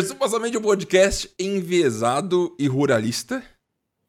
Super! 0.00 0.02
Supostamente 0.02 0.56
um 0.56 0.62
podcast 0.62 1.30
enviesado 1.38 2.54
e 2.58 2.66
ruralista, 2.66 3.42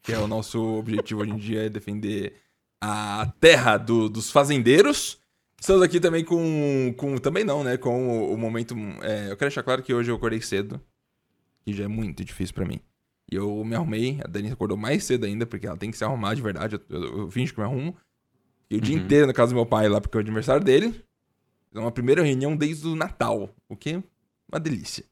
que 0.02 0.12
é 0.14 0.18
o 0.20 0.28
nosso 0.28 0.60
objetivo 0.78 1.22
hoje 1.22 1.32
em 1.32 1.38
dia, 1.38 1.66
é 1.66 1.70
defender 1.70 2.36
a 2.82 3.32
terra 3.40 3.78
do- 3.78 4.10
dos 4.10 4.32
fazendeiros. 4.32 5.20
Estamos 5.60 5.82
aqui 5.82 6.00
também 6.00 6.24
com, 6.24 6.94
com. 6.98 7.18
Também 7.18 7.44
não, 7.44 7.64
né? 7.64 7.78
Com 7.78 8.08
o, 8.30 8.34
o 8.34 8.38
momento. 8.38 8.76
é, 9.02 9.26
eu 9.32 9.38
quero 9.38 9.50
deixar 9.50 9.64
claro 9.64 9.82
que 9.84 9.94
hoje 9.94 10.12
eu 10.12 10.16
acordei 10.16 10.42
cedo, 10.42 10.80
que 11.64 11.74
já 11.74 11.86
é 11.86 11.88
muito 11.88 12.24
difícil 12.24 12.54
pra 12.54 12.66
mim. 12.66 12.80
E 13.32 13.36
eu 13.36 13.64
me 13.64 13.76
arrumei, 13.76 14.20
a 14.24 14.28
Dani 14.28 14.52
acordou 14.52 14.78
mais 14.78 15.04
cedo 15.04 15.26
ainda, 15.26 15.46
porque 15.46 15.66
ela 15.66 15.78
tem 15.78 15.90
que 15.90 15.98
se 15.98 16.04
arrumar 16.04 16.36
de 16.36 16.42
verdade. 16.42 16.76
Eu, 16.90 17.02
eu, 17.02 17.18
eu 17.20 17.32
finjo 17.32 17.54
que 17.54 17.60
me 17.60 17.66
arrumo. 17.66 17.96
E 18.70 18.78
o 18.78 18.82
dia 18.82 18.96
inteiro 18.96 19.28
na 19.28 19.34
casa 19.34 19.52
do 19.52 19.56
meu 19.56 19.66
pai 19.66 19.88
lá, 19.88 20.00
porque 20.02 20.18
é 20.18 20.20
o 20.20 20.22
aniversário 20.22 20.64
dele. 20.64 21.04
É 21.74 21.80
uma 21.80 21.92
primeira 21.92 22.22
reunião 22.24 22.56
desde 22.56 22.88
o 22.88 22.96
Natal, 22.96 23.50
o 23.70 23.76
que 23.76 23.92
é 23.92 24.04
uma 24.52 24.60
delícia. 24.60 25.04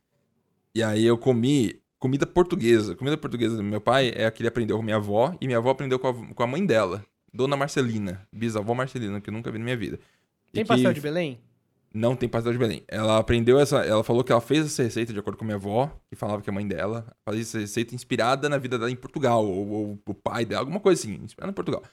E 0.75 0.81
aí 0.81 1.05
eu 1.05 1.17
comi 1.17 1.79
comida 1.99 2.25
portuguesa. 2.25 2.95
Comida 2.95 3.15
portuguesa 3.17 3.55
do 3.55 3.63
meu 3.63 3.79
pai 3.79 4.11
é 4.15 4.25
a 4.25 4.31
que 4.31 4.41
ele 4.41 4.49
aprendeu 4.49 4.75
com 4.75 4.83
minha 4.83 4.97
avó, 4.97 5.35
e 5.39 5.47
minha 5.47 5.59
avó 5.59 5.69
aprendeu 5.69 5.99
com 5.99 6.07
a, 6.07 6.33
com 6.33 6.43
a 6.43 6.47
mãe 6.47 6.65
dela, 6.65 7.05
Dona 7.33 7.55
Marcelina, 7.55 8.27
bisavó 8.31 8.73
Marcelina, 8.73 9.21
que 9.21 9.29
eu 9.29 9.33
nunca 9.33 9.51
vi 9.51 9.57
na 9.57 9.63
minha 9.63 9.77
vida. 9.77 9.99
E 10.49 10.53
Tem 10.53 10.63
que 10.63 10.67
pastel 10.67 10.93
de 10.93 11.01
Belém? 11.01 11.39
Não 11.93 12.15
tem 12.15 12.27
pastel 12.27 12.51
de 12.51 12.57
Belém. 12.57 12.83
Ela 12.87 13.19
aprendeu 13.19 13.59
essa. 13.59 13.77
Ela 13.85 14.03
falou 14.03 14.23
que 14.23 14.31
ela 14.31 14.41
fez 14.41 14.65
essa 14.65 14.81
receita 14.83 15.13
de 15.13 15.19
acordo 15.19 15.37
com 15.37 15.43
a 15.43 15.47
minha 15.47 15.57
avó, 15.57 15.95
que 16.09 16.15
falava 16.15 16.41
que 16.41 16.49
a 16.49 16.53
mãe 16.53 16.67
dela 16.67 17.05
fazia 17.23 17.43
essa 17.43 17.59
receita 17.59 17.93
inspirada 17.93 18.49
na 18.49 18.57
vida 18.57 18.77
dela 18.77 18.89
em 18.89 18.95
Portugal, 18.95 19.45
ou, 19.45 19.69
ou 19.69 19.99
o 20.05 20.13
pai 20.13 20.43
dela, 20.43 20.61
alguma 20.61 20.79
coisa 20.79 21.01
assim, 21.01 21.19
inspirada 21.23 21.51
em 21.51 21.55
Portugal. 21.55 21.83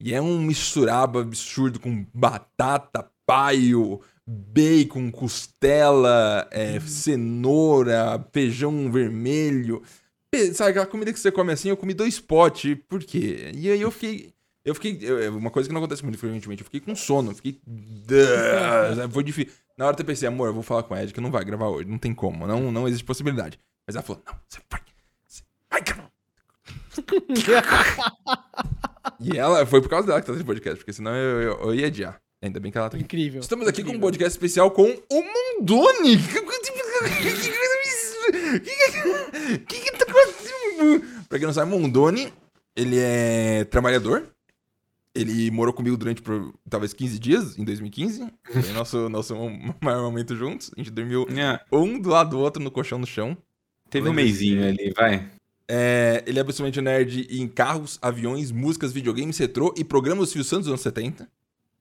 E 0.00 0.14
é 0.14 0.22
um 0.22 0.40
misturaba 0.40 1.20
absurdo 1.20 1.80
com 1.80 2.06
batata, 2.14 3.10
paio, 3.26 4.00
bacon, 4.30 5.10
costela, 5.10 6.46
é, 6.50 6.78
cenoura, 6.80 8.22
feijão 8.32 8.92
vermelho. 8.92 9.82
Sabe 10.52 10.70
aquela 10.70 10.86
comida 10.86 11.12
que 11.12 11.18
você 11.18 11.32
come 11.32 11.52
assim? 11.52 11.70
Eu 11.70 11.76
comi 11.76 11.94
dois 11.94 12.20
potes, 12.20 12.76
por 12.86 13.02
quê? 13.02 13.50
E 13.54 13.70
aí 13.70 13.80
eu 13.80 13.90
fiquei. 13.90 14.34
Eu 14.64 14.74
fiquei. 14.74 14.98
eu- 15.00 15.34
uma 15.36 15.50
coisa 15.50 15.66
que 15.68 15.72
não 15.72 15.80
acontece 15.80 16.02
muito 16.04 16.18
frequentemente, 16.18 16.60
eu 16.60 16.66
fiquei 16.66 16.80
com 16.80 16.94
sono, 16.94 17.34
fiquei. 17.34 17.58
Foi 19.10 19.24
difícil. 19.24 19.52
Na 19.78 19.86
hora 19.86 19.96
eu 19.98 20.04
pensei, 20.04 20.28
amor, 20.28 20.48
eu 20.48 20.54
vou 20.54 20.62
falar 20.62 20.82
com 20.82 20.92
a 20.92 21.02
Ed 21.02 21.14
que 21.14 21.20
não 21.20 21.30
vai 21.30 21.44
gravar 21.44 21.68
hoje, 21.68 21.88
não 21.88 21.96
tem 21.98 22.12
como, 22.12 22.46
não, 22.46 22.70
não 22.70 22.86
existe 22.86 23.04
possibilidade. 23.04 23.58
Mas 23.86 23.96
ela 23.96 24.02
falou, 24.04 24.22
não, 24.26 24.34
você 24.46 24.60
vai. 24.70 24.80
Você 25.26 25.42
vai 25.70 25.80
gravar. 25.80 26.10
E 29.20 29.36
ela, 29.36 29.66
foi 29.66 29.80
por 29.80 29.88
causa 29.88 30.06
dela 30.06 30.20
que 30.20 30.26
tá 30.26 30.32
nesse 30.32 30.44
podcast, 30.44 30.78
porque 30.78 30.92
senão 30.92 31.12
eu, 31.12 31.40
eu, 31.42 31.60
eu 31.62 31.74
ia 31.74 31.86
adiar. 31.88 32.20
Ainda 32.40 32.60
bem 32.60 32.70
que 32.70 32.78
ela 32.78 32.88
tá 32.88 32.96
aqui. 32.96 33.04
Incrível. 33.04 33.40
Estamos 33.40 33.66
aqui 33.66 33.82
com 33.82 33.88
um 33.88 33.94
incrível. 33.94 34.06
podcast 34.08 34.30
especial 34.30 34.70
com 34.70 34.84
o 35.10 35.22
Mondoni. 35.60 36.16
Que 39.66 39.80
que 39.80 39.92
tá 39.92 40.04
acontecendo? 40.08 41.04
Pra 41.28 41.38
quem 41.38 41.46
não 41.46 41.54
sabe, 41.54 41.70
Mondoni, 41.70 42.32
ele 42.76 42.96
é 42.98 43.64
trabalhador. 43.64 44.28
Ele 45.14 45.50
morou 45.50 45.72
comigo 45.74 45.96
durante 45.96 46.22
por, 46.22 46.54
talvez 46.68 46.92
15 46.92 47.18
dias, 47.18 47.58
em 47.58 47.64
2015. 47.64 48.28
Foi 48.44 48.62
nosso, 48.72 49.08
nosso 49.08 49.34
maior 49.80 50.02
momento 50.02 50.36
juntos. 50.36 50.70
A 50.76 50.80
gente 50.80 50.90
dormiu 50.92 51.26
É, 51.30 51.60
um 51.72 51.98
do 51.98 52.08
lado 52.10 52.30
do 52.30 52.38
outro 52.38 52.62
no 52.62 52.70
colchão 52.70 52.98
no 52.98 53.06
chão. 53.06 53.36
teve 53.90 54.08
um 54.08 54.12
meizinho 54.12 54.66
ali, 54.66 54.92
vai. 54.96 55.28
É, 55.66 56.22
ele 56.26 56.38
é 56.38 56.42
absolutamente 56.42 56.80
nerd 56.80 57.26
em 57.30 57.48
carros, 57.48 57.98
aviões, 58.00 58.50
músicas, 58.50 58.92
videogames, 58.92 59.36
retrô 59.38 59.74
e 59.76 59.84
programas 59.84 60.28
do 60.28 60.32
Silvio 60.32 60.44
Santos 60.44 60.66
dos 60.66 60.72
anos 60.72 60.80
70. 60.82 61.28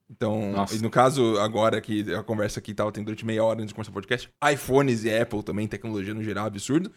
Então, 0.10 0.54
e 0.72 0.78
no 0.80 0.90
caso, 0.90 1.38
agora 1.40 1.82
que 1.82 2.14
a 2.14 2.24
conversa 2.24 2.60
aqui 2.60 2.74
tava 2.74 2.92
tendo 2.92 3.06
durante 3.06 3.26
meia 3.26 3.44
hora 3.44 3.60
antes 3.60 3.70
de 3.70 3.74
começar 3.74 3.92
o 3.92 3.94
podcast, 3.94 4.30
iPhones 4.54 5.04
e 5.04 5.14
Apple 5.14 5.44
também, 5.44 5.68
tecnologia 5.68 6.14
no 6.14 6.24
geral, 6.24 6.46
absurdo. 6.46 6.92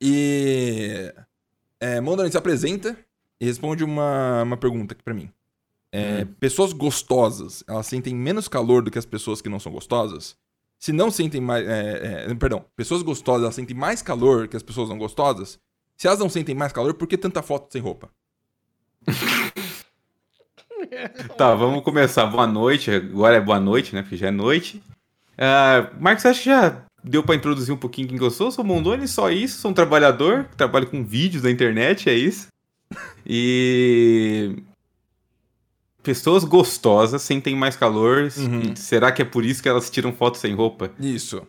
E. 0.00 1.14
É, 1.78 2.00
Mondoni 2.00 2.30
se 2.30 2.36
apresenta 2.36 2.96
e 3.40 3.44
responde 3.44 3.84
uma, 3.84 4.42
uma 4.42 4.56
pergunta 4.56 4.94
aqui 4.94 5.02
pra 5.02 5.14
mim. 5.14 5.30
É, 5.92 6.24
Pessoas 6.40 6.72
gostosas, 6.72 7.62
elas 7.68 7.86
sentem 7.86 8.14
menos 8.14 8.48
calor 8.48 8.82
do 8.82 8.90
que 8.90 8.98
as 8.98 9.04
pessoas 9.04 9.40
que 9.40 9.48
não 9.48 9.60
são 9.60 9.70
gostosas? 9.70 10.36
Se 10.78 10.92
não 10.92 11.10
sentem 11.10 11.40
mais. 11.40 11.66
é, 11.68 12.26
é, 12.28 12.34
perdão, 12.34 12.64
pessoas 12.74 13.02
gostosas, 13.02 13.42
elas 13.42 13.54
sentem 13.54 13.76
mais 13.76 14.02
calor 14.02 14.48
que 14.48 14.56
as 14.56 14.62
pessoas 14.62 14.88
não 14.88 14.98
gostosas? 14.98 15.60
Se 15.96 16.08
elas 16.08 16.18
não 16.18 16.28
sentem 16.28 16.54
mais 16.54 16.72
calor, 16.72 16.94
por 16.94 17.06
que 17.06 17.16
tanta 17.16 17.42
foto 17.42 17.70
sem 17.70 17.80
roupa? 17.80 18.10
Tá, 21.36 21.54
vamos 21.54 21.82
começar. 21.82 22.26
Boa 22.26 22.46
noite. 22.46 22.90
Agora 22.90 23.36
é 23.36 23.40
boa 23.40 23.60
noite, 23.60 23.94
né? 23.94 24.02
Porque 24.02 24.16
já 24.16 24.28
é 24.28 24.30
noite. 24.30 24.82
Ah, 25.36 25.90
Marcos, 25.98 26.26
acho 26.26 26.40
que 26.40 26.46
já 26.46 26.82
deu 27.02 27.22
pra 27.22 27.34
introduzir 27.34 27.74
um 27.74 27.78
pouquinho 27.78 28.08
quem 28.08 28.18
que 28.18 28.24
eu 28.24 28.30
sou. 28.30 28.50
Sou 28.50 28.64
Mondoni, 28.64 29.08
só 29.08 29.30
isso. 29.30 29.60
Sou 29.60 29.70
um 29.70 29.74
trabalhador. 29.74 30.46
Trabalho 30.56 30.86
com 30.86 31.04
vídeos 31.04 31.42
da 31.42 31.50
internet, 31.50 32.08
é 32.08 32.14
isso. 32.14 32.48
E. 33.26 34.56
Pessoas 36.02 36.42
gostosas 36.44 37.22
sentem 37.22 37.54
mais 37.54 37.76
calor. 37.76 38.28
Uhum. 38.36 38.74
Será 38.74 39.12
que 39.12 39.22
é 39.22 39.24
por 39.24 39.44
isso 39.44 39.62
que 39.62 39.68
elas 39.68 39.88
tiram 39.88 40.12
foto 40.12 40.36
sem 40.36 40.52
roupa? 40.52 40.90
Isso. 40.98 41.46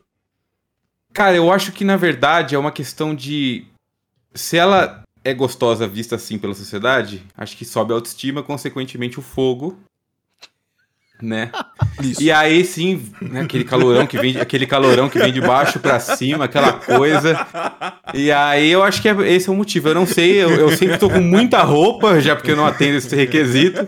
Cara, 1.11 1.35
eu 1.35 1.51
acho 1.51 1.71
que 1.71 1.83
na 1.83 1.97
verdade 1.97 2.55
é 2.55 2.57
uma 2.57 2.71
questão 2.71 3.15
de. 3.15 3.65
Se 4.33 4.57
ela 4.57 5.03
é 5.23 5.33
gostosa 5.33 5.87
vista 5.87 6.15
assim 6.15 6.37
pela 6.37 6.53
sociedade, 6.53 7.23
acho 7.37 7.55
que 7.57 7.65
sobe 7.65 7.91
a 7.93 7.95
autoestima, 7.95 8.43
consequentemente 8.43 9.19
o 9.19 9.21
fogo. 9.21 9.77
Né? 11.21 11.51
Isso. 12.03 12.21
E 12.21 12.31
aí 12.31 12.65
sim, 12.65 13.09
né, 13.21 13.41
aquele 13.41 13.63
calorão 13.63 14.05
que 14.05 14.17
vem, 14.17 14.33
de- 14.33 14.41
aquele 14.41 14.65
calorão 14.67 15.07
que 15.07 15.17
vem 15.19 15.31
de 15.31 15.39
baixo 15.39 15.79
pra 15.79 15.99
cima, 15.99 16.45
aquela 16.45 16.73
coisa. 16.73 17.47
E 18.13 18.31
aí 18.31 18.69
eu 18.69 18.83
acho 18.83 19.01
que 19.01 19.07
é- 19.07 19.31
esse 19.31 19.47
é 19.47 19.51
o 19.51 19.55
motivo. 19.55 19.87
Eu 19.89 19.95
não 19.95 20.05
sei, 20.05 20.43
eu, 20.43 20.49
eu 20.49 20.75
sempre 20.75 20.97
tô 20.97 21.09
com 21.09 21.21
muita 21.21 21.61
roupa, 21.63 22.19
já 22.19 22.35
porque 22.35 22.51
eu 22.51 22.57
não 22.57 22.65
atendo 22.65 22.97
esse 22.97 23.15
requisito. 23.15 23.87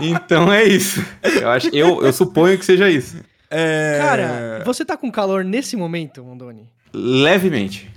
Então 0.00 0.52
é 0.52 0.64
isso. 0.64 1.02
Eu 1.40 1.48
acho, 1.48 1.68
eu, 1.74 2.04
eu 2.04 2.12
suponho 2.12 2.58
que 2.58 2.64
seja 2.66 2.90
isso. 2.90 3.16
É... 3.48 3.98
Cara, 4.02 4.62
você 4.66 4.84
tá 4.84 4.96
com 4.96 5.10
calor 5.10 5.42
nesse 5.44 5.76
momento, 5.76 6.22
Mondoni? 6.22 6.68
Levemente. 6.92 7.90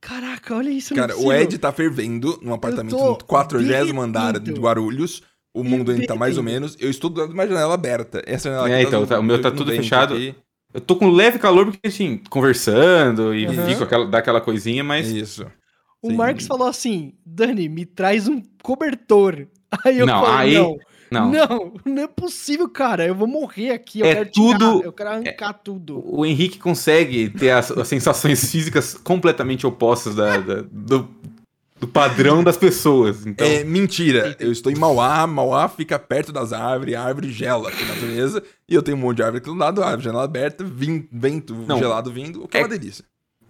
Caraca, 0.00 0.54
olha 0.54 0.70
isso. 0.70 0.94
Cara, 0.94 1.12
é 1.12 1.14
o 1.14 1.18
possível. 1.18 1.40
Ed 1.40 1.58
tá 1.58 1.72
fervendo 1.72 2.38
num 2.42 2.54
apartamento 2.54 2.96
no 2.96 3.16
40 3.18 4.00
andar 4.00 4.38
de. 4.38 4.52
Guarulhos. 4.52 5.22
O 5.54 5.64
mundo 5.64 5.90
ainda 5.90 6.06
tá 6.06 6.14
mais 6.14 6.36
ou 6.36 6.42
menos. 6.44 6.76
Eu 6.78 6.88
estou 6.90 7.10
dando 7.10 7.32
uma 7.32 7.46
janela 7.46 7.74
aberta. 7.74 8.22
Essa 8.26 8.48
janela 8.50 8.70
É, 8.70 8.82
então, 8.82 9.04
tá- 9.06 9.18
o 9.18 9.22
meu 9.22 9.40
tá 9.40 9.50
tudo 9.50 9.72
fechado. 9.72 10.14
aqui. 10.14 10.34
Eu 10.72 10.80
tô 10.80 10.94
com 10.94 11.08
leve 11.10 11.38
calor 11.38 11.64
porque, 11.66 11.88
assim, 11.88 12.20
conversando 12.30 13.34
e 13.34 13.46
Uhum. 13.46 13.66
fico 13.66 13.82
aquela, 13.82 14.06
dá 14.06 14.18
aquela 14.18 14.40
coisinha, 14.40 14.84
mas. 14.84 15.08
Isso. 15.10 15.46
O 16.02 16.10
Sim. 16.10 16.16
Marcos 16.16 16.46
falou 16.46 16.68
assim: 16.68 17.14
Dani, 17.26 17.68
me 17.68 17.84
traz 17.86 18.28
um 18.28 18.40
cobertor. 18.62 19.48
Aí 19.84 19.98
eu 19.98 20.06
Não, 20.06 20.24
falei: 20.24 20.56
aí- 20.56 20.62
não, 20.62 20.76
Não. 21.10 21.30
não, 21.30 21.72
não 21.84 22.02
é 22.02 22.06
possível, 22.06 22.68
cara. 22.68 23.06
Eu 23.06 23.14
vou 23.14 23.26
morrer 23.28 23.70
aqui. 23.70 24.00
Eu 24.00 24.06
É 24.06 24.14
quero 24.16 24.30
tudo- 24.32 24.58
tirar, 24.76 24.84
eu 24.86 24.92
quero 24.92 25.10
arrancar 25.10 25.52
tudo. 25.54 26.02
O 26.04 26.24
Henrique 26.26 26.58
consegue 26.58 27.28
ter 27.30 27.50
as, 27.50 27.70
as 27.70 27.88
sensações 27.88 28.50
físicas 28.50 28.94
completamente 28.94 29.66
opostas 29.66 30.14
da, 30.14 30.36
da- 30.38 30.64
do, 30.70 31.08
do 31.80 31.86
padrão 31.88 32.42
das 32.42 32.56
pessoas. 32.56 33.24
Então, 33.26 33.46
É 33.46 33.62
mentira. 33.64 34.36
Eu 34.40 34.50
estou 34.52 34.70
em 34.72 34.76
Mauá. 34.76 35.26
Mauá 35.26 35.68
fica 35.68 35.98
perto 35.98 36.32
das 36.32 36.52
árvores. 36.52 36.94
A 36.94 37.02
árvore 37.02 37.30
gela 37.32 37.68
aqui 37.68 37.84
na 37.84 37.94
natureza. 37.94 38.42
E 38.68 38.74
eu 38.74 38.82
tenho 38.82 38.96
um 38.96 39.00
monte 39.00 39.16
de 39.18 39.22
árvore 39.22 39.38
aqui 39.38 39.48
do 39.50 39.54
lado. 39.56 39.82
A 39.82 39.96
janela 39.96 40.24
aberta. 40.24 40.64
vin- 40.64 41.08
vento 41.12 41.54
Não. 41.66 41.78
gelado 41.78 42.10
vindo. 42.12 42.42
O 42.44 42.48
que 42.48 42.56
é, 42.56 42.60
É- 42.60 42.62
uma 42.64 42.68
delícia. 42.68 43.04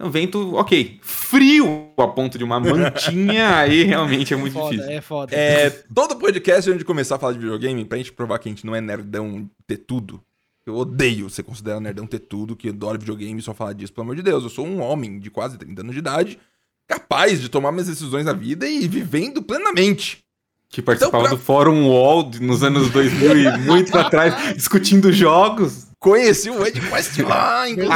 Um 0.05 0.09
vento, 0.09 0.55
ok. 0.55 0.99
Frio 1.01 1.89
a 1.97 2.07
ponto 2.07 2.37
de 2.37 2.43
uma 2.43 2.59
mantinha, 2.61 3.57
aí 3.57 3.83
realmente 3.83 4.33
é 4.33 4.37
muito 4.37 4.53
foda, 4.53 4.71
difícil. 4.75 4.91
é 4.93 5.01
foda. 5.01 5.35
É, 5.35 5.69
todo 5.93 6.15
podcast, 6.15 6.69
antes 6.69 6.79
de 6.79 6.85
começar 6.85 7.15
a 7.15 7.19
falar 7.19 7.33
de 7.33 7.39
videogame, 7.39 7.83
pra 7.85 7.97
gente 7.97 8.11
provar 8.13 8.39
que 8.39 8.47
a 8.49 8.51
gente 8.51 8.65
não 8.65 8.75
é 8.75 8.81
nerdão 8.81 9.49
ter 9.67 9.77
tudo. 9.77 10.21
Eu 10.65 10.75
odeio 10.75 11.29
ser 11.29 11.43
considerado 11.43 11.81
nerdão 11.81 12.05
ter 12.05 12.19
tudo, 12.19 12.55
que 12.55 12.69
adora 12.69 12.97
videogame 12.97 13.39
e 13.39 13.41
só 13.43 13.53
falar 13.53 13.73
disso, 13.73 13.91
pelo 13.91 14.03
amor 14.05 14.15
de 14.15 14.21
Deus. 14.21 14.43
Eu 14.43 14.49
sou 14.49 14.65
um 14.67 14.79
homem 14.81 15.19
de 15.19 15.29
quase 15.31 15.57
30 15.57 15.81
anos 15.81 15.93
de 15.93 15.99
idade, 15.99 16.39
capaz 16.87 17.41
de 17.41 17.49
tomar 17.49 17.71
minhas 17.71 17.87
decisões 17.87 18.25
na 18.25 18.33
vida 18.33 18.67
e 18.67 18.87
vivendo 18.87 19.41
plenamente. 19.41 20.23
Que 20.69 20.81
participava 20.83 21.23
Então, 21.25 21.29
pra- 21.31 21.37
do 21.39 21.43
Fórum 21.43 21.87
Wall 21.89 22.29
nos 22.39 22.61
anos 22.61 22.91
2000 22.91 23.37
e 23.39 23.57
muito 23.61 23.89
pra 23.91 24.09
trás, 24.11 24.53
discutindo 24.55 25.11
jogos. 25.11 25.87
Conheci 25.99 26.49
o 26.49 26.65
Ed 26.65 26.79
Quest 26.79 27.17
lá, 27.19 27.67
inclusive. 27.69 27.93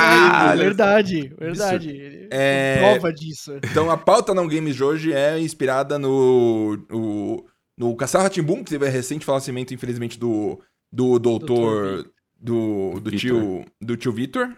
Verdade, 0.58 0.58
verdade, 0.58 1.34
verdade. 1.40 1.90
Ele 1.90 2.28
É- 2.30 2.78
Prova 2.80 3.14
disso. 3.14 3.58
Então 3.64 3.90
a 3.90 3.98
pauta 3.98 4.34
não 4.34 4.48
games 4.48 4.76
de 4.76 4.84
hoje 4.84 5.14
é 5.14 5.40
inspirada 5.40 5.98
no. 5.98 6.78
no, 6.90 7.46
no 7.78 7.96
Castelo 7.96 8.24
Ratimbum, 8.24 8.64
que 8.64 8.72
teve 8.72 8.90
recente 8.90 9.26
falecimento, 9.26 9.74
infelizmente, 9.74 10.20
do, 10.20 10.60
do 10.92 11.18
doutor. 11.18 12.10
Do, 12.38 13.00
do 13.00 13.12
tio. 13.12 13.66
Do 13.82 13.96
tio 13.96 14.12
Vitor. 14.12 14.54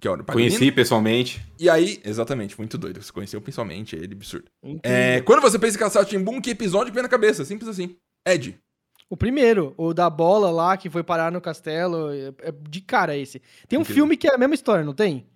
Que 0.00 0.06
é 0.06 0.10
o 0.10 0.24
Conheci 0.24 0.70
pessoalmente. 0.70 1.40
E 1.58 1.70
aí, 1.70 2.00
exatamente, 2.04 2.56
muito 2.58 2.76
doido. 2.76 3.02
Você 3.02 3.10
conheceu 3.10 3.40
pessoalmente, 3.40 3.96
ele 3.96 4.14
absurdo. 4.14 4.44
É, 4.82 5.22
quando 5.22 5.40
você 5.40 5.58
pensa 5.58 5.76
em 5.76 5.80
Castelo 5.80 6.04
Ratimbum, 6.04 6.40
que 6.40 6.50
episódio 6.50 6.88
que 6.88 6.94
vem 6.94 7.02
na 7.02 7.08
cabeça? 7.08 7.44
Simples 7.46 7.68
assim. 7.68 7.96
Ed. 8.26 8.58
O 9.08 9.16
primeiro, 9.16 9.72
o 9.76 9.94
da 9.94 10.10
bola 10.10 10.50
lá, 10.50 10.76
que 10.76 10.90
foi 10.90 11.02
parar 11.02 11.30
no 11.30 11.40
castelo. 11.40 12.10
É 12.10 12.48
é 12.48 12.54
de 12.68 12.80
cara 12.80 13.16
esse. 13.16 13.40
Tem 13.68 13.78
um 13.78 13.84
filme 13.84 14.16
que 14.16 14.28
é 14.28 14.34
a 14.34 14.38
mesma 14.38 14.54
história, 14.54 14.84
não 14.84 14.94
tem? 14.94 15.26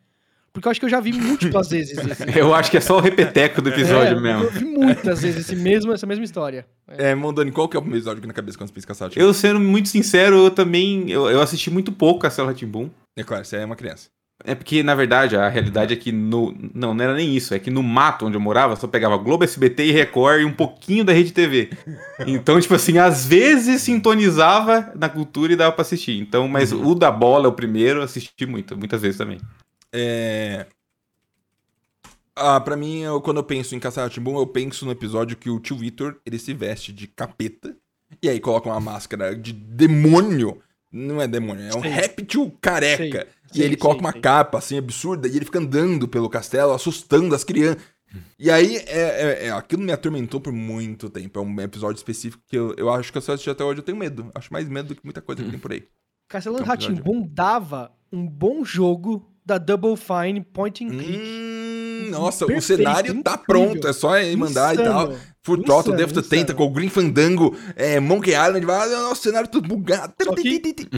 Porque 0.53 0.67
eu 0.67 0.71
acho 0.71 0.81
que 0.81 0.87
eu 0.87 0.91
já 0.91 0.99
vi 0.99 1.13
múltiplas 1.13 1.71
vezes 1.71 1.97
esse. 1.97 2.39
Eu 2.39 2.53
acho 2.53 2.71
que 2.71 2.77
é 2.77 2.81
só 2.81 2.97
o 2.97 3.01
repeteco 3.01 3.63
do 3.63 3.69
episódio 3.69 4.19
É, 4.19 4.21
mesmo. 4.21 4.45
Eu 4.45 4.51
vi 4.51 4.65
muitas 4.65 5.23
vezes 5.23 5.41
esse 5.41 5.55
mesmo, 5.55 5.93
essa 5.93 6.07
mesma 6.07 6.25
história. 6.25 6.67
É, 6.89 7.15
Mondani, 7.15 7.53
qual 7.53 7.69
que 7.69 7.77
é 7.77 7.81
o 7.81 7.87
episódio 7.87 8.19
aqui 8.19 8.27
na 8.27 8.35
cabeça 8.35 8.59
quando 8.59 8.69
você 8.69 8.75
pensa 8.75 8.89
Castelo 8.89 9.13
Eu, 9.15 9.33
sendo 9.33 9.61
muito 9.61 9.89
sincero, 9.89 10.37
eu 10.37 10.51
também. 10.51 11.09
Eu, 11.09 11.31
eu 11.31 11.41
assisti 11.41 11.71
muito 11.71 11.93
pouco 11.93 12.21
Castelo 12.21 12.49
Ratimbum. 12.49 12.91
É 13.17 13.23
claro, 13.23 13.45
você 13.45 13.59
é 13.59 13.65
uma 13.65 13.77
criança. 13.77 14.09
É 14.43 14.55
porque, 14.55 14.83
na 14.83 14.95
verdade, 14.95 15.37
a 15.37 15.49
realidade 15.49 15.93
é 15.93 15.97
que 15.97 16.11
no. 16.11 16.55
Não, 16.75 16.95
não 16.95 17.05
era 17.05 17.15
nem 17.15 17.37
isso. 17.37 17.53
É 17.53 17.59
que 17.59 17.71
no 17.71 17.83
mato 17.83 18.25
onde 18.27 18.37
eu 18.37 18.41
morava, 18.41 18.75
só 18.77 18.87
pegava 18.89 19.17
Globo, 19.19 19.45
SBT 19.45 19.85
e 19.87 19.93
Record 19.93 20.41
e 20.41 20.45
um 20.47 20.53
pouquinho 20.53 21.05
da 21.05 21.13
Rede 21.13 21.33
TV. 21.33 21.71
Então, 22.27 22.59
tipo 22.61 22.75
assim, 22.75 22.97
às 22.99 23.27
vezes 23.27 23.83
sintonizava 23.83 24.93
na 24.97 25.09
cultura 25.11 25.53
e 25.53 25.57
dava 25.57 25.73
pra 25.73 25.83
assistir. 25.83 26.19
Então, 26.19 26.49
mas 26.49 26.73
o 26.73 26.95
da 26.95 27.11
bola, 27.11 27.49
o 27.49 27.53
primeiro, 27.53 28.01
eu 28.01 28.05
assisti 28.05 28.47
muito, 28.47 28.77
muitas 28.77 29.01
vezes 29.03 29.19
também. 29.19 29.39
É... 29.93 30.67
Ah, 32.35 32.61
pra 32.61 32.77
mim, 32.77 33.01
eu- 33.03 33.21
quando 33.21 33.37
eu 33.39 33.45
penso 33.45 33.75
em 33.75 33.79
Castelo 33.81 34.07
Rá-Tim-Bum, 34.07 34.39
eu 34.39 34.47
penso 34.47 34.85
no 34.87 34.93
episódio 34.93 35.37
que 35.37 35.51
o 35.51 35.61
tio 35.61 35.77
Vitor, 35.77 36.17
ele 36.25 36.39
se 36.39 36.55
veste 36.55 36.93
de 36.93 37.07
capeta, 37.07 37.77
e 38.23 38.29
aí 38.29 38.41
coloca 38.41 38.69
uma 38.69 38.81
máscara 38.81 39.37
de 39.37 39.53
demônio. 39.53 40.59
Não 40.93 41.21
é 41.21 41.29
demônio, 41.29 41.65
é 41.69 41.77
um 41.77 41.81
réptil 41.81 42.53
careca. 42.61 43.29
Sei, 43.53 43.63
e 43.63 43.65
ele 43.65 43.77
coloca 43.77 43.99
sei, 44.01 44.07
uma 44.07 44.13
sei. 44.13 44.21
capa, 44.21 44.59
assim, 44.59 44.79
absurda, 44.79 45.27
e 45.29 45.37
ele 45.37 45.45
fica 45.45 45.59
andando 45.59 46.07
pelo 46.09 46.29
castelo, 46.29 46.73
assustando 46.73 47.35
as 47.35 47.45
crianças. 47.45 47.83
E 48.39 48.51
aí, 48.51 48.77
é, 48.77 48.83
é- 48.89 49.47
é- 49.47 49.51
aquilo 49.53 49.83
me 49.83 49.93
atormentou 49.93 50.41
por 50.41 50.53
muito 50.53 51.09
tempo. 51.09 51.39
É 51.39 51.43
um 51.43 51.61
episódio 51.61 51.97
específico 51.99 52.43
que 52.49 52.57
eu, 52.59 52.75
eu 52.77 52.91
acho 52.91 53.13
que 53.13 53.19
eu 53.19 53.21
assistir 53.23 53.51
até 53.51 53.63
hoje 53.63 53.79
eu 53.81 53.85
tenho 53.85 53.97
medo. 53.99 54.31
Acho 54.35 54.53
mais 54.53 54.69
medo 54.69 54.89
do 54.89 54.95
que 54.97 55.05
muita 55.05 55.21
coisa 55.23 55.43
que 55.45 55.51
tem 55.51 55.59
por 55.61 55.71
aí. 55.73 55.85
Castelo 56.29 56.57
Então, 56.57 56.67
Ratimbum 56.67 57.27
dava 57.33 57.93
um 58.13 58.27
bom 58.27 58.65
jogo 58.65 59.29
da 59.47 59.59
Double 59.59 59.95
Fine 59.97 60.41
Point 60.43 60.85
and 60.85 60.89
Click. 60.89 61.19
Hum, 61.19 62.11
nossa, 62.11 62.45
o 62.45 62.49
Perfeito, 62.49 62.79
cenário 62.79 63.23
tá 63.23 63.33
incrível. 63.35 63.45
pronto, 63.47 63.87
é 63.89 63.93
só 63.93 64.11
mandar 64.37 64.75
e 64.75 64.79
tal. 64.79 65.03
Insano. 65.13 65.21
Full 65.43 65.57
Throttle, 65.63 65.95
Insano, 65.95 65.97
Death 65.97 66.13
to 66.13 66.21
insano. 66.21 66.31
Tentacle, 66.31 66.71
Green 66.71 66.89
Fandango, 66.89 67.57
é, 67.77 67.99
Monkey 68.01 68.31
Island, 68.33 68.67
vai, 68.67 68.89
nossa, 68.91 69.13
o 69.13 69.17
cenário 69.17 69.49
tudo 69.49 69.69
bugado. 69.69 70.13
Só 70.23 70.35
que- 70.35 70.89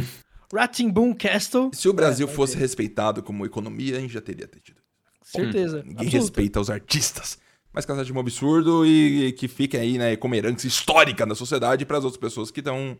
Ratimbum 0.53 1.15
Castle, 1.15 1.71
Se 1.73 1.89
o 1.89 1.93
Brasil 1.93 2.27
É, 2.29 2.31
fosse 2.31 2.53
ter. 2.55 2.59
respeitado 2.61 3.23
como 3.23 3.47
economia, 3.47 3.97
a 3.97 4.01
gente 4.01 4.13
já 4.13 4.21
teria 4.21 4.47
tido. 4.63 4.81
certeza. 5.23 5.79
Ninguém 5.79 5.93
absoluta. 6.07 6.17
respeita 6.19 6.61
os 6.61 6.69
artistas. 6.71 7.39
Mas 7.73 7.87
Casa 7.87 8.05
de 8.05 8.13
um 8.13 8.19
absurdo 8.21 8.85
e, 8.85 9.27
e 9.29 9.33
que 9.33 9.49
fica 9.49 9.79
aí, 9.79 9.97
né, 9.97 10.15
como 10.17 10.35
herança 10.35 10.67
histórica 10.67 11.25
da 11.27 11.35
sociedade 11.35 11.87
para 11.87 11.97
as 11.99 12.05
outras 12.05 12.21
pessoas 12.21 12.51
que 12.51 12.61
estão. 12.61 12.99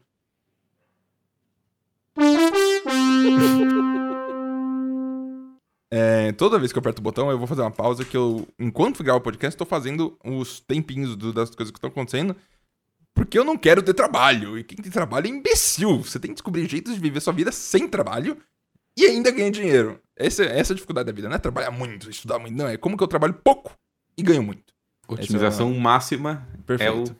É, 5.95 6.33
toda 6.33 6.59
vez 6.59 6.73
que 6.73 6.79
eu 6.79 6.81
aperto 6.81 7.01
o 7.01 7.03
botão, 7.03 7.31
eu 7.31 7.37
vou 7.37 7.47
fazer 7.47 7.61
uma 7.61 7.71
pausa 7.71 8.03
que 8.03 8.17
eu, 8.17 8.49
enquanto 8.59 9.05
gravo 9.05 9.19
o 9.19 9.23
podcast, 9.23 9.55
tô 9.59 9.67
fazendo 9.67 10.17
os 10.25 10.59
tempinhos 10.59 11.15
do- 11.17 11.35
das 11.35 11.55
coisas 11.55 11.71
que 11.71 11.77
estão 11.77 11.91
acontecendo. 11.91 12.35
Porque 13.15 13.39
eu 13.39 13.45
não 13.45 13.57
quero 13.57 13.83
ter 13.83 13.95
trabalho. 13.95 14.59
E 14.59 14.65
quem 14.65 14.79
tem 14.79 14.91
trabalho 14.91 15.27
é 15.27 15.31
imbecil. 15.31 16.03
Você 16.03 16.19
tem 16.19 16.31
que 16.31 16.37
descobrir 16.37 16.69
jeitos 16.69 16.95
de 16.95 17.01
viver 17.01 17.21
sua 17.21 17.33
vida 17.33 17.53
sem 17.53 17.87
trabalho 17.87 18.37
e 18.97 19.07
ainda 19.07 19.31
ganhar 19.31 19.51
dinheiro. 19.51 20.01
Essa, 20.17 20.45
essa 20.45 20.73
é 20.73 20.75
a 20.75 20.77
dificuldade 20.77 21.07
da 21.07 21.13
vida, 21.13 21.29
não 21.29 21.37
é 21.37 21.39
trabalhar 21.39 21.71
muito, 21.71 22.11
estudar 22.11 22.39
muito, 22.39 22.57
não. 22.57 22.69
É 22.69 22.77
como 22.77 22.97
que 22.97 23.03
eu 23.03 23.09
trabalho 23.09 23.35
pouco 23.35 23.77
e 24.17 24.23
ganho 24.23 24.43
muito. 24.43 24.73
Otimização 25.09 25.73
máxima 25.75 26.47
Perfeito. 26.67 26.91
é 26.91 27.13
o. 27.13 27.17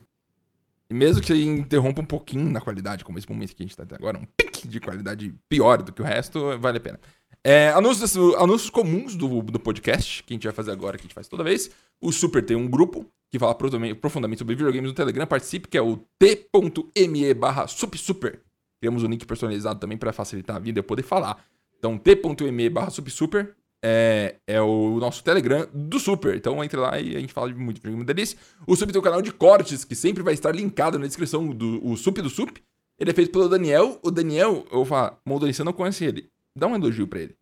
E 0.89 0.93
mesmo 0.93 1.21
que 1.21 1.27
você 1.27 1.43
interrompa 1.43 2.01
um 2.01 2.05
pouquinho 2.05 2.49
na 2.49 2.61
qualidade, 2.61 3.03
como 3.03 3.17
esse 3.17 3.29
momento 3.29 3.55
que 3.55 3.63
a 3.63 3.65
gente 3.65 3.75
tá 3.75 3.85
tendo 3.85 3.97
agora, 3.97 4.17
um 4.17 4.25
pique 4.37 4.67
de 4.67 4.79
qualidade 4.79 5.33
pior 5.49 5.81
do 5.81 5.91
que 5.91 6.01
o 6.01 6.05
resto, 6.05 6.57
vale 6.59 6.77
a 6.77 6.81
pena. 6.81 6.99
É, 7.45 7.69
anúncios, 7.69 8.15
anúncios 8.37 8.69
comuns 8.69 9.15
do, 9.15 9.41
do 9.41 9.59
podcast, 9.59 10.23
que 10.23 10.33
a 10.33 10.35
gente 10.35 10.45
vai 10.45 10.53
fazer 10.53 10.71
agora, 10.71 10.97
que 10.97 11.01
a 11.01 11.05
gente 11.05 11.13
faz 11.13 11.27
toda 11.27 11.43
vez. 11.43 11.69
O 12.01 12.11
Super 12.11 12.43
tem 12.43 12.55
um 12.55 12.67
grupo 12.67 13.05
que 13.29 13.39
fala 13.39 13.53
profundamente- 13.55 14.37
sobre 14.39 14.55
videogames 14.55 14.89
no 14.89 14.95
Telegram. 14.95 15.25
Participe, 15.25 15.67
que 15.67 15.77
é 15.77 15.81
o 15.81 15.97
t.me 16.19 17.33
barra 17.33 17.67
supsuper. 17.67 18.41
Temos 18.79 19.03
um 19.03 19.07
link 19.07 19.25
personalizado 19.25 19.79
também 19.79 19.97
para 19.97 20.13
facilitar 20.13 20.55
a 20.55 20.59
vida 20.59 20.79
e 20.79 20.83
poder 20.83 21.03
falar. 21.03 21.43
Então, 21.77 21.97
t.me 21.97 22.69
barra 22.69 22.91
supsuper 22.91 23.55
é, 23.83 24.35
é 24.47 24.61
o 24.61 24.97
nosso 24.99 25.21
Telegram 25.23 25.67
do 25.73 25.99
Super. 25.99 26.35
Então, 26.35 26.63
entre 26.63 26.79
lá 26.79 26.97
e 26.99 27.15
a 27.15 27.19
gente 27.19 27.33
fala 27.33 27.51
de 27.51 27.55
muito 27.59 27.77
videogame 27.77 28.05
delícia. 28.05 28.37
O 28.65 28.75
Sup 28.75 28.89
tem 28.91 28.99
um 28.99 29.03
canal 29.03 29.21
de 29.21 29.33
cortes 29.33 29.83
que 29.83 29.95
sempre 29.95 30.23
vai 30.23 30.33
estar 30.33 30.55
linkado 30.55 30.97
na 30.97 31.05
descrição 31.05 31.49
do 31.49 31.85
o 31.85 31.97
Sup 31.97 32.21
do 32.21 32.29
Sup. 32.29 32.57
Ele 32.97 33.11
é 33.11 33.13
feito 33.13 33.31
pelo 33.31 33.49
Daniel. 33.49 33.99
O 34.01 34.09
Daniel, 34.09 34.65
eu 34.71 34.77
vou 34.77 34.85
falar, 34.85 35.19
Moldoni, 35.25 35.53
você 35.53 35.63
não 35.63 35.73
conhece 35.73 36.05
ele. 36.05 36.29
Dá 36.55 36.67
um 36.67 36.75
elogio 36.75 37.07
pra 37.07 37.19
ele. 37.21 37.35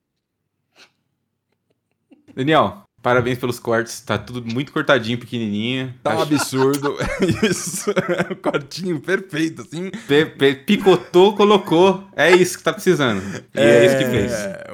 Daniel, 2.33 2.83
parabéns 3.01 3.37
pelos 3.37 3.59
cortes. 3.59 3.99
Tá 4.01 4.17
tudo 4.17 4.41
muito 4.45 4.71
cortadinho, 4.71 5.17
pequenininho. 5.19 5.93
Tá 6.01 6.15
um 6.15 6.21
absurdo. 6.21 6.95
isso. 7.43 7.91
um 8.31 8.35
cortinho 8.35 9.01
perfeito, 9.01 9.63
assim. 9.63 9.89
Pe- 10.07 10.25
pe- 10.27 10.55
picotou, 10.55 11.35
colocou. 11.35 12.07
É 12.15 12.31
isso 12.31 12.57
que 12.57 12.63
tá 12.63 12.71
precisando. 12.71 13.21
E 13.53 13.59
é, 13.59 13.85
isso 13.85 13.97
que 13.97 14.05
fez. 14.05 14.31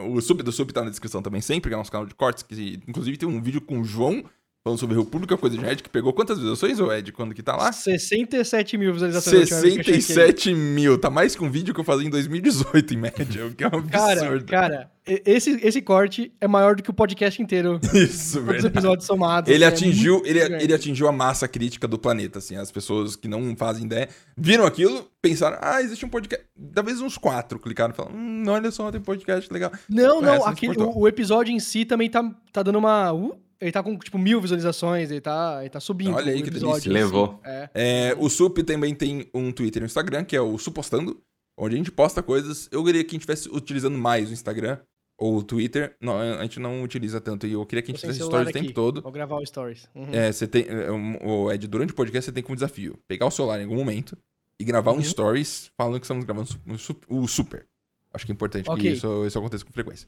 O 0.07 0.22
Sup 0.22 0.42
do 0.44 0.51
Sup 0.51 0.69
tá 0.72 0.83
na 0.83 0.92
descrição 0.92 1.22
também 1.24 1.42
sempre, 1.42 1.69
que 1.69 1.74
é 1.74 1.78
nosso 1.78 1.92
canal 1.92 2.06
de 2.06 2.13
cortes. 2.13 2.44
Que, 2.44 2.80
inclusive 2.88 3.18
tem 3.18 3.28
um 3.28 3.42
vídeo 3.42 3.60
com 3.62 3.80
o 3.80 3.83
João 3.83 4.24
falando 4.68 4.80
sobre 4.80 4.98
República 4.98 5.38
Coisa 5.38 5.58
de 5.58 5.66
Ed, 5.66 5.81
que 5.81 5.90
pegou 5.90 6.12
quantas 6.12 6.38
visualizações, 6.38 6.80
ô 6.81 6.92
Ed, 6.92 7.12
quando 7.14 7.34
que 7.34 7.42
tá 7.42 7.56
lá? 7.56 7.72
67 7.72 8.78
mil 8.78 8.92
visualizações. 8.92 9.50
da 9.50 9.56
última 9.56 9.62
vez 9.62 9.74
que 9.75 9.80
eu 9.80 9.84
chequei. 9.86 10.02
67 10.02 10.54
mil. 10.54 10.98
Tá 10.98 11.10
mais 11.10 11.36
que 11.36 11.44
um 11.44 11.50
vídeo 11.50 11.74
que 11.74 11.80
eu 11.80 11.84
fazia 11.86 12.06
em 12.06 12.10
2018, 12.10 12.94
em 12.94 12.98
média. 12.98 13.46
O 13.46 13.56
que 13.56 13.64
é 13.64 13.68
um 13.68 13.81
Cara, 13.88 14.22
absurdo. 14.22 14.46
cara, 14.46 14.92
e- 15.08 15.24
esse, 15.25 15.52
esse 15.66 15.81
corte 15.81 16.34
é 16.42 16.48
maior 16.48 16.75
do 16.75 16.84
que 16.84 16.90
o 16.90 16.94
podcast 16.94 17.42
inteiro. 17.42 17.80
Isso, 17.94 18.42
Todos 18.42 18.58
os 18.60 18.66
episódios 18.66 19.06
somados. 19.06 19.50
Ele 19.50 19.64
é 19.64 19.68
atingiu, 19.68 20.22
ele, 20.25 20.40
grande. 20.40 20.64
ele 20.66 20.74
atingiu 20.74 21.08
a 21.08 21.12
massa 21.14 21.48
crítica 21.48 21.88
do 21.88 21.98
planeta, 21.98 22.40
assim. 22.40 22.58
As 22.58 22.69
pessoas 22.69 23.16
que 23.16 23.28
não 23.30 23.56
fazem 23.56 23.86
ideia 23.86 24.10
viram 24.36 24.66
aquilo, 24.66 25.08
pensaram, 25.22 25.58
ah, 25.62 25.81
existe 25.81 26.06
um 26.06 26.10
podcast. 26.10 26.46
Talvez 26.74 27.00
uns 27.00 27.18
quatro 27.18 27.58
clicaram 27.58 27.94
e 27.94 27.96
falaram, 27.96 28.18
hum, 28.18 28.44
olha 28.50 28.69
só, 28.69 28.92
tem 28.92 29.00
podcast 29.00 29.52
legal. 29.54 29.72
Não, 29.90 30.22
não, 30.22 30.40
não 30.40 30.46
aquele, 30.46 30.78
o, 30.78 31.00
o 31.00 31.08
episódio 31.08 31.54
em 31.54 31.60
si 31.60 31.86
também 31.86 32.10
tá, 32.10 32.30
tá 32.52 32.62
dando 32.62 32.80
uma. 32.80 33.14
uh, 33.14 33.47
ele 33.59 33.71
tá 33.71 33.81
com, 33.83 33.98
tipo, 33.98 34.18
mil 34.18 34.39
visualizações, 34.42 35.09
ele 35.12 35.21
tá, 35.21 35.57
ele 35.61 35.69
tá 35.69 35.80
subindo. 35.80 36.16
Olha 36.16 36.31
aí 36.31 36.40
o 36.40 36.44
que 36.44 36.49
episódio 36.49 36.81
delícia. 36.92 37.07
si. 37.07 37.14
Levou. 37.14 37.40
É. 37.44 37.69
É, 37.73 38.16
o 38.18 38.30
Sup 38.30 38.57
também 38.64 38.94
tem 38.95 39.30
um 39.33 39.52
Twitter 39.52 39.81
e 39.81 39.83
um 39.83 39.85
Instagram, 39.85 40.23
que 40.23 40.35
é 40.35 40.42
o 40.42 40.57
Supostando, 40.57 41.21
onde 41.57 41.76
a 41.76 41.78
gente 41.78 41.92
posta 41.92 42.21
coisas. 42.23 42.68
Eu 42.71 42.83
queria 42.83 43.04
que 43.04 43.09
a 43.09 43.14
gente 43.14 43.21
estivesse 43.30 43.49
utilizando 43.49 43.97
mais 43.97 44.30
o 44.30 44.33
Instagram 44.33 44.78
ou 45.19 45.37
o 45.37 45.44
Twitter. 45.44 45.95
Não, 45.99 46.19
a 46.19 46.44
gente 46.44 46.59
não 46.59 46.83
utiliza 46.83 47.19
tanto. 47.19 47.47
E 47.47 47.54
eu 47.54 47.66
queria 47.66 47.81
que 47.81 47.92
a 47.92 47.94
gente 47.95 48.02
fizesse 48.02 48.23
stories 48.23 48.49
o 48.49 48.54
tempo 48.54 48.66
aqui. 48.66 48.73
todo. 48.73 49.02
Vou 49.02 49.11
gravar 49.11 49.37
o 49.37 49.45
Stories. 49.45 49.90
Uhum. 49.95 50.09
É, 50.14 50.31
você 50.31 50.47
tem. 50.47 50.66
é, 50.68 50.92
um- 50.92 51.18
O 51.28 51.52
Ed, 51.52 51.68
durante 51.68 51.92
o 51.92 51.95
podcast, 51.95 52.26
você 52.26 52.31
tem 52.31 52.44
como 52.44 52.56
desafio 52.56 52.99
pegar 53.07 53.26
o 53.26 53.31
celular 53.31 53.59
em 53.59 53.64
algum 53.64 53.76
momento 53.78 54.16
e 54.59 54.64
gravar 54.64 54.92
um 54.92 54.95
Uhum. 54.97 55.04
stories 55.04 55.71
falando 55.76 55.99
que 55.99 56.06
estamos 56.06 56.23
gravando 56.26 56.49
o 56.68 56.78
su- 56.78 56.95
o 57.09 57.28
super. 57.28 57.66
Acho 58.14 58.26
que 58.26 58.31
é 58.31 58.33
importante 58.35 58.69
Ok. 58.69 58.81
que 58.81 58.90
isso, 58.90 59.26
isso 59.26 59.37
aconteça 59.40 59.66
com 59.66 59.71
frequência. 59.71 60.07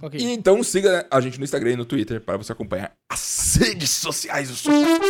Ok. 0.00 0.20
E 0.20 0.24
então 0.24 0.62
siga 0.62 1.06
a 1.10 1.20
gente 1.20 1.38
no 1.38 1.44
Instagram 1.44 1.72
e 1.72 1.76
no 1.76 1.84
Twitter 1.84 2.20
para 2.20 2.36
você 2.36 2.52
acompanhar 2.52 2.92
as 3.10 3.56
redes 3.56 3.90
sociais 3.90 4.48
do 4.48 4.56
super. 4.56 5.00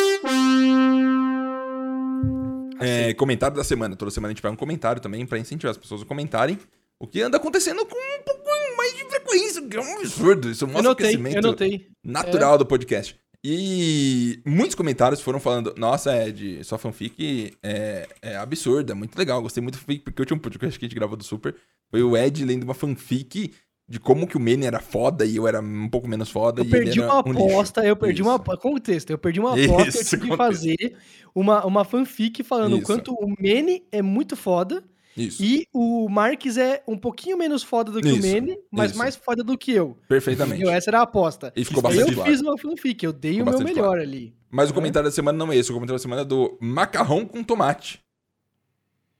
É, 2.81 3.15
comentário 3.15 3.57
da 3.57 3.65
semana. 3.65 3.95
Toda 3.95 4.11
semana 4.11 4.33
a 4.33 4.35
gente 4.35 4.43
vai 4.43 4.51
um 4.51 4.57
comentário 4.57 5.01
também 5.01 5.25
para 5.25 5.39
incentivar 5.39 5.71
as 5.71 5.79
pessoas 5.79 6.03
a 6.03 6.05
comentarem 6.05 6.59
o 6.99 7.07
que 7.07 7.21
anda 7.21 7.37
acontecendo 7.37 7.85
com 7.87 7.97
um 7.97 8.23
pouco 8.25 8.49
mais 8.77 8.97
de 8.97 9.05
frequência, 9.05 9.63
que 9.63 9.77
é 9.77 9.81
um 9.81 9.99
absurdo. 9.99 10.51
Isso 10.51 10.67
mostra 10.67 10.93
o 10.93 10.97
crescimento 10.97 11.57
natural 12.05 12.59
do 12.59 12.67
podcast. 12.67 13.17
E 13.45 14.41
muitos 14.47 14.77
comentários 14.77 15.21
foram 15.21 15.41
falando: 15.41 15.75
Nossa, 15.77 16.17
Ed, 16.29 16.63
sua 16.63 16.79
fanfic 16.79 17.57
é, 17.61 18.09
é 18.23 18.37
absurda, 18.37 18.95
muito 18.95 19.19
legal. 19.19 19.43
Gostei 19.43 19.61
muito 19.61 19.75
da 19.75 19.81
fanfic, 19.81 20.05
porque 20.05 20.25
tinha 20.25 20.37
um 20.37 20.41
podcast 20.41 20.79
que 20.79 20.85
a 20.85 20.89
gente 20.89 20.95
gravou 20.95 21.17
do 21.17 21.25
Super. 21.25 21.57
Foi 21.91 22.03
o 22.03 22.17
Ed 22.17 22.45
lendo 22.45 22.63
uma 22.63 22.75
fanfic 22.75 23.53
de 23.93 24.01
como 24.01 24.27
que 24.27 24.39
o 24.39 24.41
Manny 24.41 24.65
era 24.65 24.81
foda 24.81 25.23
e 25.23 25.37
eu 25.37 25.47
era 25.47 25.61
um 25.61 25.87
pouco 25.87 26.09
menos 26.09 26.31
foda. 26.31 26.63
Eu 26.63 26.65
e 26.65 26.71
perdi 26.71 26.99
uma 26.99 27.17
um 27.17 27.19
aposta, 27.19 27.85
eu 27.85 27.95
perdi 27.95 28.23
uma 28.23 28.31
Isso. 28.33 28.41
aposta. 28.41 28.63
Contexto, 28.63 29.11
eu 29.11 29.19
perdi 29.19 29.39
uma 29.39 29.51
aposta, 29.51 29.83
eu 29.83 29.89
Isso, 29.89 30.17
tive 30.17 30.31
que 30.31 30.35
fazer 30.39 30.97
uma, 31.35 31.67
uma 31.67 31.85
fanfic 31.85 32.43
falando 32.43 32.73
o 32.73 32.77
Isso. 32.79 32.87
quanto 32.87 33.13
o 33.13 33.29
Manny 33.29 33.85
é 33.93 34.01
muito 34.01 34.35
foda 34.35 34.83
Isso, 35.15 35.45
e 35.45 35.67
o 35.75 36.09
Marques 36.09 36.57
é 36.57 36.83
um 36.89 36.97
pouquinho 36.97 37.37
menos 37.37 37.63
foda 37.63 37.93
do 37.93 38.01
que 38.01 38.09
Isso, 38.09 38.27
o 38.27 38.33
Manny, 38.33 38.59
mas 38.71 38.93
isso. 38.93 38.99
mais 38.99 39.15
foda 39.15 39.45
do 39.45 39.59
que 39.59 39.73
eu. 39.73 39.99
perfeitamente. 40.09 40.67
Essa 40.67 40.89
era 40.89 41.01
a 41.01 41.03
aposta. 41.03 41.53
E 41.55 41.63
ficou 41.63 41.83
bastante 41.83 42.13
eu 42.13 42.15
claro. 42.15 42.31
fiz 42.31 42.41
uma 42.41 42.57
fanfic, 42.57 43.05
eu 43.05 43.13
dei 43.13 43.41
Ficou 43.41 43.53
o 43.53 43.57
meu 43.59 43.63
melhor 43.67 43.99
ali. 43.99 44.35
Mas 44.51 44.71
o 44.71 44.75
comentário 44.75 45.07
da 45.07 45.13
semana 45.15 45.37
não 45.37 45.53
é 45.53 45.57
esse. 45.57 45.71
O 45.71 45.75
comentário 45.75 45.99
da 45.99 46.03
semana 46.03 46.23
é 46.23 46.25
do 46.25 46.57
Macarrão 46.63 47.27
com 47.27 47.45
Tomate. 47.45 48.01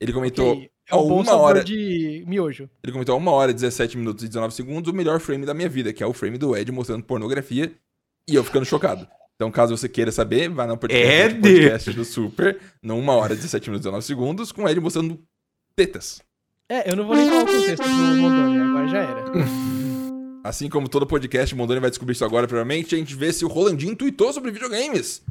Ele 0.01 0.15
comentou. 0.15 0.53
Ok, 0.53 0.71
É 0.91 0.95
um 0.95 1.07
bom 1.09 1.23
uma 1.23 1.37
hora- 1.37 1.65
de 1.65 2.25
miojo. 2.27 2.69
Ele 2.83 2.93
comentou 2.93 3.15
a 3.15 3.19
1 3.19 3.29
hora, 3.29 3.53
17 3.55 3.97
minutos 3.97 4.25
e 4.25 4.29
19 4.29 4.53
segundos, 4.55 4.93
o 4.93 4.95
melhor 4.97 5.21
frame 5.21 5.47
da 5.47 5.55
minha 5.55 5.69
vida, 5.69 5.93
que 5.93 6.03
é 6.03 6.07
o 6.07 6.13
frame 6.13 6.37
do 6.39 6.57
Ed 6.57 6.71
mostrando 6.73 7.05
pornografia 7.05 7.73
e 8.29 8.35
eu 8.35 8.45
ficando 8.45 8.65
chocado. 8.67 9.07
Então, 9.37 9.51
caso 9.51 9.77
você 9.77 9.89
queira 9.89 10.13
saber, 10.13 10.49
vai 10.49 10.67
no 10.67 10.77
podcast, 10.77 11.41
podcast 11.41 11.93
do 11.93 12.05
Super, 12.05 12.59
no 12.83 12.95
1 12.97 13.09
hora, 13.09 13.35
17 13.35 13.71
minutos 13.71 13.85
e 13.87 13.89
19 13.89 14.05
segundos, 14.05 14.53
com 14.53 14.65
o 14.65 14.69
Ed 14.69 14.79
mostrando 14.81 15.19
tetas. 15.75 16.21
É, 16.69 16.91
eu 16.91 16.97
não 16.97 17.07
vou 17.07 17.17
nem 17.17 17.29
falar 17.29 17.43
o 17.43 17.47
contexto 17.47 17.83
do 17.83 17.89
Mondoni, 17.91 18.61
agora 18.61 18.89
já 18.89 18.99
era. 18.99 19.25
Assim 20.45 20.69
como 20.69 20.89
todo 20.89 21.07
podcast, 21.07 21.55
o 21.55 21.59
Mondoni 21.59 21.81
vai 21.81 21.91
descobrir 21.91 22.15
isso 22.15 22.25
agora, 22.25 22.47
provavelmente. 22.49 22.95
A 22.95 22.99
gente 22.99 23.15
vê 23.15 23.33
se 23.33 23.45
o 23.45 23.49
Rolandinho 23.49 23.95
tweetou 23.97 24.33
sobre 24.33 24.51
videogames. 24.51 25.23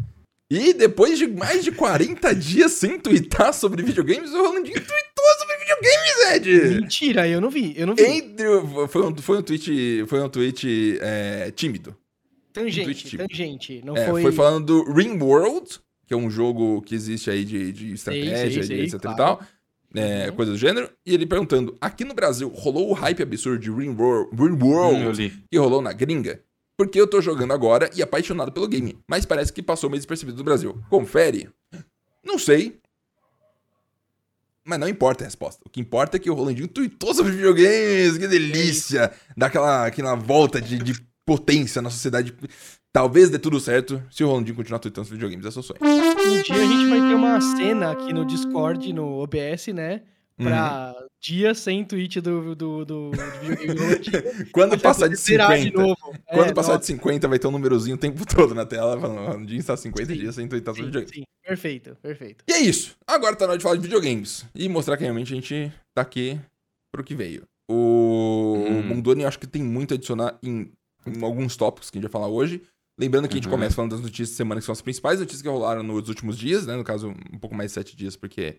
E 0.51 0.73
depois 0.73 1.17
de 1.17 1.27
mais 1.27 1.63
de 1.63 1.71
40 1.71 2.35
dias 2.35 2.73
sem 2.73 2.99
tweetar 2.99 3.53
sobre 3.53 3.81
videogames, 3.83 4.33
o 4.33 4.41
Rolandinho 4.41 4.75
tweetou 4.75 5.25
sobre 5.39 5.55
videogames, 5.59 6.31
Ed! 6.33 6.75
Mentira, 6.81 7.25
eu 7.25 7.39
não 7.39 7.49
vi, 7.49 7.73
eu 7.77 7.87
não 7.87 7.95
vi. 7.95 8.03
Entre, 8.03 8.45
foi, 8.89 9.01
um, 9.01 9.15
foi 9.15 9.37
um 9.37 9.41
tweet, 9.41 10.03
foi 10.07 10.21
um 10.21 10.27
tweet 10.27 10.99
é, 10.99 11.51
tímido. 11.51 11.95
Tangente, 12.51 12.83
tweet 12.83 13.05
tipo. 13.05 13.25
tangente. 13.25 13.81
Não 13.85 13.95
É, 13.95 14.09
foi... 14.09 14.23
foi... 14.23 14.31
falando 14.33 14.65
do 14.65 14.91
Ringworld, 14.91 15.79
que 16.05 16.13
é 16.13 16.17
um 16.17 16.29
jogo 16.29 16.81
que 16.81 16.95
existe 16.95 17.29
aí 17.29 17.45
de, 17.45 17.71
de 17.71 17.93
estratégia, 17.93 18.61
sei, 18.61 18.75
de 18.77 18.83
etc 18.83 18.99
claro. 18.99 19.15
e 19.15 19.17
tal. 19.17 19.41
É, 19.95 20.29
Uhum. 20.29 20.35
Coisa 20.35 20.51
do 20.51 20.57
gênero. 20.57 20.89
E 21.05 21.13
ele 21.13 21.25
perguntando: 21.25 21.77
aqui 21.79 22.03
no 22.03 22.13
Brasil 22.13 22.49
rolou 22.49 22.89
o 22.89 22.93
hype 22.93 23.23
absurdo 23.23 23.57
de 23.57 23.71
Ringworld, 23.71 24.29
Ringworld 24.35 25.23
Hum, 25.27 25.43
que 25.49 25.57
rolou 25.57 25.81
na 25.81 25.93
gringa? 25.93 26.41
Porque 26.81 26.99
eu 26.99 27.05
tô 27.05 27.21
jogando 27.21 27.53
agora 27.53 27.91
e 27.95 28.01
apaixonado 28.01 28.51
pelo 28.51 28.67
game, 28.67 28.97
mas 29.07 29.23
parece 29.23 29.53
que 29.53 29.61
passou 29.61 29.87
meio 29.87 29.99
despercebido 29.99 30.39
no 30.39 30.43
Brasil. 30.43 30.83
Confere? 30.89 31.47
Não 32.23 32.39
sei. 32.39 32.79
Mas 34.65 34.79
não 34.79 34.87
importa 34.87 35.23
a 35.23 35.27
resposta. 35.27 35.61
O 35.63 35.69
que 35.69 35.79
importa 35.79 36.17
é 36.17 36.19
que 36.19 36.27
o 36.27 36.33
Rolandinho 36.33 36.67
tweetou 36.67 37.13
sobre 37.13 37.33
videogames. 37.33 38.17
Que 38.17 38.27
delícia! 38.27 39.11
Dá 39.37 39.45
aquela, 39.45 39.85
aquela 39.85 40.15
volta 40.15 40.59
de, 40.59 40.79
de 40.79 40.99
potência 41.23 41.83
na 41.83 41.91
sociedade. 41.91 42.35
Talvez 42.91 43.29
dê 43.29 43.37
tudo 43.37 43.59
certo 43.59 44.01
se 44.09 44.23
o 44.23 44.27
Rolandinho 44.27 44.55
continuar 44.55 44.79
tweetando 44.79 45.05
sobre 45.05 45.19
videogames. 45.19 45.45
É 45.45 45.51
seu 45.51 45.61
sonho. 45.61 45.79
Um 45.83 46.41
dia 46.41 46.55
a 46.55 46.65
gente 46.65 46.89
vai 46.89 46.99
ter 46.99 47.13
uma 47.13 47.39
cena 47.41 47.91
aqui 47.91 48.11
no 48.11 48.25
Discord, 48.25 48.91
no 48.91 49.21
OBS, 49.21 49.67
né? 49.67 50.01
Pra 50.41 50.95
Uhum. 50.99 51.07
dia 51.21 51.53
sem 51.53 51.83
tweet 51.85 52.19
do, 52.21 52.55
do, 52.55 52.85
do, 52.85 53.11
do. 53.11 53.11
Quando 54.51 54.79
passar 54.79 55.07
de 55.07 55.15
poder 55.15 55.23
zerar 55.23 55.57
50. 55.57 55.77
novo. 55.81 55.95
Quando 56.27 56.49
É, 56.49 56.53
passar 56.53 56.69
nossa, 56.73 56.79
de 56.79 56.85
50, 56.87 57.27
vai 57.27 57.39
ter 57.39 57.47
um 57.47 57.51
númerozinho 57.51 57.95
o 57.95 57.99
tempo 57.99 58.23
todo 58.25 58.53
na 58.55 58.65
tela. 58.65 58.99
Falando, 58.99 59.19
o 59.19 59.25
Rolandinho 59.27 59.59
está 59.59 59.75
50 59.77 60.11
Sim. 60.13 60.19
dias 60.19 60.35
sem 60.35 60.47
tweetar 60.47 60.73
sobre 60.73 60.87
videogames. 60.87 61.15
sim, 61.15 61.23
perfeito, 61.43 61.95
perfeito. 62.01 62.43
E 62.47 62.53
é 62.53 62.59
isso. 62.59 62.95
Agora 63.07 63.35
tá 63.35 63.45
na 63.45 63.51
hora 63.51 63.57
de 63.57 63.63
falar 63.63 63.75
de 63.75 63.81
videogames. 63.81 64.45
E 64.55 64.67
mostrar 64.69 64.97
que 64.97 65.03
realmente 65.03 65.31
a 65.33 65.35
gente 65.35 65.71
tá 65.93 66.01
aqui 66.01 66.39
pro 66.93 67.03
que 67.03 67.15
veio. 67.15 67.43
O 67.69 68.65
Hum. 68.67 68.81
Mondoni 68.83 69.21
eu 69.23 69.27
acho 69.27 69.39
que 69.39 69.47
tem 69.47 69.63
muito 69.63 69.93
a 69.93 69.95
adicionar 69.97 70.37
em, 70.43 70.71
em 71.07 71.23
alguns 71.23 71.55
tópicos 71.55 71.89
que 71.89 71.97
a 71.97 72.01
gente 72.01 72.09
vai 72.09 72.21
falar 72.21 72.27
hoje. 72.33 72.61
Lembrando 72.99 73.27
que 73.27 73.33
a 73.33 73.37
gente 73.37 73.45
Uhum. 73.45 73.51
começa 73.51 73.75
falando 73.75 73.91
das 73.91 74.01
notícias 74.01 74.31
da 74.31 74.35
semana, 74.35 74.59
que 74.59 74.65
são 74.65 74.73
as 74.73 74.81
principais 74.81 75.19
notícias 75.19 75.41
que 75.41 75.47
rolaram 75.47 75.81
nos 75.81 76.09
últimos 76.09 76.37
dias, 76.37 76.67
né? 76.67 76.75
No 76.75 76.83
caso, 76.83 77.09
um 77.31 77.39
pouco 77.39 77.55
mais 77.55 77.71
de 77.71 77.75
sete 77.75 77.95
dias, 77.95 78.15
porque 78.15 78.57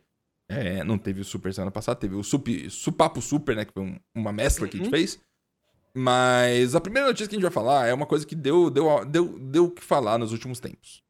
é, 0.52 0.84
não 0.84 0.98
teve 0.98 1.20
o 1.20 1.24
Super 1.24 1.52
semana 1.54 1.70
passada, 1.70 1.98
teve 1.98 2.14
o 2.14 2.22
Sup, 2.22 2.48
Supapo 2.70 3.20
Super, 3.22 3.56
né? 3.56 3.64
Que 3.64 3.72
foi 3.72 3.82
um- 3.82 3.98
uma 4.14 4.32
mescla 4.32 4.66
que 4.68 4.76
a 4.76 4.78
gente 4.78 4.86
Uhum. 4.86 4.90
fez. 4.90 5.18
Mas 5.94 6.74
a 6.74 6.80
primeira 6.80 7.08
notícia 7.08 7.28
que 7.28 7.34
a 7.34 7.38
gente 7.38 7.42
vai 7.42 7.52
falar 7.52 7.86
é 7.86 7.92
uma 7.94 8.06
coisa 8.06 8.24
que 8.26 8.34
deu 8.34 8.70
deu 8.70 9.04
deu 9.04 9.38
deu 9.38 9.64
o 9.66 9.70
que 9.70 9.82
falar 9.82 10.18
nos 10.18 10.32
últimos 10.32 10.58
tempos. 10.58 11.02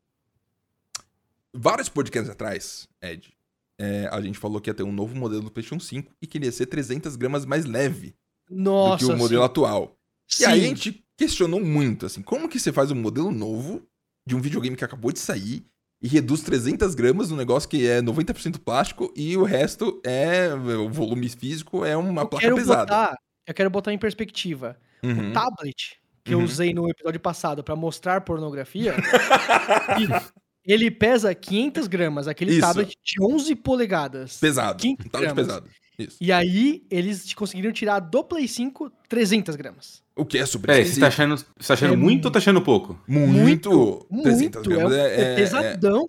Vários 1.54 1.88
podcasts 1.88 2.30
atrás, 2.30 2.88
Ed, 3.00 3.32
é, 3.78 4.08
a 4.10 4.20
gente 4.20 4.38
falou 4.38 4.60
que 4.60 4.70
ia 4.70 4.74
ter 4.74 4.82
um 4.82 4.92
novo 4.92 5.14
modelo 5.14 5.42
do 5.42 5.50
PlayStation 5.50 5.78
5 5.78 6.12
e 6.20 6.26
que 6.26 6.38
ia 6.38 6.50
ser 6.50 6.66
300 6.66 7.14
gramas 7.14 7.44
mais 7.44 7.64
leve 7.66 8.14
Nossa, 8.50 9.04
do 9.04 9.08
que 9.10 9.14
o 9.14 9.16
modelo 9.18 9.42
sim. 9.42 9.46
atual. 9.46 9.96
sim. 10.26 10.42
E 10.42 10.46
aí 10.46 10.64
a 10.64 10.68
gente 10.68 11.04
questionou 11.16 11.60
muito, 11.60 12.06
assim, 12.06 12.22
como 12.22 12.48
que 12.48 12.58
você 12.58 12.72
faz 12.72 12.90
um 12.90 12.94
modelo 12.94 13.30
novo 13.30 13.86
de 14.26 14.34
um 14.34 14.40
videogame 14.40 14.76
que 14.76 14.84
acabou 14.84 15.12
de 15.12 15.18
sair 15.18 15.64
e 16.02 16.08
reduz 16.08 16.42
300 16.42 16.94
gramas 16.94 17.30
num 17.30 17.36
negócio 17.36 17.68
que 17.68 17.86
é 17.86 18.02
90% 18.02 18.58
plástico 18.58 19.12
e 19.16 19.36
o 19.36 19.44
resto 19.44 20.00
é, 20.04 20.48
o 20.52 20.88
volume 20.90 21.28
físico 21.28 21.84
é 21.84 21.96
uma 21.96 22.22
eu 22.22 22.28
placa 22.28 22.44
quero 22.44 22.56
pesada. 22.56 22.80
botar, 22.80 23.16
eu 23.46 23.54
quero 23.54 23.70
botar 23.70 23.92
em 23.92 23.98
perspectiva. 23.98 24.76
Uhum. 25.02 25.30
O 25.30 25.32
tablet 25.32 26.00
que 26.24 26.34
eu 26.34 26.38
Uhum. 26.38 26.44
usei 26.44 26.72
no 26.72 26.88
episódio 26.88 27.18
passado 27.20 27.64
pra 27.64 27.74
mostrar 27.74 28.20
pornografia, 28.20 28.94
ele 30.64 30.90
pesa 30.90 31.34
500 31.34 31.86
gramas, 31.88 32.28
aquele 32.28 32.52
Isso. 32.52 32.60
tablet 32.60 32.96
de 33.02 33.22
11 33.22 33.54
polegadas. 33.56 34.38
Pesado. 34.38 34.80
15 34.80 34.94
Um 34.94 35.08
tablet 35.08 35.34
gramas. 35.34 35.46
pesado. 35.46 35.68
Isso. 35.98 36.16
E 36.20 36.32
aí, 36.32 36.84
eles 36.90 37.32
conseguiram 37.34 37.70
tirar 37.72 38.00
do 38.00 38.24
Play 38.24 38.48
5 38.48 38.90
300 39.08 39.54
gramas. 39.56 40.01
O 40.16 40.24
que 40.26 40.36
é 40.38 40.44
super 40.46 40.66
Peraí, 40.68 40.84
você 40.86 41.00
tá 41.00 41.06
achando, 41.06 41.36
você 41.36 41.44
tá 41.68 41.74
achando 41.74 41.94
É 41.94 41.96
muito 41.96 42.26
ou 42.26 42.30
tá 42.30 42.38
achando 42.38 42.60
pouco? 42.60 42.98
Muito. 43.08 44.06
300 44.22 44.66
Muito, 44.66 44.70
gramas 44.70 44.92
é, 44.92 45.00
é, 45.00 45.20
é- 45.20 45.32
é- 45.32 45.34
pesadão. 45.36 46.06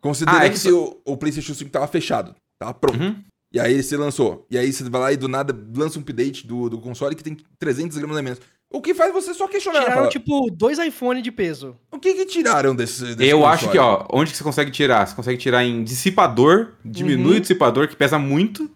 Considerando 0.00 0.40
Ah, 0.42 0.46
é 0.46 0.50
que 0.50 0.60
que 0.60 0.70
o, 0.70 1.00
o 1.04 1.16
PlayStation 1.16 1.54
5 1.54 1.70
tava 1.70 1.86
fechado, 1.88 2.34
tava 2.58 2.74
pronto. 2.74 3.00
Uhum. 3.00 3.16
E 3.52 3.58
aí 3.58 3.82
você 3.82 3.96
lançou. 3.96 4.46
E 4.50 4.58
aí 4.58 4.72
você 4.72 4.84
vai 4.88 5.00
lá 5.00 5.12
e 5.12 5.16
do 5.16 5.26
nada 5.28 5.56
lança 5.74 5.98
um 5.98 6.02
update 6.02 6.46
do, 6.46 6.68
do 6.68 6.78
console 6.78 7.14
que 7.16 7.24
tem 7.24 7.36
300 7.58 7.96
gramas 7.96 8.16
a 8.18 8.22
menos. 8.22 8.40
O 8.70 8.82
que 8.82 8.92
faz 8.92 9.12
você 9.12 9.32
só 9.32 9.48
questionar. 9.48 9.78
Tiraram, 9.80 9.96
fala, 9.96 10.08
tipo, 10.10 10.50
dois 10.50 10.78
iPhone 10.78 11.22
de 11.22 11.30
peso. 11.32 11.76
O 11.90 11.98
que 11.98 12.12
que 12.14 12.26
tiraram 12.26 12.74
desse, 12.74 13.14
desse 13.14 13.30
Eu 13.30 13.38
console? 13.38 13.54
acho 13.54 13.70
que, 13.70 13.78
ó, 13.78 14.06
onde 14.12 14.32
que 14.32 14.36
você 14.36 14.44
consegue 14.44 14.70
tirar? 14.70 15.06
Você 15.06 15.14
consegue 15.14 15.38
tirar 15.38 15.64
em 15.64 15.82
dissipador, 15.82 16.72
diminui 16.84 17.30
Uhum. 17.32 17.36
o 17.38 17.40
dissipador, 17.40 17.88
que 17.88 17.96
pesa 17.96 18.18
muito, 18.18 18.68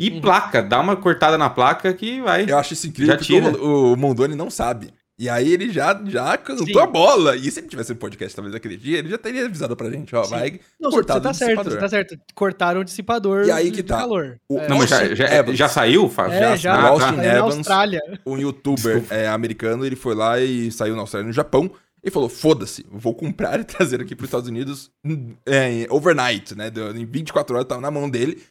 e 0.00 0.10
Uhum. 0.10 0.20
placa. 0.20 0.62
Dá 0.62 0.80
uma 0.80 0.96
cortada 0.96 1.36
na 1.36 1.50
placa 1.50 1.92
que 1.92 2.20
vai. 2.22 2.44
Eu 2.48 2.56
acho 2.58 2.72
isso 2.72 2.86
incrível 2.88 3.12
Já 3.12 3.18
porque 3.18 3.38
o, 3.38 3.92
o 3.92 3.96
Mondoni 3.96 4.34
não 4.34 4.50
sabe. 4.50 4.92
E 5.18 5.28
aí 5.28 5.52
ele 5.52 5.70
já, 5.70 6.00
já 6.06 6.34
cantou 6.38 6.66
Sim. 6.66 6.78
a 6.80 6.86
bola. 6.86 7.36
E 7.36 7.50
se 7.50 7.60
ele 7.60 7.68
tivesse 7.68 7.92
um 7.92 7.96
podcast 7.96 8.34
talvez 8.34 8.54
aquele 8.54 8.78
dia, 8.78 8.96
ele 9.00 9.10
já 9.10 9.18
teria 9.18 9.44
avisado 9.44 9.76
pra 9.76 9.90
gente, 9.90 10.16
ó, 10.16 10.24
Sim. 10.24 10.30
vai 10.30 10.60
Não, 10.80 10.90
cortado 10.90 11.20
você 11.20 11.22
tá 11.24 11.30
do 11.30 11.36
certo, 11.36 11.64
você 11.70 11.76
tá 11.76 11.88
certo. 11.90 12.18
Cortaram 12.34 12.80
o 12.80 12.84
dissipador 12.84 13.44
E 13.44 13.50
aí 13.50 13.70
que 13.70 13.76
de 13.76 13.82
tá. 13.82 13.98
calor. 13.98 14.38
O- 14.48 14.58
É. 14.58 14.66
Não, 14.66 14.78
mas 14.78 14.88
já, 14.88 15.00
Austin 15.00 15.14
já, 15.16 15.24
Evans. 15.34 15.58
já 15.58 15.68
saiu? 15.68 16.08
Fa- 16.08 16.32
É, 16.32 16.56
já, 16.56 16.74
o 16.74 16.78
Ah, 16.80 16.88
Austin 16.88 17.04
tá. 17.04 17.16
saiu 17.16 17.32
na 17.32 17.38
Evans. 17.38 17.56
Austrália. 17.58 18.00
um 18.24 18.38
youtuber 18.38 19.04
é, 19.10 19.28
americano, 19.28 19.84
ele 19.84 19.96
foi 19.96 20.14
lá 20.14 20.40
e 20.40 20.72
saiu 20.72 20.94
na 20.94 21.02
Austrália 21.02 21.26
no 21.26 21.34
Japão 21.34 21.70
e 22.02 22.10
falou: 22.10 22.30
foda-se, 22.30 22.86
vou 22.90 23.14
comprar 23.14 23.60
e 23.60 23.64
trazer 23.94 24.00
aqui 24.00 24.16
para 24.16 24.24
os 24.24 24.28
Estados 24.28 24.48
Unidos 24.48 24.90
hum, 25.04 25.34
é, 25.44 25.86
overnight, 25.90 26.54
né? 26.54 26.72
Em 26.96 27.04
24 27.04 27.56
horas 27.56 27.68
tava 27.68 27.82
na 27.82 27.90
mão 27.90 28.08
dele. 28.08 28.42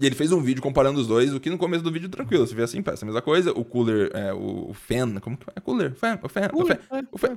E 0.00 0.06
ele 0.06 0.14
fez 0.14 0.30
um 0.30 0.40
vídeo 0.40 0.62
comparando 0.62 1.00
os 1.00 1.06
dois, 1.08 1.34
o 1.34 1.40
que 1.40 1.50
no 1.50 1.58
começo 1.58 1.82
do 1.82 1.90
vídeo 1.90 2.08
tranquilo, 2.08 2.46
você 2.46 2.54
vê 2.54 2.62
assim, 2.62 2.80
parece 2.80 3.02
a 3.04 3.06
mesma 3.06 3.20
coisa. 3.20 3.50
O 3.52 3.64
cooler, 3.64 4.10
é, 4.14 4.32
o, 4.32 4.70
o 4.70 4.74
fan, 4.74 5.18
como 5.20 5.36
que 5.36 5.44
é? 5.56 5.60
Cooler, 5.60 5.92
fan, 5.94 6.18
o 6.22 6.28
fan, 6.28 6.48
o 6.54 6.64
fan, 6.64 6.78
o 7.10 7.18
fan. 7.18 7.36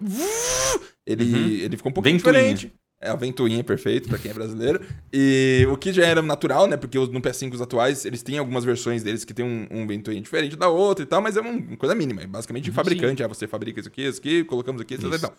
Ele, 1.05 1.23
Uhum. 1.23 1.47
ele 1.65 1.77
ficou 1.77 1.89
um 1.89 1.93
pouquinho 1.93 2.17
Ventoinha. 2.17 2.53
diferente. 2.53 2.73
É, 3.03 3.09
a 3.09 3.15
ventoinha 3.15 3.63
perfeito 3.63 4.07
pra 4.07 4.19
quem 4.19 4.29
é 4.29 4.33
brasileiro. 4.33 4.79
E 5.11 5.65
o 5.71 5.75
que 5.75 5.91
já 5.91 6.05
era 6.05 6.21
natural, 6.21 6.67
né? 6.67 6.77
Porque 6.77 6.99
os- 6.99 7.09
no 7.09 7.19
PS5 7.19 7.55
os 7.55 7.61
atuais, 7.61 8.05
eles 8.05 8.21
têm 8.21 8.37
algumas 8.37 8.63
versões 8.63 9.01
deles 9.01 9.25
que 9.25 9.33
tem 9.33 9.43
um, 9.43 9.67
um 9.71 9.87
ventoinha 9.87 10.21
diferente 10.21 10.55
da 10.55 10.69
outra 10.69 11.01
e 11.03 11.07
tal, 11.07 11.19
mas 11.19 11.35
é 11.35 11.41
uma 11.41 11.75
coisa 11.77 11.95
mínima. 11.95 12.21
É 12.21 12.27
basicamente 12.27 12.69
Uhum, 12.69 12.75
fabricante. 12.75 13.23
Ah, 13.23 13.27
você 13.27 13.47
fabrica 13.47 13.79
isso 13.79 13.89
aqui, 13.89 14.03
isso 14.03 14.19
aqui, 14.19 14.43
colocamos 14.43 14.79
aqui, 14.79 14.93
e 14.93 14.97
Isso. 14.97 15.19
tal. 15.19 15.33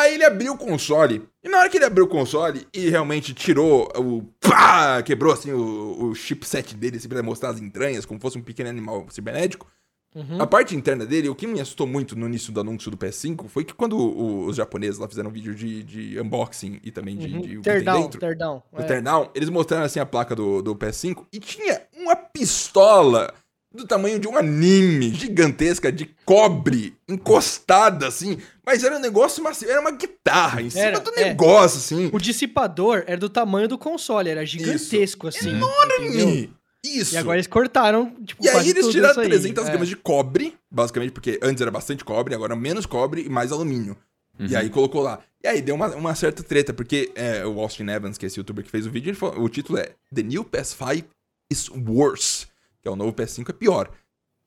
Aí 0.00 0.14
ele 0.14 0.24
abriu 0.24 0.52
o 0.54 0.58
console. 0.58 1.22
E 1.42 1.48
na 1.48 1.58
hora 1.58 1.68
que 1.68 1.76
ele 1.78 1.84
abriu 1.84 2.04
o 2.04 2.08
console 2.08 2.66
e 2.74 2.88
realmente 2.90 3.32
tirou 3.34 3.88
o. 3.96 4.22
Pá! 4.40 5.02
Quebrou 5.02 5.32
assim 5.32 5.52
o, 5.52 6.04
o 6.10 6.14
chipset 6.14 6.74
dele, 6.76 6.96
assim, 6.98 7.08
pra 7.08 7.22
mostrar 7.22 7.50
as 7.50 7.60
entranhas, 7.60 8.04
como 8.04 8.20
fosse 8.20 8.38
um 8.38 8.42
pequeno 8.42 8.68
animal 8.70 9.06
cibernético. 9.10 9.66
Uhum. 10.12 10.42
A 10.42 10.46
parte 10.46 10.74
interna 10.74 11.06
dele, 11.06 11.28
o 11.28 11.36
que 11.36 11.46
me 11.46 11.60
assustou 11.60 11.86
muito 11.86 12.16
no 12.16 12.26
início 12.26 12.52
do 12.52 12.58
anúncio 12.60 12.90
do 12.90 12.96
PS5 12.96 13.46
foi 13.48 13.62
que 13.62 13.72
quando 13.72 13.96
o- 13.96 14.46
os 14.46 14.56
japoneses 14.56 14.98
lá 14.98 15.06
fizeram 15.08 15.30
um 15.30 15.32
vídeo 15.32 15.54
de, 15.54 15.84
de 15.84 16.20
unboxing 16.20 16.80
e 16.82 16.90
também 16.90 17.16
de, 17.16 17.26
Uhum. 17.32 17.40
de 17.40 17.58
o 17.58 17.62
que 17.62 17.70
Teardown, 17.70 18.02
dentro, 18.02 18.18
teardown. 18.18 18.62
é. 18.72 18.82
teardown, 18.82 19.30
eles 19.36 19.48
mostraram 19.48 19.84
assim 19.84 20.00
a 20.00 20.06
placa 20.06 20.34
do, 20.34 20.62
do 20.62 20.74
PS5 20.74 21.26
e 21.32 21.38
tinha 21.38 21.82
uma 21.96 22.16
pistola 22.16 23.32
do 23.72 23.86
tamanho 23.86 24.18
de 24.18 24.26
um 24.26 24.36
anime 24.36 25.14
gigantesca 25.14 25.92
de 25.92 26.06
cobre 26.24 26.96
encostada 27.08 28.08
assim, 28.08 28.36
mas 28.70 28.84
era 28.84 28.96
um 28.96 29.00
negócio 29.00 29.42
macio, 29.42 29.68
era 29.70 29.80
uma 29.80 29.90
guitarra 29.90 30.62
em 30.62 30.70
cima 30.70 30.84
Era, 30.84 31.00
do 31.00 31.10
é. 31.16 31.24
negócio 31.24 31.78
assim. 31.78 32.10
O 32.12 32.18
dissipador 32.18 33.04
era 33.06 33.16
do 33.16 33.28
tamanho 33.28 33.68
do 33.68 33.76
console, 33.78 34.28
era 34.30 34.44
gigantesco 34.46 35.28
assim. 35.28 35.50
entendeu? 35.50 35.68
Enorme! 35.68 36.54
Isso. 36.82 37.14
E 37.14 37.18
agora 37.18 37.36
eles 37.36 37.46
cortaram, 37.46 38.14
tipo, 38.24 38.42
E 38.42 38.48
aí 38.48 38.70
eles 38.70 38.82
tudo 38.86 38.92
tiraram 38.92 39.12
isso 39.12 39.20
aí. 39.20 39.28
300 39.28 39.64
É. 39.66 39.70
gramas 39.70 39.88
de 39.88 39.96
cobre, 39.96 40.56
basicamente, 40.70 41.12
porque 41.12 41.38
antes 41.42 41.60
era 41.60 41.70
bastante 41.70 42.02
cobre, 42.04 42.34
agora 42.34 42.56
menos 42.56 42.86
cobre 42.86 43.22
e 43.22 43.28
mais 43.28 43.52
alumínio. 43.52 43.96
E 44.38 44.44
Uhum. 44.54 44.58
aí 44.58 44.70
colocou 44.70 45.02
lá. 45.02 45.20
E 45.44 45.48
aí 45.48 45.60
deu 45.60 45.74
uma, 45.74 45.88
uma 45.94 46.14
certa 46.14 46.42
treta, 46.42 46.72
porque 46.72 47.12
é, 47.14 47.44
o 47.44 47.60
Austin 47.60 47.86
Evans, 47.88 48.16
que 48.16 48.24
é 48.24 48.28
esse 48.28 48.38
youtuber 48.40 48.64
que 48.64 48.70
fez 48.70 48.86
o 48.86 48.90
vídeo, 48.90 49.10
ele 49.10 49.16
falou- 49.16 49.42
o 49.42 49.48
título 49.50 49.78
é 49.78 49.90
The 50.14 50.22
New 50.22 50.42
PS5 50.44 51.04
is 51.50 51.68
Worse, 51.68 52.46
que 52.80 52.88
é 52.88 52.90
o 52.90 52.96
novo 52.96 53.12
PS5 53.12 53.50
é 53.50 53.52
pior. 53.52 53.90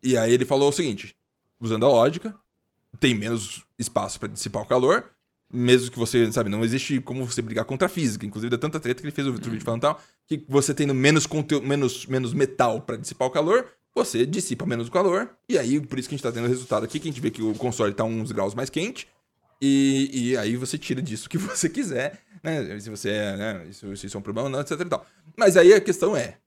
E 0.01 0.17
aí 0.17 0.33
ele 0.33 0.45
falou 0.45 0.69
o 0.69 0.73
seguinte, 0.73 1.15
usando 1.59 1.85
a 1.85 1.89
lógica, 1.89 2.33
tem 3.03 3.13
menos 3.13 3.65
espaço 3.77 4.17
pra 4.17 4.29
dissipar 4.29 4.63
o 4.63 4.65
calor, 4.65 5.12
mesmo 5.51 5.91
que 5.91 6.00
você, 6.00 6.31
sabe, 6.31 6.50
não 6.50 6.63
existe 6.63 7.01
como 7.01 7.25
você 7.25 7.41
brigar 7.41 7.65
contra 7.65 7.88
a 7.88 7.89
física. 7.89 8.25
Inclusive, 8.25 8.50
dá 8.50 8.57
tanta 8.57 8.79
treta 8.79 9.01
que 9.01 9.05
ele 9.05 9.13
fez 9.13 9.27
outro 9.27 9.51
vídeo 9.51 9.65
falando 9.65 9.81
tal, 9.81 10.01
que 10.25 10.45
você 10.48 10.74
tendo 10.74 10.93
menos 10.93 11.27
conteúdo, 11.27 11.67
menos, 11.67 12.05
menos 12.05 12.33
metal 12.33 12.79
pra 12.79 12.95
dissipar 12.95 13.27
o 13.27 13.31
calor, 13.31 13.67
você 13.93 14.25
dissipa 14.25 14.65
menos 14.65 14.88
o 14.88 14.91
calor, 14.91 15.36
e 15.50 15.57
aí 15.57 15.81
por 15.81 16.00
isso 16.00 16.07
que 16.07 16.15
a 16.15 16.17
gente 16.17 16.24
tá 16.24 16.31
tendo 16.31 16.45
o 16.45 16.48
resultado 16.48 16.86
aqui, 16.86 16.98
que 16.98 17.10
a 17.10 17.12
gente 17.12 17.19
vê 17.19 17.29
que 17.29 17.43
o 17.43 17.53
console 17.55 17.93
tá 17.93 18.05
uns 18.05 18.31
graus 18.31 18.55
mais 18.55 18.69
quente, 18.69 19.05
e, 19.62 20.10
e 20.13 20.38
aí 20.38 20.55
você 20.55 20.77
tira 20.77 21.01
disso 21.01 21.27
o 21.27 21.29
que 21.29 21.38
você 21.38 21.67
quiser, 21.67 22.22
né? 22.41 22.79
Se 22.79 22.89
você 22.89 23.10
é, 23.10 23.36
né? 23.36 23.67
Isso, 23.69 23.91
isso 23.91 24.15
é 24.15 24.19
um 24.19 24.24
problema 24.24 24.48
ou 24.48 24.51
não, 24.51 24.62
etc 24.62 24.79
e 24.79 24.86
tal. 24.86 25.05
Mas 25.36 25.57
aí 25.57 25.74
a 25.74 25.81
questão 25.81 26.15
é, 26.15 26.38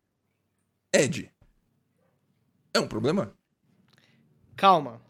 Ed, 0.90 1.30
é 2.72 2.80
um 2.80 2.88
problema? 2.88 3.34
Calma, 4.56 5.02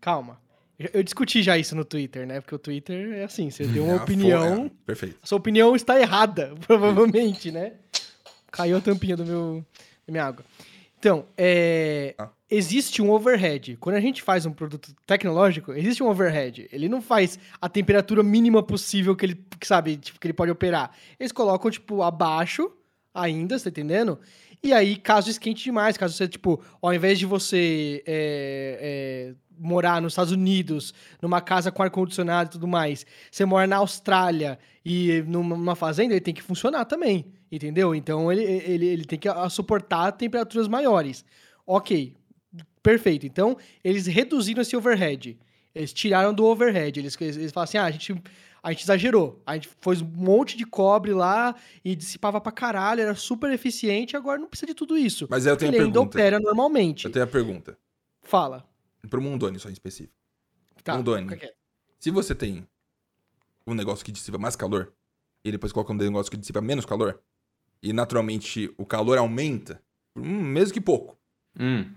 calma. 0.00 0.45
Eu 0.92 1.02
discuti 1.02 1.42
já 1.42 1.56
isso 1.56 1.74
no 1.74 1.84
Twitter, 1.84 2.26
né? 2.26 2.40
Porque 2.40 2.54
o 2.54 2.58
Twitter 2.58 3.12
é 3.14 3.24
assim, 3.24 3.48
você 3.50 3.64
deu 3.66 3.84
uma 3.84 3.94
a 3.96 3.98
fo- 3.98 4.04
opinião, 4.04 4.66
é, 4.66 4.70
perfeito. 4.84 5.16
a 5.22 5.26
sua 5.26 5.38
opinião 5.38 5.74
está 5.74 5.98
errada, 6.00 6.54
provavelmente, 6.66 7.50
né? 7.50 7.72
Caiu 8.52 8.76
a 8.76 8.80
tampinha 8.80 9.16
do 9.16 9.24
meu, 9.24 9.64
da 10.06 10.12
minha 10.12 10.24
água. 10.24 10.44
Então, 10.98 11.26
é, 11.36 12.14
Ah. 12.18 12.28
existe 12.50 13.00
um 13.02 13.10
overhead. 13.10 13.76
Quando 13.78 13.96
a 13.96 14.00
gente 14.00 14.22
faz 14.22 14.44
um 14.46 14.52
produto 14.52 14.94
tecnológico, 15.06 15.72
existe 15.72 16.02
um 16.02 16.08
overhead. 16.08 16.68
Ele 16.72 16.88
não 16.88 17.00
faz 17.02 17.38
a 17.60 17.68
temperatura 17.68 18.22
mínima 18.22 18.62
possível 18.62 19.14
que 19.14 19.26
ele, 19.26 19.34
que, 19.60 19.66
sabe, 19.66 19.96
tipo, 19.96 20.18
que 20.18 20.26
ele 20.26 20.32
pode 20.34 20.50
operar. 20.50 20.90
Eles 21.20 21.32
colocam, 21.32 21.70
tipo, 21.70 22.02
abaixo 22.02 22.70
ainda, 23.14 23.58
você 23.58 23.64
tá 23.64 23.80
entendendo? 23.80 24.18
E 24.62 24.72
aí, 24.72 24.96
caso 24.96 25.30
esquente 25.30 25.62
demais, 25.64 25.96
caso 25.96 26.14
você, 26.14 26.26
tipo, 26.26 26.62
ao 26.82 26.92
invés 26.92 27.18
de 27.18 27.26
você 27.26 28.02
é, 28.06 29.32
é, 29.32 29.34
morar 29.58 30.00
nos 30.00 30.12
Estados 30.12 30.32
Unidos, 30.32 30.92
numa 31.20 31.40
casa 31.40 31.70
com 31.72 31.82
ar-condicionado 31.82 32.50
e 32.50 32.52
tudo 32.52 32.66
mais, 32.68 33.06
você 33.30 33.44
mora 33.44 33.66
na 33.66 33.76
Austrália 33.76 34.58
e 34.84 35.22
numa 35.26 35.74
fazenda, 35.74 36.14
ele 36.14 36.20
tem 36.20 36.34
que 36.34 36.42
funcionar 36.42 36.84
também, 36.84 37.26
entendeu? 37.50 37.94
Então, 37.94 38.30
ele, 38.30 38.42
ele, 38.42 38.86
ele 38.86 39.04
tem 39.04 39.18
que 39.18 39.28
suportar 39.50 40.12
temperaturas 40.12 40.68
maiores. 40.68 41.24
Ok, 41.66 42.14
perfeito. 42.82 43.26
Então, 43.26 43.56
eles 43.82 44.06
reduziram 44.06 44.62
esse 44.62 44.76
overhead. 44.76 45.38
Eles 45.74 45.92
tiraram 45.92 46.32
do 46.32 46.44
overhead. 46.44 46.98
Eles, 47.00 47.16
eles, 47.20 47.36
eles 47.36 47.52
falam 47.52 47.64
assim, 47.64 47.78
ah, 47.78 47.84
a 47.84 47.90
gente, 47.90 48.14
a 48.62 48.70
gente 48.70 48.84
exagerou. 48.84 49.42
A 49.44 49.54
gente 49.54 49.68
pôs 49.80 50.00
um 50.00 50.06
monte 50.06 50.56
de 50.56 50.64
cobre 50.64 51.12
lá 51.12 51.54
e 51.84 51.94
dissipava 51.96 52.40
pra 52.40 52.52
caralho, 52.52 53.02
era 53.02 53.14
super 53.14 53.50
eficiente, 53.50 54.16
agora 54.16 54.38
não 54.38 54.48
precisa 54.48 54.68
de 54.68 54.74
tudo 54.74 54.96
isso. 54.96 55.26
Mas 55.28 55.44
eu 55.46 55.56
tenho 55.56 55.70
Ele 55.70 55.78
a 55.78 55.82
ainda 55.82 55.92
pergunta. 55.92 56.16
opera 56.16 56.40
normalmente. 56.40 57.04
Eu 57.06 57.10
tenho 57.10 57.24
a 57.24 57.28
pergunta. 57.28 57.76
Fala. 58.22 58.64
Pro 59.06 59.20
Mundoni 59.20 59.58
só 59.58 59.68
em 59.68 59.72
específico. 59.72 60.14
Tá, 60.84 60.94
quieto. 61.36 61.56
Se 61.98 62.10
você 62.10 62.34
tem 62.34 62.66
um 63.66 63.74
negócio 63.74 64.04
que 64.04 64.12
dissipa 64.12 64.38
mais 64.38 64.54
calor, 64.56 64.92
e 65.44 65.50
depois 65.50 65.72
coloca 65.72 65.92
um 65.92 65.96
negócio 65.96 66.30
que 66.30 66.36
dissipa 66.36 66.60
menos 66.60 66.84
calor, 66.86 67.20
e 67.82 67.92
naturalmente 67.92 68.72
o 68.76 68.86
calor 68.86 69.18
aumenta, 69.18 69.82
hum, 70.14 70.42
mesmo 70.42 70.74
que 70.74 70.80
pouco. 70.80 71.16
Hum. 71.58 71.94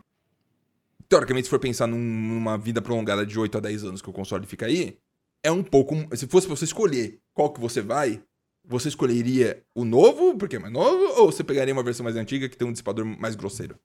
Teoricamente, 1.08 1.46
se 1.46 1.50
for 1.50 1.60
pensar 1.60 1.88
num- 1.88 1.98
numa 1.98 2.58
vida 2.58 2.82
prolongada 2.82 3.26
de 3.26 3.38
8 3.40 3.58
a 3.58 3.62
10 3.62 3.84
anos 3.84 4.02
que 4.02 4.10
o 4.10 4.14
console 4.14 4.46
fica 4.46 4.66
aí, 4.66 4.98
é 5.44 5.52
um 5.52 5.64
pouco. 5.64 5.96
Se 6.16 6.28
fosse 6.28 6.46
pra 6.48 6.56
você 6.56 6.66
escolher 6.66 7.20
qual 7.34 7.52
que 7.52 7.60
você 7.60 7.82
vai, 7.82 8.24
você 8.64 8.90
escolheria 8.90 9.64
o 9.74 9.84
novo, 9.84 10.38
porque 10.38 10.58
é 10.58 10.60
mais 10.60 10.72
novo, 10.74 11.20
ou 11.22 11.32
você 11.32 11.44
pegaria 11.44 11.74
uma 11.74 11.82
versão 11.84 12.04
mais 12.04 12.16
antiga 12.16 12.48
que 12.48 12.56
tem 12.58 12.68
um 12.68 12.72
dissipador 12.72 13.06
mais 13.06 13.36
grosseiro? 13.36 13.80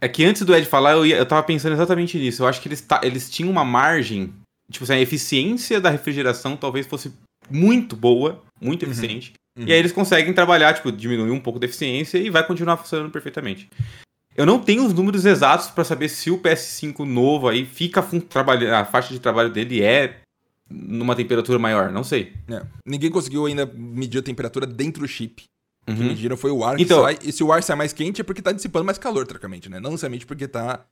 É 0.00 0.08
que 0.08 0.24
antes 0.24 0.42
do 0.42 0.54
Ed 0.54 0.66
falar, 0.66 0.92
eu, 0.92 1.06
ia- 1.06 1.16
eu 1.16 1.26
tava 1.26 1.42
pensando 1.42 1.72
exatamente 1.72 2.18
nisso. 2.18 2.42
Eu 2.42 2.46
acho 2.46 2.60
que 2.60 2.68
eles, 2.68 2.80
ta- 2.80 3.00
eles 3.02 3.30
tinham 3.30 3.50
uma 3.50 3.64
margem. 3.64 4.32
Tipo 4.70 4.84
assim, 4.84 4.94
a 4.94 5.00
eficiência 5.00 5.80
da 5.80 5.90
refrigeração 5.90 6.56
talvez 6.56 6.86
fosse 6.86 7.12
muito 7.50 7.94
boa, 7.96 8.42
muito 8.60 8.84
Uhum. 8.84 8.90
eficiente. 8.92 9.32
Uhum. 9.58 9.64
E 9.66 9.72
aí 9.72 9.78
eles 9.78 9.92
conseguem 9.92 10.32
trabalhar, 10.34 10.74
tipo, 10.74 10.90
diminuir 10.92 11.30
um 11.30 11.40
pouco 11.40 11.58
da 11.58 11.66
eficiência 11.66 12.18
e 12.18 12.28
vai 12.30 12.44
continuar 12.46 12.76
funcionando 12.76 13.10
perfeitamente. 13.10 13.68
Eu 14.36 14.44
não 14.44 14.58
tenho 14.58 14.84
os 14.84 14.92
números 14.92 15.24
exatos 15.24 15.68
pra 15.68 15.82
saber 15.84 16.08
se 16.10 16.30
o 16.30 16.36
PS5 16.38 17.04
novo 17.06 17.48
aí 17.48 17.64
fica 17.64 18.00
a 18.00 18.84
faixa 18.84 19.14
de 19.14 19.18
trabalho 19.18 19.50
dele 19.50 19.82
é 19.82 20.18
numa 20.68 21.14
temperatura 21.14 21.58
maior, 21.58 21.90
não 21.90 22.04
sei. 22.04 22.32
É. 22.50 22.60
Ninguém 22.84 23.10
conseguiu 23.10 23.46
ainda 23.46 23.64
medir 23.72 24.18
a 24.18 24.22
temperatura 24.22 24.66
dentro 24.66 25.00
do 25.02 25.08
chip. 25.08 25.44
O 25.88 25.94
que 25.94 26.00
Uhum. 26.02 26.08
mediram 26.08 26.36
foi 26.36 26.50
o 26.50 26.64
ar 26.64 26.80
Então- 26.80 26.98
que 26.98 27.14
sai. 27.14 27.18
E 27.22 27.32
se 27.32 27.44
o 27.44 27.52
ar 27.52 27.62
sai 27.62 27.76
mais 27.76 27.92
quente 27.92 28.20
é 28.20 28.24
porque 28.24 28.42
tá 28.42 28.50
dissipando 28.52 28.84
mais 28.84 28.98
calor, 28.98 29.26
trocamente, 29.26 29.68
né? 29.68 29.78
Não 29.78 29.90
necessariamente 29.90 30.26
porque 30.26 30.48
tá. 30.48 30.84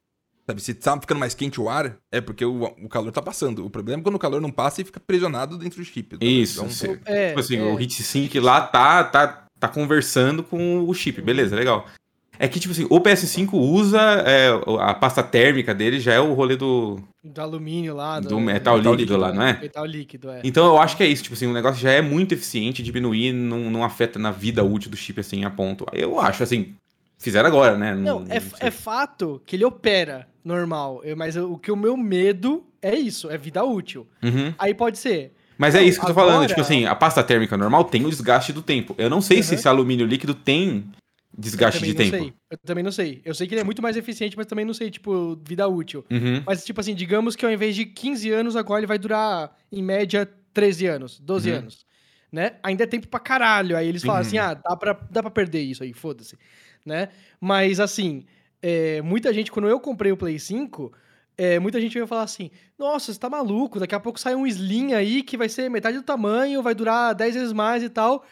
Sabe, 0.46 0.60
se 0.62 0.74
tá 0.74 1.00
ficando 1.00 1.18
mais 1.18 1.32
quente 1.34 1.58
o 1.58 1.70
ar, 1.70 1.96
é 2.12 2.20
porque 2.20 2.44
o, 2.44 2.64
o 2.64 2.88
calor 2.88 3.10
tá 3.10 3.22
passando. 3.22 3.64
O 3.64 3.70
problema 3.70 4.00
é 4.00 4.02
quando 4.02 4.16
o 4.16 4.18
calor 4.18 4.40
não 4.42 4.50
passa 4.52 4.82
e 4.82 4.84
fica 4.84 4.98
aprisionado 4.98 5.56
dentro 5.56 5.78
do 5.82 5.84
chip. 5.86 6.18
Isso, 6.20 6.58
Então, 6.60 6.70
se- 6.70 7.00
É, 7.06 7.28
tipo 7.28 7.40
assim, 7.40 7.56
é. 7.56 7.62
o 7.62 7.80
heatsink 7.80 8.38
lá 8.38 8.60
tá, 8.60 9.02
tá, 9.04 9.46
tá 9.58 9.68
conversando 9.68 10.44
com 10.44 10.80
o 10.86 10.92
chip, 10.94 11.22
beleza, 11.22 11.56
legal. 11.56 11.86
É 12.38 12.48
que, 12.48 12.58
tipo 12.58 12.72
assim, 12.72 12.86
o 12.90 13.00
PS5 13.00 13.52
usa 13.54 14.00
é, 14.26 14.48
a 14.80 14.92
pasta 14.94 15.22
térmica 15.22 15.72
dele, 15.74 16.00
já 16.00 16.14
é 16.14 16.20
o 16.20 16.32
rolê 16.34 16.56
do, 16.56 16.98
Do 17.22 17.40
alumínio 17.40 17.94
lá. 17.94 18.18
do 18.18 18.40
metal, 18.40 18.76
metal 18.76 18.76
líquido, 18.78 18.96
líquido, 18.96 19.16
lá, 19.18 19.32
não 19.32 19.42
é? 19.42 19.58
Metal 19.60 19.86
líquido, 19.86 20.30
é. 20.30 20.40
Então 20.42 20.66
eu 20.66 20.78
acho 20.78 20.96
que 20.96 21.02
é 21.02 21.06
isso, 21.06 21.22
tipo 21.22 21.34
assim, 21.34 21.46
o 21.46 21.52
negócio 21.52 21.80
já 21.80 21.92
é 21.92 22.02
muito 22.02 22.32
eficiente, 22.34 22.82
diminuir 22.82 23.32
não, 23.32 23.70
não 23.70 23.84
afeta 23.84 24.18
na 24.18 24.30
vida 24.32 24.64
útil 24.64 24.90
do 24.90 24.96
chip 24.96 25.20
assim 25.20 25.44
a 25.44 25.50
ponto. 25.50 25.86
Eu 25.92 26.18
acho, 26.20 26.42
assim, 26.42 26.74
fizeram 27.18 27.48
agora, 27.48 27.78
né? 27.78 27.94
Não, 27.94 28.24
é, 28.28 28.40
sei. 28.40 28.50
é 28.60 28.70
fato 28.70 29.40
que 29.46 29.54
ele 29.56 29.64
opera 29.64 30.26
normal, 30.44 31.00
eu- 31.04 31.16
mas 31.16 31.36
o 31.36 31.56
que 31.56 31.70
o 31.70 31.76
meu 31.76 31.96
medo 31.96 32.64
é 32.82 32.94
isso, 32.96 33.30
é 33.30 33.38
vida 33.38 33.62
útil. 33.64 34.06
Uhum. 34.22 34.52
Aí 34.58 34.74
pode 34.74 34.98
ser. 34.98 35.32
Mas 35.56 35.76
é 35.76 35.78
Não, 35.80 35.86
isso 35.86 36.00
que 36.00 36.04
eu 36.04 36.08
tô 36.08 36.14
falando, 36.14 36.32
agora- 36.34 36.48
tipo 36.48 36.60
assim, 36.60 36.84
a 36.84 36.96
pasta 36.96 37.22
térmica 37.22 37.56
normal 37.56 37.84
tem 37.84 38.04
o 38.04 38.10
desgaste 38.10 38.52
do 38.52 38.60
tempo. 38.60 38.92
Eu 38.98 39.08
não 39.08 39.20
sei 39.20 39.40
se 39.40 39.52
Uhum. 39.52 39.58
esse 39.58 39.68
alumínio 39.68 40.04
líquido 40.04 40.34
tem 40.34 40.84
desgaste 41.36 41.84
de 41.84 41.94
tempo. 41.94 42.10
sei. 42.16 42.34
Eu 42.50 42.58
também 42.58 42.84
não 42.84 42.92
sei. 42.92 43.20
Eu 43.24 43.34
sei 43.34 43.46
que 43.46 43.54
ele 43.54 43.60
é 43.60 43.64
muito 43.64 43.82
mais 43.82 43.96
eficiente, 43.96 44.36
mas 44.36 44.46
também 44.46 44.64
não 44.64 44.74
sei, 44.74 44.90
tipo, 44.90 45.36
vida 45.46 45.66
útil. 45.68 46.04
Uhum. 46.10 46.42
Mas, 46.46 46.64
tipo 46.64 46.80
assim, 46.80 46.94
digamos 46.94 47.34
que 47.36 47.44
ao 47.44 47.50
invés 47.52 47.74
de 47.74 47.84
15 47.86 48.30
anos, 48.30 48.56
agora 48.56 48.80
ele 48.80 48.86
vai 48.86 48.98
durar, 48.98 49.56
em 49.72 49.82
média, 49.82 50.28
13 50.52 50.86
anos, 50.86 51.18
12 51.20 51.50
Uhum. 51.50 51.58
anos. 51.58 51.86
Né? 52.32 52.56
Ainda 52.62 52.82
é 52.84 52.86
tempo 52.86 53.06
pra 53.08 53.20
caralho. 53.20 53.76
Aí 53.76 53.86
eles 53.88 54.02
falam 54.02 54.20
Uhum. 54.22 54.26
assim, 54.26 54.38
ah, 54.38 54.54
dá 54.54 54.76
pra, 54.76 54.92
dá 55.10 55.22
pra 55.22 55.30
perder 55.30 55.60
isso 55.62 55.82
aí, 55.82 55.92
foda-se. 55.92 56.36
Né? 56.84 57.08
Mas, 57.40 57.78
assim, 57.80 58.24
é, 58.62 59.00
muita 59.02 59.32
gente, 59.32 59.52
quando 59.52 59.68
eu 59.68 59.78
comprei 59.78 60.10
o 60.10 60.16
Play 60.16 60.38
5, 60.38 60.92
é, 61.38 61.58
muita 61.60 61.80
gente 61.80 61.94
veio 61.94 62.06
falar 62.06 62.22
assim, 62.22 62.50
nossa, 62.78 63.12
você 63.12 63.18
tá 63.20 63.28
maluco, 63.30 63.78
daqui 63.78 63.94
a 63.94 64.00
pouco 64.00 64.18
sai 64.18 64.34
um 64.34 64.46
Slim 64.46 64.94
aí 64.94 65.22
que 65.22 65.36
vai 65.36 65.48
ser 65.48 65.68
metade 65.70 65.96
do 65.96 66.02
tamanho, 66.02 66.62
vai 66.62 66.74
durar 66.74 67.14
10 67.14 67.34
vezes 67.34 67.52
mais 67.52 67.82
e 67.82 67.88
tal. 67.88 68.24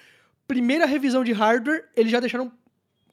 Primeira 0.48 0.84
revisão 0.86 1.22
de 1.24 1.32
hardware, 1.32 1.84
eles 1.96 2.10
já 2.10 2.18
deixaram 2.20 2.50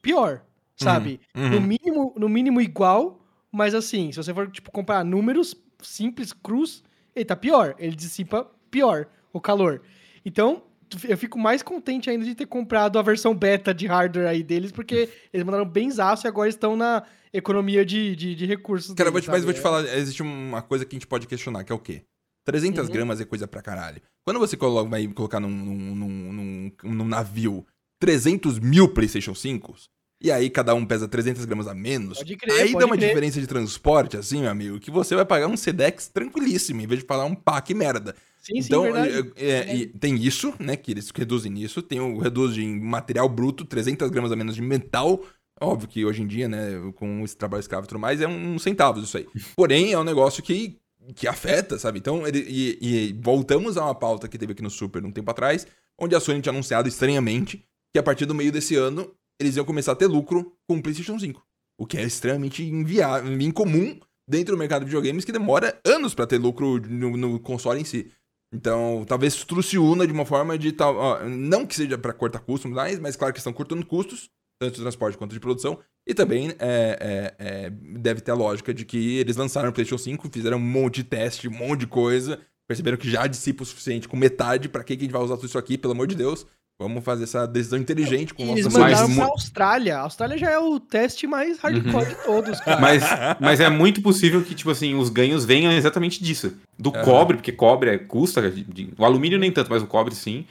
pior, 0.01 0.41
sabe? 0.75 1.19
Uhum. 1.35 1.49
No 1.49 1.62
mínimo, 1.62 2.13
no 2.17 2.29
mínimo 2.29 2.62
igual, 2.62 3.25
mas 3.51 3.73
assim, 3.75 4.12
se 4.12 4.17
você 4.17 4.33
for 4.33 4.49
tipo 4.49 4.71
comparar 4.71 5.03
números 5.03 5.55
simples, 5.81 6.33
cruz, 6.33 6.83
ele 7.15 7.25
tá 7.25 7.35
pior, 7.35 7.75
ele 7.79 7.95
dissipa 7.95 8.49
pior 8.69 9.07
o 9.33 9.39
calor. 9.41 9.81
Então, 10.25 10.63
eu 11.07 11.17
fico 11.17 11.38
mais 11.38 11.62
contente 11.62 12.09
ainda 12.09 12.25
de 12.25 12.33
ter 12.35 12.45
comprado 12.45 12.97
a 12.97 13.01
versão 13.01 13.33
beta 13.35 13.73
de 13.73 13.85
hardware 13.88 14.27
aí 14.27 14.43
deles, 14.43 14.71
porque 14.71 15.09
eles 15.33 15.45
mandaram 15.45 15.65
bem 15.65 15.89
zaço 15.91 16.25
e 16.25 16.27
agora 16.27 16.49
estão 16.49 16.75
na 16.75 17.03
economia 17.31 17.85
de, 17.85 18.15
de, 18.15 18.35
de 18.35 18.45
recursos. 18.45 18.93
Cara, 18.95 19.09
eu 19.09 19.12
vou 19.13 19.21
deles, 19.21 19.25
te, 19.25 19.31
mas 19.31 19.43
vou 19.43 19.53
te 19.53 19.59
falar, 19.62 19.81
existe 19.97 20.21
uma 20.21 20.62
coisa 20.62 20.85
que 20.85 20.95
a 20.95 20.97
gente 20.97 21.07
pode 21.07 21.27
questionar, 21.27 21.63
que 21.63 21.71
é 21.71 21.75
o 21.75 21.79
quê? 21.79 22.03
300 22.45 22.88
Uhum. 22.88 22.91
gramas 22.93 23.21
é 23.21 23.25
coisa 23.25 23.47
pra 23.47 23.62
caralho. 23.62 24.01
Quando 24.25 24.39
você 24.39 24.57
coloca, 24.57 24.89
vai 24.89 25.07
colocar 25.09 25.39
num, 25.39 25.49
num, 25.49 26.33
num- 26.33 26.71
num 26.83 27.05
navio 27.07 27.65
300 27.99 28.59
mil 28.59 28.88
PlayStation 28.89 29.35
5, 29.35 29.75
e 30.21 30.31
aí 30.31 30.49
cada 30.49 30.73
um 30.73 30.85
pesa 30.85 31.07
300 31.07 31.45
gramas 31.45 31.67
a 31.67 31.73
menos, 31.73 32.17
Pode 32.17 32.35
crer, 32.35 32.53
aí 32.53 32.71
pode 32.71 32.79
dá 32.79 32.85
uma 32.85 32.97
crer. 32.97 33.09
diferença 33.09 33.39
de 33.39 33.47
transporte, 33.47 34.17
assim, 34.17 34.41
meu 34.41 34.49
amigo, 34.49 34.79
que 34.79 34.91
você 34.91 35.15
vai 35.15 35.25
pagar 35.25 35.47
um 35.47 35.55
Sedex 35.55 36.07
tranquilíssimo, 36.07 36.81
em 36.81 36.88
vez 36.88 36.99
de 36.99 37.05
pagar 37.05 37.25
um 37.25 37.35
pack 37.35 37.73
merda. 37.73 38.15
Sim, 38.41 38.62
sim, 38.62 38.67
então, 38.67 38.83
verdade. 38.83 39.31
é, 39.38 39.49
é, 39.49 39.75
e 39.75 39.85
tem 39.88 40.15
isso, 40.15 40.53
né, 40.59 40.75
que 40.75 40.91
eles 40.91 41.09
reduzem 41.09 41.51
nisso, 41.51 41.81
tem 41.81 41.99
o 41.99 42.17
reduz 42.17 42.57
em 42.57 42.79
material 42.79 43.29
bruto, 43.29 43.63
300 43.65 44.09
gramas 44.09 44.31
a 44.31 44.35
menos 44.35 44.55
de 44.55 44.62
metal, 44.62 45.23
óbvio 45.59 45.88
que 45.88 46.05
hoje 46.05 46.21
em 46.21 46.27
dia, 46.27 46.47
né, 46.47 46.91
com 46.95 47.23
esse 47.23 47.38
trabalho 47.38 47.62
escravo 47.62 47.85
e 47.85 47.88
tudo 47.88 47.99
mais, 47.99 48.21
é 48.21 48.27
um 48.27 48.57
centavos 48.59 49.03
isso 49.03 49.17
aí. 49.17 49.27
Porém, 49.55 49.93
é 49.93 49.99
um 49.99 50.03
negócio 50.03 50.43
que, 50.43 50.77
que 51.15 51.27
afeta, 51.27 51.77
sabe? 51.77 51.99
Então, 51.99 52.27
ele, 52.27 52.39
e, 52.39 52.77
e 52.81 53.13
voltamos 53.21 53.77
a 53.77 53.85
uma 53.85 53.95
pauta 53.95 54.27
que 54.27 54.38
teve 54.38 54.53
aqui 54.53 54.63
no 54.63 54.69
Super 54.69 55.05
um 55.05 55.12
tempo 55.12 55.29
atrás, 55.31 55.67
onde 55.97 56.15
a 56.15 56.19
Sony 56.19 56.41
tinha 56.41 56.51
anunciado 56.51 56.88
estranhamente 56.88 57.65
que 57.93 57.99
a 57.99 58.04
partir 58.04 58.25
do 58.25 58.36
meio 58.36 58.52
desse 58.52 58.75
ano 58.75 59.13
eles 59.39 59.56
iam 59.56 59.65
começar 59.65 59.93
a 59.93 59.95
ter 59.95 60.08
lucro 60.08 60.54
com 60.67 60.78
o 60.78 60.82
PlayStation 60.82 61.17
5. 61.17 61.41
O 61.80 61.86
que 61.86 61.97
é 61.97 62.04
extremamente 62.04 62.63
inviável, 62.63 63.39
incomum 63.41 63.97
dentro 64.28 64.56
do 64.56 64.60
mercado 64.60 64.82
de 64.82 64.88
videogames, 64.88 65.23
que 65.23 65.32
demora 65.32 65.80
anos 65.86 66.13
pra 66.13 66.28
ter 66.28 66.38
lucro 66.38 66.80
no, 66.88 67.15
no 67.15 67.39
console 67.39 67.80
em 67.80 67.86
si. 67.86 68.12
Então, 68.54 69.06
talvez 69.08 69.36
tudo 69.43 69.63
se 69.63 69.78
una 69.78 70.06
de 70.06 70.13
uma 70.13 70.25
forma 70.25 70.58
de 70.58 70.71
tal. 70.71 70.95
ó, 70.95 71.23
não 71.23 71.65
que 71.65 71.75
seja 71.75 71.97
pra 71.97 72.13
cortar 72.13 72.39
custos, 72.39 72.69
mas, 72.71 72.99
mas 72.99 73.15
claro 73.15 73.34
que 73.34 73.39
estão 73.39 73.54
cortando 73.54 73.86
custos, 73.86 74.30
tanto 74.60 74.75
de 74.75 74.82
transporte 74.82 75.17
quanto 75.17 75.34
de 75.34 75.39
produção. 75.39 75.80
E 76.08 76.13
também 76.13 76.49
é, 76.49 76.56
é, 76.60 77.36
é, 77.39 77.69
deve 77.69 78.21
ter 78.21 78.32
a 78.32 78.36
lógica 78.36 78.73
de 78.73 78.86
que 78.86 79.17
eles 79.17 79.38
lançaram 79.38 79.69
o 79.69 79.73
PlayStation 79.73 80.04
5, 80.04 80.30
fizeram 80.32 80.58
um 80.58 80.62
monte 80.62 80.97
de 80.97 81.04
teste, 81.06 81.47
um 81.47 81.52
monte 81.52 81.82
de 81.82 81.88
coisa, 81.88 82.39
perceberam 82.67 82.97
que 82.97 83.10
já 83.10 83.28
dissipa 83.28 83.63
o 83.63 83.65
suficiente 83.65 84.08
com 84.08 84.17
metade. 84.17 84.67
Que 84.67 84.84
que 84.84 84.93
a 84.93 84.97
gente 84.99 85.12
vai 85.12 85.21
usar 85.21 85.36
tudo 85.36 85.47
isso 85.47 85.58
aqui, 85.58 85.78
pelo 85.78 85.93
amor 85.93 86.08
de 86.08 86.15
Deus? 86.15 86.45
Vamos 86.81 87.03
fazer 87.03 87.25
essa 87.25 87.45
decisão 87.45 87.77
inteligente 87.77 88.33
com 88.33 88.45
o 88.45 88.51
Eles 88.51 88.63
nosso 88.63 88.79
mandaram 88.79 89.07
mas 89.09 89.17
pra 89.17 89.25
Austrália. 89.25 89.97
A 89.97 90.01
Austrália 90.03 90.37
já 90.37 90.49
é 90.49 90.57
o 90.57 90.79
teste 90.79 91.27
mais 91.27 91.59
hardcore 91.59 92.05
de 92.05 92.15
todos, 92.23 92.61
cara. 92.61 92.79
Mas, 92.79 93.03
mas 93.37 93.59
é 93.59 93.69
muito 93.69 94.01
possível 94.01 94.41
que, 94.41 94.55
tipo 94.55 94.71
assim, 94.71 94.95
os 94.95 95.09
ganhos 95.09 95.43
venham 95.43 95.73
exatamente 95.73 96.23
disso. 96.23 96.53
Do 96.77 96.89
Aham. 96.95 97.03
cobre, 97.03 97.35
porque 97.35 97.51
cobre 97.51 97.89
é, 97.89 97.97
custa, 97.97 98.49
de- 98.49 98.63
de- 98.63 98.93
o 98.97 99.03
alumínio 99.03 99.37
nem 99.37 99.51
tanto, 99.51 99.69
mas 99.69 99.83
o 99.83 99.87
cobre 99.87 100.15
sim. 100.15 100.45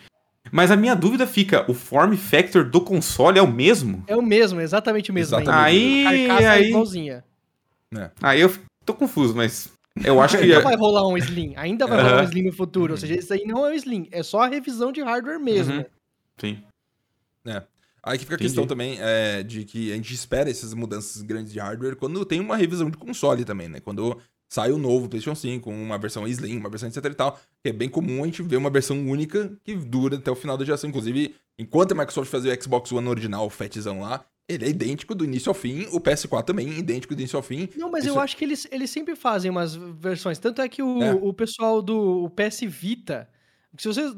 Mas 0.52 0.70
a 0.70 0.76
minha 0.76 0.94
dúvida 0.94 1.26
fica, 1.26 1.64
o 1.70 1.72
form 1.72 2.14
factor 2.14 2.62
do 2.62 2.82
console 2.82 3.38
é 3.38 3.42
o 3.42 3.50
mesmo? 3.50 4.04
É 4.06 4.14
o 4.14 4.20
mesmo, 4.22 4.60
exatamente 4.60 5.10
o 5.10 5.14
mesmo. 5.14 5.34
Exatamente. 5.38 6.06
Aí, 6.06 6.30
A 6.30 6.40
é 6.42 6.46
aí, 6.46 6.68
igualzinha. 6.68 7.24
aí 8.22 8.40
eu 8.42 8.52
tô 8.84 8.92
confuso, 8.92 9.34
mas 9.34 9.70
Eu 10.04 10.20
acho 10.20 10.36
que. 10.36 10.44
Ainda 10.44 10.60
vai 10.60 10.76
rolar 10.76 11.08
um 11.08 11.16
Slim. 11.16 11.54
Ainda 11.56 11.86
vai 11.86 12.02
rolar 12.02 12.20
um. 12.20 12.24
Slim 12.24 12.42
no 12.44 12.52
futuro. 12.52 12.92
Ou 12.92 12.98
seja, 12.98 13.14
isso 13.18 13.32
aí 13.32 13.44
não 13.46 13.66
é 13.66 13.70
um 13.70 13.74
Slim. 13.74 14.08
É 14.12 14.22
só 14.22 14.42
a 14.42 14.46
revisão 14.46 14.92
de 14.92 15.00
hardware 15.02 15.40
mesmo. 15.40 15.74
Uhum. 15.78 15.84
Sim. 16.40 16.62
Aí 18.02 18.16
que 18.16 18.24
fica 18.24 18.34
a 18.34 18.36
Entendi. 18.36 18.48
questão 18.50 18.66
também 18.66 18.96
é, 19.00 19.42
de 19.42 19.64
que 19.64 19.92
a 19.92 19.96
gente 19.96 20.14
espera 20.14 20.48
essas 20.48 20.72
mudanças 20.72 21.20
grandes 21.22 21.52
de 21.52 21.58
hardware 21.58 21.96
quando 21.96 22.24
tem 22.24 22.40
uma 22.40 22.56
revisão 22.56 22.88
de 22.90 22.96
console 22.96 23.44
também, 23.44 23.68
né? 23.68 23.80
Quando 23.80 24.16
sai 24.48 24.70
o 24.72 24.78
novo 24.78 25.08
PlayStation 25.08 25.34
5, 25.38 25.68
uma 25.68 25.98
versão 25.98 26.26
Slim, 26.26 26.56
uma 26.58 26.70
versão 26.70 26.88
etc 26.88 27.04
e 27.04 27.14
tal, 27.14 27.38
que 27.62 27.68
é 27.68 27.72
bem 27.72 27.88
comum 27.88 28.22
a 28.22 28.26
gente 28.26 28.42
ver 28.42 28.56
uma 28.56 28.70
versão 28.70 28.96
única 29.06 29.52
que 29.64 29.74
dura 29.74 30.16
até 30.16 30.30
o 30.30 30.34
final 30.36 30.56
da 30.56 30.64
geração. 30.64 30.88
Inclusive, 30.88 31.34
enquanto 31.58 31.92
a 31.92 31.94
Microsoft 31.96 32.30
fazia 32.30 32.54
o 32.56 32.62
Xbox 32.62 32.90
One 32.92 33.08
original, 33.08 33.44
o 33.46 33.50
fatzão 33.50 34.00
lá, 34.00 34.24
ele 34.48 34.64
é 34.64 34.68
idêntico 34.70 35.14
do 35.14 35.24
início 35.24 35.50
ao 35.50 35.54
fim, 35.54 35.86
o 35.92 36.00
PS4 36.00 36.44
também 36.44 36.70
é 36.70 36.78
idêntico 36.78 37.14
do 37.14 37.20
início 37.20 37.36
ao 37.36 37.42
fim. 37.42 37.68
Não, 37.76 37.90
mas 37.90 38.04
Isso- 38.04 38.14
eu 38.14 38.20
acho 38.20 38.36
que 38.36 38.44
eles, 38.44 38.66
eles 38.70 38.88
sempre 38.90 39.14
fazem 39.16 39.50
umas 39.50 39.74
versões. 39.74 40.38
Tanto 40.38 40.62
é 40.62 40.68
que 40.68 40.82
o, 40.82 41.02
É. 41.02 41.12
o 41.14 41.32
pessoal 41.34 41.82
do 41.82 42.24
o 42.24 42.30
PS 42.30 42.62
Vita. 42.66 43.28
Se 43.76 43.88
você. 43.88 44.12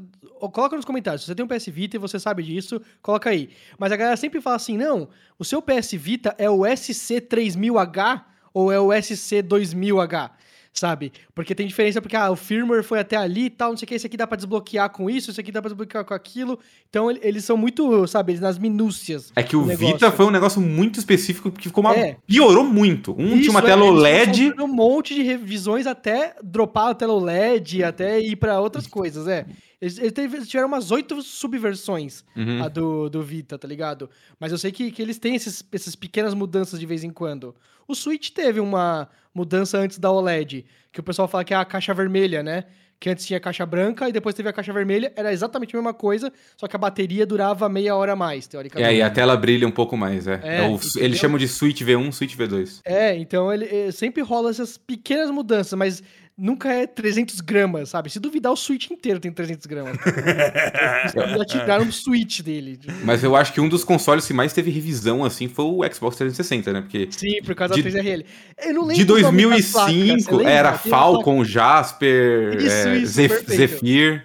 Coloca 0.52 0.76
nos 0.76 0.84
comentários. 0.84 1.22
Se 1.22 1.26
você 1.26 1.34
tem 1.34 1.44
um 1.44 1.48
PS 1.48 1.66
Vita 1.66 1.96
e 1.96 1.98
você 1.98 2.18
sabe 2.18 2.42
disso, 2.42 2.80
coloca 3.02 3.28
aí. 3.28 3.50
Mas 3.78 3.92
a 3.92 3.96
galera 3.96 4.16
sempre 4.16 4.40
fala 4.40 4.56
assim: 4.56 4.76
não, 4.76 5.08
o 5.38 5.44
seu 5.44 5.60
PS 5.60 5.92
Vita 5.92 6.34
é 6.38 6.48
o 6.48 6.60
SC3000H 6.60 8.24
ou 8.54 8.72
é 8.72 8.78
o 8.80 8.88
SC2000H? 8.88 10.30
Sabe? 10.72 11.12
Porque 11.34 11.52
tem 11.52 11.66
diferença, 11.66 12.00
porque 12.00 12.14
ah, 12.16 12.30
o 12.30 12.36
firmware 12.36 12.84
foi 12.84 13.00
até 13.00 13.16
ali 13.16 13.46
e 13.46 13.50
tal, 13.50 13.70
não 13.70 13.76
sei 13.76 13.84
o 13.86 13.88
que, 13.88 13.94
esse 13.96 14.06
aqui 14.06 14.16
dá 14.16 14.24
pra 14.24 14.36
desbloquear 14.36 14.88
com 14.90 15.10
isso, 15.10 15.30
esse 15.32 15.40
aqui 15.40 15.50
dá 15.50 15.60
pra 15.60 15.68
desbloquear 15.68 16.04
com 16.04 16.14
aquilo. 16.14 16.58
Então 16.88 17.10
ele- 17.10 17.18
eles 17.24 17.44
são 17.44 17.56
muito, 17.56 18.06
sabe, 18.06 18.30
eles 18.32 18.40
nas 18.40 18.56
minúcias. 18.56 19.32
É 19.34 19.42
que 19.42 19.56
o 19.56 19.66
negócio. 19.66 19.86
Vita 19.94 20.12
foi 20.12 20.26
um 20.26 20.30
negócio 20.30 20.60
muito 20.60 20.98
específico 21.00 21.50
que 21.50 21.64
ficou 21.68 21.82
uma... 21.82 21.94
É. 21.96 22.16
piorou 22.24 22.62
muito. 22.64 23.10
Um 23.18 23.38
tinha 23.40 23.50
uma 23.50 23.58
Isso, 23.60 23.66
tela 23.68 23.84
é, 23.84 23.88
OLED. 23.88 24.54
um 24.60 24.68
monte 24.68 25.12
de 25.12 25.22
revisões 25.22 25.88
até 25.88 26.36
dropar 26.42 26.90
a 26.90 26.94
tela 26.94 27.14
OLED, 27.14 27.82
até 27.82 28.20
ir 28.20 28.36
pra 28.36 28.60
outras 28.60 28.86
coisas, 28.86 29.26
é. 29.26 29.44
Eles, 29.80 29.98
eles 29.98 30.12
teve- 30.12 30.44
tiveram 30.46 30.68
umas 30.68 30.90
oito 30.90 31.22
subversões 31.22 32.24
Uhum. 32.36 32.68
do, 32.70 33.08
do 33.10 33.22
Vita, 33.22 33.58
tá 33.58 33.66
ligado? 33.66 34.10
Mas 34.38 34.52
eu 34.52 34.58
sei 34.58 34.70
que, 34.72 34.90
que 34.90 35.00
eles 35.02 35.18
têm 35.18 35.34
esses, 35.34 35.64
essas 35.72 35.94
pequenas 35.96 36.34
mudanças 36.34 36.78
de 36.78 36.86
vez 36.86 37.02
em 37.04 37.10
quando. 37.10 37.54
O 37.88 37.94
Switch 37.94 38.30
teve 38.30 38.60
uma 38.60 39.08
mudança 39.34 39.78
antes 39.78 39.98
da 39.98 40.10
OLED, 40.10 40.64
que 40.92 41.00
o 41.00 41.02
pessoal 41.02 41.26
fala 41.28 41.44
que 41.44 41.54
é 41.54 41.56
a 41.56 41.64
caixa 41.64 41.92
vermelha, 41.94 42.42
né? 42.42 42.64
Que 43.00 43.08
antes 43.08 43.24
tinha 43.24 43.38
a 43.38 43.40
caixa 43.40 43.64
branca 43.64 44.06
e 44.08 44.12
depois 44.12 44.34
teve 44.34 44.50
a 44.50 44.52
caixa 44.52 44.72
vermelha. 44.74 45.10
Era 45.16 45.32
exatamente 45.32 45.74
a 45.74 45.78
mesma 45.78 45.94
coisa, 45.94 46.30
só 46.54 46.68
que 46.68 46.76
a 46.76 46.78
bateria 46.78 47.24
durava 47.24 47.66
meia 47.66 47.96
hora 47.96 48.12
a 48.12 48.16
mais, 48.16 48.44
É, 48.44 48.48
teoricamente. 48.50 48.94
e 48.94 49.00
a 49.00 49.08
tela 49.08 49.34
brilha 49.38 49.66
um 49.66 49.70
pouco 49.70 49.96
mais, 49.96 50.26
é. 50.26 50.38
É, 50.42 50.56
É 50.66 50.68
o- 50.68 50.78
eles 50.98 51.18
chamam 51.18 51.38
de 51.38 51.48
Switch 51.48 51.80
V1, 51.80 52.12
Switch 52.12 52.36
V2. 52.36 52.80
É, 52.84 53.16
então 53.16 53.50
ele 53.50 53.64
eh, 53.64 53.90
sempre 53.90 54.20
rola 54.22 54.50
essas 54.50 54.76
pequenas 54.76 55.30
mudanças, 55.30 55.72
mas 55.78 56.02
nunca 56.40 56.72
é 56.72 56.86
300 56.86 57.40
gramas, 57.40 57.90
sabe? 57.90 58.08
Se 58.10 58.18
duvidar, 58.18 58.50
o 58.52 58.56
Switch 58.56 58.90
inteiro 58.90 59.20
tem 59.20 59.30
300 59.32 59.66
gramas. 59.66 59.96
Já 61.36 61.44
tiraram 61.44 61.86
o 61.86 61.92
Switch 61.92 62.40
dele. 62.40 62.78
Mas 63.04 63.22
eu 63.22 63.36
acho 63.36 63.52
que 63.52 63.60
um 63.60 63.68
dos 63.68 63.84
consoles 63.84 64.26
que 64.26 64.32
mais 64.32 64.52
teve 64.52 64.70
revisão, 64.70 65.24
assim, 65.24 65.48
foi 65.48 65.64
o 65.64 65.80
Xbox 65.92 66.16
360, 66.16 66.72
né? 66.72 66.80
Porque 66.80 67.08
Sim, 67.10 67.42
por 67.44 67.54
causa 67.54 67.74
De- 67.74 67.82
da 67.82 67.90
3RL. 67.90 68.24
Eu 68.64 68.74
não 68.74 68.84
lembro 68.86 69.04
de 69.06 69.12
o 69.12 69.20
nome 69.22 69.48
das 69.50 69.70
placas, 69.72 69.94
2005 69.94 70.22
você 70.30 70.36
lembra? 70.36 70.52
era 70.52 70.78
Falcon, 70.78 71.44
Jasper, 71.44 72.56
Isso, 72.56 72.88
é, 72.88 72.96
isso, 72.98 73.12
Zef- 73.12 73.28
perfeito. 73.44 73.56
Zephyr. 73.56 74.24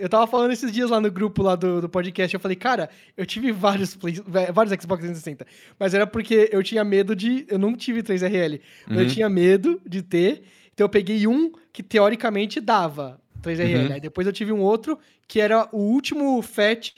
Eu 0.00 0.08
tava 0.08 0.26
falando 0.26 0.50
esses 0.52 0.72
dias 0.72 0.88
lá 0.88 0.98
no 0.98 1.10
grupo 1.12 1.42
lá 1.42 1.54
do, 1.54 1.82
do 1.82 1.88
podcast, 1.90 2.32
eu 2.32 2.40
falei, 2.40 2.56
cara, 2.56 2.88
eu 3.18 3.26
tive 3.26 3.52
vários, 3.52 3.94
Play- 3.94 4.22
vários 4.26 4.72
Xbox 4.80 5.00
360, 5.02 5.46
mas 5.78 5.92
era 5.92 6.06
porque 6.06 6.48
eu 6.50 6.62
tinha 6.62 6.82
medo 6.82 7.14
de... 7.14 7.44
Eu 7.50 7.58
não 7.58 7.76
tive 7.76 8.02
3RL, 8.02 8.60
mas 8.88 8.96
eu 8.98 9.04
Uhum. 9.04 9.10
tinha 9.10 9.28
medo 9.28 9.78
de 9.86 10.00
ter, 10.00 10.42
então 10.74 10.84
eu 10.84 10.88
peguei 10.88 11.26
um 11.26 11.50
que 11.72 11.82
teoricamente 11.82 12.60
dava 12.60 13.18
3RL. 13.42 13.86
Uhum. 13.88 13.94
Aí 13.94 14.00
depois 14.00 14.26
eu 14.26 14.32
tive 14.32 14.52
um 14.52 14.60
outro 14.60 14.98
que 15.26 15.40
era 15.40 15.68
o 15.72 15.78
último 15.78 16.42
FAT 16.42 16.92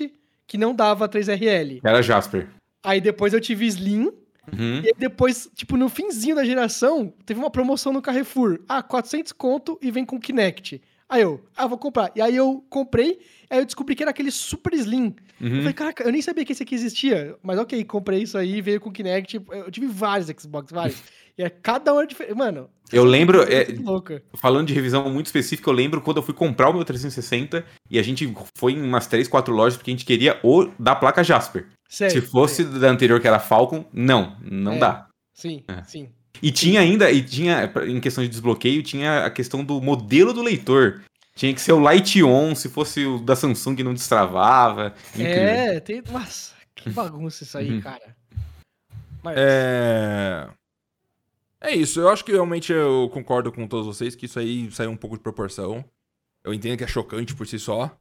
que 0.46 0.58
não 0.58 0.74
dava 0.74 1.08
3RL. 1.08 1.80
Era 1.84 2.02
Jasper. 2.02 2.48
Aí 2.82 3.00
depois 3.00 3.32
eu 3.32 3.40
tive 3.40 3.66
Slim, 3.66 4.10
Uhum. 4.52 4.80
e 4.84 4.94
depois, 4.96 5.50
tipo, 5.56 5.76
no 5.76 5.88
finzinho 5.88 6.36
da 6.36 6.44
geração, 6.44 7.12
teve 7.24 7.40
uma 7.40 7.50
promoção 7.50 7.92
no 7.92 8.00
Carrefour. 8.00 8.60
Ah, 8.68 8.80
400 8.80 9.32
conto 9.32 9.76
e 9.82 9.90
vem 9.90 10.04
com 10.04 10.20
Kinect. 10.20 10.80
Aí 11.08 11.22
eu, 11.22 11.44
ah, 11.56 11.66
vou 11.66 11.76
comprar. 11.76 12.12
E 12.14 12.20
aí 12.22 12.34
eu 12.36 12.64
comprei, 12.70 13.18
aí 13.50 13.58
eu 13.58 13.64
descobri 13.64 13.96
que 13.96 14.04
era 14.04 14.10
aquele 14.12 14.30
Super 14.30 14.72
Slim. 14.74 15.16
Eu 15.40 15.48
Uhum. 15.48 15.56
falei, 15.58 15.72
caraca, 15.72 16.04
eu 16.04 16.12
nem 16.12 16.22
sabia 16.22 16.44
que 16.44 16.52
esse 16.52 16.62
aqui 16.62 16.76
existia. 16.76 17.34
Mas 17.42 17.58
ok, 17.58 17.82
comprei 17.84 18.22
isso 18.22 18.38
aí, 18.38 18.60
veio 18.60 18.80
com 18.80 18.92
Kinect. 18.92 19.40
Eu 19.50 19.70
tive 19.70 19.88
vários 19.88 20.28
Xbox, 20.40 20.70
vários. 20.70 21.02
E 21.38 21.42
é 21.42 21.50
cada 21.50 21.92
um 21.94 22.00
é 22.00 22.06
diferente. 22.06 22.34
Mano, 22.36 22.68
Eu 22.92 23.04
lembro, 23.04 23.42
é, 23.42 23.66
muito 23.66 23.82
louca. 23.82 24.22
falando 24.36 24.68
de 24.68 24.74
revisão 24.74 25.08
muito 25.10 25.26
específica, 25.26 25.68
eu 25.68 25.74
lembro 25.74 26.00
quando 26.00 26.18
eu 26.18 26.22
fui 26.22 26.34
comprar 26.34 26.68
o 26.70 26.72
meu 26.72 26.84
360 26.84 27.64
e 27.90 27.98
a 27.98 28.02
gente 28.02 28.32
foi 28.56 28.72
em 28.72 28.82
umas 28.82 29.06
3, 29.06 29.26
4 29.28 29.52
lojas 29.54 29.76
porque 29.76 29.90
a 29.90 29.94
gente 29.94 30.04
queria 30.04 30.38
o 30.42 30.70
da 30.78 30.94
placa 30.94 31.22
Jasper. 31.24 31.66
Sério. 31.88 32.20
Se 32.22 32.28
fosse 32.28 32.64
da 32.64 32.88
anterior 32.88 33.20
que 33.20 33.28
era 33.28 33.38
Falcon, 33.38 33.84
não, 33.92 34.36
não 34.42 34.72
É. 34.74 34.78
dá. 34.78 35.06
Sim, 35.34 35.62
É. 35.68 35.82
sim. 35.84 36.08
E 36.42 36.50
tinha 36.50 36.80
ainda, 36.80 37.10
e 37.10 37.22
tinha, 37.22 37.72
em 37.86 37.98
questão 38.00 38.22
de 38.22 38.28
desbloqueio, 38.28 38.82
tinha 38.82 39.24
a 39.24 39.30
questão 39.30 39.64
do 39.64 39.80
modelo 39.80 40.32
do 40.34 40.42
leitor. 40.42 41.02
Tinha 41.34 41.52
que 41.54 41.60
ser 41.60 41.72
o 41.72 41.78
Light 41.78 42.22
On, 42.22 42.54
se 42.54 42.68
fosse 42.68 43.04
o 43.06 43.18
da 43.18 43.34
Samsung 43.36 43.82
não 43.82 43.92
destravava. 43.94 44.94
Incrível. 45.14 45.32
É, 45.42 45.80
tem. 45.80 46.02
Nossa, 46.10 46.52
que 46.74 46.90
bagunça 46.90 47.42
isso 47.42 47.56
aí, 47.58 47.70
Uhum. 47.72 47.80
cara. 47.80 48.16
Mas, 49.22 49.34
É. 49.38 50.48
É 51.66 51.74
isso, 51.74 52.00
eu 52.00 52.08
acho 52.08 52.24
que 52.24 52.32
realmente 52.32 52.72
eu 52.72 53.10
concordo 53.12 53.50
com 53.50 53.66
todos 53.66 53.86
vocês 53.86 54.14
que 54.14 54.26
isso 54.26 54.38
aí 54.38 54.70
saiu 54.70 54.90
um 54.90 54.96
pouco 54.96 55.16
de 55.16 55.22
proporção. 55.22 55.84
Eu 56.44 56.54
entendo 56.54 56.78
que 56.78 56.84
é 56.84 56.86
chocante 56.86 57.34
por 57.34 57.44
si 57.46 57.58
só, 57.58 57.98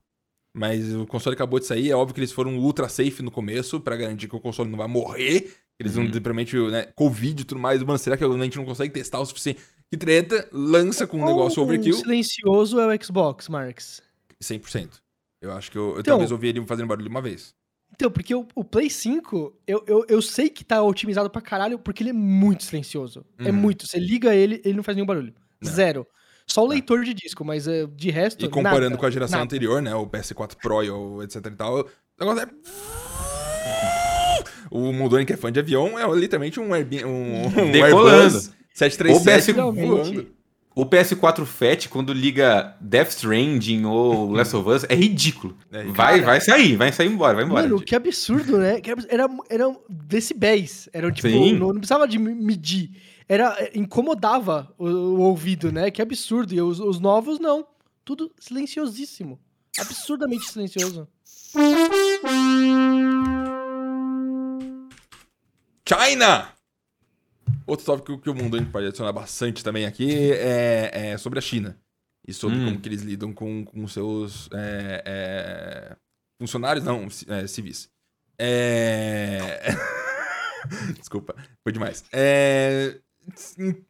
mas 0.55 0.93
o 0.93 1.07
console 1.07 1.33
acabou 1.33 1.59
de 1.59 1.65
sair, 1.65 1.89
é 1.89 1.95
óbvio 1.95 2.13
que 2.13 2.19
eles 2.19 2.31
foram 2.31 2.57
ultra 2.59 2.87
safe 2.87 3.23
no 3.23 3.31
começo 3.31 3.79
pra 3.79 3.95
garantir 3.95 4.27
que 4.27 4.35
o 4.35 4.39
console 4.39 4.69
não 4.69 4.77
vai 4.77 4.87
morrer, 4.87 5.51
eles 5.79 5.95
não 5.95 6.03
Uhum. 6.03 6.13
simplesmente, 6.13 6.55
né, 6.69 6.85
Covid 6.95 7.41
e 7.41 7.45
tudo 7.45 7.59
mais, 7.59 7.81
mano, 7.81 7.97
será 7.97 8.15
que 8.15 8.23
a 8.23 8.27
gente 8.43 8.55
não 8.57 8.65
consegue 8.65 8.93
testar 8.93 9.19
o 9.19 9.25
suficiente? 9.25 9.59
Que 9.91 9.97
treta, 9.97 10.47
lança 10.51 11.07
com 11.07 11.17
um 11.19 11.25
negócio 11.25 11.59
o 11.61 11.65
overkill, 11.65 11.95
silencioso 11.95 12.79
é 12.79 12.85
o 12.95 13.03
Xbox, 13.03 13.49
Marx. 13.49 14.01
100%. 14.39 15.01
Eu 15.41 15.51
acho 15.53 15.71
que 15.71 15.77
eu, 15.77 15.85
eu 15.95 15.99
Então- 16.01 16.03
talvez 16.03 16.31
ouvi 16.31 16.49
ele 16.49 16.63
fazendo 16.67 16.87
barulho 16.87 17.09
uma 17.09 17.21
vez. 17.21 17.54
Então, 17.95 18.11
porque 18.11 18.35
o, 18.35 18.45
o 18.53 18.63
Play 18.63 18.89
5, 18.89 19.55
eu, 19.65 19.83
eu, 19.87 20.05
eu 20.07 20.21
sei 20.21 20.49
que 20.49 20.63
tá 20.63 20.81
otimizado 20.83 21.29
pra 21.29 21.41
caralho, 21.41 21.79
porque 21.79 22.03
ele 22.03 22.11
é 22.11 22.13
muito 22.13 22.63
silencioso. 22.63 23.25
É 23.39 23.45
Uhum. 23.49 23.53
muito. 23.53 23.87
Você 23.87 23.97
liga 23.97 24.35
ele, 24.35 24.61
ele 24.63 24.75
não 24.75 24.83
faz 24.83 24.95
nenhum 24.95 25.07
barulho. 25.07 25.33
Não. 25.61 25.71
Zero. 25.71 26.05
Só 26.45 26.63
o 26.63 26.67
leitor 26.67 27.03
de 27.03 27.13
disco, 27.13 27.43
mas 27.43 27.67
eh, 27.67 27.87
de 27.95 28.11
resto. 28.11 28.45
E 28.45 28.49
comparando 28.49 28.91
nada, 28.91 28.97
com 28.97 29.05
a 29.05 29.09
geração 29.09 29.39
nada. 29.39 29.45
anterior, 29.45 29.81
né? 29.81 29.95
O 29.95 30.05
PS4 30.05 30.55
Pro 30.61 30.83
e 30.83 30.89
o 30.91 31.23
etc 31.23 31.43
e 31.45 31.51
tal, 31.51 31.79
o 31.79 31.85
negócio 32.19 32.43
é. 32.43 32.47
O 34.69 34.91
Mundoni, 34.91 35.25
que 35.25 35.33
é 35.33 35.37
fã 35.37 35.51
de 35.51 35.59
avião, 35.59 35.97
é 35.97 36.05
literalmente 36.17 36.59
um, 36.59 36.73
Airbnb, 36.73 37.05
um, 37.05 37.45
um 37.47 37.71
Decolando. 37.71 38.35
Airbus 38.35 38.51
737 38.73 39.59
O 39.59 39.71
voando. 39.71 40.03
Realmente. 40.03 40.34
O 40.75 40.85
PS4 40.85 41.45
Fat, 41.45 41.87
quando 41.87 42.11
liga 42.11 42.75
Death 42.81 43.11
Stranding 43.11 43.85
ou 43.85 44.29
Last 44.35 44.53
of 44.57 44.69
Us, 44.69 44.83
é 44.89 44.93
ridículo. 44.93 45.57
É, 45.71 45.83
vai, 45.85 46.15
cara. 46.15 46.25
vai 46.25 46.41
sair, 46.41 46.75
vai 46.75 46.91
sair 46.91 47.07
embora, 47.07 47.33
vai 47.35 47.45
embora. 47.45 47.63
Mano, 47.63 47.81
que 47.81 47.95
absurdo, 47.95 48.57
né? 48.57 48.81
Era, 49.07 49.25
eram 49.49 49.79
decibéis. 49.89 50.89
Era 50.91 51.09
tipo, 51.11 51.29
Sim. 51.29 51.53
não, 51.53 51.67
não 51.69 51.75
precisava 51.75 52.05
de 52.05 52.19
me- 52.19 52.35
medir. 52.35 52.91
Era, 53.27 53.55
eh, 53.57 53.71
incomodava 53.73 54.69
o, 54.77 54.85
o 54.87 55.19
ouvido, 55.21 55.71
né? 55.71 55.89
Que 55.89 56.01
absurdo. 56.01 56.53
E 56.53 56.61
os, 56.61 56.79
os 56.81 56.99
novos, 56.99 57.39
não. 57.39 57.65
Tudo 58.03 58.29
silenciosíssimo. 58.37 59.39
Absurdamente 59.79 60.45
silencioso. 60.45 61.07
China! 65.87 66.54
Outro 67.67 67.85
tópico 67.85 68.19
que 68.19 68.29
o 68.29 68.35
Mundoni 68.35 68.65
pode 68.65 68.87
adicionar 68.87 69.11
bastante 69.11 69.63
também 69.63 69.85
aqui 69.85 70.31
é, 70.33 71.11
é 71.11 71.17
sobre 71.17 71.39
a 71.39 71.41
China. 71.41 71.79
E 72.27 72.33
sobre 72.33 72.57
Hum. 72.57 72.65
como 72.65 72.81
que 72.81 72.89
eles 72.89 73.01
lidam 73.01 73.33
com, 73.33 73.63
com 73.65 73.87
seus 73.87 74.49
é, 74.51 75.03
é, 75.05 75.97
funcionários, 76.39 76.83
não, 76.83 77.07
é, 77.27 77.47
civis. 77.47 77.89
É... 78.37 79.59
Desculpa, 80.97 81.35
foi 81.63 81.71
demais. 81.71 82.03
É, 82.11 82.99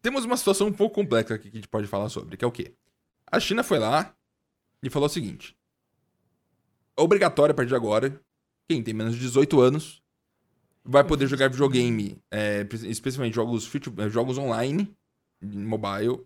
Temos 0.02 0.26
uma 0.26 0.38
situação 0.38 0.68
um 0.68 0.74
pouco 0.74 0.96
complexa 0.96 1.36
aqui 1.36 1.50
que 1.50 1.58
a 1.58 1.60
gente 1.60 1.68
pode 1.68 1.88
falar 1.88 2.10
sobre, 2.10 2.38
que 2.38 2.46
é 2.46 2.48
o 2.48 2.52
quê? 2.52 2.74
A 3.30 3.40
China 3.40 3.64
foi 3.64 3.80
lá 3.80 4.16
e 4.84 4.90
falou 4.90 5.08
o 5.08 5.12
seguinte. 5.12 5.58
Obrigatório 6.98 7.52
a 7.52 7.56
partir 7.56 7.70
de 7.70 7.76
agora, 7.76 8.22
quem 8.70 8.82
tem 8.82 8.94
menos 8.94 9.16
de 9.16 9.20
18 9.22 9.60
anos 9.60 10.02
vai 10.86 11.04
poder 11.04 11.28
jogar 11.28 11.50
videogame, 11.50 12.18
é, 12.30 12.66
especialmente 12.84 13.34
jogos, 13.34 13.70
eh, 13.98 14.10
jogos 14.10 14.38
online, 14.38 14.96
mobile, 15.42 16.22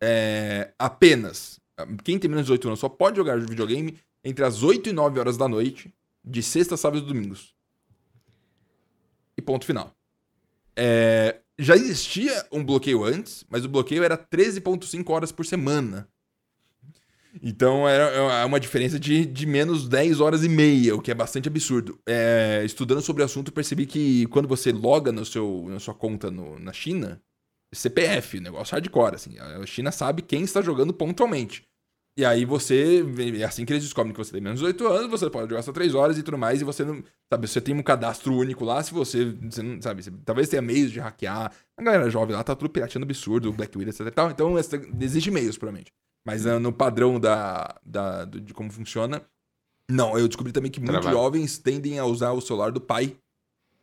é, 0.00 0.72
apenas. 0.78 1.60
Quem 2.04 2.18
tem 2.18 2.30
menos 2.30 2.46
de 2.46 2.52
18 2.52 2.68
anos 2.68 2.80
só 2.80 2.88
pode 2.88 3.16
jogar 3.16 3.38
videogame 3.40 3.98
entre 4.22 4.44
as 4.44 4.62
8 4.62 4.90
e 4.90 4.92
9 4.92 5.18
horas 5.18 5.36
da 5.36 5.48
noite, 5.48 5.92
de 6.24 6.42
sexta, 6.42 6.76
sábado 6.76 7.02
e 7.02 7.06
domingos. 7.06 7.52
E 9.36 9.42
ponto 9.42 9.66
final. 9.66 9.92
É, 10.76 11.40
já 11.58 11.74
existia 11.74 12.46
um 12.52 12.64
bloqueio 12.64 13.04
antes, 13.04 13.44
mas 13.50 13.64
o 13.64 13.68
bloqueio 13.68 14.04
era 14.04 14.16
13,5 14.16 15.10
horas 15.10 15.32
por 15.32 15.44
semana. 15.44 16.08
Então 17.42 17.88
era 17.88 18.04
é 18.04 18.44
uma 18.44 18.60
diferença 18.60 18.98
de, 18.98 19.26
de 19.26 19.46
menos 19.46 19.88
10 19.88 20.20
horas 20.20 20.44
e 20.44 20.48
meia, 20.48 20.94
o 20.94 21.00
que 21.00 21.10
é 21.10 21.14
bastante 21.14 21.48
absurdo. 21.48 21.98
É, 22.06 22.62
estudando 22.64 23.02
sobre 23.02 23.22
o 23.22 23.24
assunto, 23.24 23.52
percebi 23.52 23.86
que 23.86 24.26
quando 24.26 24.48
você 24.48 24.72
loga 24.72 25.10
no 25.10 25.24
seu, 25.24 25.66
na 25.68 25.80
sua 25.80 25.94
conta 25.94 26.30
no, 26.30 26.58
na 26.58 26.72
China, 26.72 27.20
CPF, 27.74 28.40
negócio 28.40 28.74
hardcore, 28.74 29.16
assim. 29.16 29.38
A 29.38 29.66
China 29.66 29.90
sabe 29.90 30.22
quem 30.22 30.42
está 30.42 30.62
jogando 30.62 30.94
pontualmente. 30.94 31.66
E 32.16 32.24
aí 32.24 32.44
você, 32.44 33.04
é 33.40 33.44
assim 33.44 33.64
que 33.64 33.72
eles 33.72 33.82
descobrem 33.82 34.12
que 34.12 34.18
você 34.18 34.30
tem 34.30 34.40
menos 34.40 34.60
de 34.60 34.66
18 34.66 34.86
anos, 34.86 35.10
você 35.10 35.28
pode 35.28 35.50
jogar 35.50 35.62
só 35.62 35.72
3 35.72 35.96
horas 35.96 36.16
e 36.16 36.22
tudo 36.22 36.38
mais, 36.38 36.60
e 36.60 36.64
você 36.64 36.84
não, 36.84 37.02
sabe, 37.28 37.48
você 37.48 37.60
tem 37.60 37.74
um 37.74 37.82
cadastro 37.82 38.32
único 38.32 38.64
lá, 38.64 38.80
se 38.84 38.94
você, 38.94 39.24
você 39.24 39.60
não, 39.60 39.82
sabe, 39.82 40.00
você, 40.00 40.12
talvez 40.24 40.48
tenha 40.48 40.62
meios 40.62 40.92
de 40.92 41.00
hackear. 41.00 41.52
A 41.76 41.82
galera 41.82 42.08
jovem 42.08 42.36
lá 42.36 42.44
tá 42.44 42.54
tudo 42.54 42.70
pirateando 42.70 43.04
absurdo, 43.04 43.52
Black 43.52 43.76
Widow, 43.76 43.90
etc 43.90 44.06
e 44.06 44.10
tal, 44.12 44.30
então 44.30 44.54
existe 45.00 45.28
meios, 45.32 45.58
provavelmente. 45.58 45.92
Mas 46.26 46.46
uh, 46.46 46.58
no 46.58 46.72
padrão 46.72 47.20
da, 47.20 47.78
da, 47.84 48.24
de 48.24 48.54
como 48.54 48.70
funciona, 48.70 49.22
não, 49.90 50.18
eu 50.18 50.26
descobri 50.26 50.52
também 50.52 50.70
que 50.70 50.80
muitos 50.80 51.10
jovens 51.10 51.58
tendem 51.58 51.98
a 51.98 52.04
usar 52.04 52.32
o 52.32 52.40
celular 52.40 52.72
do 52.72 52.80
pai 52.80 53.16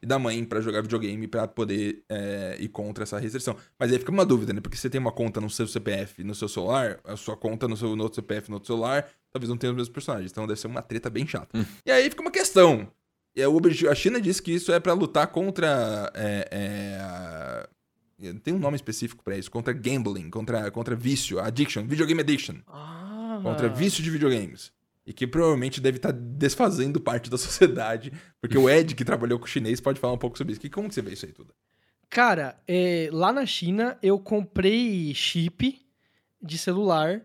e 0.02 0.06
da 0.06 0.18
mãe 0.18 0.44
para 0.44 0.60
jogar 0.60 0.82
videogame 0.82 1.28
para 1.28 1.48
poder 1.48 2.04
é, 2.10 2.58
ir 2.60 2.70
contra 2.70 3.04
essa 3.04 3.20
restrição. 3.20 3.56
Mas 3.78 3.92
aí 3.92 4.00
fica 4.00 4.12
uma 4.12 4.26
dúvida, 4.26 4.52
né? 4.52 4.60
Porque 4.60 4.76
você 4.76 4.90
tem 4.90 5.00
uma 5.00 5.12
conta 5.12 5.40
no 5.40 5.50
seu 5.50 5.68
CPF 5.68 6.24
no 6.24 6.34
seu 6.34 6.48
celular, 6.48 7.00
a 7.04 7.16
sua 7.16 7.38
conta 7.38 7.68
no 7.68 7.78
seu 7.78 7.96
no 7.96 8.04
outro 8.04 8.16
CPF 8.16 8.50
no 8.50 8.56
outro 8.56 8.68
celular, 8.68 9.08
talvez 9.32 9.48
não 9.48 9.58
tenha 9.58 9.72
os 9.72 9.78
mesmos 9.78 9.94
personagens. 9.94 10.32
Então 10.32 10.48
deve 10.48 10.60
ser 10.60 10.68
uma 10.68 10.82
treta 10.82 11.10
bem 11.10 11.28
chata. 11.28 11.56
Hum. 11.56 11.64
E 11.86 11.92
aí 11.92 12.10
fica 12.10 12.22
uma 12.22 12.32
questão. 12.32 12.92
E 13.36 13.46
o 13.46 13.56
objetivo, 13.56 13.92
a 13.92 13.96
China 13.96 14.20
disse 14.20 14.42
que 14.42 14.52
isso 14.52 14.72
é 14.72 14.80
para 14.80 14.94
lutar 14.94 15.28
contra. 15.28 16.12
É, 16.16 16.48
é, 16.52 17.70
tem 18.44 18.54
um 18.54 18.60
nome 18.60 18.76
específico 18.76 19.24
para 19.24 19.38
isso, 19.38 19.50
contra 19.50 19.74
gambling, 19.74 20.30
contra, 20.30 20.70
contra 20.72 20.96
vício, 20.96 21.40
addiction, 21.40 21.86
videogame 21.86 22.22
addiction. 22.22 22.58
Ah. 22.68 23.40
Contra 23.42 23.68
vício 23.68 24.04
de 24.04 24.10
videogames. 24.10 24.72
E 25.06 25.12
que 25.12 25.26
provavelmente 25.26 25.82
deve 25.82 25.98
estar 25.98 26.14
tá 26.14 26.20
desfazendo 26.20 27.02
parte 27.02 27.30
da 27.30 27.38
sociedade. 27.40 28.14
Porque 28.40 28.58
o 28.58 28.70
Ed, 28.70 28.94
que 28.94 29.04
trabalhou 29.04 29.40
com 29.40 29.46
o 29.46 29.48
chinês, 29.48 29.82
pode 29.82 30.00
falar 30.00 30.14
um 30.14 30.18
pouco 30.18 30.38
sobre 30.38 30.54
isso. 30.54 30.70
como 30.70 30.88
que 30.88 30.94
você 30.94 31.02
vê 31.02 31.14
isso 31.14 31.26
aí 31.26 31.32
tudo? 31.32 31.54
Cara, 32.10 32.62
é, 32.68 33.10
lá 33.12 33.32
na 33.32 33.46
China 33.46 33.98
eu 34.04 34.20
comprei 34.20 35.14
chip 35.16 35.82
de 36.42 36.58
celular 36.58 37.22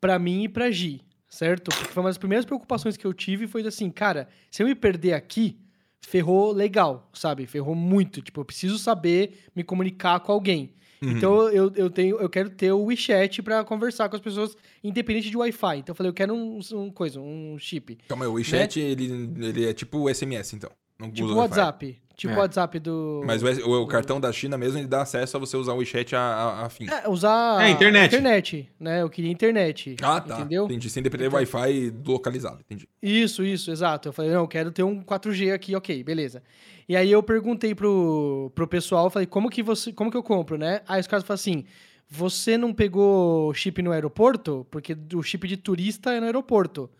para 0.00 0.18
mim 0.18 0.44
e 0.44 0.48
pra 0.48 0.70
Gi, 0.70 1.02
certo? 1.28 1.70
Porque 1.70 1.92
foi 1.92 2.02
uma 2.02 2.08
das 2.08 2.16
primeiras 2.16 2.44
preocupações 2.44 2.96
que 2.96 3.04
eu 3.04 3.12
tive 3.12 3.46
foi 3.46 3.66
assim, 3.66 3.90
cara, 3.90 4.28
se 4.50 4.62
eu 4.62 4.66
me 4.68 4.74
perder 4.74 5.14
aqui, 5.14 5.58
ferrou 6.00 6.52
legal, 6.52 7.08
sabe? 7.12 7.46
Ferrou 7.46 7.74
muito. 7.74 8.22
Tipo, 8.22 8.40
eu 8.40 8.44
preciso 8.44 8.78
saber 8.78 9.44
me 9.54 9.62
comunicar 9.62 10.20
com 10.20 10.32
alguém. 10.32 10.74
Uhum. 11.02 11.10
Então 11.10 11.48
eu, 11.48 11.72
eu, 11.74 11.88
tenho, 11.88 12.20
eu 12.20 12.28
quero 12.28 12.50
ter 12.50 12.72
o 12.72 12.84
WeChat 12.84 13.42
para 13.42 13.64
conversar 13.64 14.08
com 14.08 14.16
as 14.16 14.22
pessoas, 14.22 14.56
independente 14.84 15.30
de 15.30 15.36
Wi-Fi. 15.36 15.78
Então 15.78 15.92
eu 15.92 15.96
falei, 15.96 16.10
eu 16.10 16.14
quero 16.14 16.34
um, 16.34 16.60
um 16.74 16.90
coisa, 16.90 17.20
um 17.20 17.56
chip. 17.58 17.98
Calma 18.06 18.24
aí, 18.24 18.28
o 18.28 18.34
WeChat, 18.34 18.78
né? 18.78 18.90
ele, 18.90 19.30
ele 19.40 19.66
é 19.66 19.72
tipo 19.72 19.98
o 19.98 20.14
SMS, 20.14 20.52
então. 20.52 20.70
Não 20.98 21.10
tipo 21.10 21.28
o 21.28 21.36
WhatsApp. 21.36 21.98
Tipo 22.20 22.34
o 22.34 22.36
é. 22.36 22.40
WhatsApp 22.40 22.78
do. 22.78 23.22
Mas 23.24 23.42
o, 23.42 23.46
o, 23.46 23.82
o, 23.84 23.86
cartão 23.86 24.20
da 24.20 24.30
China 24.30 24.58
mesmo, 24.58 24.78
ele 24.78 24.86
dá 24.86 25.00
acesso 25.00 25.38
a 25.38 25.40
você 25.40 25.56
usar 25.56 25.72
o 25.72 25.78
WeChat 25.78 26.14
a, 26.14 26.20
a, 26.20 26.66
a 26.66 26.68
fim. 26.68 26.86
É, 26.86 27.08
usar. 27.08 27.64
É, 27.64 27.70
internet. 27.70 28.14
Internet, 28.14 28.70
né? 28.78 29.00
Eu 29.00 29.08
queria 29.08 29.30
internet. 29.30 29.96
Ah, 30.02 30.20
tá. 30.20 30.40
Entendeu? 30.40 30.66
Entendi. 30.66 30.90
Sem 30.90 31.02
depender 31.02 31.28
então... 31.28 31.40
do 31.40 31.42
Wi-Fi 31.42 31.94
localizado, 32.06 32.60
entendi. 32.60 32.86
Isso, 33.02 33.42
isso, 33.42 33.70
exato. 33.70 34.10
Eu 34.10 34.12
falei, 34.12 34.32
não, 34.32 34.40
eu 34.40 34.48
quero 34.48 34.70
ter 34.70 34.82
um 34.82 35.02
4G 35.02 35.50
aqui, 35.54 35.74
ok, 35.74 36.04
beleza. 36.04 36.42
E 36.86 36.94
aí 36.94 37.10
eu 37.10 37.22
perguntei 37.22 37.74
pro, 37.74 38.52
pro 38.54 38.68
pessoal, 38.68 39.08
falei, 39.08 39.24
como 39.24 39.48
que 39.48 39.62
você. 39.62 39.90
Como 39.90 40.10
que 40.10 40.16
eu 40.18 40.22
compro, 40.22 40.58
né? 40.58 40.82
Aí 40.86 41.00
os 41.00 41.06
caras 41.06 41.24
falaram 41.24 41.40
assim. 41.40 41.64
Você 42.12 42.58
não 42.58 42.74
pegou 42.74 43.54
chip 43.54 43.80
no 43.80 43.92
aeroporto? 43.92 44.66
Porque 44.70 44.94
o 45.14 45.22
chip 45.22 45.48
de 45.48 45.56
turista 45.56 46.12
é 46.12 46.20
no 46.20 46.26
aeroporto. 46.26 46.90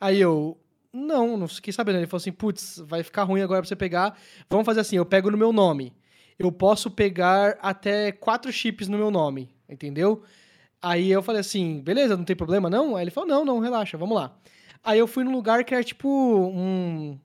Aí 0.00 0.20
eu, 0.20 0.58
não, 0.94 1.36
não 1.36 1.48
fiquei 1.48 1.72
sabendo. 1.72 1.98
Ele 1.98 2.06
falou 2.06 2.20
assim: 2.20 2.32
putz, 2.32 2.80
vai 2.86 3.02
ficar 3.02 3.24
ruim 3.24 3.42
agora 3.42 3.60
pra 3.60 3.68
você 3.68 3.74
pegar. 3.74 4.16
Vamos 4.48 4.64
fazer 4.64 4.80
assim: 4.80 4.96
eu 4.96 5.04
pego 5.04 5.30
no 5.30 5.36
meu 5.36 5.52
nome. 5.52 5.92
Eu 6.38 6.50
posso 6.52 6.90
pegar 6.90 7.58
até 7.60 8.12
quatro 8.12 8.52
chips 8.52 8.88
no 8.88 8.96
meu 8.96 9.10
nome, 9.10 9.54
entendeu? 9.68 10.22
Aí 10.80 11.10
eu 11.10 11.22
falei 11.22 11.40
assim: 11.40 11.80
beleza, 11.80 12.16
não 12.16 12.24
tem 12.24 12.36
problema 12.36 12.70
não? 12.70 12.94
Aí 12.94 13.04
ele 13.04 13.10
falou: 13.10 13.28
não, 13.28 13.44
não, 13.44 13.58
relaxa, 13.58 13.98
vamos 13.98 14.14
lá. 14.16 14.36
Aí 14.82 14.98
eu 14.98 15.06
fui 15.06 15.24
num 15.24 15.32
lugar 15.32 15.64
que 15.64 15.74
era 15.74 15.82
tipo 15.82 16.08
um 16.08 17.18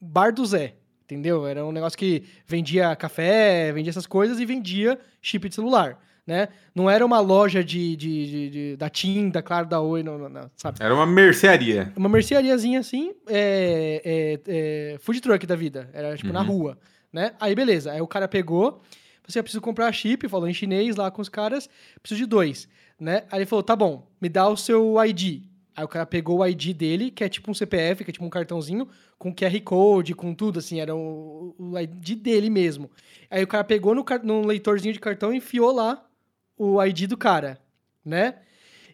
bar 0.00 0.32
do 0.32 0.46
Zé, 0.46 0.76
entendeu? 1.02 1.46
Era 1.46 1.66
um 1.66 1.72
negócio 1.72 1.98
que 1.98 2.24
vendia 2.46 2.94
café, 2.94 3.72
vendia 3.72 3.90
essas 3.90 4.06
coisas 4.06 4.38
e 4.38 4.44
vendia 4.44 4.98
chip 5.20 5.48
de 5.48 5.54
celular 5.54 5.98
né? 6.28 6.48
Não 6.74 6.90
era 6.90 7.04
uma 7.06 7.20
loja 7.20 7.64
de, 7.64 7.96
de, 7.96 8.26
de, 8.26 8.50
de 8.50 8.76
da 8.76 8.90
TIM, 8.90 9.30
da 9.30 9.40
Claro, 9.40 9.66
da 9.66 9.80
Oi, 9.80 10.02
não, 10.02 10.28
não, 10.28 10.50
sabe? 10.54 10.76
Era 10.78 10.94
uma 10.94 11.06
mercearia. 11.06 11.90
Uma 11.96 12.10
merceariazinha 12.10 12.80
assim, 12.80 13.14
é, 13.26 14.02
é, 14.04 14.40
é, 14.46 14.98
food 14.98 15.22
truck 15.22 15.46
da 15.46 15.56
vida. 15.56 15.88
Era 15.90 16.14
tipo 16.14 16.28
uhum. 16.28 16.34
na 16.34 16.42
rua, 16.42 16.78
né? 17.10 17.32
Aí 17.40 17.54
beleza, 17.54 17.92
aí 17.92 18.02
o 18.02 18.06
cara 18.06 18.28
pegou, 18.28 18.82
você 19.26 19.42
precisa 19.42 19.62
comprar 19.62 19.90
chip, 19.90 20.28
falou 20.28 20.46
em 20.46 20.52
chinês 20.52 20.96
lá 20.96 21.10
com 21.10 21.22
os 21.22 21.30
caras, 21.30 21.66
preciso 22.02 22.20
de 22.20 22.26
dois, 22.26 22.68
né? 23.00 23.24
Aí 23.30 23.38
ele 23.38 23.46
falou, 23.46 23.62
tá 23.62 23.74
bom, 23.74 24.06
me 24.20 24.28
dá 24.28 24.46
o 24.46 24.56
seu 24.56 25.02
ID. 25.02 25.44
Aí 25.74 25.84
o 25.84 25.88
cara 25.88 26.04
pegou 26.04 26.40
o 26.40 26.46
ID 26.46 26.76
dele, 26.76 27.10
que 27.10 27.24
é 27.24 27.28
tipo 27.30 27.50
um 27.50 27.54
CPF, 27.54 28.04
que 28.04 28.10
é 28.10 28.12
tipo 28.12 28.26
um 28.26 28.30
cartãozinho, 28.30 28.86
com 29.18 29.34
QR 29.34 29.58
Code, 29.64 30.14
com 30.14 30.34
tudo, 30.34 30.58
assim, 30.58 30.78
era 30.78 30.94
o, 30.94 31.54
o 31.58 31.78
ID 31.78 32.16
dele 32.16 32.50
mesmo. 32.50 32.90
Aí 33.30 33.42
o 33.42 33.46
cara 33.46 33.64
pegou 33.64 33.94
no, 33.94 34.04
no 34.24 34.44
leitorzinho 34.44 34.92
de 34.92 35.00
cartão 35.00 35.32
e 35.32 35.38
enfiou 35.38 35.72
lá 35.72 36.04
o 36.58 36.82
ID 36.84 37.06
do 37.06 37.16
cara, 37.16 37.58
né? 38.04 38.36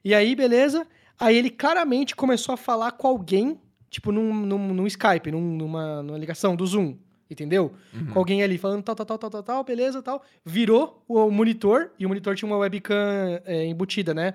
E 0.05 0.14
aí, 0.14 0.37
beleza. 0.37 0.87
Aí 1.18 1.37
ele 1.37 1.50
claramente 1.50 2.14
começou 2.14 2.53
a 2.53 2.57
falar 2.57 2.92
com 2.92 3.07
alguém, 3.07 3.59
tipo 3.88 4.12
num, 4.12 4.35
num, 4.35 4.74
num 4.74 4.87
Skype, 4.87 5.31
num, 5.31 5.40
numa, 5.40 6.03
numa 6.03 6.18
ligação 6.18 6.55
do 6.55 6.66
Zoom, 6.66 6.96
entendeu? 7.31 7.72
Uhum. 7.92 8.07
Com 8.07 8.18
alguém 8.18 8.42
ali 8.42 8.59
falando 8.59 8.83
tal, 8.83 8.94
tal, 8.94 9.07
tal, 9.07 9.18
tal, 9.18 9.31
tal, 9.31 9.42
tal, 9.42 9.64
beleza, 9.64 10.03
tal. 10.03 10.22
Virou 10.44 11.03
o 11.09 11.31
monitor, 11.31 11.90
e 11.98 12.05
o 12.05 12.09
monitor 12.09 12.35
tinha 12.35 12.48
uma 12.48 12.59
webcam 12.59 13.40
é, 13.44 13.64
embutida, 13.64 14.12
né? 14.12 14.35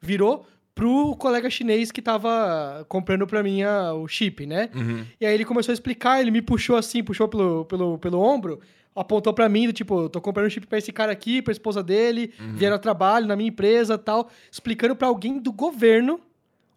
Virou 0.00 0.46
pro 0.78 1.16
colega 1.16 1.50
chinês 1.50 1.90
que 1.90 2.00
tava 2.00 2.86
comprando 2.88 3.26
pra 3.26 3.42
mim 3.42 3.62
a, 3.62 3.92
o 3.94 4.06
chip, 4.06 4.46
né? 4.46 4.70
Uhum. 4.72 5.04
E 5.20 5.26
aí 5.26 5.34
ele 5.34 5.44
começou 5.44 5.72
a 5.72 5.74
explicar, 5.74 6.20
ele 6.20 6.30
me 6.30 6.40
puxou 6.40 6.76
assim, 6.76 7.02
puxou 7.02 7.26
pelo, 7.26 7.64
pelo, 7.64 7.98
pelo 7.98 8.20
ombro, 8.20 8.60
apontou 9.00 9.32
para 9.32 9.48
mim, 9.48 9.66
do 9.66 9.72
tipo, 9.72 10.08
tô 10.08 10.20
comprando 10.20 10.50
chip 10.50 10.66
pra 10.66 10.78
esse 10.78 10.92
cara 10.92 11.12
aqui, 11.12 11.40
pra 11.40 11.52
esposa 11.52 11.82
dele, 11.82 12.32
uhum. 12.40 12.54
vieram 12.54 12.76
a 12.76 12.78
trabalho 12.78 13.26
na 13.26 13.36
minha 13.36 13.48
empresa 13.48 13.96
tal, 13.96 14.28
explicando 14.50 14.96
para 14.96 15.08
alguém 15.08 15.38
do 15.38 15.52
governo 15.52 16.20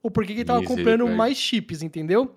o 0.03 0.09
porquê 0.09 0.33
que 0.33 0.39
ele 0.39 0.45
tava 0.45 0.63
comprando 0.63 1.07
mais 1.07 1.37
chips, 1.37 1.81
entendeu? 1.81 2.35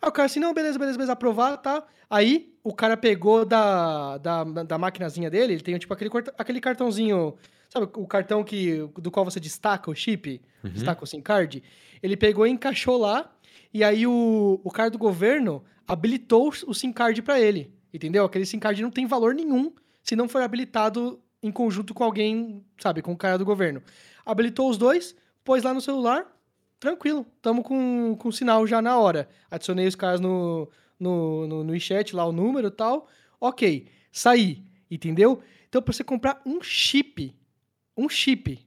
Aí 0.00 0.08
o 0.08 0.12
cara 0.12 0.26
assim, 0.26 0.40
não, 0.40 0.52
beleza, 0.52 0.78
beleza, 0.78 0.98
beleza, 0.98 1.12
aprovar, 1.12 1.56
tá? 1.56 1.84
Aí 2.10 2.52
o 2.62 2.72
cara 2.72 2.96
pegou 2.96 3.44
da, 3.44 4.18
da, 4.18 4.44
da 4.44 4.78
maquinazinha 4.78 5.30
dele, 5.30 5.54
ele 5.54 5.62
tem 5.62 5.78
tipo 5.78 5.92
aquele, 5.92 6.10
aquele 6.36 6.60
cartãozinho, 6.60 7.34
sabe 7.68 7.88
o 7.94 8.06
cartão 8.06 8.42
que, 8.44 8.88
do 8.98 9.10
qual 9.10 9.24
você 9.24 9.40
destaca 9.40 9.90
o 9.90 9.94
chip, 9.94 10.40
uhum. 10.62 10.70
destaca 10.70 11.02
o 11.02 11.06
SIM 11.06 11.20
card? 11.20 11.62
Ele 12.02 12.16
pegou 12.16 12.46
e 12.46 12.50
encaixou 12.50 12.98
lá, 12.98 13.30
e 13.72 13.82
aí 13.82 14.06
o, 14.06 14.60
o 14.62 14.70
cara 14.70 14.90
do 14.90 14.98
governo 14.98 15.64
habilitou 15.86 16.52
o 16.66 16.74
SIM 16.74 16.92
card 16.92 17.22
para 17.22 17.40
ele. 17.40 17.75
Entendeu? 17.96 18.26
Aquele 18.26 18.44
SIM 18.44 18.58
card 18.58 18.82
não 18.82 18.90
tem 18.90 19.06
valor 19.06 19.34
nenhum 19.34 19.72
se 20.02 20.14
não 20.14 20.28
for 20.28 20.42
habilitado 20.42 21.18
em 21.42 21.50
conjunto 21.50 21.94
com 21.94 22.04
alguém, 22.04 22.62
sabe, 22.78 23.00
com 23.00 23.12
o 23.12 23.16
cara 23.16 23.38
do 23.38 23.44
governo. 23.44 23.82
Habilitou 24.24 24.68
os 24.68 24.76
dois, 24.76 25.16
pôs 25.42 25.62
lá 25.62 25.72
no 25.72 25.80
celular, 25.80 26.26
tranquilo, 26.78 27.26
tamo 27.40 27.62
com, 27.62 28.14
com 28.18 28.30
sinal 28.30 28.66
já 28.66 28.82
na 28.82 28.98
hora. 28.98 29.30
Adicionei 29.50 29.86
os 29.86 29.94
caras 29.94 30.20
no, 30.20 30.68
no, 31.00 31.46
no, 31.46 31.64
no 31.64 31.80
chat 31.80 32.14
lá, 32.14 32.26
o 32.26 32.32
número 32.32 32.68
e 32.68 32.70
tal. 32.70 33.08
Ok, 33.40 33.88
saí, 34.12 34.62
entendeu? 34.90 35.40
Então, 35.66 35.80
pra 35.80 35.94
você 35.94 36.04
comprar 36.04 36.42
um 36.44 36.60
chip, 36.60 37.34
um 37.96 38.10
chip 38.10 38.65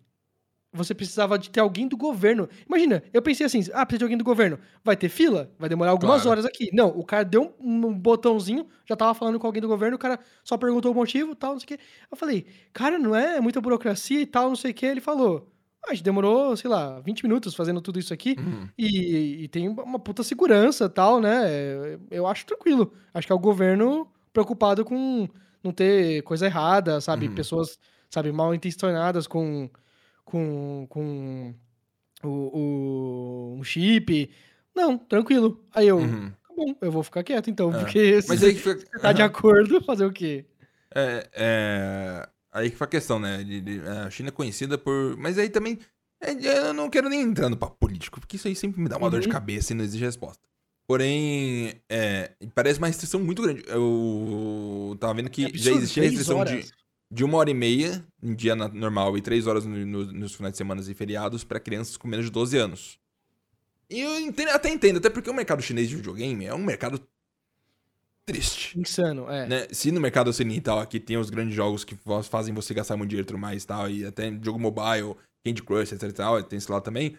você 0.71 0.93
precisava 0.93 1.37
de 1.37 1.49
ter 1.49 1.59
alguém 1.59 1.87
do 1.87 1.97
governo. 1.97 2.47
Imagina, 2.67 3.03
eu 3.11 3.21
pensei 3.21 3.45
assim, 3.45 3.59
ah, 3.73 3.85
precisa 3.85 3.99
de 3.99 4.03
alguém 4.03 4.17
do 4.17 4.23
governo. 4.23 4.59
Vai 4.83 4.95
ter 4.95 5.09
fila? 5.09 5.51
Vai 5.57 5.67
demorar 5.67 5.91
algumas 5.91 6.21
claro. 6.21 6.31
horas 6.31 6.45
aqui. 6.45 6.69
Não, 6.71 6.89
o 6.89 7.03
cara 7.03 7.25
deu 7.25 7.55
um, 7.59 7.87
um, 7.87 7.93
botãozinho, 7.93 8.67
já 8.85 8.95
tava 8.95 9.13
falando 9.13 9.39
com 9.39 9.47
alguém 9.47 9.61
do 9.61 9.67
governo, 9.67 9.95
o 9.95 9.99
cara 9.99 10.19
só 10.43 10.57
perguntou 10.57 10.91
o 10.91 10.95
motivo, 10.95 11.35
tal, 11.35 11.53
não 11.53 11.59
sei 11.59 11.65
o 11.65 11.67
quê. 11.67 11.79
Eu 12.11 12.17
falei, 12.17 12.45
cara, 12.71 12.99
não 12.99 13.15
é 13.15 13.39
muita 13.41 13.59
burocracia 13.59 14.21
e 14.21 14.25
tal, 14.25 14.49
não 14.49 14.55
sei 14.55 14.71
o 14.71 14.73
quê. 14.73 14.85
Ele 14.85 15.01
falou, 15.01 15.51
ah, 15.83 15.91
a 15.91 15.93
gente 15.93 16.03
demorou, 16.03 16.55
sei 16.55 16.69
lá, 16.69 16.99
20 16.99 17.23
minutos 17.23 17.55
fazendo 17.55 17.81
tudo 17.81 17.99
isso 17.99 18.13
aqui 18.13 18.35
uhum. 18.37 18.67
e, 18.77 19.43
e, 19.43 19.47
tem 19.47 19.67
uma 19.69 19.97
puta 19.97 20.23
segurança 20.23 20.87
tal, 20.87 21.19
né? 21.19 21.97
Eu 22.11 22.27
acho 22.27 22.45
tranquilo. 22.45 22.93
Acho 23.13 23.25
que 23.25 23.33
é 23.33 23.35
o 23.35 23.39
governo 23.39 24.07
preocupado 24.31 24.85
com 24.85 25.27
não 25.63 25.71
ter 25.71 26.21
coisa 26.23 26.45
errada, 26.45 27.01
sabe? 27.01 27.27
Uhum. 27.27 27.35
Pessoas, 27.35 27.79
sabe, 28.09 28.31
mal 28.31 28.53
intencionadas 28.53 29.25
com 29.25 29.69
com, 30.29 30.85
com 30.89 31.53
o, 32.23 32.27
o, 32.29 33.55
um 33.59 33.63
chip. 33.63 34.29
Não, 34.75 34.97
tranquilo. 34.97 35.63
Aí 35.73 35.87
eu, 35.87 35.97
uhum. 35.97 36.29
tá 36.31 36.53
bom, 36.55 36.75
eu 36.81 36.91
vou 36.91 37.03
ficar 37.03 37.23
quieto 37.23 37.49
então, 37.49 37.73
é. 37.73 37.79
porque 37.79 38.19
Mas 38.27 38.43
aí, 38.43 38.53
você 38.57 38.75
tá 39.01 39.11
de 39.11 39.21
acordo, 39.21 39.81
fazer 39.85 40.05
o 40.05 40.11
quê? 40.13 40.45
É, 40.93 41.29
é, 41.33 42.29
Aí 42.51 42.69
que 42.71 42.77
foi 42.77 42.85
a 42.85 42.89
questão, 42.89 43.19
né? 43.19 43.43
de- 43.43 43.81
a 44.05 44.09
China 44.09 44.29
é 44.29 44.31
conhecida 44.31 44.77
por. 44.77 45.15
Mas 45.17 45.37
aí 45.37 45.49
também. 45.49 45.77
é, 46.21 46.31
eu 46.69 46.73
não 46.73 46.89
quero 46.89 47.07
nem 47.09 47.21
entrar 47.21 47.47
no 47.49 47.57
papo 47.57 47.77
político, 47.79 48.19
porque 48.19 48.37
isso 48.37 48.47
aí 48.47 48.55
sempre 48.55 48.81
me 48.81 48.89
dá 48.89 48.97
uma 48.97 49.09
dor 49.09 49.19
de 49.19 49.27
Uhum. 49.27 49.33
cabeça 49.33 49.71
e 49.73 49.75
não 49.75 49.83
exige 49.85 50.03
resposta. 50.03 50.41
Porém, 50.87 51.73
é, 51.87 52.31
parece 52.55 52.79
uma 52.79 52.87
restrição 52.87 53.19
muito 53.19 53.43
grande. 53.43 53.63
Eu 53.67 54.97
tava 54.99 55.13
vendo 55.13 55.29
que 55.29 55.45
É 55.45 55.51
já 55.53 55.71
existia 55.71 56.01
restrição 56.03 56.39
horas. 56.39 56.65
de 56.65 56.71
uma 57.23 57.37
hora 57.37 57.49
e 57.49 57.53
meia 57.53 58.05
em 58.21 58.35
dia 58.35 58.55
normal 58.55 59.17
e 59.17 59.21
três 59.21 59.47
horas 59.47 59.65
no- 59.65 59.85
no- 59.85 60.11
nos 60.11 60.35
finais 60.35 60.53
de 60.53 60.57
semana 60.57 60.81
e 60.81 60.93
feriados 60.93 61.43
pra 61.43 61.59
crianças 61.59 61.97
com 61.97 62.07
menos 62.07 62.25
de 62.27 62.31
12 62.31 62.57
anos. 62.57 62.99
E 63.89 63.99
eu 64.01 64.19
entendo- 64.19 64.49
até 64.49 64.69
entendo, 64.69 64.97
até 64.97 65.09
porque 65.09 65.29
o 65.29 65.33
mercado 65.33 65.61
chinês 65.63 65.89
de 65.89 65.95
videogame 65.95 66.45
é 66.45 66.53
um 66.53 66.63
mercado 66.63 67.01
triste. 68.25 68.77
Insano, 68.79 69.29
é. 69.29 69.47
Né? 69.47 69.67
Se 69.71 69.91
no 69.91 69.99
mercado 69.99 70.29
ocidental 70.29 70.79
aqui 70.79 70.99
tem 70.99 71.17
os 71.17 71.29
grandes 71.31 71.55
jogos 71.55 71.83
que 71.83 71.95
fa- 71.95 72.21
fazem 72.21 72.53
você 72.53 72.73
gastar 72.73 72.95
muito 72.95 73.09
dinheiro 73.09 73.25
e 73.25 73.27
tudo 73.27 73.39
mais 73.39 73.63
e 73.63 73.67
tal, 73.67 73.89
e 73.89 74.05
até 74.05 74.31
jogo 74.43 74.59
mobile, 74.59 75.15
Candy 75.43 75.63
Crush, 75.63 75.93
etc 75.93 76.03
e 76.09 76.13
tal, 76.13 76.43
tem 76.43 76.57
esse 76.57 76.71
lado 76.71 76.83
também. 76.83 77.17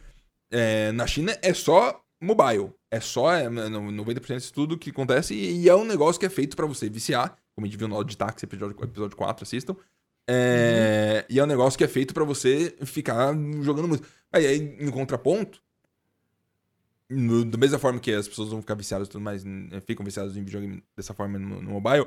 é, 0.52 0.90
na 0.90 1.06
China 1.06 1.36
é 1.42 1.54
só 1.54 2.02
mobile. 2.20 2.72
É 2.90 2.98
só 2.98 3.32
é, 3.32 3.48
no- 3.48 3.92
90% 3.92 4.38
disso 4.38 4.52
tudo 4.52 4.76
que 4.76 4.90
acontece 4.90 5.32
e, 5.32 5.62
e 5.62 5.68
é 5.68 5.74
um 5.76 5.84
negócio 5.84 6.18
que 6.18 6.26
é 6.26 6.28
feito 6.28 6.56
pra 6.56 6.66
você 6.66 6.88
viciar, 6.88 7.36
como 7.60 7.66
a 7.66 7.68
gente 7.68 7.78
viu 7.78 7.86
no 7.88 7.94
áudio 7.94 8.10
de 8.12 8.16
táxi, 8.16 8.46
episódio, 8.46 8.74
episódio 8.82 9.16
4, 9.16 9.42
assistam. 9.42 9.76
É, 10.28 11.26
E 11.28 11.38
é 11.38 11.44
um 11.44 11.46
negócio 11.46 11.76
que 11.76 11.84
é 11.84 11.88
feito 11.88 12.14
pra 12.14 12.24
você 12.24 12.74
ficar 12.84 13.34
jogando 13.62 13.88
muito. 13.88 14.06
Aí, 14.32 14.46
aí 14.46 14.76
em 14.80 14.90
contraponto, 14.90 15.60
no- 17.08 17.44
da 17.44 17.58
mesma 17.58 17.78
forma 17.78 17.98
que 18.00 18.12
as 18.12 18.28
pessoas 18.28 18.48
vão 18.50 18.60
ficar 18.60 18.74
viciadas 18.74 19.08
e 19.08 19.10
tudo 19.10 19.20
mais, 19.22 19.42
ficam 19.86 20.04
viciadas 20.04 20.36
em 20.36 20.44
videogame 20.44 20.82
dessa 20.96 21.12
forma 21.12 21.38
no, 21.38 21.60
no 21.60 21.70
mobile, 21.72 22.06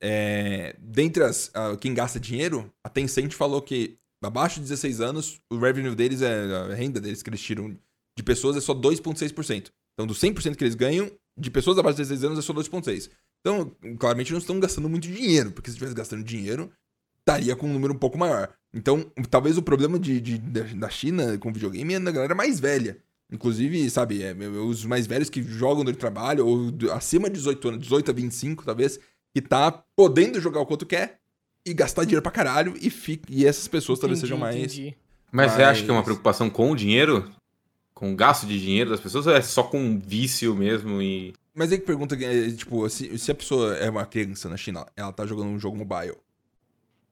é, 0.00 0.76
dentre 0.78 1.24
as, 1.24 1.50
ah, 1.54 1.76
quem 1.80 1.94
gasta 1.94 2.20
dinheiro, 2.20 2.70
a 2.84 2.88
Tencent 2.88 3.32
falou 3.32 3.62
que 3.62 3.98
abaixo 4.22 4.56
de 4.56 4.62
16 4.62 5.00
anos, 5.00 5.40
o 5.50 5.58
revenue 5.58 5.94
deles, 5.94 6.20
é, 6.20 6.44
a 6.70 6.74
renda 6.74 7.00
deles 7.00 7.22
que 7.22 7.30
eles 7.30 7.40
tiram 7.40 7.76
de 8.16 8.22
pessoas 8.22 8.56
é 8.56 8.60
só 8.60 8.74
2,6%. 8.74 9.70
Então, 9.94 10.06
do 10.06 10.14
100% 10.14 10.56
que 10.56 10.64
eles 10.64 10.74
ganham, 10.74 11.10
de 11.38 11.50
pessoas 11.50 11.78
abaixo 11.78 11.96
de 11.96 12.02
16 12.02 12.24
anos 12.24 12.38
é 12.38 12.42
só 12.42 12.52
2,6%. 12.52 13.10
Então, 13.40 13.70
claramente 13.98 14.32
não 14.32 14.38
estão 14.38 14.58
gastando 14.58 14.88
muito 14.88 15.06
dinheiro, 15.08 15.52
porque 15.52 15.70
se 15.70 15.74
estivesse 15.76 15.94
gastando 15.96 16.24
dinheiro, 16.24 16.70
estaria 17.20 17.54
com 17.54 17.68
um 17.68 17.72
número 17.72 17.94
um 17.94 17.98
pouco 17.98 18.18
maior. 18.18 18.52
Então, 18.74 19.10
talvez 19.30 19.56
o 19.56 19.62
problema 19.62 19.98
de, 19.98 20.20
de- 20.20 20.38
da 20.38 20.62
da 20.62 20.88
China 20.90 21.38
com 21.38 21.52
videogame 21.52 21.94
é 21.94 21.98
na 21.98 22.10
galera 22.10 22.34
mais 22.34 22.58
velha. 22.60 22.98
Inclusive, 23.32 23.88
sabe, 23.90 24.22
é, 24.22 24.32
os 24.34 24.84
mais 24.84 25.06
velhos 25.06 25.28
que 25.30 25.42
jogam 25.42 25.82
durante 25.84 25.96
o 25.96 26.00
trabalho, 26.00 26.46
ou 26.46 26.70
do- 26.70 26.92
acima 26.92 27.28
de 27.28 27.34
18 27.36 27.68
anos, 27.68 27.80
18 27.82 28.10
a 28.10 28.14
25, 28.14 28.64
talvez, 28.64 28.98
que 29.34 29.40
tá 29.42 29.70
podendo 29.96 30.40
jogar 30.40 30.60
o 30.60 30.66
quanto 30.66 30.86
quer 30.86 31.18
e 31.64 31.74
gastar 31.74 32.04
dinheiro 32.04 32.22
pra 32.22 32.30
caralho, 32.30 32.74
e, 32.80 32.90
fica, 32.90 33.24
e 33.28 33.44
essas 33.46 33.66
pessoas 33.68 33.98
talvez 33.98 34.18
Entendi, 34.20 34.28
sejam 34.32 34.38
mais. 34.38 34.56
entendi. 34.56 34.96
Mas, 35.32 35.52
você 35.52 35.58
Mas- 35.58 35.68
acha 35.68 35.84
que 35.84 35.90
é 35.90 35.92
uma 35.92 36.04
preocupação 36.04 36.48
com 36.48 36.70
o 36.70 36.76
dinheiro? 36.76 37.30
Com 37.94 38.12
o 38.12 38.16
gasto 38.16 38.46
de 38.46 38.60
dinheiro 38.60 38.90
das 38.90 39.00
pessoas 39.00 39.26
ou 39.26 39.34
é 39.34 39.40
só 39.42 39.62
com 39.62 39.98
vício 39.98 40.54
mesmo 40.54 41.00
e. 41.02 41.32
Mas 41.56 41.72
aí 41.72 41.78
que 41.78 41.86
pergunta, 41.86 42.14
é, 42.22 42.50
tipo, 42.50 42.86
se, 42.90 43.18
se 43.18 43.30
a 43.30 43.34
pessoa 43.34 43.74
é 43.76 43.88
uma 43.88 44.04
criança 44.04 44.46
na 44.46 44.58
China, 44.58 44.86
ela 44.94 45.10
tá 45.10 45.24
jogando 45.24 45.48
um 45.48 45.58
jogo 45.58 45.74
mobile, 45.74 46.14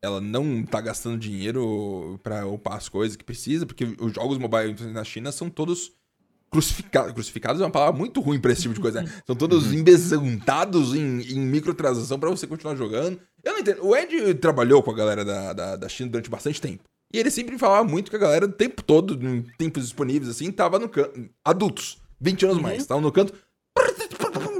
ela 0.02 0.20
não 0.20 0.62
tá 0.62 0.82
gastando 0.82 1.18
dinheiro 1.18 2.20
pra 2.22 2.46
upar 2.46 2.76
as 2.76 2.86
coisas 2.86 3.16
que 3.16 3.24
precisa, 3.24 3.64
porque 3.64 3.96
os 3.98 4.12
jogos 4.12 4.36
mobile 4.36 4.76
na 4.92 5.02
China 5.02 5.32
são 5.32 5.48
todos 5.48 5.92
crucificados. 6.50 7.12
Crucificados 7.12 7.62
é 7.62 7.64
uma 7.64 7.70
palavra 7.70 7.98
muito 7.98 8.20
ruim 8.20 8.38
pra 8.38 8.52
esse 8.52 8.62
tipo 8.62 8.74
de 8.74 8.80
coisa, 8.80 9.00
né? 9.00 9.10
São 9.26 9.34
todos 9.34 9.72
embesuntados 9.72 10.94
em, 10.94 11.22
em 11.22 11.40
microtransação 11.40 12.20
pra 12.20 12.28
você 12.28 12.46
continuar 12.46 12.76
jogando. 12.76 13.18
Eu 13.42 13.54
não 13.54 13.60
entendo. 13.60 13.82
O 13.82 13.96
Ed 13.96 14.34
trabalhou 14.34 14.82
com 14.82 14.90
a 14.90 14.94
galera 14.94 15.24
da, 15.24 15.52
da, 15.54 15.76
da 15.76 15.88
China 15.88 16.10
durante 16.10 16.28
bastante 16.28 16.60
tempo. 16.60 16.84
E 17.12 17.18
ele 17.18 17.30
sempre 17.30 17.56
falava 17.56 17.88
muito 17.88 18.10
que 18.10 18.16
a 18.16 18.20
galera, 18.20 18.44
o 18.44 18.52
tempo 18.52 18.82
todo, 18.82 19.14
em 19.26 19.42
tempos 19.56 19.84
disponíveis, 19.84 20.28
assim, 20.28 20.52
tava 20.52 20.78
no 20.78 20.88
canto. 20.88 21.30
Adultos, 21.44 21.98
20 22.20 22.44
anos 22.44 22.58
mais, 22.60 22.82
estavam 22.82 23.02
no 23.02 23.10
canto. 23.10 23.32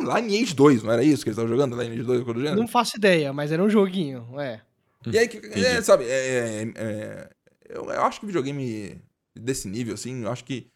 Lineage 0.05 0.55
2, 0.55 0.83
não 0.83 0.93
era 0.93 1.03
isso 1.03 1.23
que 1.25 1.31
eles 1.31 1.39
estavam 1.39 1.49
jogando? 1.49 1.81
Lineage 1.81 2.03
2, 2.03 2.23
quando 2.23 2.41
gênero? 2.41 2.61
Não 2.61 2.69
faço 2.69 2.97
ideia, 2.97 3.33
mas 3.33 3.51
era 3.53 3.63
um 3.63 3.69
joguinho, 3.69 4.41
é. 4.41 4.61
E 5.07 5.19
aí, 5.19 5.29
é, 5.53 5.83
sabe, 5.83 6.05
é, 6.05 6.63
é, 6.63 6.73
é, 6.77 7.31
eu, 7.69 7.85
eu 7.85 8.03
acho 8.03 8.21
que 8.21 8.27
videogame 8.27 8.99
desse 9.35 9.69
nível, 9.69 9.95
assim, 9.95 10.23
eu 10.23 10.31
acho 10.31 10.45
que, 10.45 10.67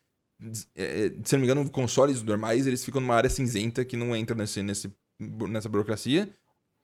é, 0.75 1.13
se 1.25 1.33
não 1.35 1.41
me 1.41 1.47
engano, 1.47 1.71
consoles 1.71 2.23
normais, 2.23 2.67
eles 2.67 2.85
ficam 2.85 3.01
numa 3.01 3.15
área 3.15 3.31
cinzenta 3.31 3.85
que 3.85 3.97
não 3.97 4.15
entra 4.15 4.37
nesse, 4.37 4.63
nesse, 4.63 4.93
nessa 5.19 5.69
burocracia, 5.69 6.29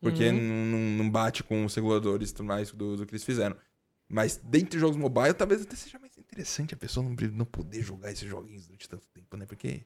porque 0.00 0.28
Uhum. 0.30 0.70
não, 0.70 0.78
não- 1.04 1.11
bate 1.11 1.42
com 1.42 1.64
os 1.64 1.74
reguladores 1.74 2.30
e 2.30 2.35
tudo 2.35 2.46
mais 2.46 2.70
do, 2.72 2.96
do 2.96 3.07
que 3.07 3.12
eles 3.12 3.24
fizeram. 3.24 3.57
Mas 4.09 4.37
dentre 4.37 4.78
jogos 4.78 4.96
mobile, 4.96 5.33
talvez 5.33 5.62
até 5.62 5.74
seja 5.76 5.98
mais 5.98 6.16
interessante 6.18 6.74
a 6.74 6.76
pessoa 6.76 7.04
não, 7.07 7.14
não 7.33 7.44
poder 7.46 7.83
jogar 7.83 8.12
esses 8.12 8.28
joguinhos 8.28 8.66
durante 8.66 8.88
tanto 8.88 9.07
tempo, 9.09 9.37
né? 9.37 9.46
Porque... 9.46 9.83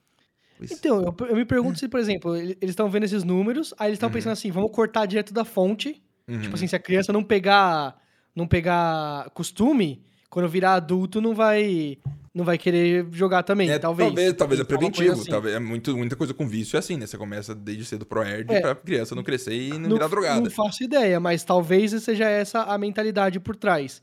pois- 0.58 0.70
Então, 0.72 1.02
eu, 1.02 1.26
eu 1.28 1.36
me 1.36 1.44
pergunto 1.44 1.78
se, 1.78 1.88
por 1.88 1.98
exemplo, 2.00 2.36
ele- 2.36 2.58
eles 2.60 2.70
estão 2.72 2.90
vendo 2.90 3.04
esses 3.04 3.24
números, 3.24 3.72
aí 3.78 3.88
eles 3.88 3.96
estão 3.96 4.08
Uhum. 4.08 4.12
pensando 4.12 4.32
assim, 4.32 4.50
vamos 4.50 4.70
cortar 4.72 5.06
direto 5.06 5.32
da 5.32 5.44
fonte. 5.44 6.02
Uhum. 6.28 6.40
Tipo 6.40 6.54
assim, 6.56 6.66
se 6.66 6.76
a 6.76 6.78
criança 6.78 7.12
não 7.12 7.22
pegar, 7.22 7.96
não 8.36 8.46
pegar 8.46 9.30
costume, 9.30 10.02
quando 10.28 10.48
virar 10.48 10.74
adulto 10.74 11.20
não 11.20 11.34
vai 11.34 11.96
não 12.34 12.44
vai 12.44 12.56
querer 12.56 13.04
jogar 13.10 13.42
também, 13.42 13.68
É, 13.68 13.80
talvez. 13.80 14.08
Talvez, 14.10 14.32
talvez 14.34 14.60
é 14.60 14.64
preventivo. 14.64 15.12
assim. 15.12 15.28
Talvez, 15.28 15.56
é 15.56 15.58
muito, 15.58 15.96
muita 15.96 16.14
coisa 16.14 16.32
com 16.32 16.46
vício 16.46 16.76
é 16.76 16.78
assim, 16.78 16.96
né? 16.96 17.04
Você 17.04 17.18
começa 17.18 17.52
desde 17.52 17.84
cedo 17.84 18.06
pro 18.06 18.22
herd 18.22 18.52
É. 18.54 18.60
pra 18.60 18.76
criança 18.76 19.12
não 19.16 19.24
crescer 19.24 19.54
e 19.56 19.70
não, 19.70 19.80
Não, 19.80 19.88
virar 19.96 20.06
drogada. 20.06 20.40
não 20.42 20.50
faço 20.50 20.84
ideia, 20.84 21.18
mas 21.18 21.42
talvez 21.42 21.90
seja 22.00 22.28
essa 22.28 22.62
a 22.62 22.78
mentalidade 22.78 23.40
por 23.40 23.56
trás. 23.56 24.00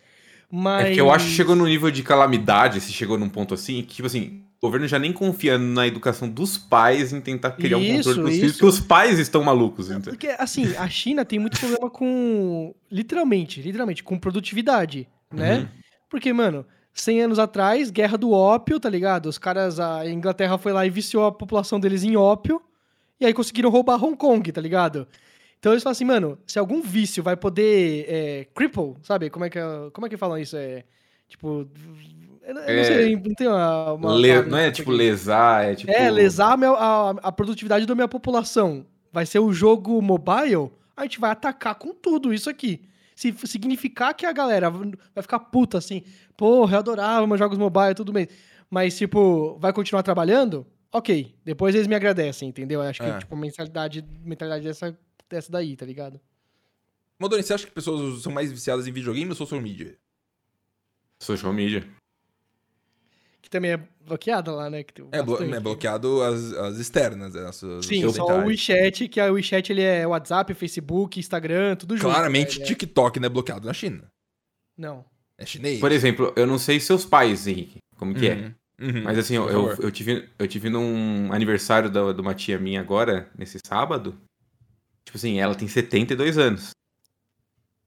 Mas 0.51 0.81
É 0.81 0.85
porque 0.87 1.01
eu 1.01 1.11
acho 1.11 1.25
que 1.27 1.31
chegou 1.31 1.55
num 1.55 1.65
nível 1.65 1.89
de 1.89 2.03
calamidade, 2.03 2.81
se 2.81 2.91
chegou 2.91 3.17
num 3.17 3.29
ponto 3.29 3.53
assim, 3.53 3.81
que, 3.83 3.95
tipo 3.95 4.07
assim, 4.07 4.43
o 4.61 4.67
governo 4.67 4.87
já 4.87 4.97
nem 4.97 5.13
confia 5.13 5.57
na 5.57 5.85
educação 5.85 6.29
dos 6.29 6.57
pais 6.57 7.13
em 7.13 7.21
tentar 7.21 7.51
criar 7.51 7.77
um 7.77 7.81
Isso, 7.81 8.09
controle 8.09 8.21
pros 8.21 8.35
filhos, 8.35 8.51
porque 8.53 8.65
os 8.65 8.79
pais 8.79 9.19
estão 9.19 9.43
malucos. 9.43 9.89
Então. 9.91 10.13
Porque, 10.13 10.27
assim, 10.37 10.75
a 10.77 10.87
China 10.89 11.23
tem 11.23 11.39
muito 11.39 11.59
problema 11.59 11.89
com. 11.89 12.73
Literalmente, 12.91 13.61
literalmente, 13.61 14.03
com 14.03 14.17
produtividade, 14.17 15.07
né? 15.31 15.59
Uhum. 15.59 15.67
Porque, 16.09 16.31
mano, 16.33 16.65
100 16.93 17.23
anos 17.23 17.39
atrás, 17.39 17.91
guerra 17.91 18.17
do 18.17 18.31
ópio, 18.31 18.79
tá 18.79 18.89
ligado? 18.89 19.27
Os 19.27 19.37
caras, 19.37 19.79
a 19.79 20.09
Inglaterra 20.09 20.57
foi 20.57 20.71
lá 20.71 20.85
e 20.85 20.89
viciou 20.89 21.25
a 21.25 21.31
população 21.31 21.79
deles 21.79 22.03
em 22.03 22.15
ópio, 22.15 22.61
e 23.19 23.25
aí 23.25 23.33
conseguiram 23.33 23.69
roubar 23.69 24.03
Hong 24.03 24.15
Kong, 24.15 24.51
tá 24.51 24.61
ligado? 24.61 25.07
Então 25.59 25.73
eles 25.73 25.83
falam 25.83 25.91
assim, 25.91 26.05
mano, 26.05 26.37
se 26.45 26.59
algum 26.59 26.81
vício 26.81 27.23
vai 27.23 27.35
poder 27.35 28.05
é, 28.07 28.47
cripple, 28.53 28.95
sabe? 29.01 29.29
Como 29.29 29.45
é 29.45 29.49
que, 29.49 29.59
como 29.93 30.05
é 30.05 30.09
que 30.09 30.17
falam 30.17 30.37
isso? 30.37 30.55
É, 30.55 30.83
tipo. 31.27 31.67
Eu 32.45 32.53
não 32.53 32.61
eu 32.61 32.67
não 32.67 32.73
É, 32.73 32.83
sei, 32.83 33.15
não 33.15 33.33
tem 33.33 33.47
uma. 33.47 33.93
uma 33.93 34.13
Le- 34.13 34.41
não 34.43 34.57
é 34.57 34.69
tipo 34.71 34.91
lesar, 34.91 35.65
é 35.65 35.75
tipo. 35.75 35.91
É, 35.91 36.09
lesar 36.11 36.53
a, 36.53 36.57
minha- 36.57 36.71
a- 36.71 37.09
a 37.23 37.31
produtividade 37.31 37.85
da 37.85 37.95
minha 37.95 38.07
população. 38.07 38.85
Vai 39.11 39.25
ser 39.25 39.39
o 39.39 39.51
jogo 39.51 40.01
mobile, 40.01 40.69
a 40.95 41.03
gente 41.03 41.19
vai 41.19 41.31
atacar 41.31 41.73
com 41.75 41.93
tudo 41.93 42.33
isso 42.33 42.49
aqui. 42.49 42.81
Se 43.15 43.33
significar 43.45 44.13
que 44.13 44.25
a 44.25 44.31
galera 44.33 44.69
vai 44.69 45.21
ficar 45.21 45.39
puta 45.39 45.77
assim, 45.77 46.03
porra, 46.35 46.75
eu 46.75 46.79
adorava 46.79 47.25
meus 47.25 47.39
jogos 47.39 47.57
mobile, 47.57 47.95
tudo 47.95 48.11
bem. 48.11 48.27
Mas, 48.69 48.97
tipo, 48.97 49.57
vai 49.57 49.71
continuar 49.71 50.03
trabalhando? 50.03 50.67
Ok. 50.91 51.33
Depois 51.45 51.73
eles 51.73 51.87
me 51.87 51.95
agradecem, 51.95 52.49
entendeu? 52.49 52.81
Eu 52.83 52.89
Acho 52.89 53.01
que, 53.01 53.07
É. 53.07 53.17
tipo, 53.19 53.33
a 53.33 53.37
mentalidade, 53.37 54.05
mentalidade 54.23 54.65
dessa, 54.65 54.97
dessa 55.29 55.49
daí, 55.51 55.75
tá 55.77 55.85
ligado? 55.85 56.19
Modoni, 57.17 57.41
você 57.41 57.53
acha 57.53 57.65
que 57.65 57.71
pessoas 57.71 58.21
são 58.21 58.31
mais 58.33 58.51
viciadas 58.51 58.85
em 58.85 58.91
videogame 58.91 59.29
ou 59.29 59.35
social 59.35 59.61
media? 59.61 59.95
Social 61.19 61.53
media. 61.53 61.87
Que 63.45 63.49
também 63.51 63.73
é 63.73 63.77
bloqueada 64.03 64.51
lá, 64.51 64.71
né? 64.71 64.81
Que 64.83 64.91
tem 64.91 65.07
É, 65.11 65.21
blo- 65.21 65.37
é 65.39 65.59
bloqueado 65.59 66.23
as, 66.23 66.51
as 66.53 66.77
externas, 66.79 67.35
as, 67.35 67.63
as 67.63 67.85
Sim, 67.85 68.09
só 68.11 68.39
o. 68.39 68.45
WeChat, 68.47 69.07
que 69.07 69.19
a 69.19 69.31
WeChat 69.31 69.71
ele 69.71 69.83
é 69.83 70.07
WhatsApp, 70.07 70.51
Facebook, 70.55 71.19
Instagram, 71.19 71.75
tudo 71.75 71.95
junto. 71.95 72.09
Claramente, 72.11 72.57
né? 72.57 72.65
É- 72.65 72.67
TikTok 72.67 73.19
não 73.19 73.27
é 73.27 73.29
bloqueado 73.29 73.67
na 73.67 73.73
China. 73.73 74.03
Não. 74.75 75.05
É 75.37 75.45
chinês. 75.45 75.79
Por 75.79 75.91
exemplo, 75.91 76.33
eu 76.35 76.47
não 76.47 76.57
sei 76.57 76.79
seus 76.79 77.05
pais, 77.05 77.45
Henrique, 77.45 77.77
como 77.97 78.15
que 78.15 78.27
é. 78.27 78.33
Uhum, 78.33 78.53
uhum. 78.81 79.03
Mas 79.03 79.19
assim, 79.19 79.35
eu, 79.35 79.47
eu, 79.47 79.67
eu 79.75 79.91
tive, 79.91 80.27
eu 80.39 80.47
tive 80.47 80.67
num 80.67 81.31
aniversário 81.31 81.87
da, 81.91 82.13
de 82.13 82.21
uma 82.21 82.33
tia 82.33 82.57
minha 82.57 82.81
agora, 82.81 83.29
nesse 83.37 83.59
sábado. 83.63 84.19
Tipo 85.05 85.19
assim, 85.19 85.39
ela 85.39 85.53
tem 85.53 85.67
72 85.67 86.35
anos. 86.39 86.71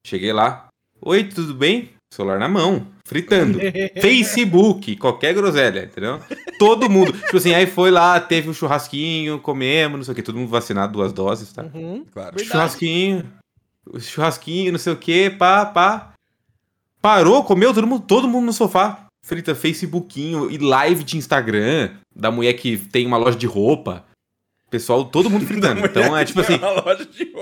Cheguei 0.07 0.31
lá. 0.31 0.69
Oi, 1.01 1.25
tudo 1.25 1.53
bem? 1.53 1.91
Celular 2.13 2.39
na 2.39 2.47
mão, 2.47 2.87
fritando. 3.09 3.57
Facebook, 3.99 4.95
qualquer 4.97 5.33
groselha, 5.33 5.85
entendeu? 5.85 6.19
Todo 6.59 6.87
mundo. 6.87 7.11
Tipo 7.11 7.37
assim, 7.37 7.55
aí 7.55 7.65
foi 7.65 7.89
lá, 7.89 8.19
teve 8.19 8.47
um 8.47 8.53
churrasquinho, 8.53 9.39
comemos, 9.39 9.97
não 9.97 10.03
sei 10.03 10.11
o 10.11 10.15
que, 10.15 10.21
todo 10.21 10.37
mundo 10.37 10.47
vacinado 10.47 10.93
duas 10.93 11.11
doses, 11.11 11.51
tá? 11.51 11.63
Uhum. 11.73 12.05
Claro. 12.13 12.35
Verdade. 12.35 12.51
Churrasquinho, 12.51 13.25
churrasquinho, 13.99 14.71
não 14.71 14.79
sei 14.79 14.93
o 14.93 14.97
que, 14.97 15.31
pá, 15.31 15.65
pá. 15.65 16.13
Parou, 17.01 17.43
comeu, 17.43 17.73
todo 17.73 17.87
mundo, 17.87 18.03
todo 18.05 18.27
mundo 18.27 18.45
no 18.45 18.53
sofá. 18.53 19.07
Frita 19.25 19.55
Facebookinho 19.55 20.49
e 20.49 20.57
live 20.57 21.03
de 21.03 21.17
Instagram 21.17 21.89
da 22.15 22.29
mulher 22.29 22.53
que 22.53 22.77
tem 22.77 23.07
uma 23.07 23.17
loja 23.17 23.37
de 23.37 23.47
roupa. 23.47 24.05
Pessoal, 24.69 25.05
todo 25.05 25.29
mundo 25.29 25.45
fritando. 25.47 25.85
Então 25.85 26.15
é 26.15 26.23
tipo 26.23 26.39
assim, 26.41 26.59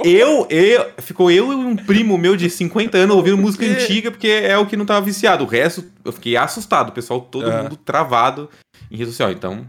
eu, 0.06 0.48
eu, 0.50 0.92
ficou 1.00 1.30
eu 1.30 1.52
e 1.52 1.56
um 1.56 1.76
primo 1.76 2.18
meu 2.18 2.36
de 2.38 2.50
50 2.50 2.98
anos 2.98 3.16
ouvindo 3.16 3.38
música 3.42 3.66
antiga, 3.66 4.12
porque 4.12 4.28
é 4.28 4.58
o 4.58 4.66
que 4.66 4.78
não 4.78 4.86
tava 4.86 5.06
viciado. 5.06 5.44
O 5.44 5.48
resto, 5.48 5.84
eu 6.06 6.12
fiquei 6.14 6.38
assustado. 6.38 6.90
O 6.90 6.94
pessoal, 6.94 7.20
todo 7.22 7.50
É. 7.50 7.64
mundo 7.64 7.76
travado 7.78 8.50
em 8.90 8.96
rede 8.98 9.12
social. 9.12 9.32
Então, 9.32 9.68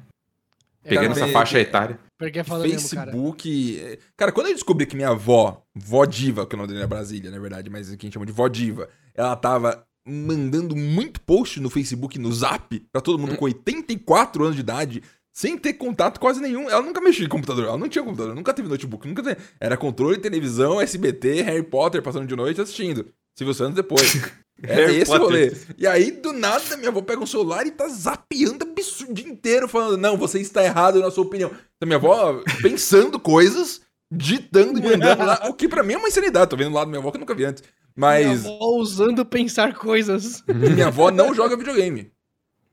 pegando 0.85 1.13
essa 1.13 1.29
faixa 1.29 1.59
etária. 1.59 1.99
Porque 2.19 2.41
é 2.41 2.45
foda 2.45 2.65
mesmo, 2.67 2.89
cara. 2.91 3.13
Facebook. 3.13 3.81
é, 3.81 3.99
Cara, 4.17 4.33
quando 4.33 4.49
eu 4.49 4.55
descobri 4.55 4.87
que 4.87 4.97
minha 4.97 5.11
avó, 5.11 5.63
vó 5.75 6.05
diva, 6.05 6.47
que 6.47 6.55
o 6.55 6.59
nome 6.59 6.69
dele 6.69 6.83
é 6.83 6.87
Brasília, 6.87 7.31
na 7.31 7.39
verdade, 7.39 7.71
mas 7.71 7.89
que 7.89 7.95
a 7.95 8.07
gente 8.07 8.15
chama 8.15 8.27
de 8.27 8.33
vó 8.33 8.49
diva, 8.49 8.89
ela 9.15 9.37
tava 9.37 9.85
mandando 10.05 10.75
muito 10.75 11.21
post 11.21 11.61
no 11.61 11.69
Facebook, 11.71 12.19
no 12.19 12.33
Zap, 12.33 12.81
pra 12.91 13.01
todo 13.01 13.19
mundo 13.19 13.37
com 13.37 13.45
84 13.45 14.43
anos 14.43 14.57
de 14.57 14.63
idade, 14.63 15.03
sem 15.39 15.57
ter 15.57 15.75
contato 15.75 16.19
quase 16.19 16.41
nenhum. 16.41 16.69
Ela 16.69 16.83
nunca 16.83 17.01
mexia 17.01 17.25
em 17.25 17.29
computador, 17.29 17.67
ela 17.67 17.79
não 17.79 17.89
tinha 17.89 18.03
computador, 18.03 18.35
nunca 18.35 18.53
teve 18.53 18.69
notebook, 18.69 19.07
nunca 19.07 19.23
teve. 19.23 19.37
Era 19.61 19.77
controle, 19.77 20.19
televisão, 20.19 20.81
SBT, 20.81 21.43
Harry 21.43 21.63
Potter 21.63 22.03
passando 22.03 22.27
de 22.27 22.35
noite 22.35 22.61
assistindo. 22.61 23.07
Silvio 23.37 23.55
Santos 23.55 23.77
depois. 23.77 24.21
Era 24.61 24.93
esse 24.93 25.17
rolê. 25.17 25.53
E 25.79 25.87
aí, 25.87 26.11
do 26.11 26.33
nada, 26.33 26.77
minha 26.77 26.89
avó 26.89 27.01
pega 27.03 27.23
um 27.23 27.27
celular 27.27 27.65
e 27.65 27.71
tá 27.71 27.87
zapeando 27.87 28.65
absurdo 28.65 29.13
o 29.13 29.15
dia 29.15 29.29
inteiro, 29.29 29.69
falando: 29.69 29.97
Não, 29.97 30.17
você 30.17 30.41
está 30.41 30.65
errado 30.65 30.99
na 30.99 31.09
sua 31.09 31.23
opinião. 31.23 31.53
Então, 31.77 31.87
minha 31.87 31.99
avó 31.99 32.43
pensando 32.61 33.21
coisas, 33.21 33.81
ditando 34.11 34.81
e 34.81 34.83
mandando 34.83 35.25
lá, 35.25 35.47
o 35.49 35.55
que 35.55 35.69
pra 35.69 35.85
mim 35.85 35.93
é 35.93 35.99
uma 35.99 36.09
insanidade. 36.09 36.51
Tô 36.51 36.57
vendo 36.57 36.75
lá 36.75 36.83
do 36.83 36.91
minha 36.91 36.99
avó 36.99 37.13
que 37.13 37.17
eu 37.17 37.21
nunca 37.21 37.37
vi 37.37 37.45
antes. 37.45 37.63
Mas 37.95 38.27
Minha 38.27 38.55
avó 38.57 38.65
ousando 38.65 39.25
pensar 39.25 39.73
coisas. 39.75 40.43
minha 40.49 40.89
avó 40.89 41.13
não 41.13 41.33
joga 41.33 41.57
videogame. 41.57 42.11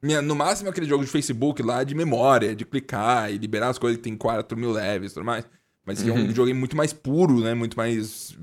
Minha, 0.06 0.22
no 0.22 0.36
máximo 0.36 0.70
aquele 0.70 0.86
jogo 0.86 1.04
de 1.04 1.10
Facebook 1.10 1.64
lá 1.64 1.84
de 1.84 1.96
memória, 1.96 2.56
de 2.56 2.64
clicar 2.64 3.32
e 3.32 3.38
liberar 3.38 3.70
as 3.70 3.80
coisas 3.80 3.98
que 3.98 4.04
tem 4.04 4.16
4 4.16 4.56
mil 4.58 4.72
levels 4.72 5.12
e 5.12 5.16
tudo 5.16 5.26
mais. 5.26 5.46
Mas 5.84 6.02
que 6.02 6.10
é 6.10 6.14
um 6.14 6.28
videogame 6.28 6.60
muito 6.60 6.76
mais 6.78 6.94
puro, 6.94 7.40
né? 7.42 7.54
Muito 7.54 7.76
mais 7.78 8.36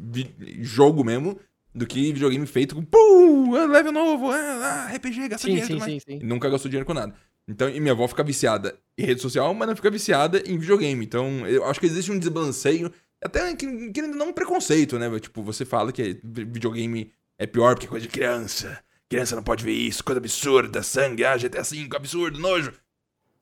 jogo 0.60 1.04
mesmo, 1.04 1.38
do 1.74 1.86
que 1.86 2.12
videogame 2.12 2.46
feito 2.46 2.74
com 2.74 2.84
pum, 2.84 3.54
ah, 3.56 3.66
level 3.66 3.92
novo, 3.92 4.30
ah, 4.30 4.88
ah, 4.90 4.94
RPG, 4.94 5.28
gasta 5.28 5.46
Sim, 5.46 5.54
dinheiro. 5.54 5.66
sim, 5.66 5.80
sim, 5.80 6.00
sim. 6.00 6.20
Nunca 6.22 6.48
gastou 6.50 6.68
dinheiro 6.68 6.86
com 6.86 6.94
nada. 6.94 7.14
Então, 7.48 7.68
e 7.68 7.80
minha 7.80 7.92
avó 7.92 8.06
fica 8.06 8.22
viciada 8.22 8.76
em 8.96 9.04
rede 9.04 9.20
social, 9.20 9.52
mas 9.54 9.68
não 9.68 9.74
fica 9.76 9.90
viciada 9.90 10.42
em 10.46 10.58
videogame. 10.58 11.04
Então, 11.04 11.46
eu 11.46 11.64
acho 11.64 11.80
que 11.80 11.86
existe 11.86 12.10
um 12.12 12.18
desbalanceio, 12.18 12.92
até 13.24 13.54
que- 13.56 13.90
querendo 13.90 14.16
não 14.16 14.28
um 14.28 14.32
preconceito, 14.32 14.98
né? 14.98 15.10
Tipo, 15.18 15.42
você 15.42 15.64
fala 15.64 15.90
que 15.92 16.20
videogame 16.24 17.12
é 17.38 17.46
pior 17.46 17.74
porque 17.74 17.86
é 17.86 17.90
coisa 17.90 18.06
de 18.06 18.12
criança. 18.12 18.78
Criança 19.12 19.36
não 19.36 19.42
pode 19.42 19.62
ver 19.62 19.72
isso, 19.72 20.02
coisa 20.02 20.18
absurda, 20.18 20.82
sangue, 20.82 21.22
ah, 21.22 21.36
GTA 21.36 21.62
V, 21.62 21.88
absurdo, 21.94 22.38
nojo. 22.38 22.72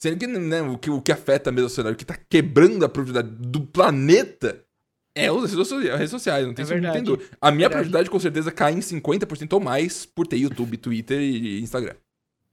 Sendo 0.00 0.18
que, 0.18 0.26
né, 0.26 0.62
o 0.62 0.76
que, 0.76 0.90
o 0.90 1.00
que 1.00 1.12
afeta 1.12 1.52
mesmo 1.52 1.66
a 1.66 1.68
sociedade, 1.68 1.94
o 1.94 1.96
que 1.96 2.04
tá 2.04 2.18
quebrando 2.28 2.84
a 2.84 2.88
produtividade 2.88 3.28
do 3.38 3.60
planeta 3.60 4.64
é 5.14 5.30
os 5.30 5.42
redes 5.52 5.68
sociais, 5.68 5.90
as 5.92 5.98
redes 5.98 6.10
sociais, 6.10 6.44
não 6.46 6.54
tem, 6.54 6.64
É 6.64 6.66
não 6.66 6.72
tem 6.72 6.80
verdade. 6.80 7.04
dúvida. 7.04 7.30
A 7.40 7.50
minha 7.52 7.68
Verdade. 7.68 7.72
produtividade 7.72 8.10
com 8.10 8.18
certeza 8.18 8.50
cai 8.50 8.72
em 8.72 8.80
50% 8.80 9.52
ou 9.52 9.60
mais 9.60 10.04
por 10.04 10.26
ter 10.26 10.38
YouTube, 10.38 10.76
Twitter 10.76 11.20
e 11.20 11.60
Instagram. 11.60 11.94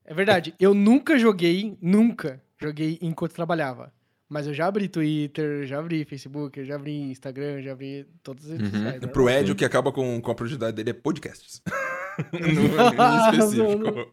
É 0.05 0.13
verdade. 0.13 0.53
Eu 0.59 0.75
nunca 0.75 1.17
joguei, 1.17 1.75
nunca 1.81 2.39
joguei 2.61 2.99
enquanto 3.01 3.33
trabalhava. 3.33 3.91
Mas 4.29 4.45
eu 4.45 4.53
já 4.53 4.67
abri 4.67 4.89
Twitter, 4.89 5.65
já 5.65 5.79
abri 5.79 6.03
Facebook, 6.03 6.63
já 6.65 6.75
abri 6.75 6.91
Instagram, 7.11 7.61
já 7.61 7.71
abri 7.71 8.05
todas 8.21 8.45
as 8.45 8.51
redes 8.51 8.73
Uhum. 8.73 8.83
sociais. 8.83 9.05
Pro 9.11 9.29
Ed, 9.29 9.51
o 9.51 9.55
que 9.55 9.63
acaba 9.63 9.91
com, 9.91 10.19
com 10.19 10.31
a 10.31 10.35
produtividade 10.35 10.75
dele 10.75 10.89
é 10.89 10.93
podcasts. 10.93 11.61
no, 12.33 12.39
no 12.39 13.47
específico. 13.47 14.09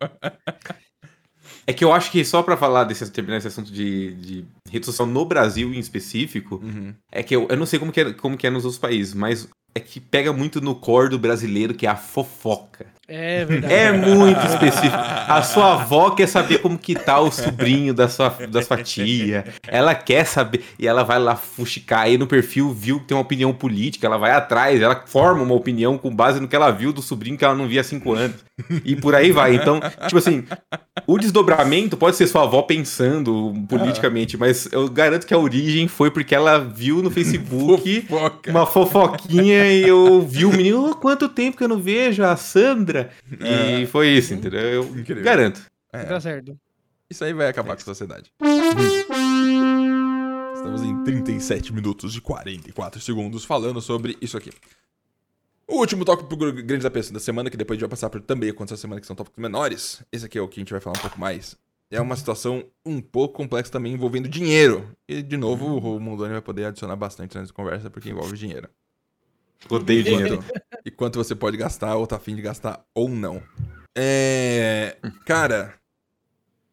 É 1.67 1.73
que 1.73 1.83
eu 1.83 1.93
acho 1.93 2.11
que 2.12 2.25
só 2.25 2.43
pra 2.43 2.57
falar 2.57 2.85
desse, 2.85 3.11
terminar 3.11 3.39
esse 3.39 3.49
assunto 3.49 3.73
de, 3.73 4.15
de 4.15 4.45
rede 4.71 4.85
social 4.87 5.09
no 5.09 5.25
Brasil 5.25 5.73
em 5.73 5.79
específico, 5.79 6.57
Uhum. 6.62 6.95
é 7.11 7.23
que 7.23 7.35
eu, 7.35 7.47
eu 7.49 7.57
não 7.57 7.67
sei 7.67 7.79
como 7.79 7.91
que, 7.91 8.01
é, 8.01 8.12
como 8.12 8.37
que 8.37 8.47
é 8.47 8.51
nos 8.51 8.65
outros 8.65 8.79
países, 8.79 9.15
mas 9.15 9.49
é 9.75 9.81
que 9.81 10.01
pega 10.01 10.33
muito 10.33 10.61
no 10.61 10.75
core 10.75 11.11
do 11.11 11.18
brasileiro, 11.18 11.75
que 11.75 11.87
é 11.87 11.91
a 11.91 11.97
fofoca. 11.97 12.87
É 13.07 13.45
verdade. 13.45 13.75
É 13.75 13.93
muito 13.93 14.41
específico. 14.47 14.97
A 14.97 15.43
sua 15.43 15.75
avó 15.75 16.11
quer 16.11 16.27
saber 16.27 16.59
como 16.59 16.79
que 16.79 16.95
tá 16.95 17.20
o 17.20 17.31
sobrinho 17.31 17.93
da 17.93 18.09
sua, 18.09 18.31
da 18.49 18.62
sua 18.62 18.83
tia. 18.83 19.45
Ela 19.68 19.95
quer 19.95 20.25
saber. 20.25 20.64
E 20.79 20.87
ela 20.87 21.03
vai 21.03 21.18
lá 21.18 21.37
fuxicar 21.37 22.01
aí 22.03 22.16
no 22.16 22.27
perfil, 22.27 22.72
viu 22.72 22.99
que 23.01 23.07
tem 23.07 23.16
uma 23.16 23.22
opinião 23.22 23.53
política, 23.53 24.07
ela 24.07 24.16
vai 24.16 24.31
atrás, 24.31 24.81
ela 24.81 25.03
forma 25.07 25.43
uma 25.43 25.55
opinião 25.55 25.99
com 25.99 26.14
base 26.14 26.41
no 26.41 26.49
que 26.49 26.57
ela 26.57 26.70
viu 26.70 26.93
do 26.93 27.03
sobrinho 27.03 27.37
que 27.37 27.45
ela 27.45 27.55
não 27.55 27.68
via 27.68 27.83
há 27.83 27.85
cinco 27.85 28.14
anos. 28.14 28.37
E 28.85 28.97
por 28.97 29.14
aí 29.14 29.33
vai. 29.33 29.55
Então, 29.55 29.81
tipo 30.07 30.16
assim, 30.16 30.45
o 31.07 31.18
desdobramento 31.18 31.97
pode 31.97 32.16
ser 32.16 32.27
sua 32.27 32.45
avó 32.45 32.62
pensando 32.62 33.53
politicamente, 33.68 34.37
mas 34.37 34.68
eu 34.72 34.89
garanto 34.89 35.27
que 35.27 35.35
a 35.35 35.39
origem 35.39 35.89
foi 35.89 36.11
porque 36.11 36.35
ela 36.35 36.59
viu 36.59 37.03
no 37.03 37.11
Facebook 37.11 38.03
Fofoca. 38.03 38.51
uma 38.51 38.64
fofoquinha 38.64 39.64
e 39.73 39.83
eu 39.89 40.21
vi 40.23 40.45
o 40.45 40.51
menino, 40.53 40.91
"Oh, 40.91 40.95
quanto 40.95 41.29
tempo 41.29 41.57
que 41.57 41.65
eu 41.65 41.69
não 41.69 41.81
vejo 41.81 42.23
a 42.23 42.37
Sandra. 42.37 43.11
E 43.41 43.87
foi 43.87 44.09
isso, 44.09 44.35
entendeu? 44.35 44.61
Eu 44.61 44.85
Incrível. 44.85 45.23
garanto. 45.25 45.61
É, 45.93 46.05
Tá 46.05 46.21
certo. 46.21 46.59
isso 47.11 47.25
aí 47.25 47.33
vai 47.33 47.49
acabar 47.49 47.75
com 47.77 47.83
a 47.83 47.85
sociedade. 47.85 48.33
Estamos 50.55 50.83
em 50.83 51.05
37 51.05 51.73
minutos 51.73 52.17
e 52.17 52.21
44 52.21 53.01
segundos 53.01 53.45
falando 53.45 53.81
sobre 53.81 54.17
isso 54.21 54.37
aqui. 54.37 54.51
O 55.67 55.79
último 55.79 56.05
tópico 56.05 56.29
pro 56.37 56.53
grande 56.53 56.83
da 56.83 56.91
pessoa 56.91 57.15
da 57.15 57.21
semana, 57.21 57.49
que 57.51 57.57
depois 57.57 57.77
a 57.77 57.79
gente 57.79 57.83
vai 57.83 57.91
passar 57.91 58.11
por 58.11 58.21
também 58.21 58.51
aconteceu 58.51 58.75
essa 58.75 58.83
semana, 58.83 59.01
que 59.01 59.07
são 59.07 59.17
tópicos 59.17 59.41
menores. 59.41 60.03
Esse 60.12 60.27
aqui 60.27 60.39
é 60.39 60.41
o 60.43 60.49
que 60.49 60.61
a 60.61 60.62
gente 60.62 60.73
vai 60.73 60.81
falar 60.81 60.97
um 60.99 61.01
pouco 61.03 61.19
mais. 61.19 61.57
É 61.91 62.01
uma 62.01 62.17
situação 62.17 62.65
um 62.85 63.01
pouco 63.01 63.35
complexa 63.35 63.71
também 63.71 63.93
envolvendo 63.93 64.29
dinheiro. 64.29 64.89
E, 65.09 65.23
de 65.23 65.37
novo, 65.37 65.77
o 65.79 66.01
Mundoni 66.01 66.33
vai 66.33 66.43
poder 66.43 66.67
adicionar 66.67 66.97
bastante 66.97 67.37
nessa 67.39 67.53
conversa, 67.53 67.89
porque 67.89 68.11
envolve 68.11 68.37
dinheiro. 68.37 68.69
Odeio 69.70 70.02
dinheiro. 70.02 70.44
E 70.84 70.90
quanto 70.90 71.16
você 71.16 71.34
pode 71.34 71.57
gastar, 71.57 71.96
ou 71.96 72.07
tá 72.07 72.16
afim 72.16 72.36
de 72.36 72.42
gastar, 72.42 72.84
ou 72.94 73.09
não. 73.09 73.42
É. 73.96 74.96
Cara. 75.24 75.74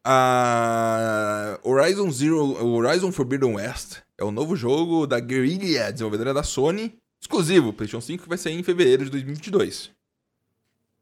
A 0.03 1.59
Horizon 1.63 2.09
Zero. 2.11 2.65
Horizon 2.65 3.11
Forbidden 3.11 3.55
West 3.55 3.99
é 4.17 4.23
o 4.23 4.32
novo 4.32 4.55
jogo 4.55 5.05
da 5.05 5.19
Guerrilla, 5.19 5.91
desenvolvedora 5.91 6.34
da 6.34 6.43
Sony, 6.43 6.97
exclusivo, 7.21 7.71
PlayStation 7.71 8.01
5, 8.01 8.23
que 8.23 8.29
vai 8.29 8.38
sair 8.38 8.53
em 8.53 8.63
fevereiro 8.63 9.05
de 9.05 9.11
2022. 9.11 9.91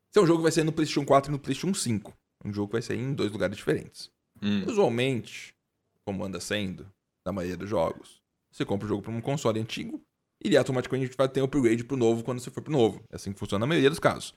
Esse 0.09 0.19
é 0.19 0.21
um 0.21 0.27
jogo 0.27 0.39
que 0.39 0.43
vai 0.43 0.51
sair 0.51 0.65
no 0.65 0.71
PlayStation 0.71 1.05
4 1.05 1.29
e 1.29 1.33
no 1.33 1.39
PlayStation 1.39 1.73
5. 1.73 2.13
Um 2.43 2.53
jogo 2.53 2.67
que 2.67 2.73
vai 2.73 2.81
sair 2.81 2.99
em 2.99 3.13
dois 3.13 3.31
lugares 3.31 3.55
diferentes. 3.55 4.11
Hum. 4.41 4.63
Usualmente, 4.67 5.55
como 6.03 6.23
anda 6.23 6.39
sendo, 6.39 6.85
na 7.25 7.31
maioria 7.31 7.57
dos 7.57 7.69
jogos, 7.69 8.21
você 8.51 8.65
compra 8.65 8.85
o 8.85 8.89
jogo 8.89 9.01
para 9.01 9.11
um 9.11 9.21
console 9.21 9.59
antigo 9.59 10.01
e 10.43 10.55
automaticamente 10.55 11.15
vai 11.17 11.27
ter 11.27 11.41
um 11.41 11.45
upgrade 11.45 11.83
pro 11.83 11.97
novo 11.97 12.23
quando 12.23 12.39
você 12.39 12.49
for 12.49 12.61
pro 12.61 12.71
novo. 12.71 13.01
É 13.11 13.15
assim 13.15 13.33
que 13.33 13.39
funciona 13.39 13.61
na 13.61 13.67
maioria 13.67 13.89
dos 13.89 13.99
casos. 13.99 14.33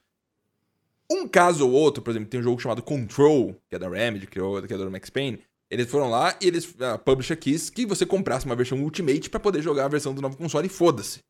Um 1.11 1.29
caso 1.29 1.67
ou 1.67 1.73
outro, 1.73 2.03
por 2.03 2.11
exemplo, 2.11 2.29
tem 2.29 2.41
um 2.41 2.43
jogo 2.43 2.61
chamado 2.61 2.83
Control, 2.83 3.55
que 3.69 3.77
é 3.77 3.79
da 3.79 3.89
Remedy, 3.89 4.27
criou 4.27 4.59
o 4.59 4.63
criador 4.63 4.87
do 4.87 4.93
Max 4.93 5.11
Payne. 5.11 5.43
Eles 5.71 5.91
foram 5.91 6.11
lá 6.11 6.37
e 6.41 6.47
eles, 6.47 6.75
a 6.81 6.99
publisher 6.99 7.37
quis 7.37 7.71
que 7.71 7.87
você 7.87 8.05
comprasse 8.05 8.47
uma 8.47 8.57
versão 8.57 8.83
Ultimate 8.83 9.31
pra 9.31 9.41
poder 9.41 9.63
jogar 9.63 9.87
a 9.87 9.89
versão 9.89 10.15
do 10.15 10.23
novo 10.23 10.37
console 10.37 10.67
e 10.67 10.71
foda-se. 10.71 11.21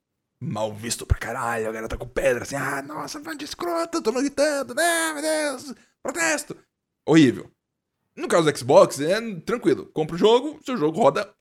Mal 0.41 0.73
visto 0.75 1.07
pra 1.07 1.19
caralho, 1.19 1.65
a 1.69 1.73
galera 1.73 1.89
tá 1.89 1.97
com 1.97 2.09
pedra 2.09 2.43
assim, 2.43 2.57
ah, 2.57 2.83
nossa, 2.83 3.21
fã 3.21 3.37
de 3.37 3.45
escrota, 3.45 4.03
tô 4.03 4.11
gritando, 4.13 4.75
né, 4.75 5.13
meu 5.13 5.23
Deus, 5.23 5.75
protesto. 6.03 6.57
Horrível. 7.07 7.51
No 8.17 8.29
caso 8.29 8.51
do 8.51 8.59
Xbox, 8.59 9.01
é 9.01 9.21
tranquilo. 9.41 9.87
Compra 9.87 10.17
o 10.17 10.19
jogo, 10.19 10.59
seu 10.65 10.77
jogo 10.77 11.01
roda 11.01 11.33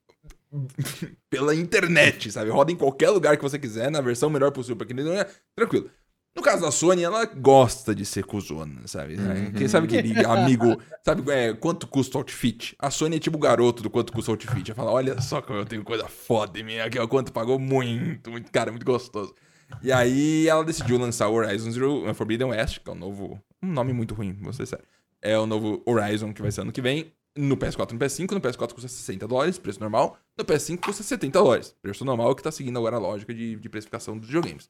pela 1.30 1.56
internet, 1.56 2.32
sabe? 2.32 2.50
Roda 2.50 2.72
em 2.72 2.76
qualquer 2.76 3.10
lugar 3.10 3.38
que 3.38 3.44
você 3.44 3.58
quiser, 3.58 3.90
na 3.90 4.02
versão 4.02 4.30
melhor 4.30 4.52
possível 4.52 4.76
pra 4.76 4.86
quem 4.86 4.96
não 4.96 5.14
é. 5.14 5.28
Tranquilo. 5.56 5.90
No 6.34 6.42
caso 6.42 6.62
da 6.62 6.72
Sony, 6.72 7.04
ela 7.04 7.26
gosta 7.26 7.94
de 7.94 8.06
ser 8.06 8.24
cuzona, 8.24 8.88
sabe? 8.88 9.18
Quem 9.58 9.68
sabe 9.68 9.88
aquele 9.88 10.26
amigo, 10.26 10.82
sabe 11.04 11.30
é, 11.30 11.54
quanto 11.54 11.86
custa 11.88 12.18
o 12.18 12.22
outfit? 12.22 12.74
A 12.80 12.90
Sony 12.90 13.18
é 13.18 13.20
tipo 13.20 13.36
o 13.38 13.40
garoto 13.40 13.84
do 13.84 13.90
quanto 13.90 14.14
custa 14.14 14.32
o 14.32 14.34
outfit. 14.36 14.70
Ela 14.70 14.76
fala, 14.76 14.92
olha 14.92 15.20
só 15.20 15.42
como 15.42 15.60
eu 15.60 15.66
tenho 15.66 15.84
coisa 15.84 16.08
foda 16.08 16.58
em 16.58 16.64
mim, 16.64 16.80
aqui 16.80 16.98
ó, 16.98 17.06
quanto 17.06 17.34
pagou 17.34 17.60
muito, 17.60 18.32
muito, 18.32 18.50
cara, 18.50 18.72
muito 18.72 18.86
gostoso. 18.86 19.36
E 19.84 19.92
aí 19.92 20.48
ela 20.48 20.64
decidiu 20.64 20.98
lançar 20.98 21.28
o 21.28 21.34
Horizon 21.34 21.72
Zero 21.72 22.14
Forbidden 22.14 22.48
West, 22.48 22.80
que 22.80 22.90
é 22.90 22.94
o 22.94 22.96
novo, 22.96 23.38
um 23.62 23.68
nome 23.68 23.92
muito 23.92 24.14
ruim, 24.14 24.38
vou 24.42 24.54
ser 24.54 24.66
sério. 24.66 24.86
É 25.22 25.38
o 25.38 25.46
novo 25.46 25.84
Horizon 25.86 26.34
que 26.34 26.42
vai 26.42 26.52
ser 26.52 26.62
ano 26.62 26.72
que 26.72 26.82
vem, 26.82 27.12
no 27.36 27.56
PS4 27.56 27.92
e 27.92 27.94
no 27.94 28.00
PS5, 28.00 28.32
no 28.32 28.42
PS4 28.42 28.74
custa 28.74 28.88
60 28.90 29.28
dólares, 29.28 29.58
preço 29.58 29.80
normal, 29.80 30.18
no 30.38 30.44
PS5 30.44 30.80
custa 30.80 31.02
70 31.04 31.40
dólares, 31.42 31.76
preço 31.82 32.04
normal 32.04 32.36
que 32.36 32.44
tá 32.44 32.52
seguindo 32.52 32.78
agora 32.78 32.98
a 32.98 33.00
lógica 33.00 33.34
de, 33.34 33.56
de 33.56 33.70
precificação 33.70 34.18
dos 34.18 34.28
videogames. 34.28 34.70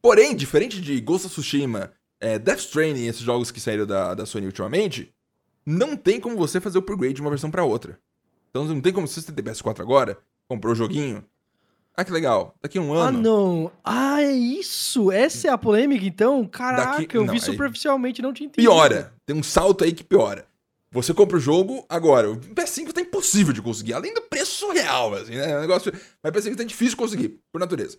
Porém, 0.00 0.34
diferente 0.34 0.80
de 0.80 1.00
Ghost 1.00 1.26
of 1.26 1.32
Tsushima, 1.34 1.92
é, 2.20 2.38
Death 2.38 2.58
Stranding, 2.60 3.06
esses 3.06 3.22
jogos 3.22 3.50
que 3.50 3.60
saíram 3.60 3.86
da, 3.86 4.14
da 4.14 4.26
Sony 4.26 4.46
ultimamente, 4.46 5.12
não 5.66 5.96
tem 5.96 6.20
como 6.20 6.36
você 6.36 6.60
fazer 6.60 6.78
o 6.78 6.80
upgrade 6.80 7.14
de 7.14 7.20
uma 7.20 7.30
versão 7.30 7.50
pra 7.50 7.64
outra. 7.64 7.98
Então 8.50 8.64
não 8.64 8.80
tem 8.80 8.92
como, 8.92 9.06
se 9.06 9.20
você 9.20 9.30
tem 9.32 9.44
PS4 9.44 9.80
agora, 9.80 10.18
comprou 10.48 10.72
o 10.72 10.76
joguinho, 10.76 11.24
ah 11.96 12.04
que 12.04 12.12
legal, 12.12 12.54
daqui 12.62 12.78
a 12.78 12.80
um 12.80 12.94
Ah, 12.94 13.08
ano... 13.08 13.20
não. 13.20 13.72
Ah, 13.84 14.22
é 14.22 14.32
isso? 14.32 15.10
Essa 15.12 15.48
é 15.48 15.50
a 15.50 15.58
polêmica, 15.58 16.04
então? 16.04 16.46
Caraca, 16.46 17.00
Daqui- 17.00 17.16
eu 17.16 17.24
não, 17.24 17.32
vi 17.34 17.38
aí- 17.40 17.44
superficialmente, 17.44 18.22
não 18.22 18.32
tinha 18.32 18.46
entendido. 18.46 18.72
Piora, 18.72 19.12
tem 19.26 19.36
um 19.36 19.42
salto 19.42 19.84
aí 19.84 19.92
que 19.92 20.04
piora. 20.04 20.46
Você 20.90 21.12
compra 21.12 21.36
o 21.36 21.40
jogo 21.40 21.84
agora. 21.88 22.30
O 22.30 22.36
PS5 22.38 22.92
tá 22.92 23.00
impossível 23.00 23.52
de 23.52 23.60
conseguir, 23.60 23.92
além 23.92 24.14
do 24.14 24.22
preço 24.22 24.52
surreal, 24.52 25.14
assim, 25.14 25.34
né? 25.34 25.50
É 25.50 25.58
um 25.58 25.60
negócio. 25.60 25.92
Mas 26.22 26.32
o 26.32 26.48
PS5 26.50 26.56
tá 26.56 26.64
difícil 26.64 26.90
de 26.90 26.96
conseguir, 26.96 27.40
por 27.52 27.58
natureza. 27.58 27.98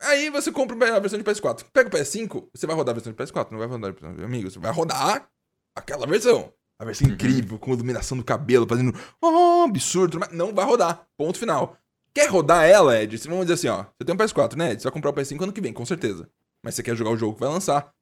Aí 0.00 0.30
você 0.30 0.50
compra 0.50 0.96
a 0.96 0.98
versão 0.98 1.18
de 1.18 1.24
PS4. 1.24 1.64
Pega 1.72 1.88
o 1.88 1.92
PS5, 1.92 2.48
você 2.54 2.66
vai 2.66 2.74
rodar 2.76 2.92
a 2.92 2.94
versão 2.94 3.12
de 3.12 3.18
PS4, 3.18 3.50
não 3.50 3.58
vai 3.58 3.68
rodar, 3.68 3.94
amigo, 4.22 4.50
você 4.50 4.58
vai 4.58 4.72
rodar 4.72 5.28
aquela 5.74 6.06
versão. 6.06 6.52
A 6.78 6.84
versão 6.84 7.06
Uhum. 7.06 7.14
incrível, 7.14 7.58
com 7.58 7.72
iluminação 7.72 8.18
do 8.18 8.24
cabelo, 8.24 8.66
fazendo 8.66 8.92
oh, 9.22 9.64
absurdo, 9.68 10.18
mas 10.18 10.32
não 10.32 10.52
vai 10.52 10.64
rodar. 10.64 11.06
Ponto 11.16 11.38
final. 11.38 11.78
Quer 12.12 12.28
rodar 12.28 12.64
ela, 12.64 13.00
Ed? 13.00 13.16
Vamos 13.28 13.46
dizer 13.46 13.54
assim, 13.54 13.68
ó. 13.68 13.84
Você 13.84 14.04
tem 14.04 14.14
um 14.14 14.18
PS4, 14.18 14.56
né, 14.56 14.72
Ed? 14.72 14.82
Você 14.82 14.84
vai 14.84 14.92
comprar 14.92 15.10
o 15.10 15.14
PS5 15.14 15.42
ano 15.42 15.52
que 15.52 15.60
vem, 15.60 15.72
com 15.72 15.86
certeza. 15.86 16.28
Mas 16.62 16.74
você 16.74 16.82
quer 16.82 16.96
jogar 16.96 17.10
o 17.10 17.16
jogo 17.16 17.34
que 17.34 17.40
vai 17.40 17.48
lançar. 17.48 17.92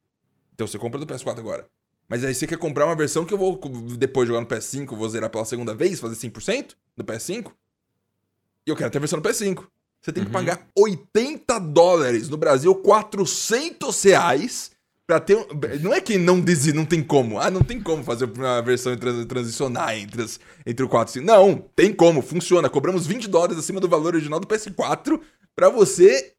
Então 0.53 0.65
você 0.67 0.77
compra 0.77 0.99
do 0.99 1.05
PS4 1.05 1.39
agora. 1.39 1.67
Mas 2.13 2.23
aí 2.23 2.35
você 2.35 2.45
quer 2.45 2.59
comprar 2.59 2.85
uma 2.85 2.95
versão 2.95 3.25
que 3.25 3.33
eu 3.33 3.37
vou 3.39 3.59
depois 3.97 4.27
jogar 4.27 4.39
no 4.41 4.45
PS5, 4.45 4.95
vou 4.95 5.09
zerar 5.09 5.31
pela 5.31 5.43
segunda 5.45 5.73
vez, 5.73 5.99
fazer 5.99 6.13
100% 6.15 6.75
do 6.95 7.03
PS5. 7.03 7.51
E 8.67 8.69
eu 8.69 8.75
quero 8.75 8.91
ter 8.91 8.99
a 8.99 9.01
versão 9.01 9.19
do 9.19 9.27
PS5. 9.27 9.65
Você 9.99 10.11
tem 10.13 10.21
que 10.23 10.27
Uhum. 10.27 10.33
pagar 10.33 10.67
80 10.77 11.57
dólares 11.57 12.29
no 12.29 12.37
Brasil, 12.37 12.75
400 12.75 14.03
reais 14.03 14.69
pra 15.07 15.19
ter. 15.19 15.37
um- 15.37 15.47
Não 15.81 15.91
é 15.91 15.99
que 15.99 16.19
não, 16.19 16.39
desi- 16.39 16.71
não 16.71 16.85
tem 16.85 17.01
como. 17.01 17.39
Ah, 17.39 17.49
não 17.49 17.63
tem 17.63 17.81
como 17.81 18.03
fazer 18.03 18.25
uma 18.25 18.61
versão 18.61 18.95
trans- 18.95 19.25
transicionar 19.25 19.97
entre, 19.97 20.21
as- 20.21 20.39
entre 20.67 20.85
o 20.85 20.89
4 20.89 21.09
e 21.09 21.13
5. 21.13 21.25
Não, 21.25 21.67
tem 21.75 21.91
como, 21.91 22.21
funciona. 22.21 22.69
Cobramos 22.69 23.07
20 23.07 23.27
dólares 23.27 23.57
acima 23.57 23.79
do 23.79 23.89
valor 23.89 24.13
original 24.13 24.39
do 24.39 24.45
PS4 24.45 25.19
pra 25.55 25.67
você 25.67 26.35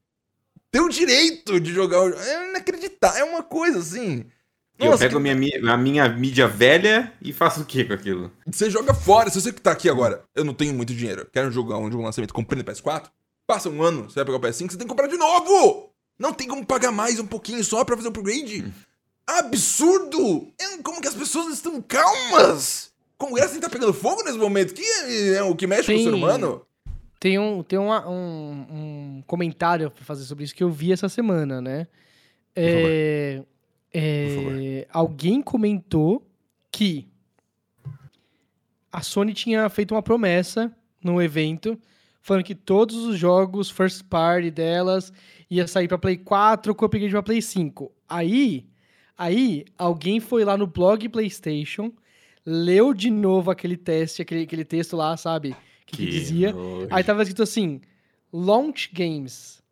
ter 0.70 0.80
o 0.80 0.88
direito 0.88 1.58
de 1.58 1.72
jogar. 1.74 1.98
É 2.12 2.50
inacreditável. 2.50 3.20
É 3.20 3.24
uma 3.28 3.42
coisa 3.42 3.80
assim. 3.80 4.24
Eu 4.78 4.90
Nossa, 4.90 5.04
pego 5.04 5.18
a 5.18 5.20
minha, 5.20 5.34
mi- 5.34 5.54
a 5.68 5.76
minha 5.76 6.08
mídia 6.08 6.48
velha 6.48 7.12
e 7.22 7.32
faço 7.32 7.62
o 7.62 7.64
que 7.64 7.84
com 7.84 7.92
aquilo? 7.92 8.32
Você 8.46 8.68
joga 8.70 8.92
fora. 8.94 9.30
Se 9.30 9.40
você 9.40 9.52
que 9.52 9.60
tá 9.60 9.70
aqui 9.72 9.88
agora, 9.88 10.22
eu 10.34 10.44
não 10.44 10.52
tenho 10.54 10.74
muito 10.74 10.92
dinheiro, 10.94 11.26
quero 11.32 11.50
jogar 11.50 11.76
um 11.78 11.84
jogo 11.84 11.98
de 11.98 12.04
lançamento, 12.04 12.34
comprei 12.34 12.58
no 12.60 12.64
PS4, 12.68 13.04
passa 13.46 13.68
um 13.68 13.82
ano, 13.82 14.04
você 14.10 14.16
vai 14.16 14.24
pegar 14.24 14.36
o 14.38 14.40
PS5, 14.40 14.70
você 14.72 14.76
tem 14.78 14.86
que 14.86 14.86
comprar 14.86 15.06
de 15.06 15.16
novo! 15.16 15.90
Não 16.18 16.32
tem 16.32 16.46
como 16.48 16.64
pagar 16.64 16.92
mais 16.92 17.18
um 17.18 17.26
pouquinho 17.26 17.62
só 17.64 17.84
pra 17.84 17.96
fazer 17.96 18.08
o 18.08 18.10
upgrade. 18.10 18.64
Absurdo! 19.26 20.48
É, 20.60 20.78
Como 20.82 21.00
que 21.00 21.08
as 21.08 21.14
pessoas 21.14 21.54
estão 21.54 21.80
calmas? 21.82 22.92
O 23.18 23.26
Congresso 23.26 23.58
tá 23.60 23.68
pegando 23.70 23.92
fogo 23.94 24.22
nesse 24.22 24.38
momento. 24.38 24.74
Que 24.74 24.82
é, 24.82 25.34
é 25.36 25.42
o 25.42 25.54
que 25.54 25.66
mexe 25.66 25.92
com 25.92 25.98
o 26.00 26.02
ser 26.04 26.14
humano? 26.14 26.62
Tem 27.20 27.38
um, 27.38 27.62
tem 27.62 27.78
uma- 27.78 28.06
um, 28.08 28.66
um 28.70 29.22
comentário 29.26 29.90
pra 29.90 30.04
fazer 30.04 30.24
sobre 30.24 30.44
isso 30.44 30.54
que 30.54 30.62
eu 30.62 30.70
vi 30.70 30.92
essa 30.92 31.08
semana, 31.08 31.60
né? 31.60 31.86
É, 32.54 33.42
é, 33.94 34.88
alguém 34.90 35.40
comentou 35.40 36.26
que 36.72 37.08
a 38.90 39.00
Sony 39.00 39.32
tinha 39.32 39.68
feito 39.68 39.94
uma 39.94 40.02
promessa 40.02 40.74
no 41.02 41.22
evento 41.22 41.78
falando 42.20 42.42
que 42.42 42.54
todos 42.54 42.96
os 42.96 43.18
jogos 43.18 43.70
first 43.70 44.02
party 44.04 44.50
delas 44.50 45.12
ia 45.48 45.68
sair 45.68 45.86
pra 45.86 45.98
Play 45.98 46.16
4 46.16 46.74
com 46.74 46.84
upgrade 46.86 47.12
pra 47.12 47.22
Play 47.22 47.42
5. 47.42 47.92
Aí, 48.08 48.66
aí 49.16 49.64
alguém 49.78 50.18
foi 50.18 50.44
lá 50.44 50.56
no 50.56 50.66
blog 50.66 51.08
PlayStation, 51.08 51.92
leu 52.44 52.94
de 52.94 53.10
novo 53.10 53.50
aquele 53.50 53.76
teste, 53.76 54.22
aquele, 54.22 54.42
aquele 54.44 54.64
texto 54.64 54.96
lá, 54.96 55.16
sabe? 55.16 55.54
Que, 55.86 55.98
que 55.98 56.06
dizia. 56.06 56.52
nojo. 56.52 56.88
Aí 56.90 57.04
tava 57.04 57.22
escrito 57.22 57.42
assim: 57.42 57.80
Launch 58.32 58.90
Games. 58.92 59.62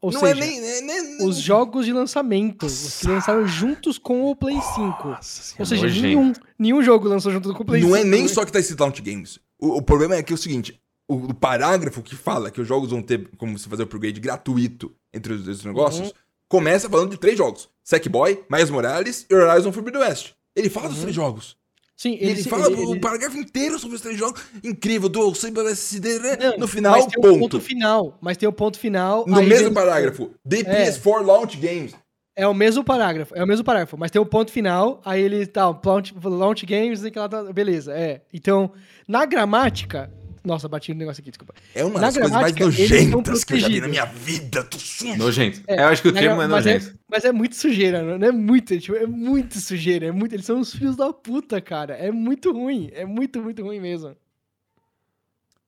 Ou 0.00 0.12
não 0.12 0.20
seja, 0.20 0.32
é 0.44 0.46
nem. 0.46 0.58
é 0.60 0.80
nem- 0.80 1.26
os 1.26 1.38
jogos 1.38 1.84
de 1.84 1.92
lançamento, 1.92 2.66
os 2.66 2.98
que 3.00 3.08
lançaram 3.08 3.46
juntos 3.46 3.98
com 3.98 4.30
o 4.30 4.36
Play 4.36 4.60
5. 4.60 5.08
Nossa 5.08 5.54
Ou 5.58 5.66
seja, 5.66 5.82
nojento. 5.82 6.06
nenhum, 6.06 6.32
nenhum 6.58 6.82
jogo 6.82 7.08
lançou 7.08 7.32
junto 7.32 7.52
com 7.52 7.62
o 7.62 7.66
Play 7.66 7.80
Não 7.82 7.88
5. 7.88 8.00
é 8.00 8.04
nem 8.04 8.22
né? 8.22 8.28
só 8.28 8.44
que 8.44 8.52
tá 8.52 8.60
escrito 8.60 8.80
Launch 8.80 9.02
Games. 9.02 9.38
O, 9.58 9.78
o 9.78 9.82
problema 9.82 10.14
é 10.14 10.22
que 10.22 10.32
é 10.32 10.34
o 10.34 10.38
seguinte: 10.38 10.80
o, 11.08 11.14
o 11.16 11.34
parágrafo 11.34 12.00
que 12.00 12.14
fala 12.14 12.50
que 12.50 12.60
os 12.60 12.68
jogos 12.68 12.90
vão 12.90 13.02
ter 13.02 13.28
como 13.36 13.58
se 13.58 13.68
fazer 13.68 13.82
o 13.82 13.86
upgrade 13.86 14.20
gratuito 14.20 14.94
entre 15.12 15.32
os, 15.32 15.48
esses 15.48 15.64
negócios 15.64 16.08
Uhum. 16.08 16.14
começa 16.48 16.88
falando 16.88 17.10
de 17.10 17.18
três 17.18 17.36
jogos: 17.36 17.68
Sackboy, 17.82 18.40
Miles 18.48 18.70
Morales 18.70 19.26
e 19.28 19.34
Horizon 19.34 19.72
Forbidden 19.72 20.00
West. 20.02 20.30
Ele 20.54 20.70
fala 20.70 20.86
dos 20.88 20.98
Uhum. 20.98 21.02
três 21.02 21.16
jogos. 21.16 21.56
Sim, 22.00 22.12
ele, 22.20 22.30
ele, 22.30 22.42
fala 22.44 22.66
ele- 22.66 22.76
o 22.76 22.92
ele- 22.92 23.00
parágrafo 23.00 23.36
inteiro 23.36 23.76
sobre 23.76 23.96
os 23.96 24.00
três 24.00 24.16
jogos. 24.16 24.40
Incrível, 24.62 25.08
do 25.08 25.32
SSD, 25.32 26.20
né? 26.20 26.36
No 26.56 26.68
final, 26.68 26.92
mas 26.92 27.06
tem 27.06 27.20
ponto. 27.20 27.34
um 27.34 27.38
ponto 27.40 27.60
final. 27.60 28.16
Mas 28.20 28.36
tem 28.36 28.48
o 28.48 28.52
ponto 28.52 28.78
final. 28.78 29.24
No 29.26 29.42
mesmo 29.42 29.64
vem- 29.64 29.74
parágrafo. 29.74 30.30
The 30.48 30.60
É. 30.60 30.86
PS4 30.86 31.22
Launch 31.26 31.56
Games. 31.56 31.92
É 32.36 32.46
o 32.46 32.54
mesmo 32.54 32.84
parágrafo, 32.84 33.34
é 33.34 33.42
o 33.42 33.46
mesmo 33.48 33.64
parágrafo, 33.64 33.98
mas 33.98 34.12
tem 34.12 34.22
o 34.22 34.24
ponto 34.24 34.52
final, 34.52 35.02
aí 35.04 35.20
ele 35.20 35.44
tá, 35.44 35.66
launch, 35.84 36.14
launch 36.22 36.64
games, 36.64 37.02
e 37.04 37.10
que 37.10 37.18
lá 37.18 37.28
tá, 37.28 37.42
beleza, 37.52 37.92
é. 37.92 38.22
Então, 38.32 38.70
na 39.08 39.26
gramática, 39.26 40.08
nossa, 40.44 40.68
bati 40.68 40.92
no 40.92 40.98
negócio 41.00 41.20
aqui, 41.20 41.30
desculpa. 41.30 41.54
É 41.74 41.84
uma 41.84 41.94
Na 41.94 42.06
das 42.06 42.14
coisas 42.16 42.32
mais 42.32 42.54
nojentas 42.54 43.44
que 43.44 43.54
eu 43.54 43.60
já 43.60 43.68
vi 43.68 43.80
na 43.80 43.88
minha 43.88 44.04
vida. 44.04 44.64
Tô 44.64 44.78
sujo. 44.78 45.16
Nojento. 45.16 45.62
É, 45.66 45.82
eu 45.82 45.88
acho 45.88 46.02
que 46.02 46.08
o 46.08 46.12
termo 46.12 46.40
é 46.42 46.46
mas, 46.46 46.64
nojento. 46.64 46.86
é, 46.88 46.92
mas 47.10 47.24
é 47.24 47.32
muito 47.32 47.56
sujeira, 47.56 48.02
não 48.02 48.26
é 48.26 48.32
muito, 48.32 48.74
é, 48.74 48.78
tipo, 48.78 48.96
é 48.96 49.06
muito 49.06 49.60
sujeira, 49.60 50.06
é 50.06 50.10
muito, 50.12 50.34
eles 50.34 50.46
são 50.46 50.60
os 50.60 50.72
filhos 50.72 50.96
da 50.96 51.12
puta, 51.12 51.60
cara, 51.60 51.94
é 51.94 52.10
muito 52.10 52.52
ruim, 52.52 52.90
é 52.92 53.04
muito, 53.04 53.42
muito 53.42 53.62
ruim 53.62 53.80
mesmo. 53.80 54.16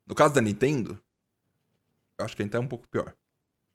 No 0.06 0.14
caso 0.14 0.34
da 0.34 0.40
Nintendo, 0.40 0.98
eu 2.18 2.24
acho 2.24 2.36
que 2.36 2.42
ainda 2.42 2.58
é 2.58 2.60
um 2.60 2.66
pouco 2.66 2.88
pior. 2.88 3.14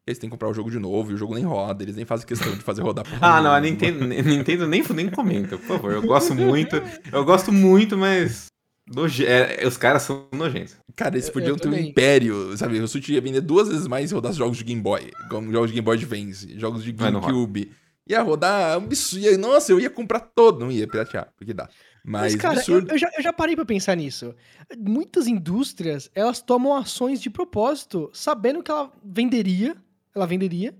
Eles 0.08 0.20
têm 0.20 0.30
que 0.30 0.34
comprar 0.34 0.50
o 0.50 0.54
jogo 0.54 0.70
de 0.70 0.78
novo 0.78 1.10
e 1.12 1.16
o 1.16 1.18
jogo 1.18 1.34
nem 1.34 1.44
roda, 1.44 1.82
eles 1.84 1.96
nem 1.96 2.06
fazem 2.06 2.28
questão 2.28 2.54
de 2.54 2.62
fazer 2.62 2.84
rodar 2.84 3.04
porra 3.04 3.18
Ah, 3.38 3.42
não, 3.42 3.52
a. 3.52 3.60
Nintendo, 3.60 4.06
Nintendo 4.06 4.68
nem, 4.68 4.84
nem 4.94 5.10
comenta, 5.10 5.58
por 5.58 5.66
favor. 5.66 5.94
Eu 5.94 6.04
gosto 6.04 6.36
muito. 6.36 6.76
Eu 7.12 7.26
gosto 7.26 7.52
muito, 7.52 7.98
mas. 7.98 8.48
Noje- 8.88 9.26
é, 9.26 9.66
os 9.68 9.78
caras 9.78 10.04
são 10.04 10.28
nojentos. 10.32 10.76
Cara, 10.96 11.16
eles 11.16 11.28
Eu- 11.28 11.34
podiam 11.34 11.52
eu 11.56 11.60
ter 11.60 11.68
um 11.68 11.74
império, 11.78 12.56
sabe? 12.58 12.80
O 12.80 12.88
Switch 12.88 13.10
ia 13.10 13.22
vender 13.22 13.42
duas 13.42 13.68
vezes 13.68 13.88
mais 13.88 14.10
se 14.10 14.16
rodasse 14.16 14.38
jogos 14.38 14.58
de 14.58 14.64
Game 14.64 14.82
Boy, 14.82 15.12
como 15.30 15.52
jogos 15.52 15.70
de 15.70 15.74
Game 15.76 15.86
Boy 15.86 15.98
Advance, 15.98 16.58
jogos 16.60 16.84
de 16.84 16.92
roda. 16.92 17.12
GameCube. 17.12 17.72
Ia 18.08 18.22
rodar 18.22 18.78
um 18.78 18.84
absurdo. 18.86 19.38
Nossa, 19.40 19.72
eu 19.72 19.80
ia 19.80 19.90
comprar 19.90 20.20
todo. 20.20 20.60
Não 20.60 20.72
ia 20.72 20.88
piratear, 20.88 21.34
porque 21.36 21.54
dá. 21.54 21.68
Mas, 22.08 22.34
Mas, 22.34 22.36
cara, 22.42 22.54
eu, 22.54 22.60
absurdo. 22.60 22.92
eu 22.92 22.98
já, 23.00 23.10
eu 23.18 23.24
já 23.24 23.34
parei 23.34 23.56
pra 23.56 23.66
pensar 23.66 23.96
nisso. 23.98 24.36
Muitas 24.78 25.26
indústrias, 25.26 26.10
elas 26.14 26.40
tomam 26.40 26.76
ações 26.76 27.20
de 27.20 27.32
propósito, 27.32 28.12
sabendo 28.14 28.62
que 28.62 28.70
ela 28.70 28.92
venderia, 29.04 29.76
ela 30.16 30.28
venderia, 30.28 30.76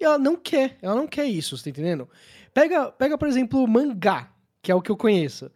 e 0.00 0.04
ela 0.04 0.16
não 0.16 0.36
quer, 0.36 0.78
ela 0.80 0.94
não 0.94 1.08
quer 1.08 1.26
isso, 1.26 1.56
você 1.58 1.64
tá 1.64 1.70
entendendo? 1.70 2.08
Pega, 2.54 2.92
pega 2.92 3.18
por 3.18 3.26
exemplo, 3.26 3.60
o 3.60 3.66
mangá, 3.66 4.30
que 4.62 4.70
é 4.70 4.74
o 4.74 4.80
que 4.80 4.90
eu 4.90 4.96
conheço, 4.96 5.50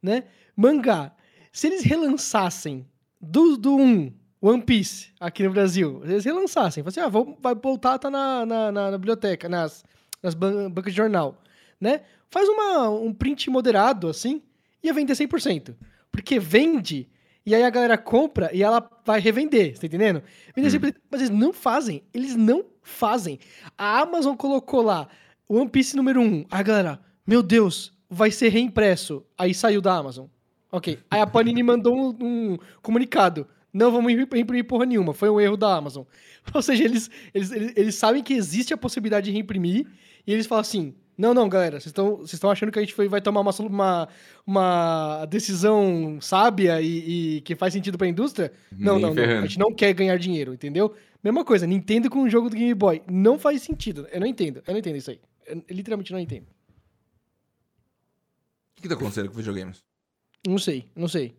né? 0.00 0.22
Mangá, 0.56 1.10
se 1.58 1.66
eles 1.66 1.82
relançassem 1.82 2.86
do, 3.20 3.56
do 3.56 3.74
1, 3.76 4.12
One 4.40 4.62
Piece, 4.62 5.08
aqui 5.18 5.42
no 5.42 5.50
Brasil, 5.50 6.00
se 6.04 6.12
eles 6.12 6.24
relançassem, 6.24 6.84
falassem, 6.84 7.02
ah, 7.02 7.08
vou, 7.08 7.36
vai 7.40 7.52
voltar, 7.54 7.98
tá 7.98 8.08
na, 8.08 8.46
na, 8.46 8.70
na- 8.70 8.90
na 8.92 8.98
biblioteca, 8.98 9.48
nas, 9.48 9.84
nas 10.22 10.34
ban- 10.34 10.70
bancas 10.70 10.92
de 10.92 10.96
jornal, 10.96 11.42
né? 11.80 12.02
Faz 12.30 12.48
uma, 12.48 12.88
um 12.90 13.12
print 13.12 13.50
moderado, 13.50 14.08
assim, 14.08 14.40
ia 14.82 14.92
vender 14.94 15.14
100%. 15.14 15.74
Porque 16.12 16.38
vende, 16.38 17.08
e 17.44 17.52
aí 17.54 17.64
a 17.64 17.70
galera 17.70 17.98
compra 17.98 18.50
e 18.54 18.62
ela 18.62 18.88
vai 19.04 19.18
revender, 19.18 19.74
você 19.74 19.80
tá 19.80 19.86
entendendo? 19.88 20.22
Vender 20.54 20.70
100%, 20.70 20.94
mas 21.10 21.20
eles 21.22 21.30
não 21.30 21.52
fazem, 21.52 22.04
eles 22.14 22.36
não 22.36 22.64
fazem. 22.82 23.40
A 23.76 24.00
Amazon 24.02 24.36
colocou 24.36 24.82
lá 24.82 25.08
One 25.48 25.68
Piece 25.68 25.96
número 25.96 26.20
1, 26.20 26.44
a 26.50 26.62
galera, 26.62 27.00
meu 27.26 27.42
Deus, 27.42 27.92
vai 28.08 28.30
ser 28.30 28.50
reimpresso. 28.50 29.24
Aí 29.36 29.52
saiu 29.52 29.80
da 29.80 29.96
Amazon. 29.96 30.26
Ok. 30.70 30.98
Aí 31.10 31.20
a 31.20 31.26
Panini 31.26 31.62
mandou 31.62 31.96
um, 31.96 32.16
um 32.20 32.58
comunicado. 32.82 33.46
Não 33.72 33.92
vamos 33.92 34.12
imprimir 34.12 34.64
porra 34.64 34.86
nenhuma, 34.86 35.12
foi 35.12 35.28
um 35.28 35.40
erro 35.40 35.56
da 35.56 35.76
Amazon. 35.76 36.04
Ou 36.54 36.62
seja, 36.62 36.84
eles, 36.84 37.10
eles, 37.34 37.52
eles, 37.52 37.72
eles 37.76 37.94
sabem 37.94 38.22
que 38.22 38.34
existe 38.34 38.72
a 38.72 38.76
possibilidade 38.76 39.26
de 39.26 39.32
reimprimir 39.32 39.86
e 40.26 40.32
eles 40.32 40.46
falam 40.46 40.62
assim: 40.62 40.94
não, 41.18 41.34
não, 41.34 41.48
galera, 41.48 41.80
vocês 41.80 41.92
estão 42.32 42.48
achando 42.48 42.70
que 42.70 42.78
a 42.78 42.82
gente 42.82 42.94
foi, 42.94 43.08
vai 43.08 43.20
tomar 43.20 43.40
uma, 43.40 43.50
uma, 43.58 44.08
uma 44.46 45.26
decisão 45.26 46.20
sábia 46.20 46.80
e, 46.80 47.38
e 47.38 47.40
que 47.40 47.56
faz 47.56 47.72
sentido 47.72 47.98
pra 47.98 48.06
indústria? 48.06 48.52
Não, 48.70 49.00
não, 49.00 49.12
não. 49.12 49.22
A 49.22 49.42
gente 49.42 49.58
não 49.58 49.74
quer 49.74 49.92
ganhar 49.94 50.16
dinheiro, 50.16 50.54
entendeu? 50.54 50.94
Mesma 51.22 51.44
coisa, 51.44 51.66
Nintendo 51.66 52.08
com 52.08 52.22
o 52.22 52.30
jogo 52.30 52.48
do 52.48 52.54
Game 52.54 52.72
Boy. 52.72 53.02
Não 53.10 53.36
faz 53.36 53.62
sentido. 53.62 54.06
Eu 54.12 54.20
não 54.20 54.28
entendo. 54.28 54.62
Eu 54.64 54.72
não 54.72 54.78
entendo 54.78 54.96
isso 54.96 55.10
aí. 55.10 55.20
Eu 55.44 55.60
literalmente 55.68 56.12
não 56.12 56.20
entendo. 56.20 56.44
O 56.44 56.46
que, 58.76 58.82
que 58.82 58.88
tá 58.88 58.94
acontecendo 58.94 59.28
com 59.28 59.36
videogames? 59.36 59.82
Não 60.46 60.58
sei, 60.58 60.90
não 60.94 61.08
sei. 61.08 61.36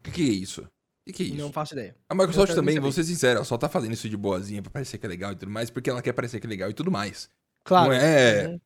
O 0.00 0.04
que, 0.04 0.10
que 0.10 0.22
é 0.22 0.32
isso? 0.32 0.62
O 0.62 0.66
que, 1.06 1.12
que 1.12 1.22
é 1.22 1.26
isso? 1.26 1.36
Não 1.36 1.52
faço 1.52 1.74
ideia. 1.74 1.96
A 2.08 2.14
Microsoft 2.14 2.54
também, 2.54 2.78
vou 2.78 2.92
ser 2.92 3.04
sincero, 3.04 3.38
ela 3.38 3.44
só 3.44 3.56
tá 3.56 3.68
fazendo 3.68 3.92
isso 3.92 4.08
de 4.08 4.16
boazinha 4.16 4.62
pra 4.62 4.70
parecer 4.70 4.98
que 4.98 5.06
é 5.06 5.08
legal 5.08 5.32
e 5.32 5.36
tudo 5.36 5.50
mais, 5.50 5.70
porque 5.70 5.90
ela 5.90 6.02
quer 6.02 6.12
parecer 6.12 6.40
que 6.40 6.46
é 6.46 6.50
legal 6.50 6.70
e 6.70 6.74
tudo 6.74 6.90
mais. 6.90 7.30
Claro. 7.64 7.88
Não 7.88 7.92
é. 7.92 8.48
Uhum. 8.48 8.60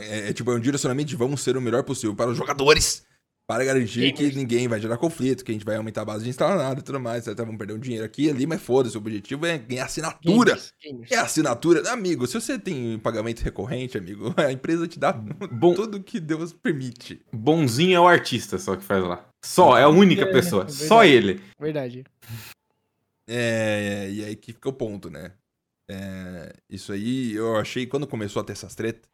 É, 0.00 0.28
é 0.28 0.32
tipo, 0.32 0.50
é 0.50 0.54
um 0.54 0.60
direcionamento 0.60 1.08
de 1.08 1.16
vamos 1.16 1.40
ser 1.40 1.56
o 1.56 1.60
melhor 1.60 1.82
possível 1.82 2.14
para 2.14 2.30
os 2.30 2.36
jogadores. 2.36 3.04
Para 3.48 3.64
garantir 3.64 4.10
que 4.12 4.18
Gamers. 4.22 4.36
ninguém 4.36 4.66
vai 4.66 4.80
gerar 4.80 4.96
conflito, 4.96 5.44
que 5.44 5.52
a 5.52 5.54
gente 5.54 5.64
vai 5.64 5.76
aumentar 5.76 6.02
a 6.02 6.04
base 6.04 6.24
de 6.24 6.30
instalado 6.30 6.80
e 6.80 6.82
tudo 6.82 6.98
mais, 6.98 7.26
etc. 7.28 7.38
Vamos 7.44 7.56
perder 7.58 7.74
um 7.74 7.78
dinheiro 7.78 8.04
aqui 8.04 8.24
e 8.24 8.30
ali, 8.30 8.44
mas 8.46 8.60
foda-se, 8.60 8.96
o 8.96 8.98
objetivo 8.98 9.46
é 9.46 9.56
ganhar 9.56 9.84
assinatura. 9.84 10.50
Gamers, 10.50 10.72
gamers. 10.82 11.10
É 11.12 11.16
assinatura. 11.18 11.88
Amigo, 11.92 12.26
se 12.26 12.34
você 12.34 12.58
tem 12.58 12.98
pagamento 12.98 13.40
recorrente, 13.42 13.96
amigo, 13.96 14.34
a 14.36 14.50
empresa 14.50 14.88
te 14.88 14.98
dá 14.98 15.12
Bom- 15.12 15.74
tudo 15.74 16.02
que 16.02 16.18
Deus 16.18 16.52
permite. 16.52 17.20
Bonzinho 17.32 17.96
é 17.96 18.00
o 18.00 18.08
artista 18.08 18.58
só 18.58 18.74
que 18.74 18.82
faz 18.82 19.04
lá. 19.04 19.24
Só, 19.44 19.78
é 19.78 19.84
a 19.84 19.88
única 19.88 20.22
É, 20.22 20.32
pessoa. 20.32 20.64
é 20.64 20.68
Só 20.68 21.04
ele. 21.04 21.40
Verdade. 21.60 22.02
É, 23.28 24.08
e 24.10 24.24
aí 24.24 24.36
que 24.36 24.52
fica 24.52 24.68
o 24.68 24.72
ponto, 24.72 25.10
né? 25.10 25.32
É, 25.88 26.52
isso 26.68 26.92
aí 26.92 27.32
eu 27.34 27.56
achei 27.56 27.86
quando 27.86 28.06
começou 28.06 28.40
a 28.42 28.44
ter 28.44 28.52
essas 28.52 28.74
tretas. 28.74 29.08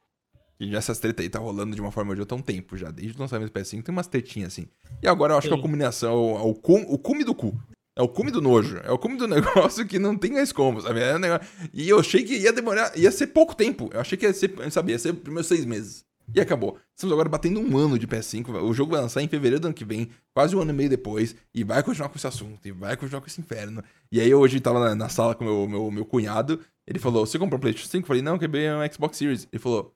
E 0.61 0.71
já 0.71 0.79
essas 0.79 0.99
tretas 0.99 1.25
aí 1.25 1.29
tá 1.31 1.39
rolando 1.39 1.75
de 1.75 1.81
uma 1.81 1.91
forma 1.91 2.11
ou 2.11 2.15
de 2.15 2.21
outra 2.21 2.37
há 2.37 2.39
um 2.39 2.43
tempo 2.43 2.77
já. 2.77 2.91
Desde 2.91 3.17
o 3.17 3.21
lançamento 3.21 3.53
do 3.53 3.59
PS5 3.61 3.83
tem 3.83 3.93
umas 3.93 4.07
tretinhas 4.07 4.53
assim. 4.53 4.67
E 5.03 5.09
agora 5.09 5.33
eu 5.35 5.39
acho 5.39 5.49
que 5.49 5.53
é 5.53 5.57
a 5.57 5.59
Sim. 5.59 5.63
combinação, 5.63 6.13
é 6.39 6.43
o, 6.43 6.55
cum, 6.55 6.83
o 6.89 6.99
cume 6.99 7.25
do 7.25 7.35
cu. 7.35 7.59
É 7.97 8.03
o 8.03 8.09
cume 8.09 8.31
do 8.31 8.41
nojo. 8.41 8.79
É 8.85 8.91
o 8.91 8.99
cume 8.99 9.17
do 9.17 9.27
negócio 9.29 9.87
que 9.87 9.99
não 9.99 10.17
tem 10.17 10.33
mais 10.33 10.53
como, 10.53 10.81
sabe? 10.81 11.01
É 11.01 11.17
um 11.17 11.19
negócio- 11.19 11.47
E 11.75 11.89
eu 11.89 11.99
achei 11.99 12.23
que 12.23 12.37
ia 12.39 12.53
demorar, 12.53 12.97
ia 12.97 13.11
ser 13.11 13.29
pouco 13.29 13.55
tempo. 13.55 13.91
Eu 13.93 14.01
achei 14.01 14.17
que 14.17 14.25
ia 14.25 14.33
ser, 14.33 14.55
sabe, 14.71 14.93
ia 14.93 14.99
ser 14.99 15.13
primeiros 15.15 15.47
seis 15.49 15.65
meses. 15.65 16.05
E 16.35 16.41
acabou. 16.41 16.79
Estamos 16.97 17.13
agora 17.13 17.29
batendo 17.29 17.61
um 17.61 17.77
ano 17.77 17.99
de 17.99 18.07
PS5. 18.07 18.63
O 18.63 18.73
jogo 18.73 18.93
vai 18.93 19.01
lançar 19.03 19.21
em 19.21 19.29
fevereiro 19.29 19.61
do 19.61 19.65
ano 19.67 19.75
que 19.75 19.85
vem, 19.85 20.09
quase 20.33 20.55
um 20.57 20.61
ano 20.61 20.71
e 20.71 20.75
meio 20.75 20.89
depois, 20.89 21.35
e 21.53 21.65
vai 21.65 21.83
continuar 21.83 22.09
com 22.09 22.17
esse 22.17 22.27
assunto, 22.27 22.67
e 22.67 22.71
vai 22.71 22.97
continuar 22.97 23.21
com 23.21 23.27
esse 23.27 23.41
inferno. 23.41 23.83
E 24.11 24.21
aí 24.21 24.31
eu 24.31 24.39
hoje 24.39 24.59
tava 24.61 24.79
na, 24.81 24.95
na 24.95 25.09
sala 25.09 25.35
com 25.35 25.45
o 25.45 25.49
meu, 25.49 25.69
meu, 25.69 25.91
meu 25.91 26.05
cunhado, 26.07 26.61
ele 26.87 26.99
falou, 27.01 27.27
você 27.27 27.39
comprou 27.39 27.59
um 27.59 27.61
PlayStation 27.61 27.91
5? 27.91 28.05
Eu 28.05 28.07
falei, 28.07 28.23
não, 28.23 28.39
quebrei 28.39 28.71
um 28.71 28.79
Xbox 28.91 29.19
Series. 29.19 29.47
Ele 29.53 29.61
falou, 29.61 29.93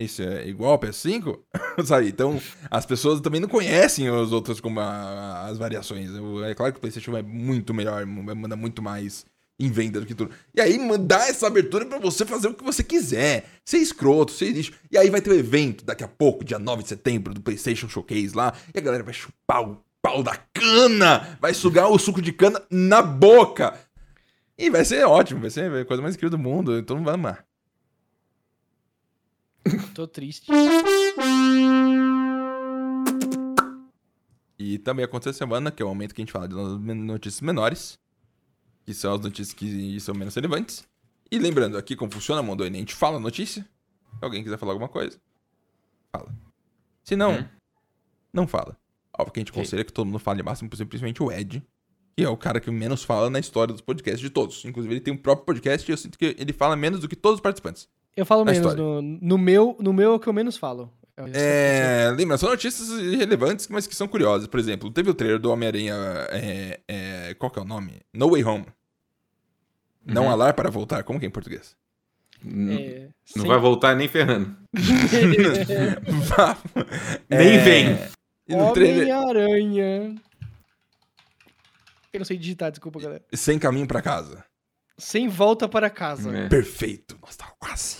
isso 0.00 0.22
é 0.22 0.48
igual 0.48 0.72
ao 0.72 0.78
PS5? 0.78 1.38
Sabe? 1.84 2.08
Então, 2.08 2.40
as 2.70 2.84
pessoas 2.86 3.20
também 3.20 3.40
não 3.40 3.48
conhecem 3.48 4.10
os 4.10 4.32
outros 4.32 4.60
como 4.60 4.80
a- 4.80 5.46
as 5.46 5.58
variações. 5.58 6.10
É 6.48 6.54
claro 6.54 6.72
que 6.72 6.78
o 6.78 6.80
PlayStation 6.80 7.16
é 7.16 7.22
muito 7.22 7.72
melhor, 7.74 8.04
vai 8.06 8.34
mandar 8.34 8.56
muito 8.56 8.82
mais 8.82 9.24
em 9.58 9.70
venda 9.70 10.00
do 10.00 10.06
que 10.06 10.14
tudo. 10.14 10.30
E 10.54 10.60
aí, 10.60 10.78
mandar 10.78 11.28
essa 11.28 11.46
abertura 11.46 11.84
pra 11.84 11.98
você 11.98 12.24
fazer 12.24 12.48
o 12.48 12.54
que 12.54 12.64
você 12.64 12.82
quiser. 12.82 13.44
Ser 13.64 13.76
escroto, 13.78 14.32
ser 14.32 14.50
lixo. 14.52 14.72
E 14.90 14.96
aí 14.96 15.10
vai 15.10 15.20
ter 15.20 15.28
o 15.30 15.34
evento 15.38 15.84
daqui 15.84 16.02
a 16.02 16.08
pouco, 16.08 16.42
dia 16.44 16.58
9 16.58 16.82
de 16.82 16.88
setembro, 16.88 17.34
do 17.34 17.42
PlayStation 17.42 17.86
Showcase 17.88 18.34
lá. 18.34 18.54
E 18.74 18.78
a 18.78 18.80
galera 18.80 19.04
vai 19.04 19.12
chupar 19.12 19.62
o 19.62 19.78
pau 20.00 20.22
da 20.22 20.34
cana. 20.54 21.36
Vai 21.42 21.52
sugar 21.52 21.88
o 21.90 21.98
suco 21.98 22.22
de 22.22 22.32
cana 22.32 22.62
na 22.70 23.02
boca. 23.02 23.78
E 24.56 24.70
vai 24.70 24.82
ser 24.84 25.04
ótimo, 25.06 25.40
vai 25.42 25.50
ser 25.50 25.70
a 25.70 25.84
coisa 25.84 26.02
mais 26.02 26.14
incrível 26.14 26.38
do 26.38 26.42
mundo. 26.42 26.78
Então 26.78 27.02
vai 27.04 27.14
amar. 27.14 27.44
Tô 29.94 30.06
triste. 30.06 30.50
E 34.58 34.78
também 34.78 35.04
aconteceu 35.04 35.30
essa 35.30 35.38
semana, 35.38 35.70
que 35.70 35.82
é 35.82 35.86
o 35.86 35.88
momento 35.88 36.14
que 36.14 36.20
a 36.20 36.24
gente 36.24 36.32
fala 36.32 36.46
de 36.46 36.54
notícias 36.54 37.40
menores, 37.40 37.98
que 38.84 38.92
são 38.92 39.14
as 39.14 39.20
notícias 39.20 39.54
que 39.54 39.98
são 40.00 40.14
menos 40.14 40.34
relevantes. 40.34 40.86
E 41.30 41.38
lembrando 41.38 41.78
aqui 41.78 41.96
como 41.96 42.12
funciona 42.12 42.40
a 42.40 42.42
Mondoni, 42.42 42.76
a 42.76 42.80
gente 42.80 42.94
fala 42.94 43.16
a 43.16 43.20
notícia. 43.20 43.62
Se 43.62 44.24
alguém 44.24 44.42
quiser 44.42 44.58
falar 44.58 44.72
alguma 44.72 44.88
coisa, 44.88 45.18
fala. 46.12 46.34
Se 47.04 47.16
não, 47.16 47.32
Hum. 47.38 47.48
não 48.32 48.46
fala. 48.46 48.76
Óbvio 49.18 49.32
que 49.32 49.40
a 49.40 49.42
gente 49.42 49.50
Ok. 49.50 49.62
aconselha 49.62 49.84
que 49.84 49.92
todo 49.92 50.06
mundo 50.06 50.18
fale 50.18 50.42
o 50.42 50.44
máximo 50.44 50.68
possível, 50.68 50.88
principalmente 50.88 51.22
o 51.22 51.30
Ed, 51.32 51.62
que 52.16 52.24
é 52.24 52.28
o 52.28 52.36
cara 52.36 52.60
que 52.60 52.70
menos 52.70 53.02
fala 53.02 53.30
na 53.30 53.38
história 53.38 53.72
dos 53.72 53.80
podcasts 53.80 54.20
de 54.20 54.28
todos. 54.30 54.64
Inclusive, 54.64 54.94
ele 54.94 55.00
tem 55.00 55.14
um 55.14 55.16
próprio 55.18 55.46
podcast 55.46 55.88
e 55.88 55.92
eu 55.92 55.96
sinto 55.96 56.18
que 56.18 56.34
ele 56.38 56.52
fala 56.52 56.76
menos 56.76 57.00
do 57.00 57.08
que 57.08 57.16
todos 57.16 57.36
os 57.36 57.42
participantes. 57.42 57.88
Eu 58.20 58.26
falo 58.26 58.44
Na 58.44 58.52
menos. 58.52 58.74
No, 58.74 59.00
no 59.00 59.38
meu, 59.38 59.76
no 59.80 59.92
meu 59.94 60.12
é 60.12 60.16
o 60.16 60.20
que 60.20 60.26
eu 60.28 60.32
menos 60.32 60.58
falo. 60.58 60.92
É, 61.32 62.10
lembra, 62.16 62.36
são 62.38 62.48
notícias 62.50 62.88
irrelevantes, 62.90 63.68
mas 63.68 63.86
que 63.86 63.94
são 63.96 64.06
curiosas. 64.08 64.46
Por 64.46 64.58
exemplo, 64.60 64.90
teve 64.90 65.08
o 65.10 65.14
trailer 65.14 65.38
do 65.38 65.50
Homem-Aranha. 65.50 65.94
É, 66.30 66.80
é, 66.88 67.34
qual 67.34 67.50
que 67.50 67.58
é 67.58 67.62
o 67.62 67.64
nome? 67.64 68.00
No 68.12 68.30
Way 68.30 68.44
Home. 68.44 68.66
Não 70.04 70.24
Uhum. 70.24 70.30
alar 70.30 70.52
para 70.54 70.70
voltar. 70.70 71.02
Como 71.04 71.18
que 71.18 71.24
é 71.26 71.28
em 71.28 71.32
português? 71.32 71.74
N- 72.44 72.74
É, 72.74 73.08
Não 73.36 73.46
vai 73.46 73.58
voltar 73.58 73.94
nem 73.96 74.08
ferrando. 74.08 74.54
É, 77.28 77.38
Nem 77.38 77.58
vem. 77.64 77.98
No 78.48 78.72
trailer, 78.72 79.16
Homem-Aranha. 79.16 80.14
Eu 82.12 82.18
não 82.18 82.24
sei 82.24 82.36
digitar, 82.36 82.70
desculpa, 82.70 83.00
galera. 83.00 83.22
sem 83.32 83.58
caminho 83.58 83.86
pra 83.86 84.02
casa. 84.02 84.44
Sem 84.98 85.28
volta 85.28 85.68
para 85.68 85.88
casa. 85.88 86.36
É. 86.36 86.48
Perfeito. 86.48 87.16
Nossa, 87.22 87.38
tava 87.38 87.52
quase. 87.58 87.98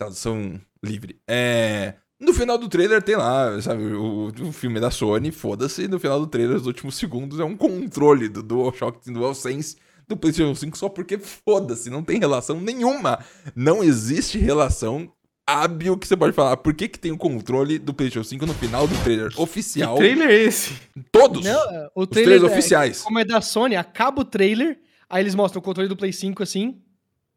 Tradução 0.00 0.58
livre. 0.82 1.20
É. 1.28 1.92
No 2.18 2.32
final 2.32 2.56
do 2.56 2.70
trailer 2.70 3.02
tem 3.02 3.16
lá, 3.16 3.60
sabe, 3.60 3.84
o, 3.84 4.28
o 4.28 4.50
filme 4.50 4.80
da 4.80 4.90
Sony, 4.90 5.30
foda-se. 5.30 5.86
No 5.88 6.00
final 6.00 6.18
do 6.18 6.26
trailer, 6.26 6.56
os 6.56 6.66
últimos 6.66 6.94
segundos 6.94 7.38
é 7.38 7.44
um 7.44 7.54
controle 7.54 8.26
do 8.26 8.42
DualShock 8.42 8.98
e 9.06 9.12
do 9.12 9.20
DualSense 9.20 9.76
do 10.08 10.16
PlayStation 10.16 10.54
5 10.54 10.78
só 10.78 10.88
porque 10.88 11.18
foda-se, 11.18 11.90
não 11.90 12.02
tem 12.02 12.18
relação 12.18 12.58
nenhuma. 12.58 13.22
Não 13.54 13.84
existe 13.84 14.38
relação 14.38 15.12
hábil 15.46 15.98
que 15.98 16.08
você 16.08 16.16
pode 16.16 16.32
falar. 16.32 16.56
Por 16.56 16.72
que, 16.72 16.88
que 16.88 16.98
tem 16.98 17.12
o 17.12 17.18
controle 17.18 17.78
do 17.78 17.92
PlayStation 17.92 18.26
5 18.26 18.46
no 18.46 18.54
final 18.54 18.88
do 18.88 18.96
trailer 19.04 19.30
oficial? 19.36 19.96
Que 19.96 20.00
trailer 20.00 20.30
é 20.30 20.34
esse? 20.44 20.72
Todos! 21.12 21.44
Não, 21.44 21.60
o 21.94 22.04
os 22.04 22.06
trailer, 22.06 22.38
trailers 22.38 22.42
é- 22.42 22.46
oficiais. 22.46 23.02
Como 23.02 23.18
é 23.18 23.24
da 23.26 23.42
Sony, 23.42 23.76
acaba 23.76 24.22
o 24.22 24.24
trailer, 24.24 24.78
aí 25.10 25.22
eles 25.22 25.34
mostram 25.34 25.60
o 25.60 25.62
controle 25.62 25.90
do 25.90 25.96
Play 25.96 26.12
5 26.14 26.42
assim. 26.42 26.80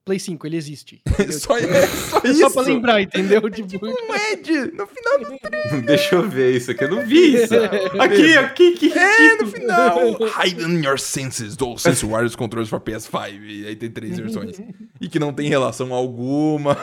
Play 0.06 0.20
5, 0.20 0.46
ele 0.48 0.58
existe. 0.58 1.02
só, 1.32 1.58
é 1.58 1.88
só 1.88 2.20
É 2.24 2.28
isso. 2.30 2.40
só 2.42 2.50
pra 2.50 2.62
lembrar, 2.64 3.02
entendeu? 3.02 3.42
Tipo, 3.50 3.86
Um 3.88 3.94
Ed, 4.34 4.52
no 4.74 4.86
final 4.86 5.20
do 5.20 5.82
Deixa 5.88 6.16
eu 6.16 6.30
ver 6.30 6.56
isso 6.58 6.72
aqui. 6.72 6.84
Eu 6.84 6.90
não 6.92 7.06
vi 7.06 7.36
isso. 7.36 7.54
Aqui, 8.00 8.38
aqui, 8.38 8.72
que 8.74 8.92
É, 8.92 9.38
no 9.38 9.48
final. 9.48 9.98
Hidden 10.46 10.84
Your 10.84 11.00
Senses, 11.00 11.56
DualSense 11.56 12.06
Wireless 12.06 12.36
Controllers 12.36 12.70
for 12.70 12.82
PS5. 12.82 13.42
E 13.44 13.66
aí 13.68 13.76
tem 13.78 13.90
três 13.90 14.18
versões. 14.20 14.60
E 15.00 15.08
que 15.08 15.20
não 15.20 15.32
tem 15.32 15.48
relação 15.48 15.94
alguma. 15.94 16.78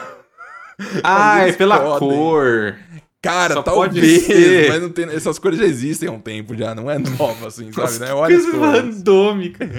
Ah, 1.03 1.47
é 1.47 1.51
pela 1.53 1.79
podem. 1.79 1.99
cor. 2.09 2.75
Cara, 3.21 3.53
Só 3.53 3.61
talvez, 3.61 4.27
mas 4.67 4.81
não 4.81 4.89
tem, 4.89 5.05
essas 5.05 5.37
cores 5.37 5.59
já 5.59 5.65
existem 5.65 6.09
há 6.09 6.11
um 6.11 6.19
tempo 6.19 6.55
já, 6.57 6.73
não 6.73 6.89
é 6.89 6.97
nova 6.97 7.49
assim, 7.49 7.71
sabe, 7.71 7.99
né? 7.99 8.11
Olha 8.11 8.35
Coisa 8.35 8.57
randômica. 8.57 9.69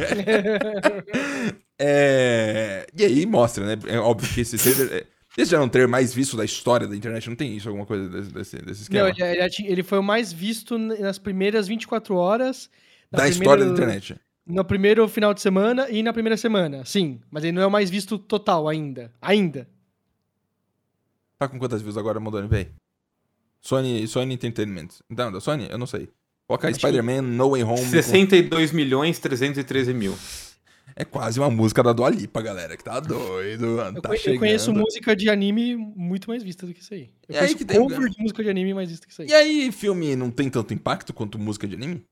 É... 1.84 2.86
E 2.96 3.04
aí 3.04 3.26
mostra, 3.26 3.64
né? 3.66 3.82
É 3.88 3.98
óbvio 3.98 4.32
que 4.32 4.40
esse 4.40 4.56
trailer... 4.56 4.92
é- 5.02 5.06
Esse 5.36 5.50
já 5.50 5.56
é 5.56 5.60
um 5.60 5.68
trailer 5.68 5.88
mais 5.90 6.12
visto 6.14 6.36
da 6.36 6.44
história 6.44 6.86
da 6.86 6.94
internet, 6.94 7.28
não 7.28 7.34
tem 7.36 7.56
isso, 7.56 7.68
alguma 7.68 7.86
coisa 7.86 8.08
desse, 8.08 8.30
desse, 8.32 8.56
desse 8.58 8.92
não, 8.92 9.08
esquema? 9.08 9.30
ele, 9.32 9.42
ele 9.42 9.72
ele 9.72 9.82
foi 9.82 9.98
o 9.98 10.02
mais 10.02 10.32
visto 10.32 10.76
nas 10.78 11.18
primeiras 11.18 11.66
24 11.66 12.14
horas. 12.14 12.70
da 13.10 13.18
primeira- 13.18 13.32
história 13.32 13.64
da 13.64 13.70
internet. 13.72 14.16
No 14.46 14.64
primeiro 14.64 15.06
final 15.08 15.32
de 15.32 15.40
semana 15.40 15.88
e 15.88 16.02
na 16.02 16.12
primeira 16.12 16.36
semana, 16.36 16.84
sim. 16.84 17.20
Mas 17.30 17.44
ele 17.44 17.52
não 17.52 17.62
é 17.62 17.66
o 17.66 17.70
mais 17.70 17.88
visto 17.90 18.18
total 18.18 18.68
ainda. 18.68 19.12
Ainda. 19.22 19.68
Tá 21.38 21.48
com 21.48 21.58
quantas 21.58 21.80
views 21.82 21.96
agora, 21.96 22.20
Mondoni, 22.20 22.48
véi? 22.48 22.68
Sony, 23.60 24.06
Sony 24.08 24.34
Entertainment. 24.34 24.88
Não, 25.08 25.30
da 25.32 25.40
Sony? 25.40 25.68
Eu 25.70 25.78
não 25.78 25.86
sei. 25.86 26.08
Coloca 26.46 26.72
Spider-Man 26.74 27.22
No 27.22 27.50
Way 27.50 27.62
Home. 27.62 27.78
com- 27.80 27.86
62 27.90 28.72
milhões 28.72 29.18
313 29.20 29.94
mil. 29.94 30.16
É 30.94 31.04
quase 31.04 31.40
uma 31.40 31.50
música 31.50 31.82
da 31.82 31.92
Dua 31.92 32.10
Lipa, 32.10 32.42
galera, 32.42 32.76
que 32.76 32.84
tá 32.84 33.00
doido. 33.00 33.80
Eu, 33.80 34.02
tá 34.02 34.10
eu 34.24 34.38
conheço 34.38 34.72
música 34.72 35.16
de 35.16 35.30
anime 35.30 35.76
muito 35.76 36.28
mais 36.28 36.42
vista 36.42 36.66
do 36.66 36.74
que 36.74 36.80
isso 36.80 36.92
aí. 36.94 37.10
Eu 37.28 37.34
E 37.34 37.38
aí 37.38 37.54
que 37.54 37.64
tem- 37.64 37.80
cover 37.80 38.08
de 38.08 38.20
música 38.20 38.42
de 38.42 38.50
anime 38.50 38.74
mais 38.74 38.90
vista 38.90 39.06
que 39.06 39.12
isso 39.12 39.22
aí. 39.22 39.28
E 39.28 39.34
aí, 39.34 39.72
filme 39.72 40.14
não 40.14 40.30
tem 40.30 40.50
tanto 40.50 40.74
impacto 40.74 41.12
quanto 41.12 41.38
música 41.38 41.66
de 41.66 41.74
anime? 41.74 42.04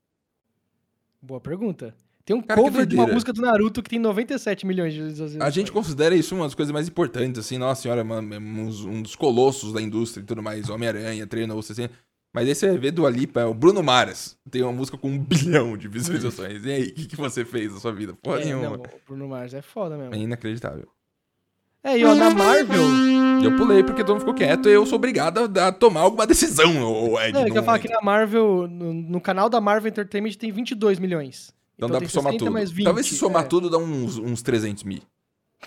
Boa 1.21 1.41
pergunta. 1.41 1.95
Tem 2.25 2.37
um 2.37 2.43
Cara, 2.43 2.61
cover 2.61 2.87
de 2.87 2.95
uma 2.95 3.07
música 3.07 3.33
do 3.33 3.43
Naruto 3.43 3.83
que 3.83 3.91
tem 3.91 3.99
97 3.99 4.67
milhões 4.67 4.93
de 4.93 5.01
visualizações. 5.01 5.43
A 5.43 5.51
gente 5.51 5.73
considera 5.73 6.15
isso 6.15 6.35
uma 6.35 6.45
das 6.45 6.55
coisas 6.55 6.73
mais 6.73 6.87
importantes, 6.87 7.41
assim, 7.41 7.59
nossa 7.59 7.83
senhora, 7.83 8.05
mano, 8.05 8.33
é 8.35 8.39
um, 8.39 9.03
dos 9.03 9.17
colossos 9.17 9.73
da 9.73 9.83
indústria 9.83 10.23
e 10.23 10.27
tudo 10.27 10.43
mais, 10.43 10.69
Homem-Aranha, 10.69 11.27
Treino, 11.27 11.55
você 11.55 11.73
assim. 11.73 11.89
Mas 12.33 12.47
aí 12.49 12.55
você 12.55 12.79
vê 12.79 12.91
do 12.91 13.09
Lipa, 13.09 13.41
é 13.41 13.45
o 13.45 13.53
Bruno 13.53 13.83
Maras, 13.83 14.39
tem 14.49 14.63
uma 14.63 14.73
música 14.73 14.97
com 14.97 15.09
um 15.09 15.19
bilhão 15.23 15.77
de 15.77 15.89
visualizações. 15.89 16.65
E 16.65 16.71
aí, 16.71 16.83
o 16.89 16.95
que, 16.95 17.07
que 17.09 17.17
você 17.17 17.45
fez 17.45 17.73
na 17.73 17.81
sua 17.81 17.93
vida? 17.93 18.15
Porra 18.23 18.41
É, 18.41 18.45
nenhuma. 18.45 18.77
não, 18.77 18.85
o 18.85 19.01
Bruno 19.07 19.29
Mars 19.29 19.53
é 19.53 19.63
foda 19.63 19.97
mesmo. 19.97 20.15
É 20.15 20.19
inacreditável. 20.19 20.87
É, 21.83 21.99
e 21.99 22.05
ó, 22.05 22.15
na 22.15 22.31
Marvel. 22.31 22.85
Eu 23.43 23.57
pulei 23.57 23.83
porque 23.83 24.03
todo 24.03 24.11
mundo 24.11 24.21
ficou 24.21 24.35
quieto 24.35 24.69
e 24.69 24.73
eu 24.73 24.85
sou 24.85 24.97
obrigado 24.97 25.39
a, 25.59 25.69
a 25.69 25.73
tomar 25.73 26.01
alguma 26.01 26.27
decisão, 26.27 26.71
Ed. 27.19 27.33
Não, 27.33 27.41
eu 27.41 27.49
no 27.49 27.55
ia 27.55 27.63
falar 27.63 27.79
que 27.79 27.89
momento. 27.89 28.05
na 28.05 28.05
Marvel, 28.05 28.69
no, 28.69 28.93
no 28.93 29.21
canal 29.21 29.49
da 29.49 29.61
Marvel 29.63 29.89
Entertainment 29.89 30.33
tem 30.35 30.53
22 30.53 30.99
milhões. 30.99 31.55
Então, 31.77 31.89
dá 31.89 31.99
tem 31.99 32.07
pra 32.07 32.13
somar 32.13 32.33
60 32.33 32.39
tudo. 32.45 32.53
mais 32.53 32.71
20, 32.71 32.85
Talvez 32.85 33.07
se 33.07 33.17
somar 33.17 33.45
é. 33.45 33.47
tudo 33.47 33.71
dá 33.71 33.79
uns, 33.79 34.19
uns 34.19 34.43
300 34.43 34.85
mil. 34.85 35.01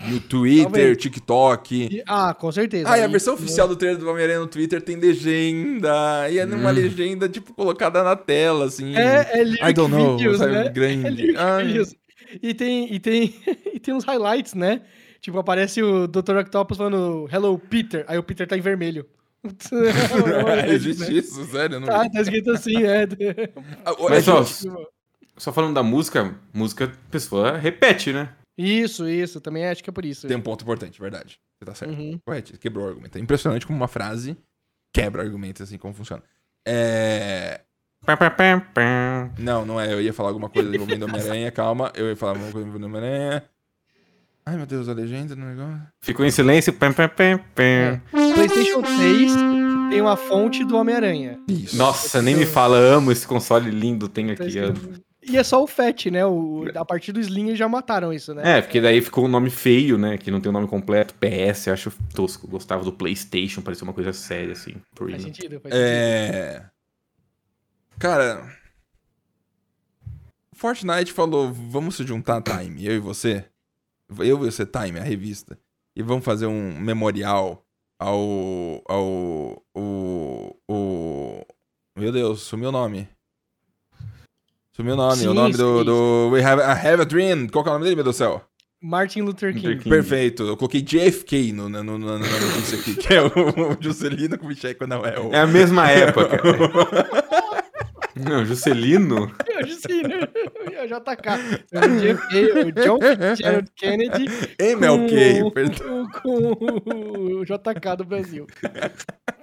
No 0.01 0.19
Twitter, 0.19 0.63
Talvez. 0.63 0.97
TikTok. 0.97 2.03
Ah, 2.07 2.33
com 2.33 2.51
certeza. 2.51 2.89
Ah, 2.89 2.97
e 2.97 3.03
a 3.03 3.07
versão 3.07 3.35
oficial 3.35 3.67
do 3.67 3.75
trailer 3.75 3.99
do 3.99 4.09
Homem-Aranha 4.09 4.39
no 4.39 4.47
Twitter 4.47 4.81
tem 4.81 4.95
legenda. 4.95 6.27
E 6.31 6.39
é 6.39 6.45
numa 6.47 6.71
Hum. 6.71 6.73
legenda, 6.73 7.29
tipo, 7.29 7.53
colocada 7.53 8.03
na 8.03 8.15
tela, 8.15 8.65
assim. 8.65 8.95
É, 8.95 9.39
é 9.39 9.43
lyric 9.43 9.63
I 9.63 9.73
don't 9.73 9.93
know, 9.93 10.17
videos, 10.17 10.39
sabe? 10.39 10.51
né? 10.51 10.69
Grande. 10.69 11.35
É 11.37 11.63
videos. 11.63 11.95
E 12.41 12.53
tem, 12.55 12.91
e, 12.91 12.99
tem, 12.99 13.35
e 13.75 13.79
tem 13.79 13.93
uns 13.93 14.03
highlights, 14.03 14.55
né? 14.55 14.81
Tipo, 15.21 15.37
aparece 15.37 15.81
o 15.83 16.07
Dr. 16.07 16.37
Octopus 16.37 16.75
falando 16.77 17.29
Hello, 17.31 17.57
Peter. 17.59 18.03
Aí 18.07 18.17
o 18.17 18.23
Peter 18.23 18.47
tá 18.47 18.57
em 18.57 18.61
vermelho. 18.61 19.05
Existe 20.69 21.17
isso, 21.17 21.43
sério? 21.45 21.79
Não... 21.79 21.87
Tá, 21.87 22.09
tá 22.09 22.21
escrito 22.21 22.51
assim, 22.51 22.83
é. 22.83 23.03
Ah, 23.85 23.93
Mas, 24.09 24.27
é 24.27 24.31
ó, 24.31 24.43
que- 24.43 24.87
Só 25.37 25.53
falando 25.53 25.75
da 25.75 25.83
música, 25.83 26.33
música 26.53 26.85
a 26.85 27.11
pessoa 27.11 27.57
repete, 27.57 28.11
né? 28.11 28.29
Isso, 28.57 29.07
isso, 29.07 29.41
também 29.41 29.65
acho 29.65 29.83
que 29.83 29.89
é 29.89 29.93
por 29.93 30.05
isso. 30.05 30.27
tem 30.27 30.37
um 30.37 30.41
ponto 30.41 30.61
importante, 30.63 30.99
verdade. 30.99 31.39
Você 31.57 31.65
tá 31.65 31.73
certo. 31.75 31.91
Uhum. 31.93 32.19
Ué, 32.27 32.41
quebrou 32.41 32.85
o 32.85 32.89
argumento. 32.89 33.17
É 33.17 33.21
impressionante 33.21 33.65
como 33.65 33.77
uma 33.77 33.87
frase 33.87 34.37
quebra 34.93 35.23
argumentos, 35.23 35.61
assim, 35.61 35.77
como 35.77 35.93
funciona. 35.93 36.21
É... 36.67 37.61
Não, 39.39 39.65
não 39.65 39.79
é. 39.79 39.91
Eu 39.91 40.01
ia 40.01 40.13
falar 40.13 40.29
alguma 40.29 40.49
coisa 40.49 40.73
envolvendo 40.73 41.03
Homem-Aranha, 41.03 41.49
calma. 41.51 41.91
Eu 41.95 42.07
ia 42.09 42.15
falar 42.15 42.33
alguma 42.33 42.51
coisa 42.51 42.67
envolvendo 42.67 42.85
Homem-Aranha. 42.87 43.43
Ai, 44.45 44.57
meu 44.57 44.65
Deus, 44.65 44.89
a 44.89 44.93
legenda 44.93 45.35
do 45.35 45.41
negócio. 45.41 45.81
Ficou 46.01 46.25
em 46.25 46.31
silêncio. 46.31 46.73
Pam, 46.73 46.91
pam, 46.91 47.07
pam, 47.07 47.39
pam. 47.55 48.01
PlayStation 48.11 48.81
3 48.81 49.31
tem 49.89 50.01
uma 50.01 50.17
fonte 50.17 50.65
do 50.65 50.75
Homem-Aranha. 50.75 51.39
Isso. 51.47 51.77
Nossa, 51.77 52.21
nem 52.21 52.35
me 52.35 52.45
fala, 52.45 52.77
amo 52.77 53.11
esse 53.11 53.25
console 53.25 53.71
lindo, 53.71 54.09
tem 54.09 54.27
Tá 54.27 54.33
aqui. 54.43 54.47
escrito- 54.47 55.01
E 55.25 55.37
é 55.37 55.43
só 55.43 55.63
o 55.63 55.67
FAT, 55.67 56.07
né? 56.07 56.25
O... 56.25 56.65
A 56.75 56.85
partir 56.85 57.11
do 57.11 57.19
Slim 57.19 57.55
já 57.55 57.67
mataram 57.67 58.11
isso, 58.11 58.33
né? 58.33 58.57
É, 58.57 58.61
porque 58.61 58.81
daí 58.81 59.01
ficou 59.01 59.25
um 59.25 59.27
nome 59.27 59.49
feio, 59.49 59.97
né? 59.97 60.17
Que 60.17 60.29
não 60.29 60.41
tem 60.41 60.49
o 60.49 60.53
nome 60.53 60.67
completo. 60.67 61.13
PS, 61.15 61.67
eu 61.67 61.73
acho 61.73 61.93
tosco. 62.13 62.47
Gostava 62.47 62.83
do 62.83 62.91
PlayStation, 62.91 63.61
parecia 63.61 63.83
uma 63.83 63.93
coisa 63.93 64.11
séria, 64.11 64.51
assim. 64.51 64.75
Por 64.95 65.09
Faz 65.09 65.23
isso. 65.23 65.33
sentido, 65.33 65.59
faz 65.59 65.73
sentido. 65.73 65.89
É. 65.89 66.65
Cara. 67.97 68.49
Fortnite 70.53 71.11
falou: 71.11 71.51
vamos 71.51 71.95
se 71.95 72.05
juntar, 72.05 72.41
Time, 72.41 72.85
eu 72.85 72.93
e 72.93 72.99
você. 72.99 73.45
Eu 74.19 74.45
e 74.45 74.51
você, 74.51 74.65
Time, 74.65 74.99
a 74.99 75.03
revista. 75.03 75.57
E 75.95 76.01
vamos 76.01 76.25
fazer 76.25 76.47
um 76.47 76.79
memorial 76.79 77.65
ao. 77.99 78.81
ao. 78.87 79.63
o. 79.75 80.55
o. 80.67 81.45
Meu 81.95 82.11
Deus, 82.11 82.41
sumiu 82.41 82.69
o 82.69 82.71
nome. 82.71 83.07
Sumiu 84.75 84.93
o 84.95 84.97
nome, 84.97 85.17
Sim, 85.17 85.27
o 85.27 85.33
nome 85.35 85.53
do, 85.55 85.79
sim, 85.79 85.85
do. 85.85 86.29
We 86.31 86.43
have, 86.43 86.59
I 86.61 86.87
have 86.87 87.01
a 87.01 87.05
Dream. 87.05 87.47
Qual 87.47 87.63
que 87.63 87.69
é 87.69 87.71
o 87.71 87.75
nome 87.75 87.83
dele, 87.85 87.95
meu 87.95 88.03
Deus 88.03 88.15
do 88.15 88.17
céu? 88.17 88.41
Martin 88.81 89.21
Luther 89.21 89.53
King. 89.53 89.67
Luther 89.67 89.83
King. 89.83 89.89
Perfeito. 89.95 90.43
Eu 90.43 90.57
coloquei 90.57 90.81
JFK 90.81 91.53
no, 91.53 91.69
no, 91.69 91.83
no, 91.83 91.97
no, 91.99 92.17
na 92.19 92.27
notícia 92.27 92.79
aqui, 92.79 92.95
que 92.95 93.13
é 93.13 93.21
o, 93.21 93.27
o 93.27 93.77
Juscelino 93.79 94.37
Kubitschek, 94.37 94.85
não 94.87 95.05
é 95.05 95.17
o. 95.19 95.31
É 95.31 95.39
a 95.41 95.47
mesma 95.47 95.89
época. 95.89 96.41
não, 98.17 98.43
Juscelino? 98.43 99.31
Disse, 99.63 99.87
né? 100.01 100.27
É 100.73 100.83
o 100.83 100.87
JK. 100.87 101.29
É 101.71 101.79
o 101.79 102.15
JFK, 102.15 102.35
o 102.65 102.71
John 102.83 102.99
Fitzgerald 102.99 103.71
Kennedy. 103.75 104.25
MLK, 104.59 105.41
com- 105.43 105.51
perdão. 105.51 106.07
Com 106.21 106.37
o 107.39 107.45
JK 107.45 107.95
do 107.97 108.03
Brasil. 108.05 108.47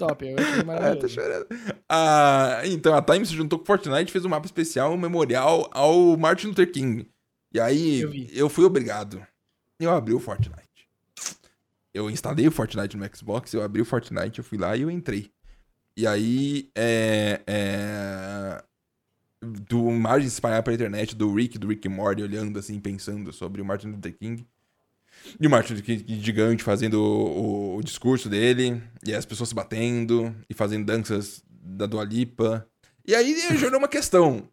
Top, 0.01 0.24
eu 0.26 0.36
achei 0.38 0.53
Ah, 0.53 0.57
tô 0.61 0.66
maravilhoso. 0.66 1.09
chorando. 1.09 1.46
Ah, 1.88 2.62
então, 2.64 2.94
a 2.94 3.03
Time 3.03 3.26
se 3.26 3.34
juntou 3.34 3.59
com 3.59 3.66
Fortnite 3.66 4.09
e 4.09 4.12
fez 4.12 4.24
um 4.24 4.28
mapa 4.30 4.46
especial, 4.46 4.92
um 4.92 4.96
memorial 4.96 5.68
ao 5.72 6.16
Martin 6.16 6.48
Luther 6.48 6.72
King. 6.72 7.07
E 7.53 7.61
aí, 7.61 8.01
Eu 8.01 8.12
eu 8.32 8.48
fui 8.48 8.64
obrigado. 8.64 9.24
Eu 9.78 9.90
abri 9.90 10.14
o 10.14 10.20
Fortnite. 10.20 10.61
Eu 11.92 12.09
instalei 12.09 12.46
o 12.48 12.53
Fortnite 12.53 12.96
no 12.96 13.16
Xbox, 13.16 13.53
eu 13.53 13.62
abri 13.62 13.82
o 13.82 13.84
Fortnite, 13.84 14.38
eu 14.38 14.44
fui 14.44 14.57
lá 14.57 14.76
e 14.76 14.82
eu 14.82 14.90
entrei. 14.90 15.30
E 15.96 16.07
aí, 16.07 16.70
é... 16.74 17.40
é 17.46 18.62
do 19.42 19.88
imagens 19.90 20.34
espalhadas 20.34 20.64
pra 20.64 20.74
internet 20.74 21.16
do 21.16 21.34
Rick, 21.34 21.59
do 21.59 21.68
Rick 21.68 21.88
Morty, 21.88 22.22
olhando 22.22 22.59
assim, 22.59 22.78
pensando 22.78 23.32
sobre 23.32 23.61
o 23.62 23.64
Martin 23.64 23.88
Luther 23.88 24.16
King. 24.16 24.46
E 25.40 25.46
o 25.46 25.50
Martin 25.50 25.74
Luther 25.74 25.84
King 25.98 26.20
gigante 26.22 26.62
fazendo 26.62 26.94
o, 26.94 27.74
o- 27.74 27.76
o 27.76 27.82
discurso 27.82 28.28
dele, 28.28 28.82
e 29.06 29.14
as 29.14 29.24
pessoas 29.24 29.48
se 29.48 29.54
batendo, 29.54 30.34
e 30.48 30.54
fazendo 30.54 30.84
danças 30.86 31.42
da 31.48 31.86
Dua 31.86 32.04
Lipa. 32.04 32.66
E 33.06 33.14
aí 33.14 33.56
gerou 33.58 33.78
uma 33.78 33.88
questão, 33.88 34.48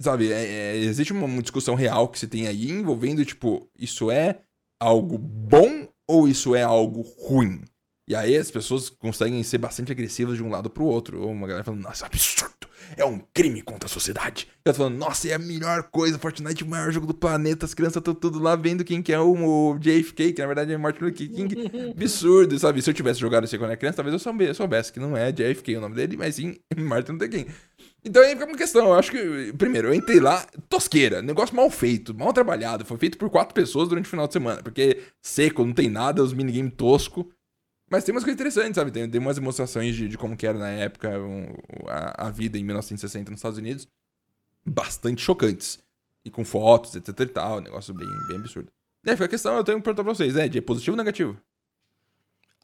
sabe? 0.00 0.32
é- 0.32 0.46
é, 0.46 0.76
existe 0.76 1.12
uma, 1.12 1.26
discussão 1.42 1.74
real 1.74 2.08
que 2.08 2.18
se 2.18 2.26
tem 2.26 2.46
aí 2.46 2.70
envolvendo, 2.70 3.24
tipo, 3.24 3.68
isso 3.78 4.10
é 4.10 4.40
algo 4.80 5.16
bom 5.18 5.88
ou 6.08 6.26
isso 6.28 6.54
é 6.54 6.62
algo 6.62 7.02
ruim? 7.02 7.62
E 8.08 8.14
aí 8.16 8.36
as 8.36 8.50
pessoas 8.50 8.90
conseguem 8.90 9.42
ser 9.44 9.58
bastante 9.58 9.92
agressivas 9.92 10.36
de 10.36 10.42
um 10.42 10.50
lado 10.50 10.68
pro 10.68 10.84
outro. 10.84 11.22
Ou 11.22 11.30
uma 11.30 11.46
galera 11.46 11.64
falando, 11.64 11.82
nossa, 11.82 12.04
absurdo! 12.04 12.61
É 12.96 13.04
um 13.04 13.20
crime 13.32 13.62
contra 13.62 13.86
a 13.88 13.92
sociedade. 13.92 14.48
E 14.64 14.68
outra 14.68 14.74
falando, 14.84 14.96
nossa, 14.98 15.28
é 15.28 15.34
a 15.34 15.38
melhor 15.38 15.84
coisa, 15.84 16.18
Fortnite 16.18 16.62
o 16.64 16.66
maior 16.68 16.92
jogo 16.92 17.06
do 17.06 17.14
planeta, 17.14 17.64
as 17.66 17.74
crianças 17.74 17.96
estão 17.96 18.14
tudo 18.14 18.38
lá 18.38 18.54
vendo 18.54 18.84
quem 18.84 19.02
que 19.02 19.12
é 19.12 19.18
o, 19.18 19.70
o 19.72 19.78
JFK, 19.78 20.32
que 20.32 20.40
na 20.40 20.46
verdade 20.46 20.72
é 20.72 20.76
Martin 20.78 21.04
Luther 21.04 21.28
King. 21.28 21.54
Absurdo, 21.96 22.58
sabe? 22.58 22.80
Se 22.82 22.90
eu 22.90 22.94
tivesse 22.94 23.20
jogado 23.20 23.44
isso 23.44 23.56
quando 23.56 23.70
era 23.70 23.76
criança, 23.76 23.96
talvez 23.96 24.12
eu 24.12 24.18
soube- 24.18 24.54
soubesse 24.54 24.92
que 24.92 25.00
não 25.00 25.16
é 25.16 25.32
JFK 25.32 25.76
o 25.76 25.80
nome 25.80 25.94
dele, 25.96 26.16
mas 26.16 26.34
sim 26.36 26.56
Martin 26.76 27.12
Luther 27.12 27.30
King. 27.30 27.50
Então 28.04 28.22
aí 28.22 28.30
fica 28.30 28.46
uma 28.46 28.56
questão, 28.56 28.86
eu 28.88 28.94
acho 28.94 29.10
que, 29.12 29.52
primeiro, 29.56 29.88
eu 29.88 29.94
entrei 29.94 30.18
lá, 30.18 30.44
tosqueira, 30.68 31.22
negócio 31.22 31.54
mal 31.54 31.70
feito, 31.70 32.12
mal 32.12 32.32
trabalhado, 32.32 32.84
foi 32.84 32.98
feito 32.98 33.16
por 33.16 33.30
quatro 33.30 33.54
pessoas 33.54 33.88
durante 33.88 34.06
o 34.06 34.08
final 34.08 34.26
de 34.26 34.32
semana, 34.32 34.60
porque 34.62 34.98
seco, 35.20 35.64
não 35.64 35.72
tem 35.72 35.88
nada, 35.88 36.22
os 36.22 36.32
minigames 36.32 36.72
tosco, 36.76 37.30
mas 37.92 38.04
tem 38.04 38.14
umas 38.14 38.24
coisas 38.24 38.40
interessantes, 38.40 38.76
sabe? 38.76 38.90
Tem, 38.90 39.06
tem 39.06 39.20
umas 39.20 39.36
demonstrações 39.36 39.94
de, 39.94 40.08
de 40.08 40.16
como 40.16 40.34
que 40.34 40.46
era 40.46 40.58
na 40.58 40.70
época 40.70 41.10
um, 41.18 41.54
a, 41.86 42.28
a 42.28 42.30
vida 42.30 42.56
em 42.56 42.64
1960 42.64 43.30
nos 43.30 43.38
Estados 43.38 43.58
Unidos, 43.58 43.86
bastante 44.64 45.20
chocantes, 45.20 45.78
e 46.24 46.30
com 46.30 46.42
fotos, 46.42 46.96
etc 46.96 47.20
e 47.20 47.26
tal, 47.26 47.60
negócio 47.60 47.92
bem, 47.92 48.08
bem 48.28 48.38
absurdo. 48.38 48.72
Aí 49.06 49.12
fica 49.12 49.26
a 49.26 49.28
questão, 49.28 49.54
eu 49.56 49.62
tenho 49.62 49.76
que 49.76 49.84
perguntar 49.84 50.04
pra 50.04 50.14
vocês, 50.14 50.34
Ed, 50.34 50.56
é 50.56 50.62
positivo 50.62 50.94
ou 50.94 50.96
negativo? 50.96 51.36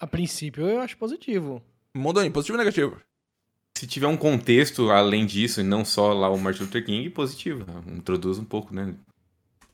A 0.00 0.06
princípio 0.06 0.66
eu 0.66 0.80
acho 0.80 0.96
positivo. 0.96 1.62
Mondoni, 1.94 2.30
positivo 2.30 2.56
ou 2.56 2.64
negativo? 2.64 2.98
Se 3.76 3.86
tiver 3.86 4.06
um 4.06 4.16
contexto 4.16 4.90
além 4.90 5.26
disso, 5.26 5.60
e 5.60 5.62
não 5.62 5.84
só 5.84 6.14
lá 6.14 6.30
o 6.30 6.38
Martin 6.38 6.62
Luther 6.62 6.86
King, 6.86 7.10
positivo. 7.10 7.66
Introduz 7.86 8.38
um 8.38 8.46
pouco, 8.46 8.74
né? 8.74 8.94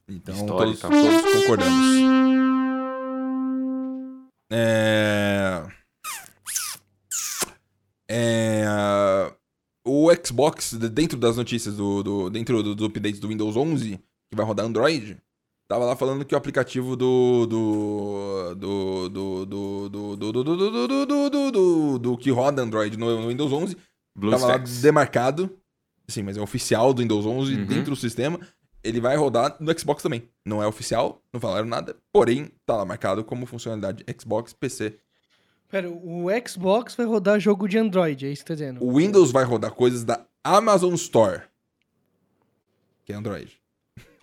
Então, 0.08 0.34
História 0.34 0.76
todos, 0.76 0.80
todos 0.80 1.32
concordamos. 1.32 2.23
É... 4.56 5.66
É... 8.08 8.64
O 9.86 10.08
Xbox, 10.24 10.72
de- 10.74 10.88
dentro 10.88 11.18
das 11.18 11.36
notícias, 11.36 11.76
do, 11.76 12.02
do- 12.02 12.30
dentro 12.30 12.62
do- 12.62 12.74
dos 12.74 12.86
updates 12.86 13.20
do 13.20 13.28
Windows 13.28 13.56
11, 13.56 13.98
que 14.30 14.36
vai 14.36 14.46
rodar 14.46 14.64
Android, 14.64 15.18
tava 15.68 15.84
lá 15.84 15.96
falando 15.96 16.24
que 16.24 16.34
o 16.34 16.38
aplicativo 16.38 16.94
do... 16.96 17.46
do... 17.46 18.54
do... 18.54 19.08
do... 19.08 19.46
do... 19.46 19.88
do... 19.88 20.16
do... 20.16 20.16
do... 20.16 20.32
do... 20.32 20.44
do... 20.44 21.06
do... 21.06 21.06
do... 21.06 21.30
do... 21.30 21.50
do- 21.50 21.98
do 21.98 22.16
que 22.16 22.30
roda 22.30 22.62
Android 22.62 22.96
no, 22.96 23.28
Windows 23.28 23.52
11 23.52 23.76
tava 24.30 24.46
lá 24.46 24.56
demarcado. 24.58 25.50
Sim, 26.06 26.22
mas 26.22 26.36
é 26.36 26.40
oficial 26.40 26.92
do 26.94 27.02
Windows 27.02 27.26
11 27.26 27.54
Uhum. 27.54 27.66
dentro 27.66 27.90
do 27.90 27.96
sistema. 27.96 28.38
Ele 28.84 29.00
vai 29.00 29.16
rodar 29.16 29.56
no 29.58 29.76
Xbox 29.78 30.02
também. 30.02 30.28
Não 30.44 30.62
é 30.62 30.66
oficial, 30.66 31.22
não 31.32 31.40
falaram 31.40 31.66
nada. 31.66 31.96
Porém, 32.12 32.52
tá 32.66 32.76
lá 32.76 32.84
marcado 32.84 33.24
como 33.24 33.46
funcionalidade 33.46 34.04
Xbox, 34.20 34.52
PC. 34.52 34.98
Pera, 35.70 35.90
o 35.90 36.26
Xbox 36.46 36.94
vai 36.94 37.06
rodar 37.06 37.40
jogo 37.40 37.66
de 37.66 37.78
Android, 37.78 38.26
é 38.26 38.30
isso 38.30 38.44
que 38.44 38.48
tá 38.48 38.54
dizendo? 38.54 38.84
O 38.84 38.98
Windows 38.98 39.32
vai 39.32 39.42
rodar 39.42 39.72
coisas 39.72 40.04
da 40.04 40.24
Amazon 40.44 40.92
Store. 40.94 41.42
Que 43.04 43.12
é 43.12 43.16
Android. 43.16 43.58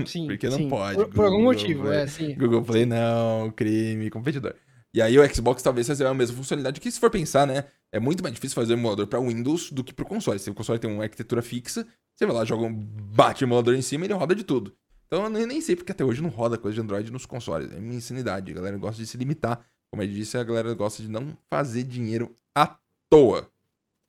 Sim, 0.05 0.27
porque 0.29 0.47
não 0.47 0.57
sim. 0.57 0.69
pode, 0.69 0.95
Por, 0.95 1.09
por 1.09 1.25
algum 1.25 1.41
motivo, 1.41 1.91
é, 1.91 2.05
sim. 2.05 2.35
Google 2.35 2.61
Play 2.61 2.85
não, 2.85 3.51
crime, 3.51 4.09
competidor. 4.11 4.53
E 4.93 5.01
aí 5.01 5.17
o 5.17 5.33
Xbox 5.33 5.63
talvez 5.63 5.87
seja 5.87 6.07
a 6.07 6.13
mesma 6.13 6.37
funcionalidade 6.37 6.79
que 6.79 6.91
se 6.91 6.99
for 6.99 7.09
pensar, 7.09 7.47
né? 7.47 7.65
É 7.91 7.99
muito 7.99 8.23
mais 8.23 8.33
difícil 8.33 8.55
fazer 8.55 8.73
um 8.73 8.77
emulador 8.77 9.05
pra 9.07 9.19
Windows 9.19 9.71
do 9.71 9.83
que 9.83 9.93
pro 9.93 10.05
console. 10.05 10.39
Se 10.39 10.49
o 10.49 10.53
console 10.53 10.79
tem 10.79 10.89
uma 10.89 11.03
arquitetura 11.03 11.41
fixa, 11.41 11.85
você 12.15 12.25
vai 12.25 12.35
lá, 12.35 12.45
joga 12.45 12.65
um 12.65 12.73
bate 12.73 13.43
o 13.43 13.45
emulador 13.45 13.75
em 13.75 13.81
cima 13.81 14.05
e 14.05 14.07
ele 14.07 14.13
roda 14.13 14.33
de 14.33 14.43
tudo. 14.43 14.73
Então 15.07 15.25
eu 15.25 15.47
nem, 15.47 15.59
sei 15.59 15.75
porque 15.75 15.91
até 15.91 16.05
hoje 16.05 16.21
não 16.21 16.29
roda 16.29 16.57
coisa 16.57 16.75
de 16.75 16.81
Android 16.81 17.11
nos 17.11 17.25
consoles. 17.25 17.69
É 17.73 17.79
minha 17.79 17.97
insanidade. 17.97 18.49
A 18.51 18.55
galera 18.55 18.77
gosta 18.77 19.01
de 19.01 19.07
se 19.07 19.17
limitar. 19.17 19.65
Como 19.89 20.01
eu 20.01 20.07
disse, 20.07 20.37
a 20.37 20.43
galera 20.43 20.73
gosta 20.73 21.03
de 21.03 21.09
não 21.09 21.37
fazer 21.49 21.83
dinheiro 21.83 22.33
à 22.55 22.77
toa. 23.09 23.51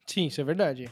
Sim, 0.07 0.27
isso 0.27 0.39
é 0.39 0.43
verdade. 0.45 0.89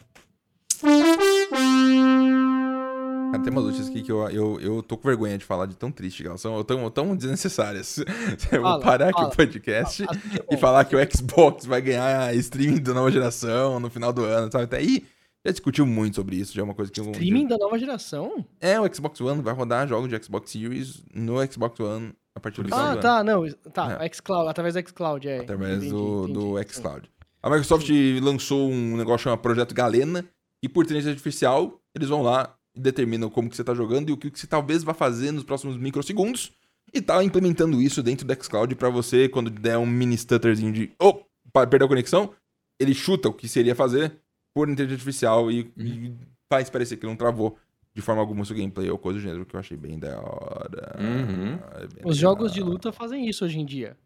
Cara, 3.31 3.43
tem 3.43 3.51
umas 3.51 3.63
notícias 3.63 3.87
aqui 3.89 4.01
que 4.01 4.11
eu, 4.11 4.29
eu, 4.29 4.59
eu 4.59 4.83
tô 4.83 4.97
com 4.97 5.07
vergonha 5.07 5.37
de 5.37 5.45
falar 5.45 5.65
de 5.65 5.75
tão 5.75 5.91
triste 5.91 6.25
elas 6.25 6.41
são, 6.41 6.61
tão, 6.63 6.89
tão 6.91 7.15
desnecessárias. 7.15 7.97
Eu 8.51 8.61
vou 8.61 8.71
Fala, 8.71 8.79
parar 8.83 9.05
aqui 9.09 9.19
fala. 9.21 9.33
o 9.33 9.35
podcast 9.35 10.03
é 10.03 10.07
e 10.51 10.55
bom. 10.55 10.57
falar 10.57 10.85
que 10.85 10.95
o 10.95 10.99
Xbox 11.15 11.65
vai 11.65 11.81
ganhar 11.81 12.33
streaming 12.35 12.81
da 12.81 12.93
nova 12.93 13.09
geração 13.11 13.79
no 13.79 13.89
final 13.89 14.11
do 14.11 14.23
ano, 14.25 14.51
sabe? 14.51 14.65
Até 14.65 14.77
aí 14.77 15.05
já 15.45 15.51
discutiu 15.51 15.85
muito 15.87 16.15
sobre 16.17 16.35
isso, 16.35 16.53
já 16.53 16.61
é 16.61 16.63
uma 16.65 16.75
coisa 16.75 16.91
que 16.91 16.99
eu... 16.99 17.09
Streaming 17.11 17.47
da 17.47 17.57
nova 17.57 17.79
geração? 17.79 18.45
É, 18.59 18.79
o 18.79 18.93
Xbox 18.93 19.19
One 19.21 19.41
vai 19.41 19.53
rodar 19.53 19.87
jogos 19.87 20.09
de 20.09 20.23
Xbox 20.23 20.51
Series 20.51 21.03
no 21.13 21.35
Xbox 21.51 21.79
One 21.79 22.13
a 22.35 22.39
partir 22.39 22.61
do 22.61 22.69
final 22.69 22.79
Ah, 22.79 22.87
do 22.89 22.91
ano. 22.93 23.01
tá, 23.01 23.23
não. 23.23 23.49
Tá, 23.73 23.97
É. 24.05 24.13
xCloud, 24.13 24.49
através 24.49 24.75
do 24.75 24.87
xCloud, 24.87 25.27
é. 25.27 25.39
Através 25.39 25.77
Entendi, 25.77 25.89
do, 25.91 26.23
entendi. 26.29 26.33
do 26.33 26.63
xCloud. 26.71 27.09
A 27.41 27.49
Microsoft 27.49 27.89
lançou 28.21 28.69
um 28.69 28.95
negócio 28.97 29.23
chamado 29.23 29.39
Projeto 29.39 29.73
Galena, 29.73 30.23
e 30.61 30.69
por 30.69 30.83
inteligência 30.85 31.09
artificial, 31.11 31.81
eles 31.95 32.07
vão 32.07 32.21
lá 32.21 32.55
determinam 32.75 33.29
como 33.29 33.49
que 33.49 33.55
você 33.55 33.63
tá 33.63 33.73
jogando 33.73 34.09
e 34.09 34.11
o 34.13 34.17
que 34.17 34.31
que 34.31 34.39
você 34.39 34.47
talvez 34.47 34.83
vá 34.83 34.93
fazer 34.93 35.31
nos 35.31 35.43
próximos 35.43 35.77
microsegundos. 35.77 36.51
E 36.93 37.01
tá 37.01 37.23
implementando 37.23 37.81
isso 37.81 38.03
dentro 38.03 38.25
do 38.25 38.43
xCloud 38.43 38.75
pra 38.75 38.89
você, 38.89 39.29
quando 39.29 39.49
der 39.49 39.77
um 39.77 39.85
mini 39.85 40.15
stutterzinho 40.15 40.73
de 40.73 40.91
oh, 40.99 41.21
perdeu 41.67 41.85
a 41.85 41.89
conexão, 41.89 42.33
ele 42.79 42.93
chuta 42.93 43.29
o 43.29 43.33
que 43.33 43.47
seria 43.47 43.75
fazer 43.75 44.13
por 44.53 44.67
inteligência 44.69 44.95
artificial 44.95 45.49
e, 45.51 45.71
e 45.77 46.13
faz 46.49 46.69
parecer 46.69 46.97
que 46.97 47.05
não 47.05 47.15
travou 47.15 47.57
de 47.93 48.01
forma 48.01 48.21
alguma 48.21 48.41
o 48.41 48.45
seu 48.45 48.55
gameplay 48.55 48.89
ou 48.89 48.97
coisa 48.97 49.19
do 49.19 49.23
gênero, 49.23 49.45
que 49.45 49.55
eu 49.55 49.59
achei 49.59 49.77
bem 49.77 49.99
da 49.99 50.19
hora. 50.19 50.97
Uhum. 50.99 51.53
É 51.75 51.87
bem 51.87 52.03
Os 52.05 52.17
legal. 52.17 52.35
jogos 52.35 52.51
de 52.51 52.61
luta 52.61 52.91
fazem 52.91 53.27
isso 53.27 53.45
hoje 53.45 53.59
em 53.59 53.65
dia. 53.65 53.97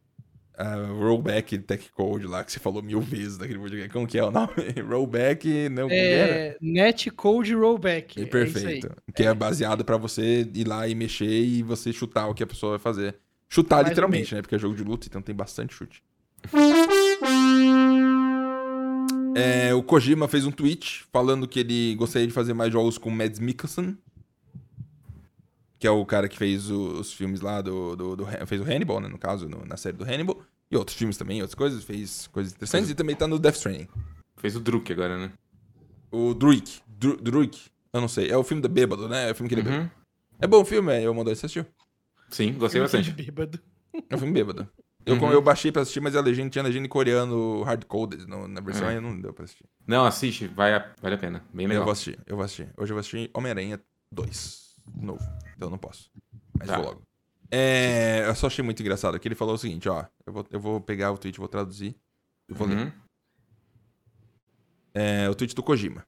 Ah, 0.57 0.87
rollback 0.97 1.57
Tech 1.59 1.91
Code 1.91 2.27
lá, 2.27 2.43
que 2.43 2.51
você 2.51 2.59
falou 2.59 2.81
mil 2.81 3.01
vezes 3.01 3.37
naquele 3.37 3.59
videogame. 3.59 3.89
Como 3.89 4.07
que 4.07 4.17
é 4.17 4.23
o 4.23 4.31
nome? 4.31 4.49
rollback, 4.87 5.69
não, 5.69 5.89
era? 5.89 6.33
É, 6.33 6.57
Netcode 6.61 7.53
Rollback. 7.53 8.21
É 8.21 8.25
perfeito. 8.25 8.87
aí. 8.87 9.13
que 9.13 9.23
é 9.23 9.33
baseado 9.33 9.83
pra 9.83 9.97
você 9.97 10.49
ir 10.53 10.67
lá 10.67 10.87
e 10.87 10.95
mexer 10.95 11.25
e 11.25 11.61
você 11.61 11.91
chutar 11.91 12.27
o 12.27 12.33
que 12.33 12.43
a 12.43 12.47
pessoa 12.47 12.71
vai 12.71 12.79
fazer. 12.79 13.15
Chutar 13.49 13.77
Mais 13.77 13.89
literalmente, 13.89 14.33
né? 14.33 14.41
Porque 14.41 14.55
é 14.55 14.59
jogo 14.59 14.75
de 14.75 14.83
luta, 14.83 15.07
então 15.07 15.21
tem 15.21 15.35
bastante 15.35 15.73
chute. 15.73 16.03
É, 19.37 19.73
o 19.73 19.83
Kojima 19.83 20.29
fez 20.29 20.45
um 20.45 20.51
tweet 20.51 21.03
falando 21.11 21.45
que 21.45 21.59
ele 21.59 21.93
gostaria 21.95 22.25
de 22.25 22.33
fazer 22.33 22.53
mais 22.53 22.71
jogos 22.71 22.97
com 22.97 23.09
Mads 23.09 23.37
Mikkelsen. 23.37 23.97
Que 25.85 25.89
é 25.89 25.91
o 25.91 26.03
cara 26.03 26.27
que 26.27 26.35
fez 26.35 26.71
o- 26.71 26.99
os 26.99 27.13
filmes 27.13 27.41
lá 27.41 27.61
do, 27.61 27.95
do, 27.95 28.15
do- 28.15 28.25
Fez 28.47 28.59
o 28.59 28.63
Hannibal, 28.63 28.99
né? 28.99 29.07
No 29.07 29.19
caso, 29.19 29.47
no- 29.47 29.63
na 29.67 29.77
série 29.77 29.95
do 29.95 30.03
Hannibal. 30.03 30.41
E 30.71 30.75
outros 30.75 30.97
filmes 30.97 31.15
também, 31.15 31.43
outras 31.43 31.53
coisas. 31.53 31.83
Fez 31.83 32.25
coisas 32.27 32.53
interessantes. 32.53 32.89
E 32.89 32.95
também 32.95 33.15
tá 33.15 33.27
no 33.27 33.37
Death 33.37 33.57
Stranding. 33.57 33.87
Fez 34.37 34.55
o 34.55 34.59
Druk 34.59 34.91
agora, 34.91 35.15
né? 35.15 35.31
O 36.11 36.33
Druid. 36.33 36.81
Dru- 36.87 37.17
Druid. 37.17 37.71
Eu 37.93 38.01
não 38.01 38.07
sei. 38.07 38.31
É 38.31 38.35
o 38.35 38.43
filme 38.43 38.63
da 38.63 38.67
Bêbado, 38.67 39.07
né? 39.07 39.29
É 39.29 39.31
o 39.31 39.35
filme 39.35 39.47
que 39.47 39.53
ele 39.53 39.61
é 39.61 39.63
bêbado. 39.63 39.83
Uhum. 39.83 39.89
É 40.39 40.47
bom 40.47 40.61
o 40.61 40.65
filme, 40.65 40.91
é. 40.91 41.03
Eu 41.03 41.13
mandou 41.13 41.35
você 41.35 41.45
assistiu. 41.45 41.67
Sim, 42.31 42.53
gostei 42.53 42.81
Eu 42.81 42.89
fiquei 42.89 43.01
bastante. 43.03 43.11
bêbado. 43.11 43.59
É 44.09 44.15
um 44.15 44.17
filme 44.17 44.33
bêbado. 44.33 44.67
Eu, 45.05 45.17
Uhum. 45.17 45.31
eu 45.31 45.39
baixei 45.43 45.71
pra 45.71 45.83
assistir, 45.83 45.99
mas 45.99 46.15
a 46.15 46.21
legenda 46.21 46.49
tinha 46.49 46.63
legenda 46.63 46.87
em 46.87 46.89
coreano 46.89 47.61
hardcoded. 47.61 48.25
Na 48.27 48.59
versão 48.59 48.87
É. 48.89 48.95
aí 48.95 48.99
não 48.99 49.21
deu 49.21 49.31
pra 49.33 49.43
assistir. 49.45 49.65
Não, 49.85 50.03
assiste, 50.03 50.47
vai 50.47 50.73
a- 50.73 50.93
vale 50.99 51.13
a 51.13 51.17
pena. 51.19 51.45
Bem 51.53 51.65
Eu 51.65 51.69
legal. 51.69 51.83
vou 51.83 51.91
assistir, 51.91 52.17
eu 52.25 52.35
vou 52.35 52.43
assistir. 52.43 52.69
Hoje 52.75 52.91
eu 52.91 52.95
vou 52.95 52.99
assistir 53.01 53.29
Homem-Aranha 53.35 53.79
2. 54.11 54.64
Novo. 54.93 55.23
Então 55.55 55.69
não 55.69 55.77
posso. 55.77 56.11
Mas 56.57 56.67
Tá. 56.67 56.77
vou 56.77 56.85
logo. 56.85 57.01
É, 57.51 58.23
eu 58.27 58.35
só 58.35 58.47
achei 58.47 58.63
muito 58.63 58.81
engraçado 58.81 59.19
que 59.19 59.27
ele 59.27 59.35
falou 59.35 59.55
o 59.55 59.57
seguinte, 59.57 59.87
ó. 59.87 60.05
Eu 60.25 60.33
vou, 60.33 60.45
eu 60.51 60.59
vou 60.59 60.81
pegar 60.81 61.11
o 61.11 61.17
tweet, 61.17 61.37
vou 61.37 61.47
traduzir. 61.47 61.95
Eu 62.47 62.55
vou 62.55 62.67
ler. 62.67 62.77
Uhum. 62.77 62.91
É, 64.93 65.29
o 65.29 65.35
tweet 65.35 65.53
do 65.55 65.63
Kojima. 65.63 66.05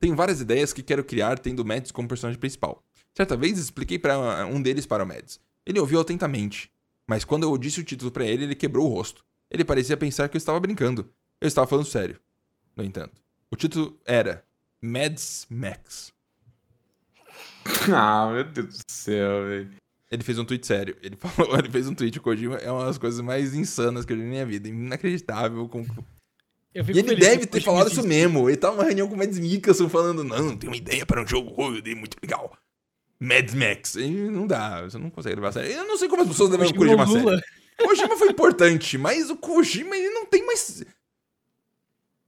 Tenho 0.00 0.16
várias 0.16 0.40
ideias 0.40 0.72
que 0.72 0.82
quero 0.82 1.04
criar 1.04 1.38
tendo 1.38 1.60
o 1.60 1.64
Mads 1.64 1.92
como 1.92 2.08
personagem 2.08 2.40
principal. 2.40 2.82
Certa 3.14 3.36
vez 3.36 3.58
expliquei 3.58 3.98
para 3.98 4.46
um 4.46 4.60
deles 4.60 4.86
para 4.86 5.04
o 5.04 5.06
Mads. 5.06 5.38
Ele 5.64 5.78
ouviu 5.78 6.00
atentamente, 6.00 6.72
mas 7.06 7.24
quando 7.24 7.44
eu 7.44 7.56
disse 7.56 7.80
o 7.80 7.84
título 7.84 8.10
para 8.10 8.24
ele, 8.24 8.44
ele 8.44 8.54
quebrou 8.54 8.86
o 8.86 8.92
rosto. 8.92 9.24
Ele 9.50 9.64
parecia 9.64 9.96
pensar 9.96 10.28
que 10.28 10.36
eu 10.36 10.38
estava 10.38 10.58
brincando. 10.58 11.12
Eu 11.40 11.46
estava 11.46 11.66
falando 11.66 11.86
sério. 11.86 12.18
No 12.74 12.82
entanto, 12.82 13.20
o 13.50 13.54
título 13.56 14.00
era 14.04 14.44
Mads 14.80 15.46
Max. 15.50 16.12
Ah, 17.94 18.30
meu 18.32 18.44
Deus 18.44 18.78
do 18.78 18.92
céu, 18.92 19.46
velho. 19.46 19.70
Ele 20.10 20.22
fez 20.22 20.38
um 20.38 20.44
tweet 20.44 20.66
sério. 20.66 20.96
Ele 21.02 21.16
falou, 21.18 21.58
ele 21.58 21.70
fez 21.70 21.88
um 21.88 21.94
tweet, 21.94 22.18
o 22.18 22.22
Kojima 22.22 22.56
é 22.56 22.70
uma 22.70 22.84
das 22.84 22.98
coisas 22.98 23.20
mais 23.20 23.54
insanas 23.54 24.04
que 24.04 24.12
eu 24.12 24.16
vi 24.16 24.22
na 24.22 24.28
minha 24.28 24.46
vida. 24.46 24.68
Inacreditável. 24.68 25.68
Com... 25.68 25.82
E 26.74 26.78
ele 26.78 27.16
deve 27.16 27.46
ter 27.46 27.58
o 27.58 27.62
falado 27.62 27.90
isso 27.90 28.06
mesmo. 28.06 28.48
Ele 28.48 28.56
tava 28.56 28.76
numa 28.76 28.84
reunião 28.84 29.08
com 29.08 29.14
o 29.14 29.18
Mads 29.18 29.38
Mikkelsen 29.38 29.88
falando, 29.88 30.22
não, 30.22 30.56
tem 30.56 30.68
uma 30.68 30.76
ideia 30.76 31.04
para 31.06 31.22
um 31.22 31.26
jogo 31.26 31.54
oh, 31.56 31.70
muito 31.70 32.16
legal. 32.22 32.56
Mad 33.18 33.52
Max. 33.54 33.94
E 33.94 34.08
não 34.08 34.46
dá, 34.46 34.82
você 34.82 34.98
não 34.98 35.08
consegue 35.08 35.36
levar 35.36 35.48
a 35.48 35.52
sério. 35.52 35.70
Eu 35.70 35.86
não 35.86 35.96
sei 35.96 36.08
como 36.08 36.22
as 36.22 36.28
pessoas 36.28 36.50
levam 36.50 36.66
o 36.66 36.74
Kojima 36.74 37.04
a 37.04 37.06
sério. 37.06 37.22
Lula. 37.22 37.42
Kojima 37.78 38.16
foi 38.16 38.28
importante, 38.28 38.98
mas 38.98 39.30
o 39.30 39.36
Kojima 39.36 39.96
ele 39.96 40.10
não 40.10 40.26
tem 40.26 40.44
mais. 40.44 40.84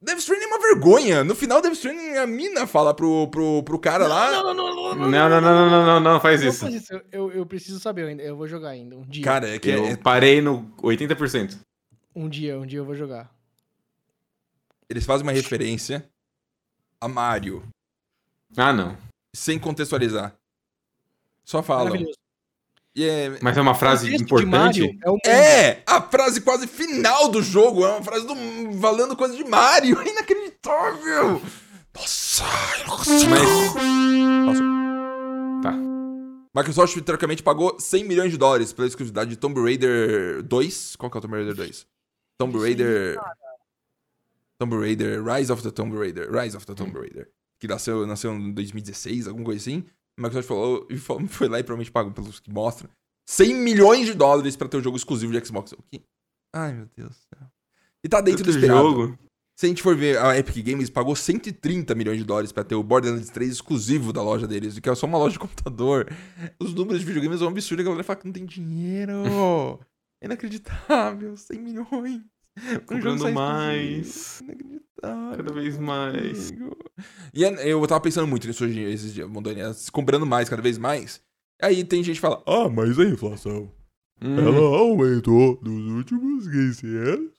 Death 0.05 0.19
Stranding 0.19 0.45
é 0.45 0.47
uma 0.49 0.59
vergonha. 0.61 1.25
No 1.25 1.35
final, 1.35 1.61
Death 1.63 1.73
Stranding, 1.75 2.17
a 2.19 2.27
mina 2.27 2.67
fala 2.67 2.93
pro, 2.95 3.29
pro, 3.29 3.63
pro 3.63 3.79
cara 3.79 4.07
lá. 4.07 4.31
Não, 4.31 4.43
não, 4.43 4.55
não, 4.55 4.75
não, 4.75 4.95
Não, 4.95 5.11
não, 5.11 5.29
não, 5.29 5.41
não, 5.41 5.71
não, 5.71 5.87
não, 5.87 6.01
não 6.13 6.21
faz 6.21 6.43
Não 6.43 6.49
isso. 6.49 6.61
faz 6.61 6.75
isso. 6.75 6.93
Eu, 6.93 7.03
eu, 7.11 7.33
eu 7.33 7.47
preciso 7.47 7.81
saber 7.81 8.07
ainda. 8.07 8.23
Eu 8.23 8.37
vou 8.37 8.47
jogar 8.47 8.71
ainda. 8.71 8.97
Um 8.97 9.03
dia. 9.03 9.25
Cara, 9.25 9.49
é 9.49 9.59
que 9.59 9.71
Eu 9.71 9.87
é- 9.87 9.97
parei 9.97 10.41
no 10.43 10.71
80%. 10.83 11.59
Um 12.15 12.29
dia, 12.29 12.59
um 12.59 12.67
dia 12.67 12.79
eu 12.79 12.85
vou 12.85 12.95
jogar. 12.95 13.31
eles 14.89 15.05
fazem 15.05 15.27
uma 15.27 15.33
referência 15.33 16.09
a 17.01 17.09
Mario, 17.09 17.63
Ah, 18.57 18.73
não. 18.73 18.97
sem 19.35 19.59
contextualizar. 19.59 20.35
Só 21.45 21.63
falam. 21.63 21.85
Maravilhoso. 21.87 22.17
É, 22.97 23.39
Mas 23.43 23.57
é 23.57 23.61
uma 23.61 23.75
frase 23.75 24.15
importante? 24.15 24.99
É 25.27 25.31
é 25.31 25.83
a 25.85 26.01
frase 26.01 26.41
quase 26.41 26.69
final 26.69 27.29
do 27.29 27.43
jogo. 27.43 27.85
É 27.85 27.89
uma 27.89 28.03
frase 28.03 28.25
do, 28.25 28.35
valendo 28.79 29.17
coisa 29.17 29.37
de 29.37 29.43
Mario. 29.43 30.01
É 30.01 30.07
inacreditável. 30.11 31.43
Nossa, 31.93 32.45
nossa. 32.87 33.29
Mas. 33.29 34.59
Tá. 35.63 35.73
Microsoft, 36.55 37.01
teoricamente, 37.01 37.43
pagou 37.43 37.79
100 37.81 38.05
milhões 38.05 38.31
de 38.31 38.39
dólares 38.39 38.73
pela 38.73 38.87
exclusividade 38.87 39.31
de 39.31 39.37
Tomb 39.37 39.61
Raider 39.61 40.43
2. 40.45 40.95
Qual 40.97 41.11
que 41.11 41.17
é 41.17 41.19
o 41.19 41.23
Tomb 41.23 41.37
Raider 41.37 41.55
2? 41.55 41.87
Tomb 42.39 42.59
Raider... 42.59 43.19
Tomb 44.57 44.77
Raider... 44.77 45.25
Rise 45.25 45.51
of 45.51 45.63
the 45.65 45.73
Tomb 45.73 45.97
Raider. 45.99 46.31
Rise 46.31 46.57
of 46.57 46.65
the 46.65 46.75
Tomb 46.75 46.97
Raider. 46.97 47.29
Que 47.59 47.67
nasceu, 47.67 48.07
nasceu 48.07 48.33
em 48.33 48.53
2016, 48.53 49.27
alguma 49.27 49.47
coisa 49.47 49.61
assim. 49.61 49.85
Microsoft 50.19 50.49
falou, 50.49 50.87
e 50.91 50.97
falou- 50.97 51.27
foi 51.29 51.49
lá 51.49 51.59
e 51.59 51.63
provavelmente 51.63 51.93
pagou 51.93 52.13
pelos 52.13 52.41
que 52.41 52.51
mostra. 52.51 52.89
100 53.29 53.55
milhões 53.55 54.07
de 54.07 54.15
dólares 54.15 54.55
pra 54.57 54.69
ter 54.69 54.77
o 54.77 54.83
jogo 54.83 54.97
exclusivo 54.97 55.33
de 55.33 55.45
Xbox. 55.47 55.73
O 55.73 55.83
quê? 55.91 56.03
Ai, 56.55 56.73
meu 56.75 56.87
Deus 56.97 57.11
do 57.11 57.15
céu. 57.39 57.49
E 58.05 58.09
tá 58.09 58.21
dentro 58.21 58.45
do 58.45 58.47
Tanto 58.53 58.59
esperado. 58.59 58.83
jogo. 58.91 59.19
Se 59.59 59.67
a 59.67 59.69
gente 59.69 59.83
for 59.83 59.97
ver, 59.97 60.19
a 60.19 60.37
Epic 60.37 60.65
Games 60.67 60.91
pagou 60.91 61.15
130 61.17 61.95
milhões 61.95 62.19
de 62.19 62.25
dólares 62.25 62.51
pra 62.53 62.65
ter 62.65 62.75
o 62.75 62.83
Borderlands 62.83 63.31
3 63.31 63.51
exclusivo 63.53 64.13
da 64.13 64.21
loja 64.23 64.47
deles, 64.49 64.79
que 64.79 64.89
é 64.89 64.95
só 64.97 65.07
uma 65.07 65.17
loja 65.17 65.35
de 65.35 65.39
computador. 65.39 66.09
Os 66.61 66.75
números 66.75 67.01
de 67.01 67.07
videogames 67.07 67.39
são 67.39 67.47
um 67.49 67.51
absurdo, 67.51 67.81
a 67.81 67.85
galera 67.85 68.03
fala 68.05 68.19
que 68.19 68.27
não 68.27 68.33
tem 68.33 68.45
dinheiro. 68.45 69.13
É 70.23 70.27
Inacreditável, 70.27 71.37
100 71.37 71.59
milhões. 71.61 72.23
Comprando 72.87 73.31
mais. 73.33 74.43
Cada 75.01 75.53
vez 75.53 75.77
mais. 75.79 76.53
E 77.35 77.45
é- 77.45 77.69
eu 77.73 77.87
tava 77.87 78.01
pensando 78.01 78.27
muito 78.27 78.47
nisso 78.47 78.65
hoje, 78.65 78.81
esses 78.81 79.13
dias, 79.13 79.29
Mondoni, 79.29 79.61
comprando 79.93 80.25
mais, 80.25 80.49
cada 80.49 80.63
vez 80.63 80.79
mais. 80.79 81.21
Aí 81.61 81.85
tem 81.85 82.03
gente 82.03 82.17
que 82.17 82.21
fala, 82.21 82.43
ah, 82.47 82.69
mas 82.69 82.99
a 82.99 83.05
inflação, 83.05 83.71
Hum. 84.23 84.39
ela 84.39 84.79
aumentou 84.79 85.59
nos 85.63 85.93
últimos 85.93 86.47
15 86.49 86.87
anos. 86.97 87.33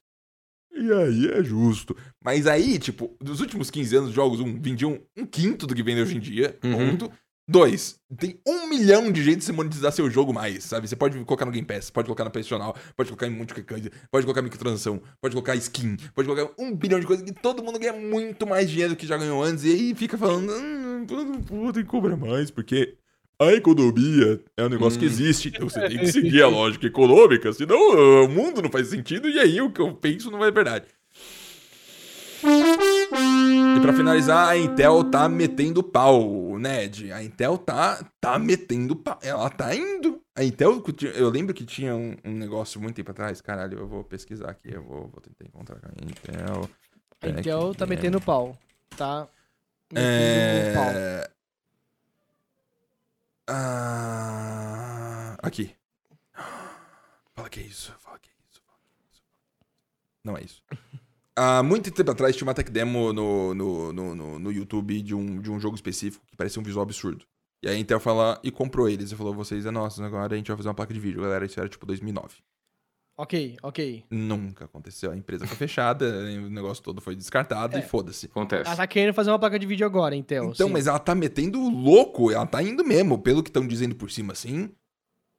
E 0.78 0.92
aí 0.92 1.28
é 1.32 1.44
justo. 1.44 1.96
Mas 2.24 2.46
aí, 2.48 2.78
tipo, 2.78 3.16
dos 3.22 3.40
últimos 3.40 3.72
15 3.72 3.96
anos, 3.96 4.10
os 4.10 4.16
jogos, 4.16 4.42
um, 4.42 4.60
vendiam 4.60 5.00
um 5.18 5.26
quinto 5.26 5.66
do 5.66 5.74
que 5.74 5.82
vende 5.82 6.02
hoje 6.02 6.18
em 6.18 6.20
dia. 6.20 6.58
Uhum. 6.64 6.98
Ponto. 6.98 7.12
Dois, 7.48 8.00
tem 8.18 8.40
um 8.48 8.68
milhão 8.68 9.12
de 9.12 9.22
jeitos 9.22 9.42
de 9.42 9.46
você 9.46 9.52
monetizar 9.52 9.92
seu 9.92 10.10
jogo 10.10 10.34
mais, 10.34 10.64
sabe? 10.64 10.88
Você 10.88 10.96
pode 10.96 11.24
colocar 11.26 11.46
no 11.46 11.52
Game 11.52 11.66
Pass, 11.66 11.92
pode 11.92 12.08
colocar 12.08 12.24
no 12.24 12.32
profissional, 12.32 12.76
pode 12.98 13.10
colocar 13.10 13.28
em 13.28 13.30
um 13.30 13.38
monte 13.38 13.54
de 13.54 13.62
coisa, 13.62 13.92
pode 14.10 14.26
colocar 14.26 14.42
microtransação, 14.42 15.00
pode 15.22 15.36
colocar 15.36 15.56
skin, 15.56 15.96
pode 16.16 16.28
colocar 16.28 16.52
um 16.58 16.76
bilhão 16.76 17.00
de 17.00 17.06
coisas 17.06 17.24
que 17.24 17.32
todo 17.32 17.64
mundo 17.64 17.78
ganha 17.78 17.94
muito 17.94 18.48
mais 18.48 18.68
dinheiro 18.68 18.94
do 18.94 18.98
que 18.98 19.06
já 19.06 19.16
ganhou 19.16 19.44
antes. 19.44 19.64
E 19.64 19.70
aí 19.72 19.94
fica 19.94 20.18
falando, 20.18 20.52
hum, 20.52 21.06
todo 21.08 21.24
mundo 21.54 21.74
tem 21.74 21.84
que 21.84 21.90
cobrar 21.90 22.18
mais, 22.18 22.50
porque 22.50 22.98
a 23.40 23.54
economia 23.54 24.42
é 24.58 24.64
um 24.66 24.70
negócio 24.70 24.98
que 24.98 25.06
Hum. 25.06 25.10
existe, 25.10 25.50
então 25.50 25.70
você 25.70 25.88
tem 25.88 26.00
que 26.00 26.08
seguir 26.08 26.42
a 26.42 26.48
lógica 26.48 26.88
econômica, 26.88 27.54
senão 27.54 27.78
uh, 27.78 28.26
o 28.26 28.28
mundo 28.28 28.60
não 28.60 28.72
faz 28.72 28.88
sentido 28.88 29.30
e 29.30 29.38
aí 29.40 29.62
o 29.62 29.70
que 29.72 29.82
eu 29.82 29.94
penso 29.94 30.32
não 30.32 30.44
é 30.44 30.50
verdade. 30.50 30.86
E 33.76 33.82
pra 33.82 33.94
finalizar, 33.94 34.48
a 34.48 34.58
Intel 34.58 35.04
tá 35.04 35.28
metendo 35.28 35.84
pau, 35.84 36.58
Ned. 36.58 37.12
A 37.12 37.22
Intel 37.22 37.58
tá, 37.58 38.04
tá 38.22 38.40
metendo 38.40 38.96
pau. 38.96 39.20
Ela 39.22 39.50
tá 39.50 39.76
indo. 39.76 40.22
A 40.34 40.44
Intel, 40.44 40.82
eu 41.14 41.30
lembro 41.30 41.54
que 41.54 41.66
tinha 41.66 41.94
um, 41.94 42.16
um 42.24 42.32
negócio 42.32 42.80
muito 42.80 42.96
tempo 42.96 43.12
atrás. 43.12 43.42
Caralho, 43.42 43.80
eu 43.80 43.88
vou 43.88 44.04
pesquisar 44.04 44.50
aqui. 44.50 44.74
Eu 44.74 44.84
vou, 44.84 45.08
vou 45.08 45.22
tentar 45.22 45.46
encontrar 45.46 45.78
a 45.78 46.06
Intel. 46.06 46.70
A 47.22 47.30
Intel 47.30 47.76
tá 47.76 47.86
metendo 47.86 48.22
pau. 48.22 48.58
Tá 48.96 49.28
metendo 49.92 50.74
pau. 50.74 50.92
É... 50.94 51.30
Ah, 53.48 55.38
aqui. 55.44 55.76
Fala 57.36 57.50
que 57.50 57.60
é 57.60 57.64
isso, 57.64 57.94
fala 58.00 58.18
que 58.18 58.30
é 58.30 58.34
isso, 58.50 58.62
fala 58.66 58.80
que 58.82 58.94
é 58.94 59.12
isso. 59.12 59.24
Não 60.24 60.38
é 60.38 60.42
isso. 60.42 60.64
Há 61.38 61.62
muito 61.62 61.92
tempo 61.92 62.12
atrás 62.12 62.36
tinha 62.36 62.48
uma 62.48 62.54
tech 62.54 62.72
demo 62.72 63.12
no, 63.12 63.54
no, 63.54 63.94
no, 63.94 64.16
no, 64.16 64.40
no 64.40 64.52
YouTube 64.52 65.02
de 65.02 65.14
um, 65.14 65.42
de 65.42 65.52
um 65.52 65.60
jogo 65.60 65.76
específico 65.76 66.26
que 66.26 66.38
parecia 66.38 66.62
um 66.62 66.66
visual 66.66 66.84
absurdo. 66.84 67.26
E 67.62 67.68
aí 67.68 67.76
a 67.76 67.80
Intel 67.80 68.00
fala 68.00 68.40
e 68.44 68.52
comprou 68.52 68.88
eles. 68.88 69.12
E 69.12 69.16
falou, 69.16 69.34
vocês 69.34 69.66
é 69.66 69.72
nossos, 69.72 70.00
agora 70.00 70.34
a 70.34 70.38
gente 70.38 70.48
vai 70.48 70.56
fazer 70.56 70.70
uma 70.70 70.76
placa 70.76 70.94
de 70.94 71.00
vídeo. 71.00 71.22
Galera, 71.22 71.46
isso 71.46 71.60
era 71.60 71.68
tipo 71.68 71.86
2009. 71.86 72.36
Ok, 73.18 73.56
ok. 73.64 74.04
Nunca 74.10 74.66
aconteceu. 74.66 75.12
A 75.12 75.16
empresa 75.16 75.48
foi 75.48 75.56
fechada, 75.56 76.06
o 76.46 76.50
negócio 76.50 76.84
todo 76.84 77.02
foi 77.02 77.16
descartado 77.16 77.76
É. 77.78 77.80
e 77.80 77.82
foda-se. 77.82 78.26
Acontece. 78.26 78.68
Ela 78.68 78.76
tá 78.76 78.88
querendo 78.88 79.14
fazer 79.14 79.32
uma 79.32 79.40
placa 79.40 79.58
de 79.58 79.66
vídeo 79.66 79.86
agora, 79.86 80.16
Intel. 80.16 80.52
Então, 80.52 80.68
sim. 80.68 80.74
mas 80.74 80.88
ela 80.88 81.00
tá 81.00 81.16
metendo 81.16 81.60
louco, 81.60 82.32
ela 82.32 82.46
tá 82.46 82.62
indo 82.62 82.84
mesmo, 82.86 83.18
pelo 83.18 83.42
que 83.42 83.50
estão 83.50 83.66
dizendo 83.66 83.96
por 83.96 84.12
cima 84.12 84.34
assim. 84.34 84.70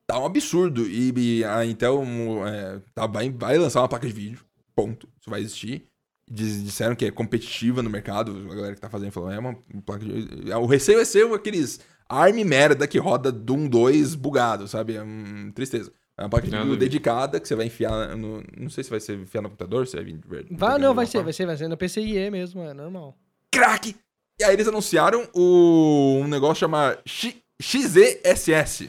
Tá 0.06 0.18
um 0.18 0.24
absurdo. 0.24 0.86
E, 0.86 1.12
e 1.16 1.44
a 1.44 1.64
Intel 1.66 2.02
é, 2.46 2.80
tá, 2.94 3.06
vai, 3.06 3.28
vai 3.30 3.58
lançar 3.58 3.80
uma 3.82 3.88
placa 3.88 4.06
de 4.06 4.12
vídeo. 4.12 4.45
Ponto. 4.76 5.08
Isso 5.20 5.28
vai 5.28 5.40
existir. 5.40 5.88
Diz- 6.30 6.62
disseram 6.62 6.94
que 6.94 7.04
é 7.06 7.10
competitiva 7.10 7.82
no 7.82 7.90
mercado. 7.90 8.46
A 8.50 8.54
galera 8.54 8.74
que 8.74 8.80
tá 8.80 8.88
fazendo 8.90 9.10
falou, 9.10 9.30
é 9.30 9.38
uma 9.38 9.54
placa 9.84 10.04
de... 10.04 10.52
O 10.52 10.66
receio 10.66 11.00
é 11.00 11.04
ser 11.04 11.26
aqueles 11.34 11.80
ARM 12.08 12.44
merda 12.44 12.86
que 12.86 12.98
roda 12.98 13.32
Doom 13.32 13.68
2 13.68 14.14
bugado, 14.14 14.68
sabe? 14.68 14.94
É 14.96 15.02
um... 15.02 15.50
tristeza. 15.52 15.90
É 16.18 16.22
uma 16.22 16.28
placa 16.30 16.46
de 16.46 16.56
vídeo 16.56 16.76
dedicada 16.76 17.40
que 17.40 17.48
você 17.48 17.54
vai 17.54 17.66
enfiar 17.66 18.16
no... 18.16 18.42
Não 18.56 18.68
sei 18.70 18.84
se 18.84 18.90
vai 18.90 19.00
ser 19.00 19.18
enfiar 19.18 19.42
no 19.42 19.48
computador, 19.48 19.86
se 19.86 19.96
vai 19.96 20.04
vir... 20.04 20.18
de 20.18 20.28
ver- 20.28 20.46
Vai, 20.50 20.78
não, 20.78 20.94
vai 20.94 21.06
ser, 21.06 21.22
vai 21.22 21.32
ser, 21.32 21.46
vai 21.46 21.56
ser 21.56 21.68
no 21.68 21.76
PCIe 21.76 22.30
mesmo, 22.30 22.62
é 22.62 22.72
normal. 22.74 23.16
Crack! 23.50 23.96
E 24.38 24.44
aí 24.44 24.52
eles 24.54 24.68
anunciaram 24.68 25.28
o... 25.34 26.18
um 26.22 26.28
negócio 26.28 26.56
chamado 26.60 26.98
X... 27.06 27.34
XESS. 27.60 28.88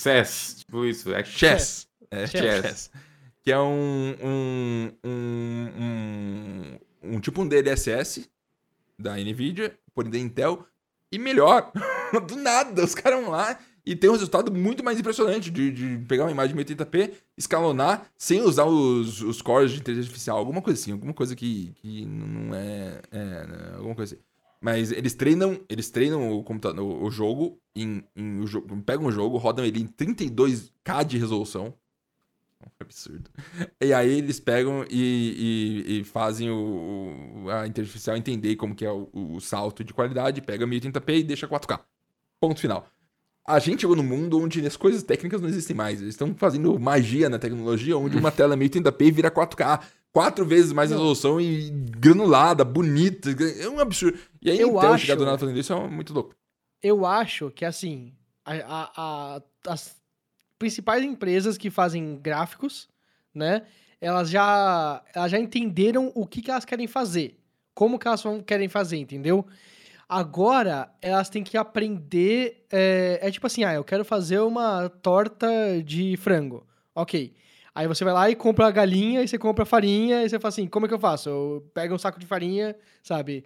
Chess, 0.00 0.56
tipo 0.58 0.84
isso. 0.84 1.12
É 1.14 1.24
Chess. 1.24 1.86
É, 2.10 2.26
Chess. 2.26 2.90
Que 3.42 3.52
é 3.52 3.58
um, 3.58 4.14
um, 4.22 4.92
um, 5.04 5.68
um, 5.78 7.14
um 7.14 7.20
tipo 7.20 7.42
um 7.42 7.46
DLSS 7.46 8.30
da 8.98 9.16
NVIDIA, 9.16 9.76
por 9.94 10.08
da 10.08 10.18
Intel, 10.18 10.66
e 11.12 11.18
melhor. 11.18 11.70
Do 12.26 12.36
nada, 12.36 12.84
os 12.84 12.94
caras 12.94 13.20
vão 13.20 13.30
lá 13.30 13.58
e 13.86 13.94
tem 13.94 14.08
um 14.08 14.14
resultado 14.14 14.50
muito 14.50 14.82
mais 14.82 14.98
impressionante 14.98 15.50
de, 15.50 15.70
de 15.70 16.04
pegar 16.06 16.24
uma 16.24 16.30
imagem 16.30 16.56
1080p, 16.56 17.12
escalonar, 17.36 18.10
sem 18.16 18.40
usar 18.40 18.64
os, 18.64 19.20
os 19.20 19.42
cores 19.42 19.72
de 19.72 19.80
inteligência 19.80 20.08
artificial, 20.08 20.38
alguma 20.38 20.62
coisa 20.62 20.80
assim, 20.80 20.92
alguma 20.92 21.12
coisa 21.12 21.36
que, 21.36 21.72
que 21.76 22.06
não 22.06 22.54
é, 22.54 23.02
é, 23.10 23.46
né, 23.46 23.72
alguma 23.76 23.94
coisa 23.94 24.14
assim. 24.14 24.24
Mas 24.60 24.90
eles 24.90 25.12
treinam, 25.12 25.60
eles 25.68 25.90
treinam 25.90 26.32
o 26.32 26.42
computador, 26.42 27.02
o 27.02 27.10
jogo 27.10 27.60
em, 27.76 28.02
em 28.16 28.40
o 28.40 28.46
jogo, 28.46 28.82
pegam 28.82 29.06
o 29.06 29.12
jogo, 29.12 29.36
rodam 29.36 29.64
ele 29.64 29.82
em 29.82 29.86
32K 29.86 31.04
de 31.04 31.18
resolução. 31.18 31.74
Absurdo. 32.80 33.30
E 33.80 33.92
aí 33.92 34.18
eles 34.18 34.38
pegam 34.40 34.84
e, 34.90 35.84
e- 35.86 36.00
e 36.00 36.04
fazem 36.04 36.50
o, 36.50 37.44
o- 37.44 37.50
a 37.50 37.66
inteligência 37.66 37.82
artificial 38.12 38.16
entender 38.16 38.56
como 38.56 38.74
que 38.74 38.84
é 38.84 38.90
o, 38.90 39.08
o 39.12 39.40
salto 39.40 39.82
de 39.84 39.92
qualidade, 39.94 40.40
pega 40.42 40.66
1080p 40.66 41.18
e 41.18 41.22
deixa 41.22 41.48
4K. 41.48 41.80
Ponto 42.40 42.60
final. 42.60 42.86
A 43.46 43.58
gente 43.58 43.82
chegou 43.82 43.94
num 43.96 44.02
mundo 44.02 44.40
onde 44.40 44.66
as 44.66 44.76
coisas 44.76 45.02
técnicas 45.02 45.40
não 45.40 45.48
existem 45.48 45.76
mais. 45.76 46.00
Eles 46.00 46.14
estão 46.14 46.34
fazendo 46.34 46.78
magia 46.80 47.28
na 47.28 47.38
tecnologia, 47.38 47.96
onde 47.96 48.16
uma 48.16 48.30
tela 48.32 48.56
1080p 48.56 49.12
vira 49.12 49.30
4K. 49.30 49.82
Quatro 50.12 50.46
vezes 50.46 50.72
mais 50.72 50.90
Não. 50.90 50.96
resolução 50.98 51.40
e 51.40 51.70
granulada, 51.70 52.64
bonita. 52.64 53.30
É 53.60 53.68
um 53.68 53.80
absurdo. 53.80 54.18
E 54.40 54.50
aí, 54.50 54.60
Eu 54.60 54.68
Intel 54.76 54.92
acho- 54.92 55.02
chegar 55.06 55.16
do 55.16 55.24
nada 55.24 55.36
fazendo 55.38 55.58
isso 55.58 55.72
é 55.72 55.88
muito 55.88 56.14
louco. 56.14 56.34
Eu 56.82 57.04
acho 57.04 57.50
que, 57.50 57.64
assim, 57.64 58.12
a- 58.44 58.54
a- 58.54 58.92
a- 58.96 59.42
as 59.72 59.96
principais 60.58 61.04
empresas 61.04 61.58
que 61.58 61.70
fazem 61.70 62.18
gráficos, 62.20 62.88
né, 63.34 63.62
elas 64.00 64.28
já, 64.28 65.02
elas 65.14 65.30
já 65.30 65.38
entenderam 65.38 66.12
o 66.14 66.26
que, 66.26 66.42
que 66.42 66.50
elas 66.50 66.64
querem 66.64 66.86
fazer. 66.86 67.38
Como 67.74 67.98
que 67.98 68.06
elas 68.06 68.22
vão, 68.22 68.42
querem 68.42 68.68
fazer, 68.68 68.98
entendeu? 68.98 69.46
Agora, 70.08 70.92
elas 71.00 71.28
têm 71.30 71.42
que 71.42 71.56
aprender. 71.56 72.66
É, 72.70 73.18
é 73.22 73.30
tipo 73.30 73.46
assim, 73.46 73.64
ah, 73.64 73.74
eu 73.74 73.82
quero 73.82 74.04
fazer 74.04 74.38
uma 74.40 74.88
torta 74.88 75.48
de 75.82 76.16
frango. 76.18 76.66
Ok. 76.94 77.34
Aí 77.74 77.88
você 77.88 78.04
vai 78.04 78.12
lá 78.12 78.30
e 78.30 78.36
compra 78.36 78.66
a 78.68 78.70
galinha, 78.70 79.22
e 79.22 79.26
você 79.26 79.36
compra 79.36 79.64
a 79.64 79.66
farinha, 79.66 80.22
e 80.22 80.28
você 80.28 80.38
fala 80.38 80.50
assim, 80.50 80.66
como 80.68 80.86
é 80.86 80.88
que 80.88 80.94
eu 80.94 80.98
faço? 80.98 81.28
Eu 81.28 81.70
pego 81.74 81.94
um 81.94 81.98
saco 81.98 82.20
de 82.20 82.26
farinha, 82.26 82.76
sabe? 83.02 83.44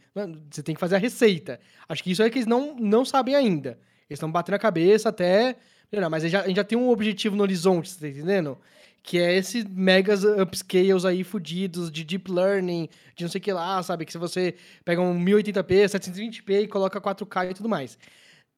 Você 0.51 0.63
tem 0.63 0.75
que 0.75 0.81
fazer 0.81 0.97
a 0.97 0.99
receita. 0.99 1.59
Acho 1.89 2.03
que 2.05 2.11
isso 2.11 2.23
é 2.23 2.29
que 2.29 2.37
eles 2.37 2.47
não, 2.47 2.77
não 2.77 3.05
sabem 3.05 3.35
ainda. 3.35 3.79
Eles 4.11 4.19
estão 4.19 4.31
batendo 4.31 4.57
a 4.57 4.59
cabeça 4.59 5.09
até... 5.09 5.57
melhorar, 5.91 6.11
Mas 6.11 6.25
a 6.25 6.27
gente 6.27 6.33
já, 6.33 6.43
a 6.43 6.47
gente 6.47 6.57
já 6.57 6.65
tem 6.65 6.79
um 6.79 6.91
objetivo 6.91 7.37
no 7.37 7.43
horizonte, 7.43 7.91
você 7.91 8.01
tá 8.01 8.09
entendendo? 8.09 8.59
Que 9.03 9.19
é 9.19 9.37
esses 9.37 9.65
megas 9.65 10.25
upscales 10.25 11.05
aí 11.05 11.25
fudidos 11.25 11.91
de 11.91 12.05
deep 12.05 12.31
learning, 12.31 12.89
de 13.17 13.25
não 13.25 13.31
sei 13.31 13.39
o 13.39 13.43
que 13.43 13.53
lá, 13.53 13.83
sabe? 13.83 14.05
Que 14.05 14.13
se 14.13 14.19
você 14.19 14.55
pega 14.85 15.01
um 15.01 15.19
1080p, 15.19 15.85
720p 15.87 16.65
e 16.65 16.69
coloca 16.69 17.01
4K 17.01 17.51
e 17.51 17.55
tudo 17.55 17.69
mais. 17.69 17.99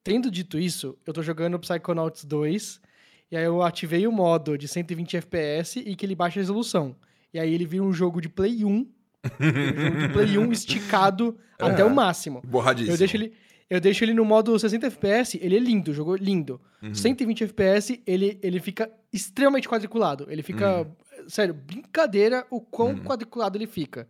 Tendo 0.03 0.31
dito 0.31 0.57
isso, 0.57 0.97
eu 1.05 1.13
tô 1.13 1.21
jogando 1.21 1.59
Psychonauts 1.59 2.25
2, 2.25 2.81
e 3.31 3.37
aí 3.37 3.43
eu 3.45 3.61
ativei 3.61 4.05
o 4.07 4.11
modo 4.11 4.57
de 4.57 4.67
120 4.67 5.17
FPS 5.17 5.79
e 5.79 5.95
que 5.95 6.05
ele 6.05 6.15
baixa 6.15 6.39
a 6.39 6.41
resolução. 6.41 6.95
E 7.33 7.39
aí 7.39 7.53
ele 7.53 7.65
vira 7.65 7.83
um 7.83 7.93
jogo 7.93 8.19
de 8.19 8.27
Play 8.27 8.65
1, 8.65 8.67
um 8.67 8.87
jogo 9.83 9.99
de 9.99 10.09
Play 10.09 10.37
1 10.37 10.51
esticado 10.51 11.37
até 11.57 11.85
o 11.85 11.89
máximo. 11.89 12.41
Borradíssimo. 12.45 12.93
Eu 12.93 12.97
deixo 12.97 13.15
ele, 13.15 13.33
eu 13.71 13.79
deixo 13.79 14.03
ele 14.03 14.13
no 14.13 14.25
modo 14.25 14.59
60 14.59 14.85
FPS, 14.87 15.39
ele 15.41 15.55
é 15.55 15.59
lindo, 15.59 15.91
o 15.91 15.93
jogo 15.93 16.13
é 16.15 16.19
lindo. 16.19 16.59
Uhum. 16.83 16.93
120 16.93 17.45
FPS, 17.45 18.03
ele, 18.05 18.37
ele 18.43 18.59
fica 18.59 18.91
extremamente 19.13 19.69
quadriculado. 19.69 20.27
Ele 20.29 20.43
fica, 20.43 20.85
sério, 21.25 21.53
brincadeira 21.53 22.45
o 22.49 22.59
quão 22.59 22.89
Uhum. 22.89 23.03
quadriculado 23.05 23.57
ele 23.57 23.67
fica. 23.67 24.09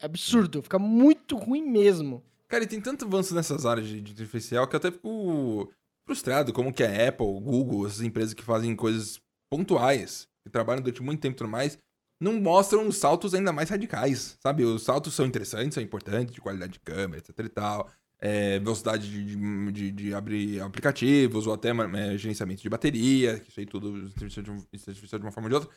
É 0.00 0.06
absurdo, 0.06 0.62
fica 0.62 0.78
muito 0.78 1.36
ruim 1.36 1.62
mesmo. 1.62 2.24
Cara, 2.48 2.64
e 2.64 2.66
tem 2.66 2.80
tanto 2.80 3.04
avanço 3.04 3.34
nessas 3.34 3.66
áreas 3.66 3.86
de, 3.86 4.00
de 4.00 4.12
artificial 4.12 4.66
que 4.66 4.74
eu 4.74 4.78
até 4.78 4.90
fico 4.90 5.70
frustrado 6.06 6.50
como 6.50 6.72
que 6.72 6.82
a 6.82 7.08
Apple, 7.08 7.26
o 7.26 7.38
Google, 7.38 7.86
essas 7.86 8.00
empresas 8.00 8.32
que 8.32 8.42
fazem 8.42 8.74
coisas 8.74 9.20
pontuais, 9.52 10.26
que 10.42 10.50
trabalham 10.50 10.82
durante 10.82 11.02
muito 11.02 11.20
tempo 11.20 11.34
e 11.34 11.36
tudo 11.36 11.50
mais, 11.50 11.76
não 12.18 12.40
mostram 12.40 12.88
os 12.88 12.96
saltos 12.96 13.34
ainda 13.34 13.52
mais 13.52 13.68
radicais, 13.68 14.38
sabe? 14.42 14.64
Os 14.64 14.82
saltos 14.82 15.12
são 15.14 15.26
interessantes, 15.26 15.74
são 15.74 15.82
importantes, 15.82 16.34
de 16.34 16.40
qualidade 16.40 16.72
de 16.72 16.80
câmera, 16.80 17.18
etc 17.18 17.38
e 17.44 17.48
tal, 17.50 17.90
é, 18.20 18.58
velocidade 18.58 19.08
de, 19.10 19.72
de, 19.72 19.90
de- 19.92 20.14
abrir 20.14 20.60
aplicativos, 20.60 21.46
ou 21.46 21.54
até 21.54 21.70
é, 21.70 22.18
gerenciamento 22.18 22.62
de 22.62 22.68
bateria, 22.68 23.38
que 23.40 23.50
isso 23.50 23.60
aí 23.60 23.66
tudo 23.66 24.10
artificial 24.14 25.18
de 25.18 25.24
uma 25.24 25.32
forma 25.32 25.46
ou 25.46 25.50
de 25.50 25.54
outra. 25.54 25.70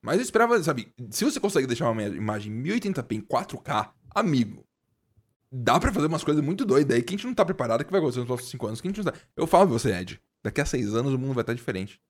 Mas 0.00 0.16
eu 0.16 0.22
esperava, 0.22 0.62
sabe, 0.62 0.92
se 1.10 1.24
você 1.24 1.38
consegue 1.40 1.66
deixar 1.66 1.90
uma 1.90 2.02
imagem 2.04 2.52
1080p 2.52 3.12
em 3.16 3.20
4K, 3.20 3.90
amigo, 4.14 4.64
dá 5.50 5.78
pra 5.78 5.92
fazer 5.92 6.06
umas 6.06 6.22
coisas 6.24 6.42
muito 6.42 6.64
doidas 6.64 6.96
aí 6.96 7.02
que 7.02 7.14
a 7.14 7.16
gente 7.16 7.26
não 7.26 7.34
tá 7.34 7.44
preparado 7.44 7.84
que 7.84 7.90
vai 7.90 7.98
acontecer 8.00 8.20
nos 8.20 8.26
próximos 8.28 8.50
5 8.50 8.66
anos. 8.66 8.80
Que 8.80 8.86
a 8.88 8.90
gente 8.90 9.04
não 9.04 9.12
tá... 9.12 9.18
Eu 9.36 9.46
falo 9.46 9.66
pra 9.68 9.78
você, 9.78 9.92
Ed, 9.92 10.20
daqui 10.42 10.60
a 10.60 10.64
6 10.64 10.94
anos 10.94 11.12
o 11.12 11.18
mundo 11.18 11.34
vai 11.34 11.42
estar 11.42 11.52
diferente. 11.54 12.00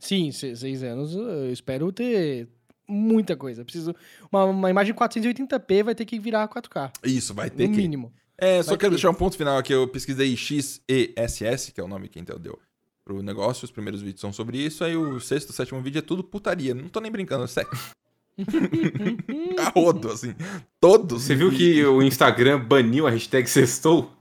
Sim, 0.00 0.30
se- 0.30 0.54
seis 0.54 0.82
anos, 0.84 1.12
eu 1.12 1.50
espero 1.52 1.90
ter 1.90 2.48
muita 2.88 3.36
coisa. 3.36 3.64
Preciso. 3.64 3.92
Uma, 4.30 4.44
uma 4.44 4.70
imagem 4.70 4.94
480p 4.94 5.82
vai 5.82 5.94
ter 5.94 6.04
que 6.04 6.20
virar 6.20 6.46
4K. 6.48 6.92
Isso, 7.04 7.34
vai 7.34 7.50
ter 7.50 7.66
no 7.66 7.74
que. 7.74 7.80
mínimo. 7.80 8.12
É, 8.40 8.62
só 8.62 8.70
Vai 8.70 8.78
quero 8.78 8.92
deixar 8.92 9.10
um 9.10 9.14
ponto 9.14 9.36
final 9.36 9.58
aqui. 9.58 9.74
Eu 9.74 9.88
pesquisei 9.88 10.36
XESS, 10.36 11.70
que 11.74 11.80
é 11.80 11.84
o 11.84 11.88
nome 11.88 12.08
que 12.08 12.18
a 12.18 12.22
Intel 12.22 12.38
deu 12.38 12.58
pro 13.04 13.22
negócio. 13.22 13.64
Os 13.64 13.70
primeiros 13.70 14.00
vídeos 14.00 14.20
são 14.20 14.32
sobre 14.32 14.58
isso. 14.58 14.84
Aí 14.84 14.96
o 14.96 15.18
sexto, 15.18 15.52
sétimo 15.52 15.82
vídeo 15.82 15.98
é 15.98 16.02
tudo 16.02 16.22
putaria. 16.22 16.74
Não 16.74 16.88
tô 16.88 17.00
nem 17.00 17.10
brincando, 17.10 17.44
é 17.44 17.48
sério. 17.48 17.70
a 19.58 19.70
rodo, 19.74 20.12
assim. 20.12 20.34
Todos. 20.80 21.22
Você 21.22 21.34
viu 21.34 21.50
que 21.50 21.84
o 21.84 22.00
Instagram 22.00 22.60
baniu 22.60 23.06
a 23.06 23.10
hashtag 23.10 23.50
sextou? 23.50 24.12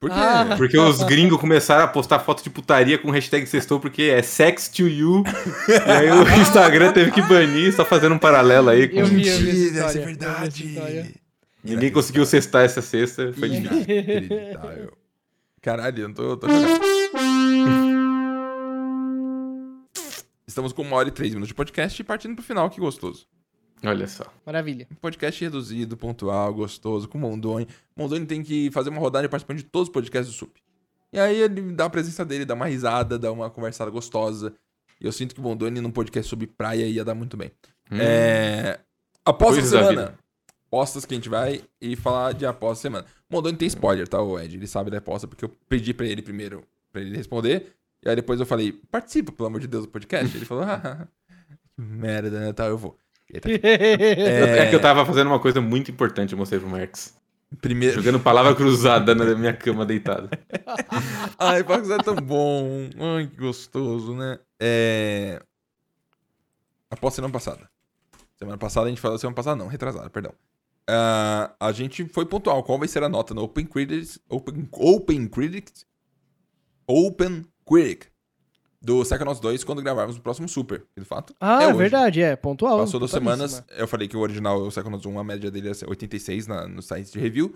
Por 0.00 0.10
quê? 0.10 0.16
Ah. 0.18 0.54
Porque 0.56 0.76
os 0.76 1.02
gringos 1.04 1.40
começaram 1.40 1.84
a 1.84 1.88
postar 1.88 2.18
foto 2.18 2.42
de 2.42 2.50
putaria 2.50 2.98
com 2.98 3.10
hashtag 3.10 3.46
sextou 3.46 3.78
porque 3.78 4.02
é 4.02 4.20
sex 4.20 4.68
to 4.68 4.88
you. 4.88 5.22
e 5.68 5.90
aí 5.90 6.10
o 6.10 6.28
Instagram 6.42 6.92
teve 6.92 7.12
que 7.12 7.22
banir, 7.22 7.72
só 7.72 7.84
fazendo 7.84 8.16
um 8.16 8.18
paralelo 8.18 8.68
aí. 8.68 8.88
Com... 8.88 8.98
Eu 8.98 9.06
vi, 9.06 9.26
eu 9.28 9.38
vi 9.38 9.78
essa 9.78 9.78
Mentira, 9.78 9.78
é 9.78 9.82
eu 9.82 9.88
vi 9.88 10.00
essa 10.00 10.00
verdade. 10.00 11.23
Ninguém 11.64 11.90
conseguiu 11.90 12.26
cestar 12.26 12.62
essa 12.62 12.82
sexta, 12.82 13.32
foi 13.32 13.48
difícil. 13.48 13.76
Inacreditável. 13.78 14.92
Caralho, 15.62 16.02
eu 16.02 16.08
não 16.08 16.14
tô, 16.14 16.36
tô. 16.36 16.46
Estamos 20.46 20.74
com 20.74 20.82
uma 20.82 20.96
hora 20.96 21.08
e 21.08 21.10
três 21.10 21.32
minutos 21.32 21.48
de 21.48 21.54
podcast 21.54 21.98
e 22.00 22.04
partindo 22.04 22.34
pro 22.34 22.44
final, 22.44 22.68
que 22.68 22.78
gostoso. 22.78 23.26
Olha 23.82 24.06
só. 24.06 24.24
Maravilha. 24.44 24.86
Um 24.92 24.94
podcast 24.94 25.42
reduzido, 25.42 25.96
pontual, 25.96 26.52
gostoso, 26.52 27.08
com 27.08 27.16
o 27.16 27.20
Mondoni. 27.20 27.66
Mondoni 27.96 28.26
tem 28.26 28.42
que 28.42 28.70
fazer 28.70 28.90
uma 28.90 29.00
rodada 29.00 29.26
participando 29.26 29.56
de 29.56 29.64
todos 29.64 29.88
os 29.88 29.92
podcasts 29.92 30.34
do 30.34 30.38
SUP. 30.38 30.58
E 31.12 31.18
aí 31.18 31.40
ele 31.40 31.72
dá 31.72 31.86
a 31.86 31.90
presença 31.90 32.24
dele, 32.24 32.44
dá 32.44 32.54
uma 32.54 32.66
risada, 32.66 33.18
dá 33.18 33.32
uma 33.32 33.48
conversada 33.48 33.90
gostosa. 33.90 34.54
E 35.00 35.06
eu 35.06 35.12
sinto 35.12 35.34
que 35.34 35.40
o 35.40 35.44
Mondoni 35.44 35.80
num 35.80 35.90
podcast 35.90 36.28
sobre 36.28 36.46
praia 36.46 36.86
ia 36.86 37.04
dar 37.04 37.14
muito 37.14 37.36
bem. 37.38 37.50
Hum. 37.90 37.96
É... 38.00 38.80
Coisas 39.38 39.70
da 39.70 39.88
semana. 39.88 40.18
Apostas 40.74 41.04
que 41.04 41.14
a 41.14 41.16
gente 41.16 41.28
vai 41.28 41.62
e 41.80 41.94
falar 41.94 42.34
de 42.34 42.44
aposta 42.44 42.82
semana. 42.82 43.06
O 43.30 43.34
Mondoni 43.34 43.56
tem 43.56 43.68
spoiler, 43.68 44.08
tá, 44.08 44.20
o 44.20 44.36
Ed? 44.40 44.56
Ele 44.56 44.66
sabe 44.66 44.90
da 44.90 44.98
aposta, 44.98 45.28
porque 45.28 45.44
eu 45.44 45.48
pedi 45.68 45.94
pra 45.94 46.04
ele 46.04 46.20
primeiro, 46.20 46.64
pra 46.90 47.00
ele 47.00 47.16
responder. 47.16 47.76
E 48.04 48.08
aí 48.08 48.16
depois 48.16 48.40
eu 48.40 48.46
falei, 48.46 48.72
participa, 48.90 49.30
pelo 49.30 49.46
amor 49.46 49.60
de 49.60 49.68
Deus, 49.68 49.84
do 49.84 49.88
podcast. 49.92 50.36
Ele 50.36 50.44
falou, 50.44 50.64
ah, 50.66 51.06
que 51.76 51.80
merda, 51.80 52.40
né? 52.40 52.52
Tá, 52.52 52.66
eu 52.66 52.76
vou. 52.76 52.98
Tá. 53.40 53.48
É... 53.62 54.68
que 54.68 54.74
eu 54.74 54.80
tava 54.80 55.06
fazendo 55.06 55.28
uma 55.28 55.38
coisa 55.38 55.60
muito 55.60 55.92
importante, 55.92 56.32
eu 56.32 56.38
mostrei 56.38 56.58
pro 56.58 56.68
Marx. 56.68 57.16
Primeiro. 57.60 57.94
Jogando 57.94 58.18
palavra 58.18 58.52
cruzada 58.56 59.14
na 59.14 59.32
minha 59.36 59.52
cama 59.52 59.86
deitado. 59.86 60.28
Ai, 61.38 61.62
Pax 61.62 61.88
é 61.88 61.98
tão 61.98 62.16
bom. 62.16 62.90
Ai, 62.98 63.28
que 63.28 63.36
gostoso, 63.36 64.12
né? 64.16 64.40
É. 64.58 65.40
Após 66.90 67.14
semana 67.14 67.32
passada. 67.32 67.70
Semana 68.36 68.58
passada 68.58 68.86
a 68.86 68.88
gente 68.88 69.00
falou. 69.00 69.16
Semana 69.18 69.36
passada 69.36 69.54
não, 69.54 69.68
retrasada, 69.68 70.10
perdão. 70.10 70.34
Ah, 70.88 71.54
a 71.58 71.72
gente 71.72 72.04
foi 72.06 72.26
pontual. 72.26 72.62
Qual 72.62 72.78
vai 72.78 72.88
ser 72.88 73.02
a 73.02 73.08
nota 73.08 73.32
no 73.34 73.42
Open 73.42 73.64
Critics? 73.66 74.18
Open, 74.28 74.68
Open 74.72 75.26
Critics? 75.28 75.86
Open 76.86 77.44
Critic 77.66 78.06
do 78.80 79.00
Psychonauts 79.02 79.40
2 79.40 79.64
quando 79.64 79.80
gravarmos 79.82 80.16
o 80.16 80.20
próximo 80.20 80.46
Super. 80.46 80.84
E, 80.94 81.00
de 81.00 81.06
fato, 81.06 81.34
Ah, 81.40 81.62
é 81.62 81.64
é 81.64 81.68
hoje. 81.68 81.78
verdade, 81.78 82.20
é. 82.20 82.36
Pontual. 82.36 82.78
Passou 82.80 83.00
duas 83.00 83.10
semanas. 83.10 83.62
Eu 83.78 83.88
falei 83.88 84.06
que 84.06 84.16
o 84.16 84.20
original, 84.20 84.60
o 84.62 84.68
Psychonauts 84.68 85.06
1, 85.06 85.18
a 85.18 85.24
média 85.24 85.50
dele 85.50 85.68
é 85.70 85.72
86 85.88 86.46
na, 86.46 86.68
no 86.68 86.82
site 86.82 87.10
de 87.12 87.18
review. 87.18 87.54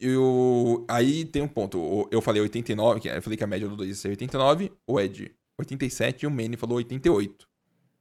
E 0.00 0.16
o, 0.16 0.84
aí 0.88 1.24
tem 1.24 1.40
um 1.42 1.46
ponto. 1.48 2.08
Eu 2.10 2.20
falei 2.20 2.42
89, 2.42 2.98
que 3.00 3.08
é- 3.08 3.16
eu 3.18 3.22
falei 3.22 3.36
que 3.36 3.44
a 3.44 3.46
média 3.46 3.68
do 3.68 3.76
2 3.76 3.88
ia 3.90 3.94
ser 3.94 4.08
89, 4.08 4.72
o 4.84 4.98
Ed 5.00 5.32
87 5.56 6.24
e 6.24 6.26
o 6.26 6.30
Manny 6.32 6.56
falou 6.56 6.76
88. 6.78 7.46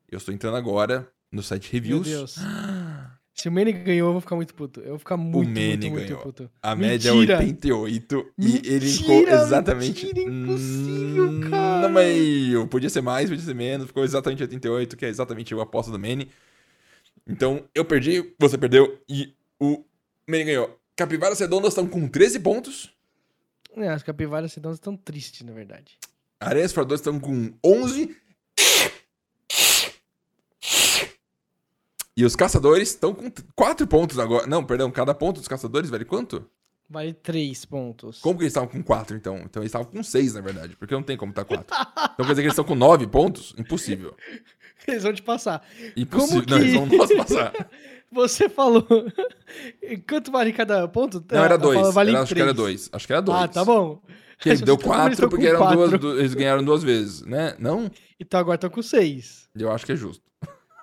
Eu 0.09 0.17
estou 0.17 0.33
entrando 0.33 0.57
agora 0.57 1.07
no 1.31 1.43
site 1.43 1.71
Meu 1.71 1.81
reviews. 1.81 2.07
Deus. 2.07 2.35
Se 3.33 3.49
o 3.49 3.51
Manny 3.51 3.71
ganhou, 3.71 4.09
eu 4.09 4.11
vou 4.13 4.21
ficar 4.21 4.35
muito 4.35 4.53
puto. 4.53 4.79
Eu 4.81 4.89
vou 4.89 4.99
ficar 4.99 5.17
muito, 5.17 5.49
Manny 5.49 5.67
muito, 5.69 5.89
muito 5.89 6.05
ganhou. 6.07 6.21
puto. 6.21 6.51
A 6.61 6.75
média 6.75 7.09
é 7.09 7.13
Mentira. 7.13 7.39
88 7.39 8.33
e 8.37 8.45
ele 8.57 8.85
Mentira, 8.85 8.87
ficou 8.91 9.27
exatamente. 9.27 10.05
mentira, 10.05 10.21
impossível, 10.29 11.29
Hum, 11.29 11.49
cara. 11.49 11.87
No 11.87 11.93
meio. 11.93 12.67
Podia 12.67 12.89
ser 12.89 13.01
mais, 13.01 13.29
podia 13.29 13.43
ser 13.43 13.55
menos. 13.55 13.87
Ficou 13.87 14.03
exatamente 14.03 14.43
88, 14.43 14.95
que 14.95 15.05
é 15.05 15.09
exatamente 15.09 15.53
a 15.53 15.61
aposta 15.63 15.91
do 15.91 15.97
Manny. 15.97 16.29
Então, 17.27 17.63
eu 17.73 17.83
perdi, 17.83 18.33
você 18.39 18.57
perdeu 18.57 18.99
e 19.09 19.33
o 19.59 19.83
Manny 20.27 20.43
ganhou. 20.43 20.79
Capivaras 20.95 21.39
Redondas 21.39 21.69
estão 21.69 21.87
com 21.87 22.07
13 22.07 22.39
pontos. 22.39 22.93
É, 23.75 23.87
as 23.89 24.03
capivaras 24.03 24.53
sedãs 24.53 24.75
estão 24.75 24.95
tristes, 24.95 25.41
na 25.41 25.51
verdade. 25.53 25.97
Areias 26.39 26.71
Fradores 26.71 26.99
estão 26.99 27.19
com 27.19 27.51
11. 27.65 28.15
E 32.15 32.23
os 32.25 32.35
caçadores 32.35 32.89
estão 32.89 33.13
com 33.13 33.31
4 33.55 33.87
pontos 33.87 34.19
agora. 34.19 34.45
Não, 34.47 34.63
perdão, 34.63 34.91
cada 34.91 35.13
ponto 35.13 35.39
dos 35.39 35.47
caçadores 35.47 35.89
vale 35.89 36.05
quanto? 36.05 36.45
Vale 36.89 37.13
três 37.13 37.65
pontos. 37.65 38.19
Como 38.19 38.37
que 38.37 38.43
eles 38.43 38.51
estavam 38.51 38.69
com 38.69 38.83
4, 38.83 39.15
então? 39.17 39.37
Então 39.37 39.61
eles 39.63 39.69
estavam 39.69 39.87
com 39.87 40.03
6, 40.03 40.33
na 40.35 40.41
verdade, 40.41 40.75
porque 40.75 40.93
não 40.93 41.01
tem 41.01 41.17
como 41.17 41.31
estar 41.31 41.43
4. 41.45 41.65
Então 41.65 42.13
quer 42.17 42.23
dizer 42.23 42.35
que 42.35 42.39
eles 42.41 42.53
estão 42.53 42.65
com 42.65 42.75
9 42.75 43.07
pontos? 43.07 43.55
Impossível. 43.57 44.15
Eles 44.85 45.01
vão 45.03 45.13
te 45.13 45.21
passar. 45.21 45.65
Impossível. 45.95 46.43
Como 46.43 46.49
Não, 46.49 46.57
eles 46.57 46.73
que- 46.73 46.79
não 46.79 46.89
posso 46.97 47.15
passar. 47.15 47.53
Você 48.11 48.49
falou. 48.49 48.85
Quanto 50.09 50.29
vale 50.29 50.51
cada 50.51 50.85
ponto? 50.89 51.23
Não, 51.31 51.41
era 51.43 51.57
2. 51.57 51.93
vale 51.93 52.13
acho 52.13 52.35
que 52.35 52.41
era. 52.41 52.53
2. 52.53 52.89
Acho 52.91 53.07
que 53.07 53.13
era 53.13 53.21
2. 53.21 53.37
Ah, 53.43 53.47
tá 53.47 53.63
bom. 53.63 54.01
Que 54.39 54.49
Mas 54.49 54.59
deu 54.59 54.77
4 54.77 55.13
estão 55.13 55.29
porque 55.29 55.47
eram 55.47 55.59
duas, 55.73 55.89
quatro? 55.91 55.97
du- 55.99 56.19
eles 56.19 56.33
ganharam 56.33 56.61
duas 56.65 56.83
vezes, 56.83 57.21
né? 57.21 57.55
Não? 57.59 57.89
Então 58.19 58.37
agora 58.41 58.55
estão 58.55 58.69
com 58.69 58.81
seis. 58.81 59.47
Eu 59.55 59.71
acho 59.71 59.85
que 59.85 59.93
é 59.93 59.95
justo. 59.95 60.21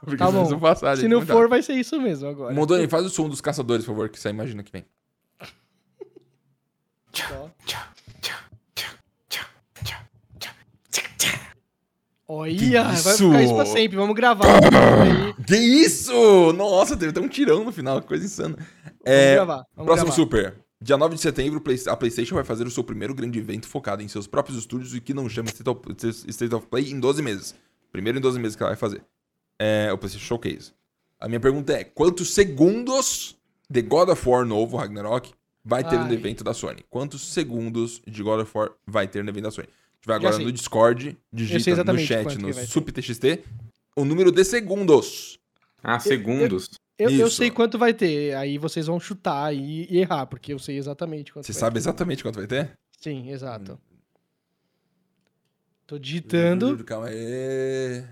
Porque 0.04 0.16
Tá 0.16 0.30
bom. 0.30 0.48
não 0.50 0.58
passarem, 0.60 1.00
Se 1.02 1.08
não 1.08 1.24
for, 1.24 1.48
vai 1.48 1.62
ser 1.62 1.74
isso 1.74 2.00
mesmo 2.00 2.28
agora. 2.28 2.54
Mondoni, 2.54 2.88
faz 2.88 3.04
o 3.04 3.10
som 3.10 3.28
dos 3.28 3.40
caçadores, 3.40 3.84
por 3.84 3.92
favor, 3.92 4.08
que 4.08 4.18
você 4.18 4.30
imagina 4.30 4.62
que 4.62 4.72
vem. 4.72 4.84
Ó. 7.32 7.48
Olha, 12.32 12.84
vai 12.84 12.94
isso? 12.94 13.26
ficar 13.28 13.42
isso 13.42 13.54
pra 13.56 13.66
sempre. 13.66 13.96
Vamos 13.96 14.14
gravar. 14.14 14.46
Aí, 14.46 15.34
Que 15.44 15.56
isso? 15.56 16.52
Nossa, 16.52 16.96
teve 16.96 17.10
até 17.10 17.20
um 17.20 17.28
tirão 17.28 17.64
no 17.64 17.72
final, 17.72 18.00
que 18.00 18.06
coisa 18.06 18.24
insana. 18.24 18.54
Vamos 18.56 18.66
É, 19.04 19.34
gravar. 19.34 19.64
Vamos 19.74 19.86
Próximo 19.86 20.06
gravar. 20.06 20.12
Super. 20.12 20.54
Dia 20.82 20.96
9 20.96 21.16
de 21.16 21.20
setembro, 21.20 21.62
a 21.88 21.96
PlayStation 21.96 22.34
vai 22.36 22.44
fazer 22.44 22.66
o 22.66 22.70
seu 22.70 22.82
primeiro 22.84 23.14
grande 23.14 23.38
evento 23.38 23.66
focado 23.68 24.02
em 24.02 24.08
seus 24.08 24.26
próprios 24.26 24.56
estúdios 24.58 24.94
e 24.94 25.00
que 25.00 25.12
não 25.12 25.28
chama 25.28 25.48
State 25.48 25.68
of, 25.68 25.80
State 26.30 26.54
of 26.54 26.66
Play 26.68 26.90
em 26.90 26.98
12 27.00 27.20
meses. 27.20 27.54
Primeiro 27.92 28.16
em 28.18 28.20
12 28.20 28.38
meses 28.38 28.56
que 28.56 28.62
ela 28.62 28.70
vai 28.70 28.78
fazer. 28.78 29.02
É 29.62 29.92
o 29.92 29.98
PlayStation 29.98 30.24
Showcase. 30.26 30.72
A 31.20 31.28
minha 31.28 31.38
pergunta 31.38 31.74
é: 31.74 31.84
quantos 31.84 32.32
segundos 32.32 33.36
de 33.68 33.82
God 33.82 34.08
of 34.08 34.26
War 34.26 34.46
novo, 34.46 34.78
Ragnarok, 34.78 35.34
vai 35.62 35.84
ter 35.84 35.96
no 35.98 36.06
Ai. 36.06 36.14
evento 36.14 36.42
da 36.42 36.54
Sony? 36.54 36.82
Quantos 36.88 37.20
segundos 37.28 38.00
de 38.06 38.22
God 38.22 38.40
of 38.40 38.50
War 38.56 38.70
vai 38.86 39.06
ter 39.06 39.22
no 39.22 39.28
evento 39.28 39.44
da 39.44 39.50
Sony? 39.50 39.68
A 39.68 39.96
gente 39.96 40.06
vai 40.06 40.16
agora 40.16 40.38
no 40.38 40.50
Discord, 40.50 41.08
Eu 41.08 41.16
digita 41.30 41.84
no 41.84 41.98
chat, 41.98 42.38
no. 42.38 42.54
SupTXT, 42.54 43.44
o 43.94 44.06
número 44.06 44.32
de 44.32 44.42
segundos. 44.44 45.38
Ah, 45.82 46.00
segundos. 46.00 46.70
Eu, 46.98 47.10
eu 47.10 47.26
Isso. 47.26 47.36
sei 47.36 47.50
quanto 47.50 47.78
vai 47.78 47.92
ter. 47.92 48.34
Aí 48.36 48.56
vocês 48.56 48.86
vão 48.86 48.98
chutar 48.98 49.54
e, 49.54 49.86
e 49.90 49.98
errar, 49.98 50.26
porque 50.26 50.54
eu 50.54 50.58
sei 50.58 50.78
exatamente 50.78 51.32
quanto 51.34 51.44
Você 51.44 51.52
vai 51.52 51.60
sabe 51.60 51.74
ter. 51.74 51.80
exatamente 51.80 52.22
quanto 52.22 52.36
vai 52.36 52.46
ter? 52.46 52.72
Sim, 52.98 53.30
exato. 53.30 53.78
Tô 55.86 55.98
digitando. 55.98 56.82
Calma 56.84 57.08
aí. 57.08 58.04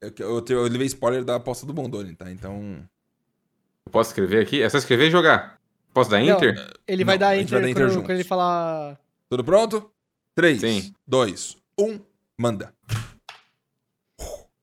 Eu, 0.00 0.12
eu, 0.18 0.40
te- 0.42 0.52
eu 0.52 0.62
levei 0.62 0.86
spoiler 0.86 1.24
da 1.24 1.36
aposta 1.36 1.66
do 1.66 1.72
Bondoni, 1.72 2.14
tá? 2.14 2.30
Então. 2.30 2.82
Eu 3.86 3.92
posso 3.92 4.10
escrever 4.10 4.42
aqui? 4.42 4.62
É 4.62 4.68
só 4.68 4.78
escrever 4.78 5.08
e 5.08 5.10
jogar. 5.10 5.60
Posso 5.92 6.08
dar 6.10 6.20
Não. 6.22 6.36
Enter? 6.36 6.54
Ele 6.86 7.02
Não, 7.02 7.06
vai 7.06 7.18
dar 7.18 7.28
a 7.30 7.34
gente 7.36 7.44
enter, 7.46 7.52
vai 7.52 7.60
dar 7.62 7.68
enter 7.70 7.86
quando, 7.94 8.02
quando 8.04 8.10
ele 8.12 8.24
falar. 8.24 8.98
Tudo 9.28 9.44
pronto? 9.44 9.90
3, 10.34 10.60
Sim. 10.60 10.94
2, 11.06 11.56
1, 11.78 12.00
manda. 12.38 12.72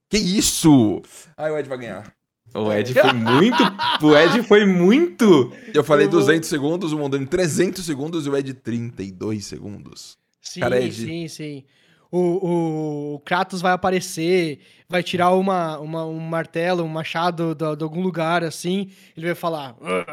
Que 0.09 0.17
isso? 0.17 1.01
Ai, 1.35 1.51
o 1.51 1.57
Ed 1.57 1.67
vai 1.67 1.77
ganhar. 1.77 2.13
O 2.55 2.71
Ed 2.71 2.93
foi 2.93 3.13
muito. 3.13 3.63
O 4.01 4.15
Ed 4.17 4.43
foi 4.43 4.65
muito. 4.65 5.51
Eu 5.73 5.83
falei 5.83 6.07
Eu 6.07 6.11
vou- 6.11 6.19
200 6.21 6.47
segundos, 6.47 6.93
o 6.93 6.97
Mondoni 6.97 7.27
300 7.27 7.85
segundos 7.85 8.25
e 8.25 8.29
o 8.29 8.37
Ed 8.37 8.53
32 8.53 9.45
segundos. 9.45 10.17
Sim, 10.41 10.61
Cara, 10.61 10.79
Ed. 10.81 10.93
sim, 10.95 11.27
sim. 11.27 11.65
O, 12.11 13.15
o, 13.15 13.19
Kratos 13.25 13.61
vai 13.61 13.73
aparecer, 13.73 14.59
vai 14.87 15.03
tirar 15.03 15.31
uma, 15.33 15.77
uma- 15.79 16.05
um 16.05 16.19
martelo, 16.19 16.83
um 16.83 16.87
machado 16.87 17.53
de, 17.53 17.65
algum 17.83 18.01
lugar, 18.01 18.43
assim. 18.43 18.89
Ele 19.15 19.25
vai 19.27 19.35
falar: 19.35 19.75
"Ah, 19.81 20.05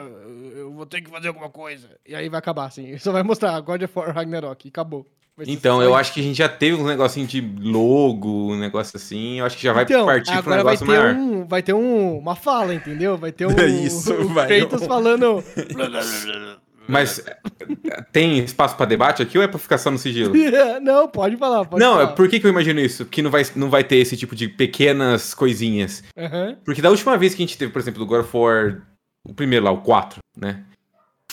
Eu 0.57 0.72
vou 0.72 0.86
ter 0.86 1.01
que 1.01 1.11
fazer 1.11 1.28
alguma 1.28 1.49
coisa. 1.51 1.88
E 2.07 2.14
aí 2.14 2.28
vai 2.28 2.38
acabar, 2.38 2.66
assim. 2.66 2.97
Só 2.99 3.12
vai 3.12 3.22
mostrar 3.22 3.59
God 3.61 3.82
of 3.82 3.92
War 3.99 4.12
Ragnarok. 4.14 4.66
e 4.66 4.68
Acabou. 4.68 5.07
Então, 5.49 5.82
eu 5.82 5.97
acho 5.97 6.12
que 6.14 6.20
a 6.20 6.22
gente 6.22 6.36
já 6.38 6.49
teve 6.49 6.80
um 6.80 6.86
negocinho 6.86 7.26
de 7.26 7.40
logo, 7.40 8.53
um 8.53 8.57
negócio 8.57 8.97
assim. 8.97 9.40
Eu 9.40 9.47
acho 9.47 9.57
que 9.57 9.64
já 9.64 9.72
vai 9.72 9.82
Então, 9.82 10.07
partir 10.07 10.26
para 10.30 10.36
um 10.36 10.38
agora 10.38 10.62
vai 10.62 10.74
negócio 10.74 10.86
ter, 10.86 10.92
maior. 10.92 11.14
um, 11.16 11.45
vai 11.47 11.61
ter 11.62 11.72
um, 11.72 12.18
uma 12.18 12.36
fala, 12.36 12.72
entendeu? 12.72 13.18
Vai 13.18 13.32
ter 13.32 13.47
um. 13.51 13.51
Isso, 13.84 14.14
o 14.14 14.28
vai. 14.28 14.47
Kratos 14.61 14.86
falando. 14.86 15.42
Mas 16.87 17.24
é, 17.26 18.03
tem 18.12 18.39
espaço 18.39 18.76
pra 18.76 18.87
debate 18.87 19.22
aqui 19.22 19.39
ou 19.39 19.45
é 19.45 19.49
pra 19.49 19.59
ficar 19.59 19.78
só 19.78 19.91
no 19.91 19.99
sigilo? 19.99 20.32
não, 20.82 21.09
pode 21.09 21.37
falar. 21.37 21.64
Pode 21.64 21.82
não, 21.82 21.95
falar. 21.95 22.07
por 22.09 22.28
que, 22.28 22.39
que 22.39 22.47
eu 22.47 22.51
imagino 22.51 22.80
isso? 22.80 23.05
Que 23.07 23.22
não 23.22 23.30
vai, 23.30 23.43
não 23.57 23.70
vai 23.70 23.82
ter 23.82 23.97
esse 23.97 24.16
tipo 24.16 24.35
de 24.35 24.49
pequenas 24.49 25.35
coisinhas. 25.35 26.03
Aham. 26.16 26.57
Porque 26.64 26.82
da 26.82 26.91
última 26.91 27.16
vez 27.16 27.35
que 27.35 27.43
a 27.43 27.47
gente 27.47 27.59
teve, 27.59 27.72
por 27.72 27.80
exemplo, 27.80 28.01
do 28.01 28.07
God 28.07 28.20
of 28.20 28.37
War, 28.37 28.82
o 29.24 29.35
primeiro 29.35 29.64
lá, 29.64 29.70
o 29.70 29.78
4, 29.78 30.18
né? 30.37 30.64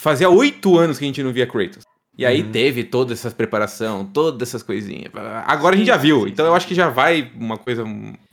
Fazia 0.00 0.28
oito 0.28 0.78
anos 0.78 0.98
que 0.98 1.04
a 1.04 1.08
gente 1.08 1.22
não 1.22 1.32
via 1.32 1.46
Kratos. 1.46 1.84
E 2.16 2.26
aí 2.26 2.42
teve 2.42 2.84
toda 2.84 3.14
essa 3.14 3.30
preparação, 3.30 4.04
todas 4.04 4.48
essas 4.48 4.62
coisinhas. 4.62 5.10
Agora 5.46 5.74
a 5.74 5.78
gente 5.78 5.86
já 5.86 5.96
viu, 5.96 6.28
então 6.28 6.44
eu 6.44 6.54
acho 6.54 6.68
que 6.68 6.74
já 6.74 6.90
vai 6.90 7.32
uma 7.34 7.56
coisa 7.56 7.84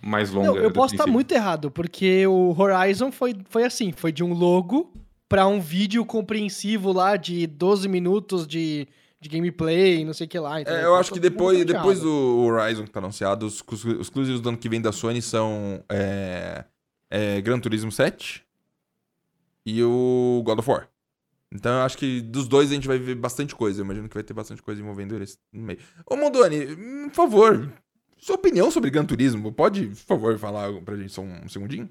mais 0.01 0.31
longa. 0.31 0.47
Não, 0.47 0.57
eu 0.57 0.69
posso 0.69 0.93
estar 0.93 1.05
princípio. 1.05 1.13
muito 1.13 1.31
errado, 1.31 1.71
porque 1.71 2.27
o 2.27 2.53
Horizon 2.57 3.09
foi, 3.09 3.35
foi 3.49 3.63
assim, 3.63 3.93
foi 3.93 4.11
de 4.11 4.21
um 4.21 4.33
logo 4.33 4.91
pra 5.29 5.47
um 5.47 5.61
vídeo 5.61 6.03
compreensivo 6.03 6.91
lá 6.91 7.15
de 7.15 7.45
12 7.45 7.87
minutos 7.87 8.47
de, 8.47 8.87
de 9.21 9.29
gameplay, 9.29 10.03
não 10.03 10.13
sei 10.13 10.25
o 10.25 10.29
que 10.29 10.39
lá. 10.39 10.59
entendeu? 10.59 10.79
É, 10.79 10.83
eu 10.83 10.87
Então, 10.87 10.95
acho 10.95 11.09
que 11.13 11.19
tô 11.19 11.21
depois, 11.21 11.63
depois 11.63 11.99
do 11.99 12.39
Horizon 12.39 12.83
que 12.83 12.91
tá 12.91 12.99
anunciado, 12.99 13.45
os, 13.45 13.63
os 13.71 13.85
exclusivos 14.01 14.41
do 14.41 14.49
ano 14.49 14.57
que 14.57 14.67
vem 14.67 14.81
da 14.81 14.91
Sony 14.91 15.21
são 15.21 15.83
é, 15.87 16.65
é, 17.09 17.39
Gran 17.41 17.59
Turismo 17.59 17.91
7 17.91 18.43
e 19.65 19.83
o 19.83 20.41
God 20.43 20.59
of 20.59 20.69
War. 20.69 20.89
Então 21.51 21.71
eu 21.73 21.81
acho 21.81 21.97
que 21.97 22.21
dos 22.21 22.47
dois 22.47 22.71
a 22.71 22.73
gente 22.75 22.87
vai 22.87 22.97
ver 22.99 23.15
bastante 23.15 23.55
coisa. 23.55 23.81
Eu 23.81 23.85
imagino 23.85 24.07
que 24.09 24.13
vai 24.15 24.23
ter 24.23 24.33
bastante 24.33 24.61
coisa 24.61 24.81
envolvendo 24.81 25.15
eles 25.15 25.39
no 25.53 25.61
meio. 25.63 25.79
Ô 26.05 26.15
Mondoni, 26.15 26.75
por 27.09 27.15
favor, 27.15 27.73
sua 28.17 28.35
opinião 28.35 28.69
sobre 28.69 28.89
Gran 28.91 29.05
Turismo. 29.05 29.51
Pode, 29.51 29.87
por 29.87 29.95
favor, 29.95 30.37
falar 30.37 30.71
pra 30.81 30.95
gente 30.95 31.11
só 31.11 31.21
um 31.21 31.47
segundinho? 31.49 31.89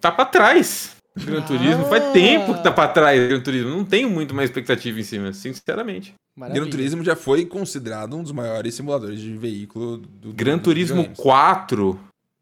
Tá 0.00 0.10
pra 0.10 0.24
trás. 0.26 0.96
Gran 1.16 1.42
Turismo. 1.42 1.84
Faz 1.86 2.02
Ah. 2.04 2.10
tempo 2.12 2.54
que 2.54 2.62
tá 2.62 2.72
pra 2.72 2.88
trás 2.88 3.28
Gran 3.28 3.40
Turismo. 3.40 3.70
Não 3.70 3.84
tenho 3.84 4.10
muito 4.10 4.34
mais 4.34 4.50
expectativa 4.50 4.98
em 4.98 5.02
cima, 5.04 5.32
sinceramente. 5.32 6.14
Maravilha. 6.36 6.62
Gran 6.62 6.70
Turismo 6.70 7.04
já 7.04 7.14
foi 7.14 7.46
considerado 7.46 8.16
um 8.16 8.22
dos 8.22 8.32
maiores 8.32 8.74
simuladores 8.74 9.20
de 9.20 9.36
veículo 9.36 9.98
do 9.98 10.32
Gran 10.32 10.56
dos 10.56 10.64
Turismo 10.64 10.96
videogames. 10.96 11.18
4 11.20 12.00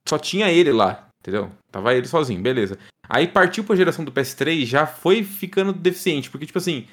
só 0.09 0.19
tinha 0.19 0.51
ele 0.51 0.73
lá, 0.73 1.07
entendeu? 1.21 1.51
Tava 1.71 1.95
ele 1.95 2.07
sozinho, 2.09 2.41
beleza. 2.41 2.79
Aí 3.09 3.29
partiu 3.29 3.63
pra 3.65 3.77
geração 3.77 4.05
do 4.05 4.11
PS3 4.13 4.65
já 4.65 4.87
foi 4.87 5.23
ficando 5.23 5.73
deficiente, 5.73 6.31
porque, 6.31 6.47
tipo 6.47 6.59
assim, 6.59 6.87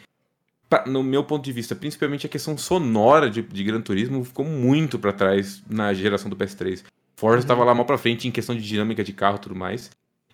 pra- 0.70 0.86
no 0.86 1.02
meu 1.02 1.24
ponto 1.24 1.46
de 1.46 1.54
vista, 1.54 1.74
principalmente 1.76 2.26
a 2.26 2.30
questão 2.30 2.58
sonora 2.58 3.30
de, 3.30 3.42
de 3.42 3.64
Gran 3.64 3.80
Turismo 3.80 4.24
ficou 4.26 4.44
muito 4.44 5.00
pra 5.00 5.14
trás 5.14 5.64
na 5.70 5.94
geração 5.94 6.30
do 6.30 6.36
PS3. 6.36 6.84
Forza 7.16 7.48
tava 7.48 7.64
lá 7.64 7.74
mal 7.74 7.86
pra 7.86 7.98
frente 7.98 8.28
em 8.28 8.32
questão 8.32 8.54
de 8.56 8.62
dinâmica 8.62 9.04
de 9.04 9.14
carro 9.14 9.38
e 9.38 9.40
tudo 9.40 9.56
mais. 9.56 9.90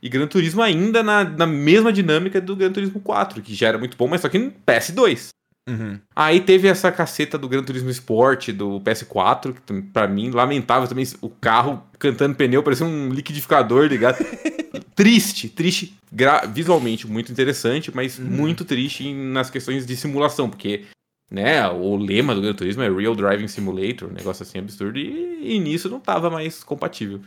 E 0.06 0.10
Gran 0.10 0.28
Turismo 0.28 0.62
ainda 0.62 1.02
na, 1.02 1.24
na 1.24 1.48
mesma 1.48 1.92
dinâmica 1.92 2.40
do 2.40 2.56
Gran 2.56 2.72
Turismo 2.72 3.00
4, 3.00 3.42
que 3.42 3.56
já 3.56 3.70
era 3.70 3.78
muito 3.80 3.98
bom, 3.98 4.08
mas 4.08 4.22
só 4.22 4.30
que 4.30 4.38
no 4.38 4.52
PS2. 4.52 5.30
Uhum. 5.68 6.00
Aí 6.16 6.42
teve 6.42 6.68
essa 6.68 6.92
caceta 6.92 7.40
do 7.40 7.50
Gran 7.50 7.64
Turismo 7.64 7.90
Sport, 7.90 8.50
do 8.50 8.80
PS4, 8.82 9.56
que 9.66 9.82
pra 9.92 10.08
mim, 10.08 10.30
lamentável 10.30 10.88
também, 10.88 11.08
o 11.22 11.30
carro 11.30 11.84
cantando 11.98 12.36
pneu, 12.36 12.62
parecia 12.62 12.86
um 12.86 13.10
liquidificador 13.10 13.88
ligado. 13.88 14.24
triste, 14.94 15.50
triste, 15.50 15.98
gra- 16.12 16.46
visualmente 16.46 17.08
muito 17.08 17.32
interessante, 17.32 17.92
mas 17.92 18.20
muito 18.20 18.64
triste 18.64 19.12
nas 19.12 19.50
questões 19.50 19.88
de 19.88 19.96
simulação, 19.96 20.48
porque 20.48 20.86
né? 21.32 21.68
O 21.68 21.96
lema 21.96 22.36
do 22.36 22.42
Gran 22.42 22.54
Turismo 22.54 22.84
é 22.84 22.90
Real 22.92 23.16
Driving 23.16 23.48
Simulator, 23.48 24.08
um 24.08 24.14
negócio 24.14 24.44
assim 24.44 24.60
absurdo, 24.60 25.00
e, 25.00 25.56
e 25.56 25.60
nisso 25.60 25.90
não 25.90 26.00
tava 26.00 26.30
mais 26.30 26.64
compatível. 26.64 27.20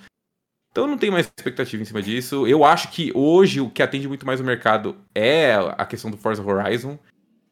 Então 0.78 0.86
eu 0.86 0.90
não 0.92 0.96
tenho 0.98 1.12
mais 1.12 1.26
expectativa 1.26 1.82
em 1.82 1.84
cima 1.84 2.00
disso. 2.00 2.46
Eu 2.46 2.62
acho 2.64 2.92
que 2.92 3.10
hoje 3.12 3.60
o 3.60 3.68
que 3.68 3.82
atende 3.82 4.06
muito 4.06 4.24
mais 4.24 4.38
o 4.38 4.44
mercado 4.44 4.94
é 5.12 5.52
a 5.76 5.84
questão 5.84 6.08
do 6.08 6.16
Forza 6.16 6.40
Horizon. 6.40 6.96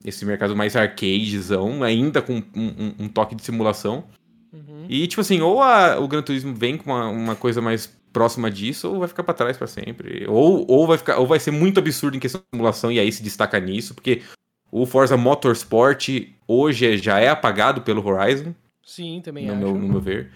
Esse 0.05 0.25
mercado 0.25 0.55
mais 0.55 0.77
arcadezão, 0.77 1.83
ainda 1.83 2.23
com 2.23 2.35
um, 2.35 2.45
um, 2.55 2.95
um 3.01 3.09
toque 3.09 3.35
de 3.35 3.43
simulação. 3.43 4.05
Uhum. 4.53 4.87
E, 4.89 5.09
tipo 5.09 5.21
assim, 5.23 5.41
ou 5.41 5.61
a- 5.61 5.99
o 5.99 6.07
Gran 6.07 6.23
Turismo 6.23 6.55
vem 6.55 6.77
com 6.77 6.93
uma, 6.93 7.09
uma 7.09 7.35
coisa 7.35 7.61
mais 7.61 7.89
próxima 8.13 8.49
disso, 8.49 8.93
ou 8.93 9.01
vai 9.01 9.09
ficar 9.09 9.25
pra 9.25 9.35
trás 9.35 9.57
pra 9.57 9.67
sempre. 9.67 10.25
Ou, 10.29 10.65
ou, 10.71 10.87
vai 10.87 10.97
ficar, 10.97 11.19
ou 11.19 11.27
vai 11.27 11.41
ser 11.41 11.51
muito 11.51 11.81
absurdo 11.81 12.17
em 12.17 12.21
questão 12.21 12.41
de 12.41 12.47
simulação 12.57 12.93
e 12.93 13.01
aí 13.01 13.11
se 13.11 13.25
destaca 13.25 13.59
nisso, 13.59 13.93
porque 13.93 14.23
o 14.71 14.87
Forza 14.87 15.17
Motorsport 15.17 16.11
hoje 16.47 16.95
é- 16.95 16.97
já 16.97 17.19
é 17.19 17.29
apagado 17.29 17.81
pelo 17.83 18.07
Horizon, 18.07 18.55
Sim, 18.85 19.21
também 19.25 19.47
no 19.47 19.53
acho. 19.55 19.61
meu, 19.63 19.75
no 19.75 19.89
meu 19.89 20.01
ver. 20.01 20.31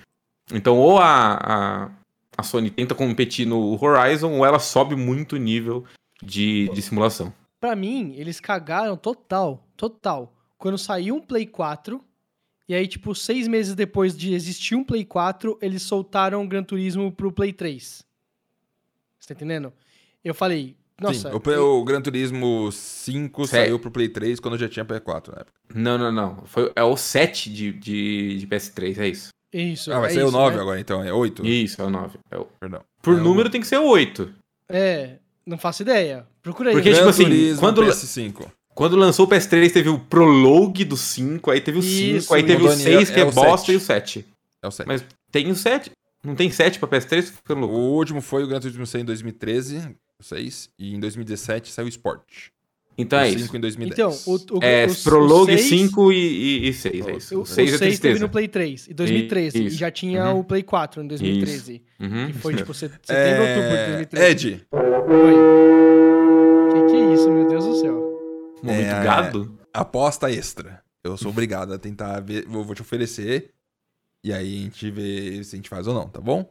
Então, 0.52 0.76
ou 0.76 0.98
a, 0.98 1.34
a, 1.40 1.90
a 2.40 2.42
Sony 2.42 2.70
tenta 2.70 2.94
competir 2.94 3.46
no 3.46 3.78
Horizon, 3.82 4.32
ou 4.38 4.44
ela 4.44 4.58
sobe 4.58 4.96
muito 4.96 5.34
o 5.36 5.38
nível 5.38 5.84
de, 6.22 6.68
de 6.70 6.82
simulação. 6.82 7.32
Pra 7.60 7.76
mim, 7.76 8.14
eles 8.16 8.40
cagaram 8.40 8.96
total, 8.96 9.68
total. 9.76 10.34
Quando 10.58 10.76
saiu 10.78 11.16
um 11.16 11.20
Play 11.20 11.46
4, 11.46 12.02
e 12.68 12.74
aí, 12.74 12.86
tipo, 12.86 13.14
seis 13.14 13.46
meses 13.48 13.74
depois 13.74 14.16
de 14.16 14.32
existir 14.34 14.74
um 14.74 14.84
Play 14.84 15.04
4, 15.04 15.58
eles 15.60 15.82
soltaram 15.82 16.42
o 16.44 16.48
Gran 16.48 16.62
Turismo 16.62 17.10
pro 17.12 17.32
Play 17.32 17.52
3. 17.52 18.02
Você 19.18 19.28
tá 19.28 19.34
entendendo? 19.34 19.72
Eu 20.24 20.34
falei, 20.34 20.76
nossa. 21.00 21.30
Sim, 21.30 21.36
o, 21.36 21.40
Play- 21.40 21.56
o 21.56 21.82
Gran 21.84 22.00
Turismo 22.00 22.70
5 22.70 23.46
Sério? 23.46 23.66
saiu 23.66 23.78
pro 23.78 23.90
Play 23.90 24.08
3 24.08 24.38
quando 24.38 24.58
já 24.58 24.68
tinha 24.68 24.84
Play 24.84 25.00
4 25.00 25.32
na 25.34 25.40
época. 25.40 25.58
Não, 25.74 25.96
não, 25.98 26.12
não. 26.12 26.44
Foi, 26.46 26.70
é 26.76 26.82
o 26.84 26.96
7 26.96 27.50
de, 27.52 27.72
de, 27.72 28.38
de 28.38 28.46
PS3, 28.46 28.98
é 28.98 29.08
isso. 29.08 29.28
Isso. 29.52 29.92
Ah, 29.92 30.00
vai 30.00 30.10
é 30.10 30.14
sair 30.14 30.22
o 30.24 30.28
isso, 30.28 30.36
9 30.36 30.56
né? 30.56 30.62
agora, 30.62 30.80
então. 30.80 31.02
É 31.02 31.12
8? 31.12 31.46
Isso, 31.46 31.80
é 31.80 31.84
o 31.84 31.90
9. 31.90 32.18
É 32.30 32.38
o- 32.38 32.46
Perdão. 32.60 32.80
Por 33.02 33.14
É 33.16 33.20
o- 33.20 33.24
número 33.24 33.50
tem 33.50 33.60
que 33.60 33.66
ser 33.66 33.78
o 33.78 33.84
8. 33.84 34.32
É, 34.68 35.16
não 35.44 35.58
faço 35.58 35.82
ideia. 35.82 36.26
Procura 36.42 36.70
aí. 36.70 36.74
Porque, 36.76 36.90
Gran- 36.90 36.98
tipo 36.98 37.08
assim, 37.10 37.24
Turismo 37.24 37.60
quando- 37.60 37.82
PS5. 37.84 38.50
Quando 38.74 38.96
lançou 38.96 39.26
o 39.26 39.28
PS3, 39.28 39.72
teve 39.72 39.88
o 39.88 39.98
Prologue 39.98 40.84
do 40.84 40.96
5, 40.96 41.50
aí 41.50 41.60
teve 41.60 41.78
o 41.78 41.82
5, 41.82 42.16
Isso, 42.16 42.32
aí 42.34 42.42
teve 42.42 42.62
o 42.62 42.68
Doni, 42.68 42.82
6, 42.82 43.10
é- 43.10 43.12
que 43.12 43.18
é, 43.20 43.22
é 43.22 43.26
o 43.26 43.32
bosta, 43.32 43.66
7. 43.66 43.72
e 43.72 43.76
o 43.76 43.80
7. 43.80 44.26
É 44.62 44.68
o 44.68 44.70
7. 44.70 44.86
Mas 44.86 45.04
tem 45.30 45.50
o 45.50 45.54
7? 45.56 45.90
Não 46.24 46.34
tem 46.34 46.50
7 46.50 46.78
pra 46.78 46.88
PS3? 46.88 47.26
Tô 47.30 47.32
ficando 47.36 47.66
O 47.66 47.70
louco. 47.70 47.76
último 47.98 48.20
foi 48.22 48.44
o 48.44 48.46
Gran 48.46 48.60
Turismo 48.60 48.86
6 48.86 49.02
em 49.02 49.04
2013, 49.06 49.78
o 50.18 50.22
6, 50.22 50.68
e 50.78 50.94
em 50.94 51.00
2017 51.00 51.72
saiu 51.72 51.86
o 51.86 51.88
Sport. 51.88 52.48
Então 53.00 53.18
é 53.18 53.24
o 53.24 53.26
isso. 53.28 53.38
5 53.44 53.56
em 53.56 53.60
2010. 53.60 53.98
Então, 53.98 54.34
o, 54.34 54.58
o, 54.58 54.64
É, 54.64 54.86
o, 54.86 54.94
Prologue 55.02 55.54
o 55.54 55.58
seis- 55.58 55.68
5 55.68 56.12
e, 56.12 56.68
e, 56.68 56.72
6, 56.72 57.06
é 57.06 57.16
isso. 57.16 57.38
O, 57.38 57.42
O 57.42 57.46
6 57.46 57.58
é 57.58 57.70
6 57.70 57.78
teve 57.78 57.90
tristeza. 58.00 58.20
no 58.20 58.28
Play 58.28 58.48
3, 58.48 58.88
em 58.88 58.94
2013. 58.94 59.58
E 59.62 59.66
Isso. 59.66 59.76
já 59.78 59.90
tinha 59.90 60.30
Uhum. 60.32 60.40
o 60.40 60.44
Play 60.44 60.62
4 60.62 61.02
em 61.02 61.06
2013. 61.06 61.82
Uhum. 62.00 62.26
Que 62.28 62.32
foi, 62.38 62.54
tipo, 62.54 62.74
set- 62.74 62.92
setembro, 63.02 63.42
É, 63.44 63.56
outubro 63.56 63.78
de 63.78 63.86
2013. 63.86 64.48
Ed, 64.48 64.66
Oi. 64.72 65.34
Que 66.72 66.86
que 66.90 66.96
é 66.96 67.14
isso, 67.14 67.30
meu 67.30 67.48
Deus 67.48 67.64
do 67.64 67.74
céu? 67.80 67.94
Momento 68.62 68.80
É, 68.86 69.04
gado? 69.04 69.58
aposta 69.72 70.30
extra. 70.30 70.82
Eu 71.02 71.16
sou 71.16 71.30
obrigado 71.30 71.72
a 71.72 71.78
tentar 71.78 72.20
ver, 72.20 72.44
vou, 72.46 72.62
vou 72.64 72.74
te 72.74 72.82
oferecer, 72.82 73.50
e 74.22 74.32
aí 74.32 74.58
a 74.58 74.62
gente 74.64 74.90
vê 74.90 75.42
se 75.42 75.54
a 75.54 75.56
gente 75.56 75.68
faz 75.68 75.86
ou 75.86 75.94
não, 75.94 76.08
tá 76.08 76.20
bom? 76.20 76.50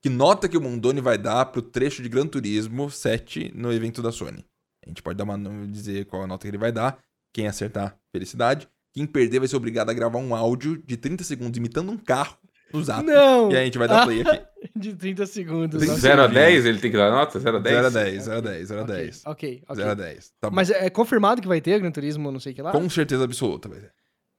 Que 0.00 0.08
nota 0.08 0.48
que 0.48 0.56
o 0.56 0.60
Mondoni 0.60 1.00
vai 1.00 1.18
dar 1.18 1.44
pro 1.46 1.60
trecho 1.60 2.02
de 2.02 2.08
Gran 2.08 2.26
Turismo 2.26 2.88
7 2.90 3.52
no 3.54 3.72
evento 3.72 4.00
da 4.00 4.12
Sony? 4.12 4.44
A 4.86 4.88
gente 4.88 5.02
pode 5.02 5.18
dar 5.18 5.24
uma, 5.24 5.36
dizer 5.66 6.04
qual 6.06 6.22
a 6.22 6.26
nota 6.26 6.42
que 6.42 6.48
ele 6.48 6.58
vai 6.58 6.70
dar. 6.72 6.98
Quem 7.32 7.46
acertar, 7.48 7.96
felicidade. 8.12 8.68
Quem 8.92 9.04
perder 9.06 9.40
vai 9.40 9.48
ser 9.48 9.56
obrigado 9.56 9.90
a 9.90 9.92
gravar 9.92 10.18
um 10.18 10.34
áudio 10.34 10.82
de 10.86 10.96
30 10.96 11.22
segundos 11.24 11.58
imitando 11.58 11.90
um 11.92 11.98
carro 11.98 12.36
no 12.72 12.82
zap. 12.82 13.04
Não! 13.04 13.50
E 13.50 13.56
aí 13.56 13.62
a 13.62 13.64
gente 13.66 13.76
vai 13.78 13.86
dar 13.88 14.04
play 14.06 14.22
aqui. 14.22 14.42
De 14.74 14.94
30 14.94 15.26
segundos. 15.26 15.80
Tem 15.80 15.88
ok. 15.88 16.00
0 16.00 16.22
a 16.22 16.26
10, 16.26 16.66
ele 16.66 16.78
tem 16.80 16.90
que 16.90 16.96
dar 16.96 17.10
nota? 17.10 17.38
0 17.38 17.56
a 17.56 17.60
10? 17.60 17.74
0 17.74 17.86
a 17.86 17.90
10, 17.90 18.22
0 18.24 18.38
a 18.38 18.40
10, 18.40 18.68
0 18.68 18.80
a 18.80 18.82
Ok, 18.84 18.94
10. 18.96 19.22
Ok, 19.26 19.62
ok. 19.68 19.76
0 19.76 19.90
a 19.90 19.94
10. 19.94 20.32
Tá 20.40 20.50
bom. 20.50 20.56
Mas 20.56 20.70
é 20.70 20.90
confirmado 20.90 21.40
que 21.40 21.48
vai 21.48 21.60
ter 21.60 21.78
Gran 21.78 21.90
Turismo, 21.90 22.30
não 22.32 22.40
sei 22.40 22.52
o 22.52 22.54
que 22.54 22.62
lá? 22.62 22.72
Com 22.72 22.90
certeza 22.90 23.24
absoluta, 23.24 23.68
vai 23.68 23.80
ser. 23.80 23.92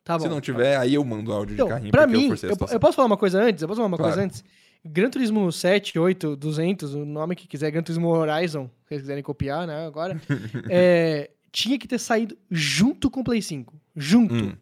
Tá 0.04 0.18
bom. 0.18 0.24
Se 0.24 0.30
não 0.30 0.42
tiver, 0.42 0.78
aí 0.78 0.94
eu 0.96 1.04
mando 1.04 1.32
áudio 1.32 1.54
Então, 1.56 1.68
de 1.68 1.74
carrinho. 1.74 1.92
pra 1.92 2.04
eu 2.04 2.08
mim, 2.10 2.30
eu, 2.30 2.38
situação. 2.38 2.76
eu 2.76 2.80
posso 2.80 2.96
falar 2.96 3.08
uma 3.08 3.18
coisa 3.18 3.42
antes? 3.42 3.62
Eu 3.62 3.68
posso 3.68 3.78
falar 3.78 3.88
uma 3.88 3.98
Claro. 3.98 4.14
coisa 4.14 4.26
antes? 4.26 4.44
Gran 4.86 5.10
Turismo 5.10 5.52
7, 5.52 5.98
8, 5.98 6.36
200, 6.36 6.94
o 6.94 7.06
nome 7.06 7.36
que 7.36 7.48
quiser, 7.48 7.72
Gran 7.72 7.82
Turismo 7.82 8.10
Horizon, 8.10 8.70
se 8.88 8.90
vocês 8.90 9.02
quiserem 9.02 9.24
copiar, 9.24 9.68
né, 9.68 9.86
agora, 9.86 10.20
é, 10.70 11.30
tinha 11.52 11.78
que 11.78 11.88
ter 11.88 12.00
saído 12.00 12.38
junto 12.50 13.10
com 13.10 13.20
o 13.20 13.24
Play 13.24 13.42
5. 13.42 13.74
Junto. 13.96 14.34
Hum. 14.34 14.54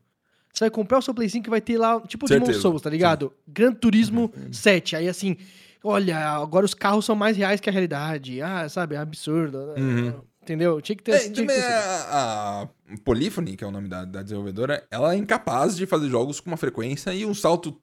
Você 0.51 0.63
vai 0.63 0.69
comprar 0.69 0.99
o 0.99 1.01
seu 1.01 1.13
Play 1.13 1.29
5 1.29 1.47
e 1.47 1.49
vai 1.49 1.61
ter 1.61 1.77
lá, 1.77 1.99
tipo 2.01 2.27
Certeza. 2.27 2.51
Demon 2.51 2.61
Souls, 2.61 2.81
tá 2.81 2.89
ligado? 2.89 3.33
Gran 3.47 3.73
Turismo 3.73 4.33
7. 4.51 4.95
Aí 4.95 5.07
assim, 5.07 5.37
olha, 5.83 6.17
agora 6.17 6.65
os 6.65 6.73
carros 6.73 7.05
são 7.05 7.15
mais 7.15 7.35
reais 7.35 7.59
que 7.59 7.69
a 7.69 7.73
realidade. 7.73 8.41
Ah, 8.41 8.67
sabe, 8.69 8.95
é 8.95 8.97
absurdo. 8.97 9.57
Uhum. 9.77 10.13
Entendeu? 10.41 10.79
Tinha 10.81 10.95
que 10.95 11.03
ter... 11.03 11.11
É, 11.11 11.29
tinha 11.29 11.45
que 11.45 11.53
ter 11.53 11.63
a, 11.63 12.61
a 12.61 12.67
Polyphony, 13.03 13.57
que 13.57 13.63
é 13.63 13.67
o 13.67 13.71
nome 13.71 13.89
da, 13.89 14.05
da 14.05 14.23
desenvolvedora, 14.23 14.85
ela 14.89 15.13
é 15.13 15.17
incapaz 15.17 15.75
de 15.75 15.85
fazer 15.85 16.07
jogos 16.07 16.39
com 16.39 16.49
uma 16.49 16.57
frequência 16.57 17.13
e 17.13 17.25
um 17.25 17.33
salto 17.33 17.77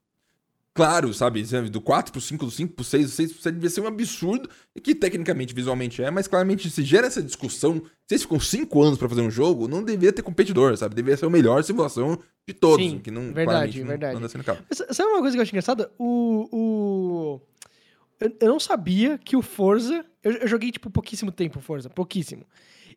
claro, 0.75 1.13
sabe? 1.13 1.43
Do 1.71 1.81
4 1.81 2.13
pro 2.13 2.21
5, 2.21 2.45
do 2.45 2.51
5 2.51 2.75
pro 2.75 2.85
6, 2.85 3.05
do 3.07 3.11
6 3.11 3.33
pro 3.33 3.43
7 3.43 3.55
devia 3.55 3.71
ser 3.71 3.81
um 3.81 3.87
absurdo, 3.87 4.49
e 4.75 4.81
que 4.81 4.95
tecnicamente, 4.95 5.55
visualmente 5.55 6.03
é, 6.03 6.11
mas 6.11 6.27
claramente 6.27 6.69
se 6.71 6.83
gera 6.83 7.07
essa 7.07 7.23
discussão, 7.23 7.83
se 8.07 8.15
eles 8.15 8.23
ficam 8.23 8.41
5 8.41 8.83
anos 8.83 8.99
pra 8.99 9.09
fazer 9.09 9.21
um 9.23 9.31
jogo, 9.31 9.69
não 9.69 9.83
devia 9.83 10.13
ter 10.13 10.23
competidor, 10.23 10.77
sabe? 10.77 10.95
Devia 10.95 11.17
ser 11.17 11.27
a 11.27 11.31
melhor 11.31 11.63
simulação 11.63 12.19
de 12.47 12.55
todos, 12.55 12.85
Sim, 12.85 12.99
que 12.99 13.11
não, 13.11 13.33
verdade, 13.33 13.81
não- 13.81 13.89
verdade. 13.89 14.21
não 14.21 14.45
cabo. 14.45 14.63
Mas 14.69 14.97
Sabe 14.97 15.11
uma 15.11 15.21
coisa 15.21 15.37
que 15.37 15.39
eu 15.39 15.43
acho 15.43 15.53
engraçada? 15.53 15.91
O. 15.99 16.49
o... 16.53 17.41
Eu, 18.21 18.37
eu 18.41 18.49
não 18.49 18.61
sabia 18.61 19.19
que 19.19 19.37
o 19.37 19.43
Forza. 19.43 20.05
Eu, 20.23 20.33
eu 20.33 20.49
joguei, 20.49 20.71
tipo, 20.71 20.91
pouquíssimo 20.91 21.31
tempo 21.33 21.59
o 21.59 21.63
Forza, 21.63 21.89
pouquíssimo. 21.91 22.45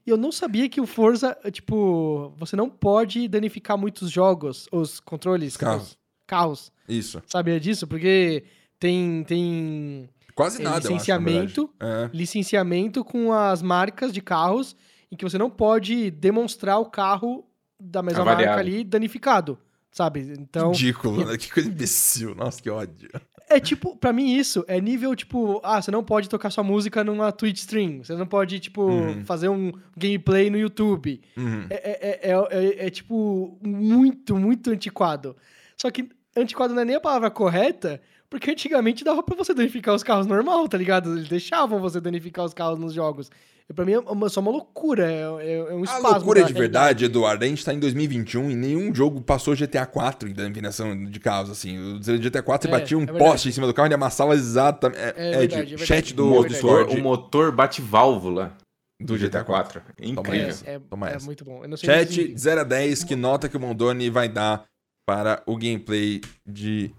E 0.05 0.09
eu 0.09 0.17
não 0.17 0.31
sabia 0.31 0.69
que 0.69 0.79
o 0.79 0.85
Forza, 0.85 1.35
tipo, 1.51 2.31
você 2.37 2.55
não 2.55 2.69
pode 2.69 3.27
danificar 3.27 3.75
muitos 3.77 4.11
jogos, 4.11 4.67
os 4.71 4.99
controles. 4.99 5.53
Os 5.53 5.57
carros. 5.57 5.87
os 5.89 5.97
carros. 6.25 6.71
Isso. 6.87 7.21
Sabia 7.27 7.59
disso? 7.59 7.87
Porque 7.87 8.43
tem. 8.79 9.23
tem 9.23 10.09
Quase 10.35 10.59
É, 10.61 10.63
nada, 10.65 10.79
licenciamento. 10.79 11.61
eu 11.61 11.65
acho, 11.65 11.73
na 11.79 11.87
verdade. 11.97 12.17
licenciamento 12.17 13.05
com 13.05 13.31
as 13.31 13.61
marcas 13.61 14.11
de 14.11 14.21
carros 14.21 14.75
em 15.11 15.15
que 15.15 15.23
você 15.23 15.37
não 15.37 15.49
pode 15.49 16.11
demonstrar 16.11 16.77
o 16.79 16.85
carro 16.85 17.45
da 17.79 18.01
mesma 18.03 18.21
Avaliado. 18.21 18.47
marca 18.47 18.59
ali 18.61 18.83
danificado. 18.83 19.57
Sabe? 19.91 20.19
É. 20.29 20.33
Então. 20.33 20.71
Ridículo, 20.71 21.25
né? 21.25 21.37
Que 21.39 21.49
coisa 21.53 21.69
imbecil. 21.69 22.35
Nossa, 22.35 22.61
que 22.61 22.69
ódio. 22.69 23.09
É 23.49 23.59
tipo, 23.61 23.95
pra 23.95 24.11
mim 24.11 24.35
isso 24.35 24.65
é 24.67 24.81
nível 24.81 25.15
tipo, 25.15 25.61
ah, 25.63 25.79
você 25.81 25.89
não 25.91 26.03
pode 26.03 26.27
tocar 26.27 26.49
sua 26.49 26.63
música 26.63 27.01
numa 27.03 27.31
Twitch 27.31 27.59
stream, 27.59 28.03
você 28.03 28.15
não 28.15 28.25
pode, 28.25 28.59
tipo, 28.59 28.81
Uhum. 28.81 29.23
fazer 29.23 29.47
um 29.49 29.71
gameplay 29.95 30.49
no 30.49 30.57
YouTube. 30.57 31.21
Uhum. 31.37 31.67
É, 31.69 31.75
é, 31.75 32.31
é, 32.31 32.33
é- 32.81 32.87
é, 32.87 32.89
tipo, 32.89 33.57
muito, 33.63 34.35
muito 34.35 34.71
antiquado. 34.71 35.37
Só 35.77 35.91
que 35.91 36.09
antiquado 36.35 36.73
não 36.73 36.81
é 36.81 36.85
nem 36.85 36.95
a 36.95 36.99
palavra 37.01 37.29
correta, 37.31 38.01
porque 38.29 38.51
antigamente 38.51 39.03
dava 39.03 39.23
pra 39.23 39.35
você 39.35 39.53
danificar 39.53 39.95
os 39.95 40.03
carros 40.03 40.27
normal, 40.27 40.67
tá 40.67 40.77
ligado? 40.77 41.13
Eles 41.15 41.27
deixavam 41.29 41.79
você 41.79 41.99
danificar 42.01 42.45
os 42.45 42.53
carros 42.53 42.79
nos 42.79 42.93
jogos. 42.93 43.29
E 43.67 43.73
pra 43.73 43.83
mim 43.83 43.93
é 43.93 43.99
uma, 43.99 44.29
só 44.29 44.41
uma 44.41 44.51
loucura, 44.51 45.11
é, 45.11 45.21
é- 45.21 45.55
é 45.57 45.73
um 45.73 45.79
A 45.79 45.83
espasmo. 45.85 46.09
loucura 46.09 46.41
da 46.41 46.47
de 46.47 46.53
verdade, 46.53 47.05
Eduardo, 47.05 47.43
a 47.43 47.47
gente 47.47 47.65
tá 47.65 47.73
em 47.73 47.79
2021 47.79 48.51
e 48.51 48.55
nenhum 48.55 48.93
jogo 48.93 49.21
passou 49.21 49.55
GTA 49.55 49.87
4 49.87 50.29
em 50.29 50.33
danificação 50.33 51.05
de 51.05 51.19
carros, 51.19 51.49
assim. 51.49 51.79
O 51.95 51.99
GTA 51.99 52.43
4 52.43 52.69
você 52.69 52.75
É, 52.75 52.79
batia 52.79 52.95
um 52.97 53.03
é 53.03 53.05
poste 53.07 53.49
em 53.49 53.51
cima 53.51 53.65
do 53.65 53.73
carro 53.73 53.87
e 53.87 53.89
ele 53.89 53.95
amassava 53.95 54.35
exatamente. 54.35 54.99
É, 54.99 55.13
É 55.17 55.43
Ed, 55.43 55.55
verdade, 55.55 55.73
é 55.75 55.77
chat 55.85 56.13
do, 56.13 56.25
o, 56.25 56.29
motor, 56.29 56.47
Discord. 56.47 56.95
o 56.99 57.01
motor 57.03 57.51
bate 57.51 57.81
válvula 57.81 58.55
do 59.01 59.17
GTA 59.17 59.39
GTA 59.39 59.43
4. 59.43 59.81
É, 59.99 60.07
Incrível. 60.07 60.55
é, 60.65 60.79
Toma 60.87 61.09
é 61.09 61.15
essa. 61.15 61.25
muito 61.25 61.43
bom. 61.43 61.63
Eu 61.63 61.67
não 61.69 61.75
sei 61.75 61.89
o 61.89 61.91
que 61.91 61.97
Chat 61.99 62.07
significa. 62.09 62.35
de 62.35 62.41
0 62.41 62.61
a 62.61 62.63
10, 62.63 63.03
que 63.03 63.15
nota 63.15 63.49
que 63.49 63.57
o 63.57 63.59
Mondoni 63.59 64.11
vai 64.11 64.29
dar 64.29 64.63
para 65.05 65.43
o 65.45 65.55
gameplay 65.57 66.21
de 66.45 66.93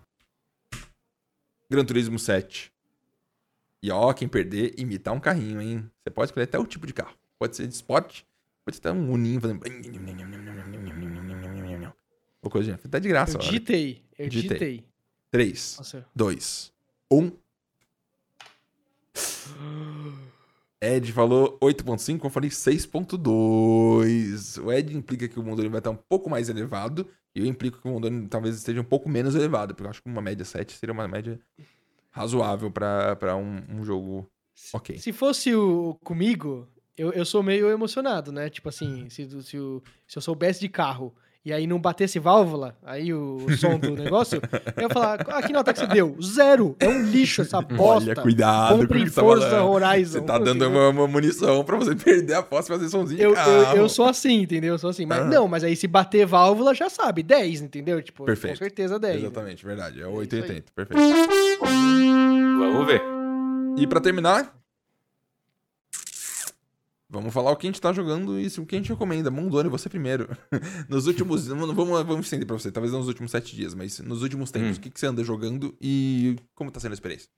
Gran 1.69 1.85
Turismo 1.85 2.19
7. 2.19 2.73
E 3.83 3.91
ó, 3.91 4.13
quem 4.13 4.29
perder, 4.29 4.75
imitar 4.79 5.13
um 5.15 5.21
carrinho, 5.21 5.61
hein? 5.61 5.91
Você 6.03 6.11
pode 6.11 6.29
escolher 6.31 6.45
até 6.45 6.59
o 6.59 6.67
tipo 6.67 6.87
de 6.87 6.93
carro. 6.93 7.17
Pode 7.39 7.57
ser 7.57 7.67
de 7.67 7.75
sport, 7.75 8.23
pode 8.65 8.77
ser 8.77 8.89
até 8.89 8.93
um 8.93 9.11
uninho 9.13 9.41
fazendo... 9.41 9.61
Ou 12.43 12.51
coisinha. 12.51 12.79
Tá 12.79 12.99
de 12.99 13.09
graça, 13.09 13.37
Eu 13.37 13.41
ó. 13.41 13.43
digitei, 13.43 14.03
eu 14.19 14.29
Digitei. 14.29 14.59
digitei. 14.59 14.85
3, 15.31 15.77
Nossa, 15.79 16.07
2, 16.15 16.73
1. 17.11 17.33
Ed 20.81 21.13
falou 21.13 21.59
8.5, 21.61 22.25
eu 22.25 22.31
falei 22.31 22.51
6.2. 22.51 24.59
O 24.63 24.73
Ed 24.73 24.95
implica 24.97 25.29
que 25.29 25.39
o 25.39 25.43
Mondoni 25.43 25.69
vai 25.69 25.79
estar 25.79 25.91
um 25.91 25.97
pouco 25.97 26.29
mais 26.29 26.49
elevado. 26.49 27.09
E 27.35 27.41
eu 27.41 27.47
implico 27.47 27.81
que 27.81 27.89
o 27.89 27.93
Mondoni 27.93 28.29
talvez 28.29 28.57
esteja 28.57 28.81
um 28.81 28.85
pouco 28.85 29.09
menos 29.09 29.35
elevado. 29.35 29.75
Porque 29.75 29.87
eu 29.87 29.91
acho 29.91 30.03
que 30.03 30.09
uma 30.09 30.23
média 30.23 30.45
7 30.45 30.73
seria 30.75 30.93
uma 30.93 31.09
média 31.09 31.39
razoável 32.11 32.71
pra 32.71 33.37
um, 33.37 33.63
um 33.71 33.85
jogo 33.85 34.29
ok. 34.73 34.99
Se 34.99 35.13
fosse 35.13 35.55
o 35.55 35.95
comigo, 36.03 36.69
eu, 36.97 37.13
eu 37.13 37.25
sou 37.25 37.43
meio 37.43 37.69
emocionado, 37.69 38.33
né? 38.33 38.49
Tipo 38.49 38.69
assim, 38.69 39.09
se, 39.11 39.29
se, 39.43 39.59
o- 39.59 39.83
se 40.07 40.19
eu 40.19 40.23
soubesse 40.23 40.61
de 40.61 40.69
carro 40.69 41.15
e 41.47 41.53
aí 41.53 41.65
não 41.65 41.79
batesse 41.79 42.19
válvula, 42.19 42.77
aí 42.85 43.15
o, 43.15 43.37
o 43.37 43.57
som 43.57 43.79
do 43.79 43.93
negócio, 43.97 44.43
eu 44.77 44.83
ia 44.83 44.89
falar, 44.89 45.21
ah, 45.29 45.41
que 45.43 45.53
nota 45.53 45.73
que 45.73 45.79
você 45.79 45.87
deu? 45.87 46.17
Zero! 46.21 46.75
É 46.81 46.89
um 46.89 47.05
lixo 47.05 47.43
essa 47.43 47.63
bosta. 47.63 48.11
Olha, 48.11 48.17
cuidado 48.17 48.73
com 48.75 48.81
Compre 48.81 48.99
você 49.09 49.15
tá 49.15 49.21
Forza 49.23 49.51
falando. 49.51 49.69
Horizon. 49.71 50.19
Você 50.19 50.21
tá 50.27 50.39
dando 50.39 50.69
uma, 50.69 50.89
uma 50.89 51.07
munição 51.07 51.63
pra 51.65 51.77
você 51.77 51.95
perder 51.97 52.35
a 52.35 52.43
posse 52.43 52.69
e 52.69 52.75
fazer 52.75 52.89
somzinho. 52.89 53.21
Eu, 53.23 53.35
eu, 53.37 53.77
eu 53.77 53.89
sou 53.89 54.07
assim, 54.07 54.43
entendeu? 54.43 54.75
Eu 54.75 54.79
sou 54.79 54.91
assim. 54.91 55.07
Mas 55.07 55.21
Ah. 55.21 55.25
não, 55.25 55.47
mas 55.47 55.63
aí 55.63 55.77
se 55.77 55.87
bater 55.87 56.27
válvula, 56.27 56.75
já 56.75 56.91
sabe. 56.91 57.23
10, 57.23 57.63
entendeu? 57.63 58.03
Tipo, 58.03 58.25
Perfeito. 58.25 58.55
com 58.55 58.59
certeza 58.59 58.99
10. 58.99 59.23
Exatamente, 59.23 59.65
verdade. 59.65 60.03
É 60.03 60.07
o 60.07 60.21
É 60.21 60.25
isso 60.25 60.35
aí. 60.35 60.41
880. 60.43 60.73
Perfeito. 60.75 61.01
Vamos 62.59 62.87
ver. 62.87 63.03
E 63.79 63.87
pra 63.87 64.01
terminar, 64.01 64.53
vamos 67.09 67.33
falar 67.33 67.51
o 67.53 67.57
que 67.57 67.67
a 67.67 67.71
gente 67.71 67.81
tá 67.81 67.93
jogando 67.93 68.39
e 68.41 68.47
o 68.47 68.67
que 68.67 68.75
a 68.77 68.79
gente 68.79 68.89
recomenda. 68.91 69.31
Mondoni, 69.31 69.69
você 69.69 69.89
primeiro. 69.89 70.29
Nos 70.89 71.07
últimos. 71.07 71.47
vamos, 71.49 71.75
vamos 72.07 72.27
estender 72.27 72.47
pra 72.47 72.59
você, 72.59 72.71
talvez 72.71 72.93
não 72.93 73.01
nos 73.01 73.09
últimos 73.09 73.31
sete 73.31 73.55
dias, 73.55 73.75
mas 73.75 73.99
nos 74.01 74.23
últimos 74.23 74.51
tempos, 74.51 74.77
Hum. 74.77 74.79
o 74.79 74.81
que, 74.81 74.91
que 74.91 74.99
você 75.01 75.07
anda 75.07 75.23
jogando 75.25 75.75
e 75.81 76.37
como 76.55 76.71
tá 76.71 76.81
sendo 76.81 76.93
a 76.93 76.95
experiência? 76.95 77.29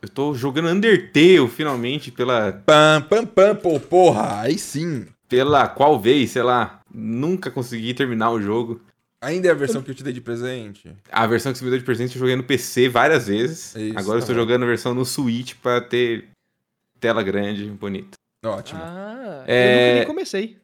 Eu 0.00 0.08
tô 0.08 0.32
jogando 0.32 0.68
Undertale, 0.68 1.48
finalmente, 1.48 2.12
pela, 2.12 2.52
Pam, 2.52 3.02
pam, 3.08 3.26
pam, 3.26 3.56
pô, 3.56 3.80
porra, 3.80 4.40
aí 4.42 4.56
sim. 4.56 5.06
pela 5.28 5.66
qual 5.66 5.98
vez, 5.98 6.30
sei 6.30 6.42
lá. 6.42 6.80
Nunca 6.94 7.50
consegui 7.50 7.92
terminar 7.94 8.30
o 8.30 8.40
jogo. 8.40 8.80
Ainda 9.20 9.48
é 9.48 9.50
a 9.50 9.54
versão 9.54 9.82
que 9.82 9.90
eu 9.90 9.94
te 9.96 10.04
dei 10.04 10.12
de 10.12 10.20
presente. 10.20 10.94
A 11.10 11.26
versão 11.26 11.50
que 11.50 11.58
você 11.58 11.64
me 11.64 11.70
deu 11.70 11.80
de 11.80 11.84
presente 11.84 12.14
eu 12.14 12.20
joguei 12.20 12.36
no 12.36 12.44
PC 12.44 12.88
várias 12.88 13.26
vezes. 13.26 13.74
Isso, 13.74 13.98
Agora 13.98 14.18
eu 14.18 14.20
estou 14.20 14.34
jogando 14.36 14.62
a 14.62 14.66
versão 14.66 14.94
no 14.94 15.04
Switch 15.04 15.54
pra 15.60 15.80
ter 15.80 16.28
tela 17.00 17.20
grande 17.24 17.64
bonita. 17.64 18.16
Ótimo. 18.44 18.80
Ah, 18.82 19.44
É- 19.46 19.72
eu 19.72 19.86
nunca 19.86 19.94
nem 19.98 20.06
comecei. 20.06 20.58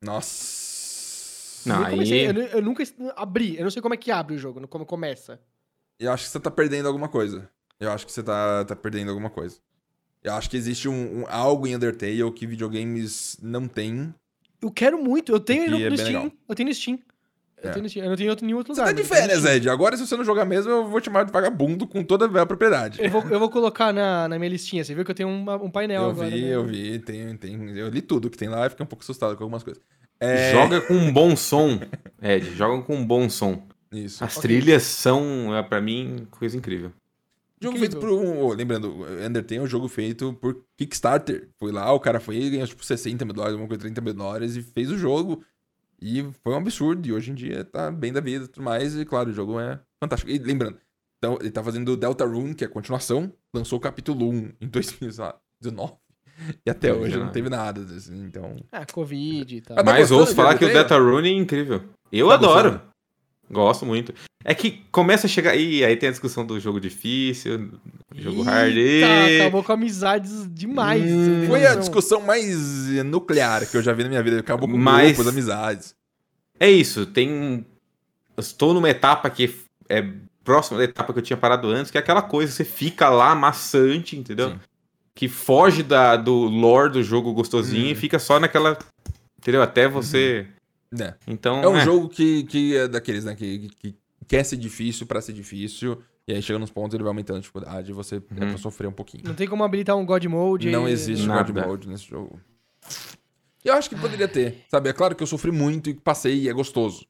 Nossa. 0.00 1.68
Não, 1.68 1.76
Nem 1.78 1.86
aí- 1.86 1.92
comecei. 1.92 2.26
Eu, 2.28 2.34
nu- 2.34 2.40
eu 2.42 2.62
nunca 2.62 2.84
abri. 3.16 3.56
Eu 3.56 3.64
não 3.64 3.70
sei 3.70 3.80
como 3.82 3.94
é 3.94 3.96
que 3.96 4.10
abre 4.10 4.34
o 4.34 4.38
jogo, 4.38 4.66
como 4.68 4.84
começa. 4.86 5.40
Eu 5.98 6.10
acho 6.12 6.24
que 6.24 6.30
você 6.30 6.40
tá 6.40 6.50
perdendo 6.50 6.86
alguma 6.88 7.08
coisa. 7.08 7.48
Eu 7.78 7.90
acho 7.92 8.04
que 8.06 8.12
você 8.12 8.22
tá, 8.22 8.64
tá 8.64 8.74
perdendo 8.76 9.10
alguma 9.10 9.30
coisa. 9.30 9.58
Eu 10.22 10.32
acho 10.34 10.48
que 10.50 10.56
existe 10.56 10.88
um, 10.88 11.20
um- 11.22 11.26
algo 11.28 11.66
em 11.66 11.74
Undertale 11.76 12.30
que 12.32 12.46
videogames 12.46 13.36
não 13.42 13.66
têm. 13.68 14.14
Eu 14.60 14.70
quero 14.70 15.02
muito. 15.02 15.32
Eu 15.32 15.40
tenho 15.40 15.70
no, 15.70 15.80
é 15.80 15.90
no 15.90 15.96
Steam. 15.96 16.22
legal. 16.22 16.32
Eu 16.48 16.54
tenho 16.54 16.68
no 16.68 16.74
Steam. 16.74 16.98
Eu 17.62 17.70
É. 17.70 17.72
tenho. 17.72 17.86
Eu 18.04 18.10
não 18.10 18.16
tenho 18.16 18.30
outro, 18.30 18.44
nenhum 18.44 18.58
outro 18.58 18.74
Você 18.74 18.80
lugar. 18.80 18.94
tá 18.94 18.96
de 19.00 19.08
no 19.08 19.14
férias. 19.14 19.44
Ed. 19.44 19.68
Agora, 19.70 19.96
se 19.96 20.06
você 20.06 20.16
não 20.16 20.24
jogar 20.24 20.44
mesmo, 20.44 20.70
eu 20.70 20.88
vou 20.88 21.00
te 21.00 21.04
chamar 21.06 21.24
de 21.24 21.32
vagabundo 21.32 21.86
com 21.86 22.02
toda 22.02 22.24
a 22.42 22.46
propriedade. 22.46 22.98
Eu 23.02 23.10
vou, 23.10 23.22
eu 23.30 23.38
vou 23.38 23.48
colocar 23.50 23.92
na, 23.92 24.28
na 24.28 24.38
minha 24.38 24.50
listinha. 24.50 24.84
Você 24.84 24.94
viu 24.94 25.04
que 25.04 25.10
eu 25.10 25.14
tenho 25.14 25.28
uma- 25.28 25.56
um 25.56 25.70
painel 25.70 26.02
Eu 26.04 26.10
agora. 26.10 26.28
vi, 26.30 26.42
né? 26.42 26.48
eu 26.54 26.64
vi. 26.66 26.98
Tem, 26.98 27.36
tem, 27.36 27.70
eu 27.78 27.88
li 27.88 28.02
tudo 28.02 28.28
que 28.28 28.36
tem 28.36 28.48
lá 28.48 28.66
e 28.66 28.70
fiquei 28.70 28.84
um 28.84 28.88
pouco 28.88 29.02
assustado 29.04 29.36
com 29.36 29.44
algumas 29.44 29.62
coisas. 29.62 29.82
É, 30.20 30.52
Joga 30.52 30.80
com 30.80 30.94
um 30.94 31.12
bom 31.12 31.34
som, 31.36 31.80
Ed. 32.22 32.54
Joga 32.54 32.82
com 32.84 32.94
um 32.96 33.04
bom 33.06 33.28
som. 33.28 33.62
Isso. 33.92 34.24
As 34.24 34.36
Ok. 34.36 34.42
trilhas 34.48 34.82
são, 34.84 35.54
é, 35.56 35.62
pra 35.62 35.80
mim, 35.80 36.26
coisa 36.30 36.56
incrível. 36.56 36.92
Jogo 37.60 37.76
Incrível. 37.76 38.00
feito 38.00 38.00
por 38.00 38.24
um. 38.24 38.40
oh, 38.40 38.52
lembrando, 38.52 39.04
Undertale 39.24 39.60
é 39.60 39.62
um 39.62 39.66
jogo 39.68 39.86
feito 39.86 40.32
por 40.40 40.56
Kickstarter. 40.76 41.48
Foi 41.60 41.70
lá, 41.70 41.92
o 41.92 42.00
cara 42.00 42.18
foi 42.18 42.36
e 42.36 42.50
ganhou 42.50 42.66
tipo 42.66 42.84
60 42.84 43.24
mil 43.24 43.32
dólares, 43.34 43.52
alguma 43.52 43.68
coisa 43.68 43.82
30 43.82 44.00
mil 44.00 44.14
dólares 44.14 44.56
e 44.56 44.62
fez 44.62 44.90
o 44.90 44.98
jogo. 44.98 45.44
E 46.02 46.28
foi 46.42 46.52
um 46.52 46.56
absurdo. 46.58 47.06
E 47.06 47.12
hoje 47.12 47.30
em 47.30 47.34
dia 47.34 47.64
tá 47.64 47.90
bem 47.90 48.12
da 48.12 48.20
vida 48.20 48.44
e 48.44 48.48
tudo 48.48 48.64
mais. 48.64 48.96
E 48.96 49.04
claro, 49.04 49.30
o 49.30 49.32
jogo 49.32 49.60
é 49.60 49.78
fantástico. 50.02 50.30
E 50.30 50.38
lembrando, 50.38 50.78
então, 51.18 51.38
ele 51.40 51.50
tá 51.52 51.62
fazendo 51.62 51.96
Deltarune, 51.96 52.54
que 52.54 52.64
é 52.64 52.66
a 52.66 52.70
continuação. 52.70 53.32
Lançou 53.54 53.78
o 53.78 53.80
capítulo 53.80 54.28
1 54.28 54.52
em 54.60 54.66
2019. 54.68 55.92
E 56.66 56.70
até 56.70 56.88
Pois 56.92 57.02
hoje 57.04 57.14
é. 57.14 57.18
não 57.18 57.30
teve 57.30 57.48
nada. 57.48 57.80
assim, 57.82 58.24
então. 58.24 58.56
Ah, 58.72 58.84
Covid 58.84 59.56
e 59.56 59.60
tal. 59.60 59.76
Mas 59.84 60.10
ouço 60.10 60.34
falar 60.34 60.58
que 60.58 60.64
o 60.64 60.68
Undertale? 60.68 60.88
Deltarune 60.88 61.28
é 61.28 61.32
incrível. 61.32 61.82
Eu 62.10 62.28
Tá 62.28 62.34
adoro. 62.34 62.70
gostando? 62.72 62.92
Gosto 63.50 63.86
muito. 63.86 64.12
É 64.44 64.54
que 64.54 64.82
começa 64.90 65.26
a 65.26 65.30
chegar. 65.30 65.54
Ih, 65.56 65.84
aí 65.84 65.96
tem 65.96 66.08
a 66.08 66.12
discussão 66.12 66.44
do 66.44 66.58
jogo 66.58 66.80
difícil, 66.80 67.70
jogo 68.14 68.40
Eita, 68.40 68.50
hard. 68.50 68.76
e- 68.76 69.40
acabou 69.40 69.62
com 69.62 69.72
amizades 69.72 70.48
demais. 70.52 71.02
Hum, 71.10 71.46
Foi 71.46 71.64
a 71.66 71.74
discussão 71.76 72.20
mais 72.20 72.90
eh, 72.92 73.02
nuclear 73.02 73.64
que 73.70 73.76
eu 73.76 73.82
já 73.82 73.92
vi 73.92 74.02
na 74.02 74.08
minha 74.08 74.22
vida. 74.22 74.40
Acabou 74.40 74.68
com 74.68 74.76
Mas- 74.76 75.12
grupos, 75.16 75.28
amizades. 75.32 75.94
É 76.58 76.70
isso, 76.70 77.06
tem. 77.06 77.64
Eu 78.36 78.40
estou 78.40 78.72
numa 78.74 78.88
etapa 78.90 79.28
que 79.30 79.54
é 79.88 80.04
próxima 80.42 80.78
da 80.78 80.84
etapa 80.84 81.12
que 81.12 81.18
eu 81.20 81.22
tinha 81.22 81.36
parado 81.36 81.68
antes, 81.68 81.90
que 81.90 81.96
é 81.98 82.00
aquela 82.00 82.22
coisa, 82.22 82.50
você 82.52 82.64
fica 82.64 83.08
lá 83.08 83.34
maçante, 83.34 84.16
entendeu? 84.16 84.50
Sim. 84.50 84.60
Que 85.14 85.28
foge 85.28 85.82
da, 85.82 86.16
do 86.16 86.34
lore 86.34 86.90
do 86.94 87.02
jogo 87.02 87.32
gostosinho 87.32 87.84
Uhum. 87.84 87.90
e 87.92 87.94
fica 87.94 88.18
só 88.18 88.40
naquela. 88.40 88.76
Entendeu? 89.38 89.62
Até 89.62 89.86
você. 89.86 90.46
Né? 90.90 91.14
Então. 91.26 91.62
É 91.62 91.68
um 91.68 91.80
jogo 91.80 92.08
que, 92.08 92.42
que 92.44 92.76
é 92.76 92.88
daqueles, 92.88 93.24
né? 93.24 93.34
Que, 93.34 93.68
que 93.78 93.94
quer 94.26 94.44
ser 94.44 94.56
difícil 94.56 95.06
pra 95.06 95.20
ser 95.20 95.32
difícil. 95.32 96.00
E 96.26 96.32
aí 96.32 96.40
chega 96.42 96.58
nos 96.58 96.70
pontos 96.70 96.94
ele 96.94 97.02
vai 97.02 97.10
aumentando 97.10 97.38
a 97.38 97.40
dificuldade 97.40 97.90
e 97.90 97.94
você 97.94 98.16
é 98.16 98.18
Uhum. 98.18 98.36
pra 98.50 98.56
sofrer 98.58 98.86
um 98.86 98.92
pouquinho. 98.92 99.24
Não 99.26 99.34
tem 99.34 99.48
como 99.48 99.64
habilitar 99.64 99.96
um 99.96 100.06
God 100.06 100.24
Mode. 100.26 100.70
Não 100.70 100.88
e- 100.88 100.92
existe 100.92 101.26
Nada. 101.26 101.52
God 101.52 101.64
Mode 101.66 101.88
nesse 101.88 102.04
jogo. 102.04 102.40
Eu 103.64 103.74
acho 103.74 103.88
que 103.88 103.96
poderia 103.96 104.26
ter, 104.28 104.64
sabe? 104.68 104.88
É 104.88 104.92
claro 104.92 105.14
que 105.14 105.22
eu 105.22 105.26
sofri 105.26 105.50
muito 105.52 105.88
e 105.90 105.94
passei 105.94 106.42
e 106.42 106.48
é 106.48 106.52
gostoso. 106.52 107.06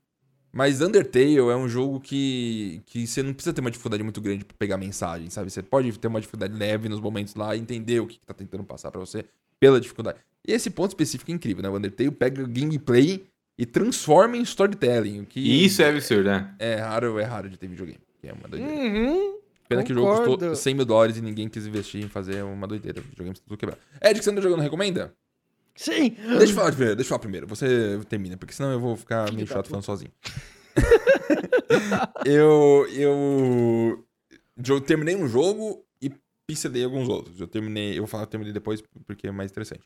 Mas 0.55 0.82
Undertale 0.82 1.39
é 1.39 1.56
um 1.56 1.66
jogo 1.66 1.98
que, 1.98 2.82
que 2.84 3.06
você 3.06 3.22
não 3.22 3.32
precisa 3.32 3.55
ter 3.55 3.62
uma 3.62 3.70
dificuldade 3.70 4.02
muito 4.02 4.20
grande 4.20 4.44
pra 4.44 4.55
pegar 4.59 4.76
mensagem, 4.76 5.30
sabe? 5.30 5.51
Você 5.51 5.62
pode 5.62 5.98
ter 5.98 6.09
uma 6.09 6.20
dificuldade 6.20 6.55
leve 6.55 6.90
nos 6.90 7.01
momentos 7.01 7.34
lá 7.34 7.56
e 7.56 7.60
entender 7.60 8.01
o 8.01 8.06
que, 8.06 8.18
que 8.18 8.26
tá 8.26 8.34
tentando 8.34 8.62
passar 8.62 8.90
pra 8.90 9.01
você 9.01 9.24
pela 9.59 9.80
dificuldade. 9.80 10.18
E 10.47 10.52
esse 10.52 10.68
ponto 10.68 10.90
específico 10.90 11.30
é 11.30 11.34
incrível, 11.34 11.62
né? 11.62 11.70
O 11.70 11.76
Undertale 11.76 12.10
pega 12.10 12.47
gameplay 12.47 13.24
e 13.59 13.66
transforma 13.66 14.37
em 14.37 14.43
storytelling. 14.43 15.20
O 15.20 15.27
que 15.27 15.41
E 15.41 15.65
isso 15.65 15.83
é 15.83 15.89
absurdo, 15.91 16.24
né? 16.31 16.55
é 16.59 16.77
raro, 16.77 17.19
é 17.19 17.24
raro 17.24 17.49
de 17.49 17.57
ter 17.57 17.66
videogame. 17.66 18.01
que 18.20 18.29
É 18.29 18.33
uma 18.33 18.49
doideira. 18.49 18.74
Uhum. 18.74 19.39
Pena 19.69 19.85
que 19.85 19.93
o 19.93 19.95
jogo 19.95 20.09
custou 20.09 20.35
concordo. 20.35 20.57
100 20.57 20.74
mil 20.74 20.85
dólares 20.85 21.16
e 21.16 21.23
ninguém 21.23 21.49
quis 21.49 21.66
investir 21.66 22.05
em 22.05 22.09
fazer 22.09 22.43
uma 22.45 22.66
doideira. 22.66 23.01
O 23.01 23.05
videogame 23.05 23.35
tá 23.37 23.43
tudo 23.47 23.57
quebrado. 23.57 23.81
Ed, 24.03 24.19
que 24.19 24.24
você 24.24 24.31
anda 24.31 24.43
jogando, 24.43 24.61
recomenda? 24.61 25.15
Sim. 25.74 26.11
Deixa 26.11 26.53
eu 26.53 26.57
falar 26.57 26.70
primeiro, 26.73 26.97
deixa 26.97 27.07
eu 27.07 27.09
falar 27.09 27.19
primeiro. 27.20 27.47
Você 27.47 28.01
termina, 28.09 28.37
porque 28.37 28.53
senão 28.53 28.73
eu 28.73 28.81
vou 28.81 28.97
ficar 28.97 29.33
meio 29.33 29.47
chato 29.47 29.69
falando 29.69 29.85
sozinho. 29.85 30.11
eu. 32.27 32.87
Eu. 32.93 34.05
Eu 34.69 34.81
terminei 34.81 35.16
um 35.16 35.27
jogo 35.27 35.85
e 36.01 36.11
pincelei 36.47 36.85
alguns 36.85 37.09
outros. 37.09 37.41
Eu 37.41 37.47
terminei. 37.47 37.93
Eu 37.93 37.99
vou 38.03 38.07
falar 38.07 38.24
que 38.24 38.29
eu 38.29 38.33
terminei 38.33 38.53
depois 38.53 38.83
porque 39.07 39.29
é 39.29 39.31
mais 39.33 39.51
interessante. 39.51 39.83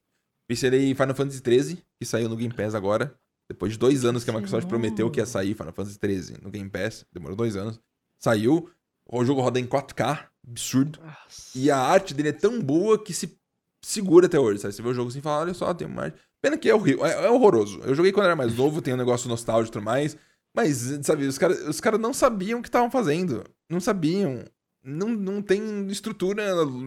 Pincelei 0.48 0.94
Final 0.94 1.14
Fantasy 1.14 1.40
XIII, 1.44 1.78
que 1.98 2.06
saiu 2.06 2.28
no 2.28 2.36
Game 2.36 2.52
Pass 2.54 2.74
agora. 2.74 3.14
Depois 3.48 3.72
de 3.72 3.78
dois 3.78 4.04
anos 4.04 4.24
que 4.24 4.30
a 4.30 4.32
Microsoft 4.32 4.62
Senhor. 4.62 4.68
prometeu 4.68 5.10
que 5.10 5.20
ia 5.20 5.26
sair 5.26 5.54
Final 5.54 5.72
Fantasy 5.72 5.98
XIII 6.02 6.38
no 6.42 6.50
Game 6.50 6.68
Pass. 6.68 7.06
Demorou 7.12 7.36
dois 7.36 7.56
anos. 7.56 7.80
Saiu. 8.18 8.70
O 9.08 9.24
jogo 9.24 9.40
roda 9.40 9.60
em 9.60 9.66
4K, 9.66 10.26
absurdo. 10.48 10.98
Nossa. 11.00 11.50
E 11.54 11.70
a 11.70 11.78
arte 11.78 12.12
dele 12.12 12.30
é 12.30 12.32
tão 12.32 12.60
boa 12.60 13.02
que 13.02 13.14
se 13.14 13.38
segura 13.80 14.26
até 14.26 14.38
hoje, 14.38 14.60
sabe? 14.60 14.74
Você 14.74 14.82
vê 14.82 14.88
o 14.88 14.94
jogo 14.94 15.10
assim 15.10 15.20
e 15.20 15.22
fala, 15.22 15.42
olha 15.42 15.54
só, 15.54 15.72
tem 15.72 15.86
uma 15.86 16.04
arte. 16.04 16.18
Pena 16.42 16.58
que 16.58 16.68
é 16.68 16.74
horrível, 16.74 17.06
é, 17.06 17.26
é 17.26 17.30
horroroso. 17.30 17.80
Eu 17.84 17.94
joguei 17.94 18.10
quando 18.10 18.26
era 18.26 18.34
mais 18.34 18.56
novo, 18.56 18.82
tem 18.82 18.94
um 18.94 18.96
negócio 18.96 19.28
nostálgico 19.28 19.70
e 19.70 19.74
tudo 19.74 19.84
mais. 19.84 20.16
Mas, 20.52 20.78
sabe, 21.02 21.26
os 21.26 21.38
caras 21.38 21.60
os 21.68 21.80
cara 21.80 21.98
não 21.98 22.12
sabiam 22.12 22.58
o 22.58 22.62
que 22.62 22.68
estavam 22.68 22.90
fazendo. 22.90 23.44
Não 23.70 23.78
sabiam. 23.78 24.44
Não, 24.82 25.08
não 25.08 25.42
tem 25.42 25.86
estrutura 25.88 26.42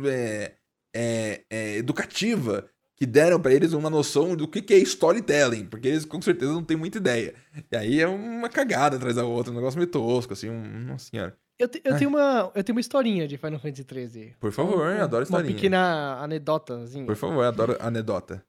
é, 0.07 0.55
é, 0.93 1.43
é, 1.49 1.77
educativa 1.77 2.69
que 2.99 3.05
deram 3.05 3.39
pra 3.39 3.53
eles 3.53 3.71
uma 3.73 3.89
noção 3.89 4.35
do 4.35 4.47
que, 4.47 4.61
que 4.61 4.73
é 4.73 4.77
storytelling. 4.79 5.65
Porque 5.65 5.87
eles 5.87 6.03
com 6.05 6.21
certeza 6.21 6.51
não 6.51 6.63
têm 6.63 6.75
muita 6.75 6.97
ideia. 6.97 7.33
E 7.71 7.75
aí 7.77 8.01
é 8.01 8.07
uma 8.07 8.49
cagada 8.49 8.97
atrás 8.97 9.15
da 9.15 9.23
outra, 9.23 9.51
um 9.51 9.55
negócio 9.55 9.77
meio 9.79 9.89
tosco, 9.89 10.33
assim, 10.33 10.49
um, 10.49 10.61
nossa 10.85 11.05
senhora. 11.09 11.35
Eu, 11.57 11.67
te- 11.67 11.81
eu 11.83 11.97
tenho 11.97 12.09
uma, 12.09 12.51
eu 12.55 12.63
tenho 12.63 12.75
uma 12.75 12.81
historinha 12.81 13.27
de 13.27 13.37
Final 13.37 13.59
Fantasy 13.59 13.85
XIII. 13.89 14.35
Por 14.39 14.51
favor, 14.51 14.79
Um- 14.87 14.91
eu 14.91 15.03
adoro 15.03 15.21
Uma 15.23 15.23
historinha. 15.23 15.55
pequena 15.55 16.17
anedotazinha. 16.21 17.05
Por 17.05 17.15
favor, 17.15 17.35
eu 17.43 17.47
adoro 17.47 17.77
anedota. 17.79 18.43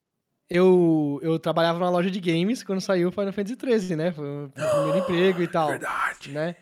Eu, 0.48 1.20
eu 1.22 1.38
trabalhava 1.38 1.78
numa 1.78 1.90
loja 1.90 2.10
de 2.10 2.18
games 2.20 2.62
quando 2.64 2.80
saiu 2.80 3.08
o 3.08 3.12
Final 3.12 3.32
Fantasy 3.32 3.56
XIII, 3.56 3.96
né? 3.96 4.10
Foi 4.12 4.24
o 4.24 4.28
meu 4.28 4.50
primeiro 4.50 4.98
emprego 4.98 5.42
e 5.42 5.48
tal. 5.48 5.68
Verdade. 5.68 6.30
né? 6.32 6.56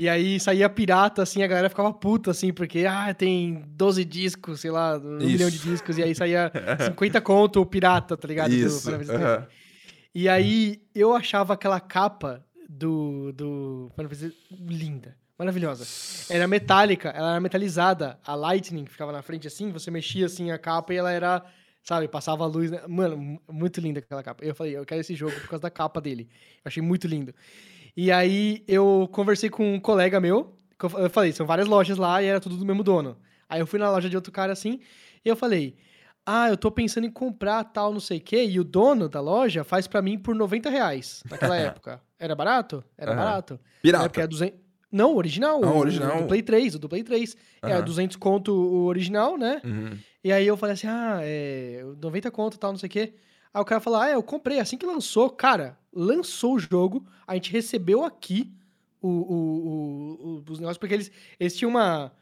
E 0.00 0.08
aí 0.08 0.40
saía 0.40 0.66
pirata, 0.68 1.22
assim, 1.22 1.42
a 1.42 1.46
galera 1.46 1.68
ficava 1.68 1.92
puta, 1.92 2.30
assim, 2.30 2.54
porque, 2.54 2.86
ah, 2.86 3.12
tem 3.12 3.62
12 3.68 4.02
discos, 4.02 4.60
sei 4.60 4.70
lá, 4.70 4.96
um 4.96 5.18
Isso. 5.18 5.26
milhão 5.26 5.50
de 5.50 5.58
discos, 5.58 5.98
e 5.98 6.02
aí 6.02 6.14
saía 6.14 6.50
50 6.86 7.20
conto 7.20 7.60
o 7.60 7.66
pirata, 7.66 8.16
tá 8.16 8.26
ligado? 8.26 8.48
Do 8.50 8.56
Isso. 8.56 8.90
Aham. 8.90 9.46
E 10.14 10.26
aí 10.26 10.80
eu 10.94 11.14
achava 11.14 11.52
aquela 11.52 11.78
capa 11.78 12.42
do, 12.66 13.30
do 13.32 13.92
Final 13.94 14.32
linda, 14.58 15.14
maravilhosa. 15.38 15.84
Era 16.34 16.48
metálica, 16.48 17.10
ela 17.10 17.32
era 17.32 17.40
metalizada, 17.40 18.18
a 18.24 18.34
Lightning 18.34 18.86
ficava 18.86 19.12
na 19.12 19.20
frente 19.20 19.46
assim, 19.46 19.70
você 19.70 19.90
mexia 19.90 20.24
assim 20.26 20.50
a 20.50 20.58
capa 20.58 20.94
e 20.94 20.96
ela 20.96 21.12
era, 21.12 21.44
sabe, 21.84 22.08
passava 22.08 22.44
a 22.44 22.46
luz. 22.46 22.70
né? 22.70 22.80
Mano, 22.88 23.18
mu- 23.18 23.40
muito 23.50 23.80
linda 23.82 23.98
aquela 24.00 24.22
capa. 24.22 24.42
Eu 24.44 24.54
falei, 24.54 24.76
eu 24.78 24.84
quero 24.86 25.02
esse 25.02 25.14
jogo 25.14 25.38
por 25.38 25.48
causa 25.50 25.62
da 25.64 25.70
capa 25.70 26.00
dele. 26.00 26.26
Eu 26.64 26.68
achei 26.70 26.82
muito 26.82 27.06
lindo. 27.06 27.34
E 27.96 28.10
aí 28.10 28.62
eu 28.68 29.08
conversei 29.12 29.50
com 29.50 29.74
um 29.74 29.80
colega 29.80 30.20
meu, 30.20 30.54
que 30.78 30.86
eu, 30.86 30.90
eu 30.98 31.10
falei, 31.10 31.32
são 31.32 31.46
várias 31.46 31.68
lojas 31.68 31.98
lá 31.98 32.22
e 32.22 32.26
era 32.26 32.40
tudo 32.40 32.56
do 32.56 32.64
mesmo 32.64 32.82
dono. 32.82 33.16
Aí 33.48 33.60
eu 33.60 33.66
fui 33.66 33.78
na 33.78 33.90
loja 33.90 34.08
de 34.08 34.16
outro 34.16 34.32
cara 34.32 34.52
assim, 34.52 34.80
e 35.24 35.28
eu 35.28 35.36
falei, 35.36 35.76
Ah, 36.24 36.48
eu 36.48 36.56
tô 36.56 36.70
pensando 36.70 37.06
em 37.06 37.10
comprar 37.10 37.64
tal, 37.64 37.92
não 37.92 38.00
sei 38.00 38.18
o 38.18 38.20
quê, 38.20 38.44
e 38.44 38.60
o 38.60 38.64
dono 38.64 39.08
da 39.08 39.20
loja 39.20 39.64
faz 39.64 39.86
pra 39.86 40.00
mim 40.02 40.18
por 40.18 40.34
90 40.34 40.70
reais 40.70 41.22
naquela 41.30 41.56
época. 41.58 42.00
Era 42.18 42.34
barato? 42.34 42.84
Era 42.96 43.12
Aham. 43.12 43.18
barato. 43.24 43.54
Na 43.54 43.58
Pirata. 43.82 44.04
época 44.04 44.20
era 44.20 44.28
200... 44.28 44.60
Não, 44.92 45.14
o 45.14 45.16
original. 45.16 45.60
Ah, 45.64 45.70
o 45.70 45.74
o 45.76 45.78
original. 45.78 46.18
O 46.18 46.22
do 46.22 46.26
Play 46.28 46.42
3, 46.42 46.74
o 46.74 46.78
do 46.78 46.88
Play 46.88 47.02
3. 47.04 47.36
Era 47.62 47.76
Aham. 47.76 47.84
200 47.84 48.16
conto 48.16 48.52
o 48.52 48.86
original, 48.86 49.38
né? 49.38 49.60
Uhum. 49.64 49.96
E 50.22 50.32
aí 50.32 50.46
eu 50.46 50.56
falei 50.56 50.74
assim, 50.74 50.88
ah, 50.88 51.20
é 51.22 51.82
90 52.02 52.30
conto 52.30 52.58
tal, 52.58 52.72
não 52.72 52.78
sei 52.78 52.88
o 52.88 52.90
quê. 52.90 53.14
Aí 53.54 53.62
o 53.62 53.64
cara 53.64 53.80
falou, 53.80 54.00
ah, 54.00 54.10
eu 54.10 54.22
comprei 54.22 54.58
assim 54.60 54.76
que 54.76 54.84
lançou. 54.84 55.30
Cara, 55.30 55.78
lançou 55.92 56.54
o 56.54 56.58
jogo, 56.58 57.04
a 57.26 57.34
gente 57.34 57.50
recebeu 57.52 58.04
aqui 58.04 58.52
o, 59.02 59.08
o, 59.08 60.42
o- 60.46 60.50
os 60.50 60.58
negócios, 60.58 60.78
porque 60.78 60.94
eles, 60.94 61.10
eles 61.38 61.56
tinham 61.56 61.70
uma... 61.70 62.12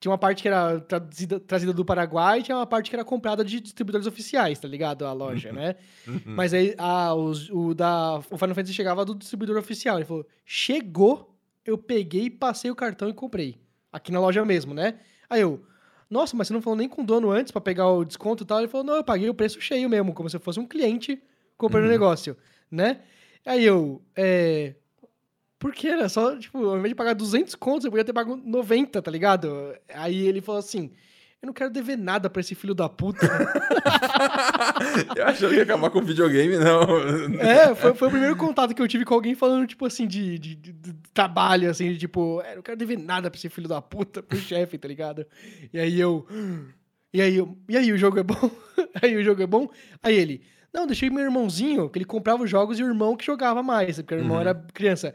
Tinha 0.00 0.10
uma 0.10 0.18
parte 0.18 0.42
que 0.42 0.48
era 0.48 0.80
trazida, 0.80 1.38
trazida 1.38 1.72
do 1.72 1.84
Paraguai 1.84 2.40
e 2.40 2.42
tinha 2.42 2.56
uma 2.56 2.66
parte 2.66 2.90
que 2.90 2.96
era 2.96 3.04
comprada 3.04 3.44
de 3.44 3.60
distribuidores 3.60 4.04
oficiais, 4.04 4.58
tá 4.58 4.66
ligado? 4.66 5.06
A 5.06 5.12
loja, 5.12 5.52
né? 5.52 5.76
Uhum. 6.08 6.20
Mas 6.34 6.52
aí 6.52 6.74
a, 6.76 7.14
os- 7.14 7.48
o, 7.50 7.72
da, 7.72 8.18
o 8.18 8.36
Final 8.36 8.52
Fantasy 8.56 8.74
chegava 8.74 9.04
do 9.04 9.14
distribuidor 9.14 9.56
oficial. 9.56 9.98
Ele 9.98 10.04
falou: 10.04 10.26
chegou, 10.44 11.32
eu 11.64 11.78
peguei, 11.78 12.28
passei 12.28 12.68
o 12.68 12.74
cartão 12.74 13.08
e 13.08 13.12
comprei. 13.14 13.60
Aqui 13.92 14.10
na 14.10 14.18
loja 14.18 14.44
mesmo, 14.44 14.74
né? 14.74 14.98
Aí 15.30 15.40
eu, 15.42 15.62
nossa, 16.10 16.36
mas 16.36 16.48
você 16.48 16.52
não 16.52 16.60
falou 16.62 16.76
nem 16.76 16.88
com 16.88 17.02
o 17.02 17.06
dono 17.06 17.30
antes 17.30 17.52
pra 17.52 17.60
pegar 17.60 17.88
o 17.88 18.04
desconto 18.04 18.42
e 18.42 18.46
tal? 18.46 18.58
Ele 18.58 18.66
falou: 18.66 18.84
não, 18.84 18.96
eu 18.96 19.04
paguei 19.04 19.28
o 19.28 19.34
preço 19.34 19.60
cheio 19.60 19.88
mesmo, 19.88 20.12
como 20.12 20.28
se 20.28 20.34
eu 20.34 20.40
fosse 20.40 20.58
um 20.58 20.66
cliente 20.66 21.22
comprando 21.56 21.84
o 21.84 21.88
negócio, 21.88 22.36
né? 22.72 23.00
Aí 23.46 23.64
eu, 23.64 24.02
é. 24.16 24.74
Por 25.58 25.72
que 25.72 25.86
era 25.86 26.08
só, 26.08 26.36
tipo, 26.36 26.58
ao 26.64 26.76
invés 26.76 26.88
de 26.90 26.94
pagar 26.96 27.12
200 27.12 27.54
contos, 27.54 27.84
eu 27.84 27.90
podia 27.90 28.04
ter 28.04 28.12
pago 28.12 28.34
90, 28.36 29.00
tá 29.00 29.10
ligado? 29.10 29.74
Aí 29.94 30.26
ele 30.26 30.40
falou 30.40 30.58
assim: 30.58 30.90
eu 31.40 31.46
não 31.46 31.52
quero 31.52 31.70
dever 31.70 31.96
nada 31.98 32.28
pra 32.30 32.40
esse 32.40 32.54
filho 32.54 32.74
da 32.74 32.88
puta. 32.88 33.26
eu 35.16 35.24
achei 35.26 35.48
que 35.48 35.54
ia 35.56 35.62
acabar 35.62 35.90
com 35.90 36.00
videogame, 36.02 36.56
não. 36.56 36.82
É, 37.40 37.74
foi, 37.74 37.94
foi 37.94 38.08
o 38.08 38.10
primeiro 38.10 38.36
contato 38.36 38.74
que 38.74 38.82
eu 38.82 38.88
tive 38.88 39.04
com 39.04 39.14
alguém 39.14 39.34
falando, 39.34 39.66
tipo 39.66 39.84
assim, 39.86 40.06
de, 40.06 40.38
de- 40.38 40.54
de- 40.54 40.72
de 40.72 40.92
trabalho, 41.14 41.70
assim, 41.70 41.92
de, 41.92 41.98
tipo, 41.98 42.40
é, 42.42 42.52
eu 42.52 42.56
não 42.56 42.62
quero 42.62 42.76
dever 42.76 42.98
nada 42.98 43.30
pra 43.30 43.38
esse 43.38 43.48
filho 43.48 43.68
da 43.68 43.80
puta, 43.82 44.22
pro 44.22 44.38
chefe, 44.38 44.78
tá 44.78 44.88
ligado? 44.88 45.26
E 45.72 45.78
aí 45.78 45.98
eu. 46.00 46.26
E 47.12 47.20
aí 47.20 47.36
eu. 47.36 47.56
E 47.68 47.76
aí, 47.76 47.92
o 47.92 47.98
jogo 47.98 48.18
é 48.18 48.22
bom? 48.22 48.50
aí 49.02 49.16
o 49.16 49.22
jogo 49.22 49.42
é 49.42 49.46
bom? 49.46 49.68
Aí 50.02 50.16
ele. 50.16 50.42
Não, 50.72 50.86
deixei 50.86 51.10
meu 51.10 51.22
irmãozinho, 51.24 51.88
que 51.90 51.98
ele 51.98 52.04
comprava 52.04 52.42
os 52.42 52.50
jogos 52.50 52.78
e 52.78 52.82
o 52.84 52.86
irmão 52.88 53.16
que 53.16 53.24
jogava 53.24 53.62
mais, 53.62 53.96
porque 53.96 54.14
o 54.14 54.18
irmão 54.18 54.36
Uhum. 54.36 54.40
era 54.40 54.54
criança. 54.72 55.14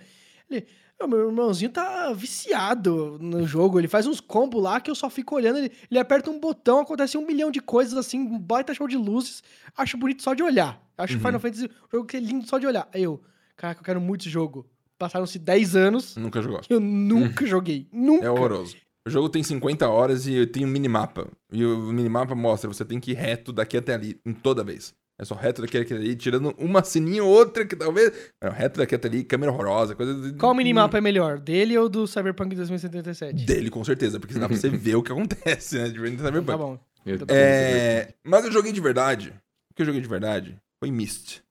Ele. 0.49 0.65
"Ô, 1.01 1.07
meu 1.07 1.27
irmãozinho 1.27 1.69
tá 1.71 2.11
viciado 2.13 3.17
no 3.19 3.45
jogo. 3.45 3.79
Ele 3.79 3.88
faz 3.88 4.05
uns 4.07 4.19
combos 4.19 4.61
lá 4.61 4.79
que 4.79 4.89
eu 4.89 4.95
só 4.95 5.09
fico 5.09 5.35
olhando. 5.35 5.57
Ele, 5.59 5.71
ele 5.89 5.99
aperta 5.99 6.29
um 6.29 6.39
botão, 6.39 6.79
acontece 6.79 7.17
um 7.17 7.25
milhão 7.25 7.51
de 7.51 7.59
coisas 7.59 7.97
assim, 7.97 8.19
um 8.19 8.39
baita 8.39 8.73
show 8.73 8.88
de 8.88 8.97
luzes. 8.97 9.43
Acho 9.75 9.97
bonito 9.97 10.23
só 10.23 10.34
de 10.34 10.41
olhar. 10.43 10.81
Acho 10.97 11.13
Uhum. 11.15 11.19
Final 11.19 11.39
Fantasy 11.39 11.65
um 11.65 11.69
jogo 11.97 12.05
que 12.07 12.17
é 12.17 12.19
lindo 12.19 12.47
só 12.47 12.57
de 12.57 12.65
olhar. 12.65 12.88
Aí 12.93 13.03
eu, 13.03 13.21
caraca, 13.55 13.79
eu 13.81 13.85
quero 13.85 14.01
muito 14.01 14.21
esse 14.21 14.29
jogo. 14.29 14.65
Passaram-se 14.97 15.38
10 15.38 15.75
anos 15.75 16.15
Nunca 16.17 16.41
jogou. 16.41 16.61
eu 16.69 16.79
nunca 16.79 17.45
joguei. 17.45 17.88
Nunca. 17.91 18.25
É 18.25 18.29
horroroso. 18.31 18.75
O 19.05 19.09
jogo 19.09 19.29
tem 19.29 19.43
50 19.43 19.88
horas 19.88 20.27
e 20.27 20.45
tem 20.47 20.65
um 20.65 20.67
minimapa. 20.67 21.27
E 21.51 21.63
o 21.63 21.77
minimapa 21.93 22.34
mostra, 22.35 22.67
você 22.67 22.84
tem 22.84 22.99
que 22.99 23.11
ir 23.11 23.13
reto 23.15 23.53
daqui 23.53 23.77
até 23.77 23.93
ali, 23.93 24.19
em 24.25 24.34
toda 24.34 24.63
vez. 24.63 24.93
É 25.19 25.26
só 25.26 25.34
reto 25.34 25.61
daqui 25.64 25.77
até 25.80 25.95
ali, 25.95 26.15
tirando 26.15 26.53
uma 26.60 26.84
sininha 26.84 27.23
ou 27.23 27.30
outra 27.31 27.65
que 27.65 27.76
talvez. 27.76 28.11
Não, 28.41 28.52
reto 28.52 28.77
daqui 28.80 28.94
até 28.94 29.07
ali, 29.07 29.23
câmera 29.23 29.52
horrorosa, 29.52 29.95
coisa. 29.95 30.14
de- 30.14 30.38
Qual 30.38 30.53
minimapa 30.53 30.98
é 30.98 31.02
melhor? 31.02 31.39
Dele 31.39 31.76
ou 31.77 31.89
do 31.89 32.06
Cyberpunk 32.06 32.56
2077? 32.56 33.45
Dele, 33.45 33.69
com 33.72 33.84
certeza, 33.84 34.19
porque 34.19 34.35
dá 34.35 34.48
pra 34.48 34.56
você 34.56 34.69
ver 34.69 34.95
o 34.95 35.02
que 35.02 35.11
acontece, 35.11 35.77
né? 35.80 35.89
Diferente 35.89 36.18
do 36.18 36.23
Cyberpunk. 36.23 36.45
Tá 36.52 36.57
bom. 36.57 36.80
Meu 37.03 37.18
Deus. 37.18 37.30
É, 37.31 38.14
mas 38.23 38.45
eu 38.45 38.52
joguei 38.52 38.72
de 38.72 38.80
verdade. 38.81 39.34
O 39.72 39.73
que 39.73 39.81
eu 39.81 39.85
joguei 39.88 40.02
de 40.02 40.07
verdade 40.07 40.60
foi 40.80 40.91
Myst. 40.91 41.41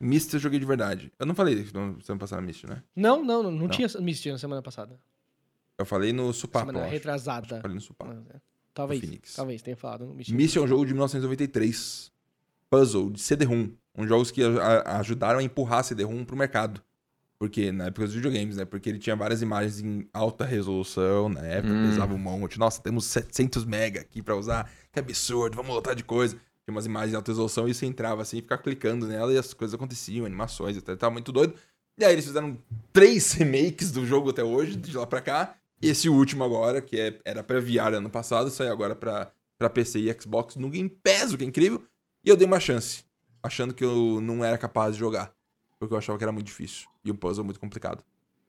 Myst 0.00 0.32
eu 0.34 0.38
joguei 0.40 0.58
de 0.60 0.66
verdade. 0.66 1.10
Eu 1.18 1.26
não 1.26 1.34
falei 1.34 1.54
isso 1.54 1.74
no 1.76 2.00
semana 2.02 2.20
passada 2.20 2.42
Myst, 2.42 2.64
né? 2.64 2.82
Não, 2.94 3.24
não, 3.24 3.42
não, 3.42 3.50
não 3.50 3.66
tinha 3.68 3.88
Misty 4.00 4.30
na 4.30 4.38
semana 4.38 4.62
passada. 4.62 4.96
Eu 5.78 5.84
falei 5.86 6.12
no 6.12 6.32
Supapo, 6.32 6.66
eu 6.66 6.68
semana 6.68 6.84
acho. 6.86 6.94
retrasada. 6.94 7.60
Falei 7.60 7.74
no 7.74 7.80
Supapo. 7.80 8.12
Ah, 8.12 8.38
Talvez. 8.74 9.00
Phoenix. 9.00 9.34
Talvez 9.34 9.62
tenha 9.62 9.76
falado 9.76 10.04
no 10.06 10.14
Misty. 10.14 10.34
Myst 10.34 10.56
é 10.56 10.60
um 10.60 10.66
jogo 10.68 10.84
de 10.84 10.92
1993. 10.92 12.12
Puzzle, 12.70 13.10
de 13.10 13.20
CD-ROM. 13.20 13.68
Um 13.98 14.06
jogos 14.06 14.30
que 14.30 14.42
ajudaram 14.84 15.38
a 15.38 15.42
empurrar 15.42 15.82
CD-ROM 15.84 16.24
pro 16.24 16.36
mercado. 16.36 16.82
Porque, 17.38 17.70
na 17.70 17.86
época 17.86 18.06
dos 18.06 18.14
videogames, 18.14 18.56
né? 18.56 18.64
Porque 18.64 18.88
ele 18.88 18.98
tinha 18.98 19.14
várias 19.14 19.42
imagens 19.42 19.80
em 19.80 20.08
alta 20.12 20.44
resolução, 20.44 21.28
na 21.28 21.42
época 21.42 21.72
Hum. 21.74 21.88
pesava 21.90 22.14
um 22.14 22.18
monte. 22.18 22.58
Nossa, 22.58 22.80
temos 22.80 23.04
700 23.06 23.64
mega 23.64 24.00
aqui 24.00 24.22
pra 24.22 24.34
usar. 24.36 24.70
Que 24.90 24.98
absurdo, 25.00 25.54
vamos 25.54 25.74
lotar 25.74 25.94
de 25.94 26.02
coisa. 26.02 26.34
Tinha 26.34 26.74
umas 26.74 26.86
imagens 26.86 27.12
em 27.12 27.16
alta 27.16 27.30
resolução 27.30 27.68
e 27.68 27.74
você 27.74 27.84
entrava 27.86 28.22
assim, 28.22 28.38
ficava 28.40 28.62
clicando 28.62 29.06
nela 29.06 29.32
e 29.32 29.38
as 29.38 29.52
coisas 29.52 29.74
aconteciam, 29.74 30.24
animações, 30.24 30.76
até 30.78 30.96
tava 30.96 31.12
muito 31.12 31.30
doido. 31.30 31.54
E 31.98 32.04
aí 32.04 32.12
eles 32.14 32.24
fizeram 32.26 32.58
três 32.92 33.32
remakes 33.32 33.90
do 33.92 34.04
jogo 34.06 34.30
até 34.30 34.42
hoje, 34.42 34.74
de 34.76 34.96
lá 34.96 35.06
pra 35.06 35.20
cá. 35.20 35.54
E 35.80 35.88
esse 35.90 36.08
último 36.08 36.42
agora, 36.42 36.80
que 36.80 36.98
é- 36.98 37.18
era 37.24 37.42
pra 37.42 37.60
VR 37.60 37.94
ano 37.98 38.08
passado, 38.10 38.48
saiu 38.50 38.72
agora 38.72 38.96
pra, 38.96 39.30
pra 39.58 39.68
PC 39.70 39.98
e 40.00 40.20
Xbox 40.20 40.56
no 40.56 40.70
Game 40.70 40.88
Pass, 40.88 41.32
o 41.34 41.38
que 41.38 41.44
é 41.44 41.46
incrível. 41.46 41.82
E 42.26 42.28
eu 42.28 42.36
dei 42.36 42.44
uma 42.44 42.58
chance, 42.58 43.04
achando 43.40 43.72
que 43.72 43.84
eu 43.84 44.20
não 44.20 44.44
era 44.44 44.58
capaz 44.58 44.94
de 44.94 44.98
jogar. 44.98 45.32
Porque 45.78 45.94
eu 45.94 45.98
achava 45.98 46.18
que 46.18 46.24
era 46.24 46.32
muito 46.32 46.46
difícil. 46.46 46.88
E 47.04 47.10
o 47.12 47.14
puzzle 47.14 47.44
muito 47.44 47.60
complicado. 47.60 48.02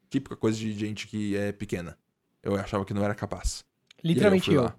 Típica 0.09 0.35
coisa 0.35 0.57
de 0.57 0.73
gente 0.73 1.05
que 1.05 1.37
é 1.37 1.51
pequena. 1.51 1.95
Eu 2.41 2.55
achava 2.55 2.83
que 2.83 2.93
não 2.93 3.03
era 3.03 3.13
capaz. 3.13 3.63
Literalmente 4.03 4.49
e 4.49 4.53
aí 4.53 4.57
eu. 4.57 4.63
eu. 4.63 4.69
fui 4.69 4.75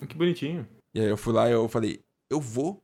lá. 0.00 0.06
Que 0.08 0.16
bonitinho. 0.16 0.68
E 0.92 1.00
aí 1.00 1.06
eu 1.06 1.16
fui 1.16 1.32
lá 1.32 1.48
e 1.48 1.52
eu 1.52 1.68
falei, 1.68 2.02
eu 2.28 2.40
vou 2.40 2.82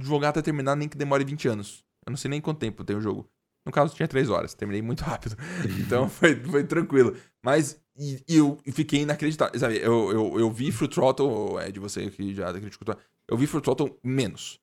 jogar 0.00 0.30
até 0.30 0.42
terminar, 0.42 0.74
nem 0.74 0.88
que 0.88 0.96
demore 0.96 1.24
20 1.24 1.46
anos. 1.46 1.84
Eu 2.04 2.10
não 2.10 2.16
sei 2.16 2.28
nem 2.28 2.40
quanto 2.40 2.58
tempo 2.58 2.82
tem 2.82 2.96
o 2.96 3.00
jogo. 3.00 3.30
No 3.64 3.70
caso, 3.70 3.94
tinha 3.94 4.08
3 4.08 4.28
horas. 4.28 4.54
Terminei 4.54 4.82
muito 4.82 5.04
rápido. 5.04 5.36
Então 5.78 6.08
foi, 6.10 6.34
foi 6.34 6.64
tranquilo. 6.64 7.16
Mas 7.40 7.80
e, 7.96 8.24
e 8.26 8.36
eu 8.38 8.58
fiquei 8.72 9.02
inacreditável. 9.02 9.56
Sabe, 9.60 9.76
eu, 9.76 10.10
eu, 10.10 10.40
eu 10.40 10.50
vi 10.50 10.72
Fruit 10.72 10.92
Throttle, 10.92 11.60
é 11.60 11.70
de 11.70 11.78
você 11.78 12.10
que 12.10 12.34
já 12.34 12.52
criticou. 12.52 12.96
Eu 13.28 13.36
vi 13.36 13.46
Fruit 13.46 13.62
Throttle 13.62 13.96
menos. 14.02 14.58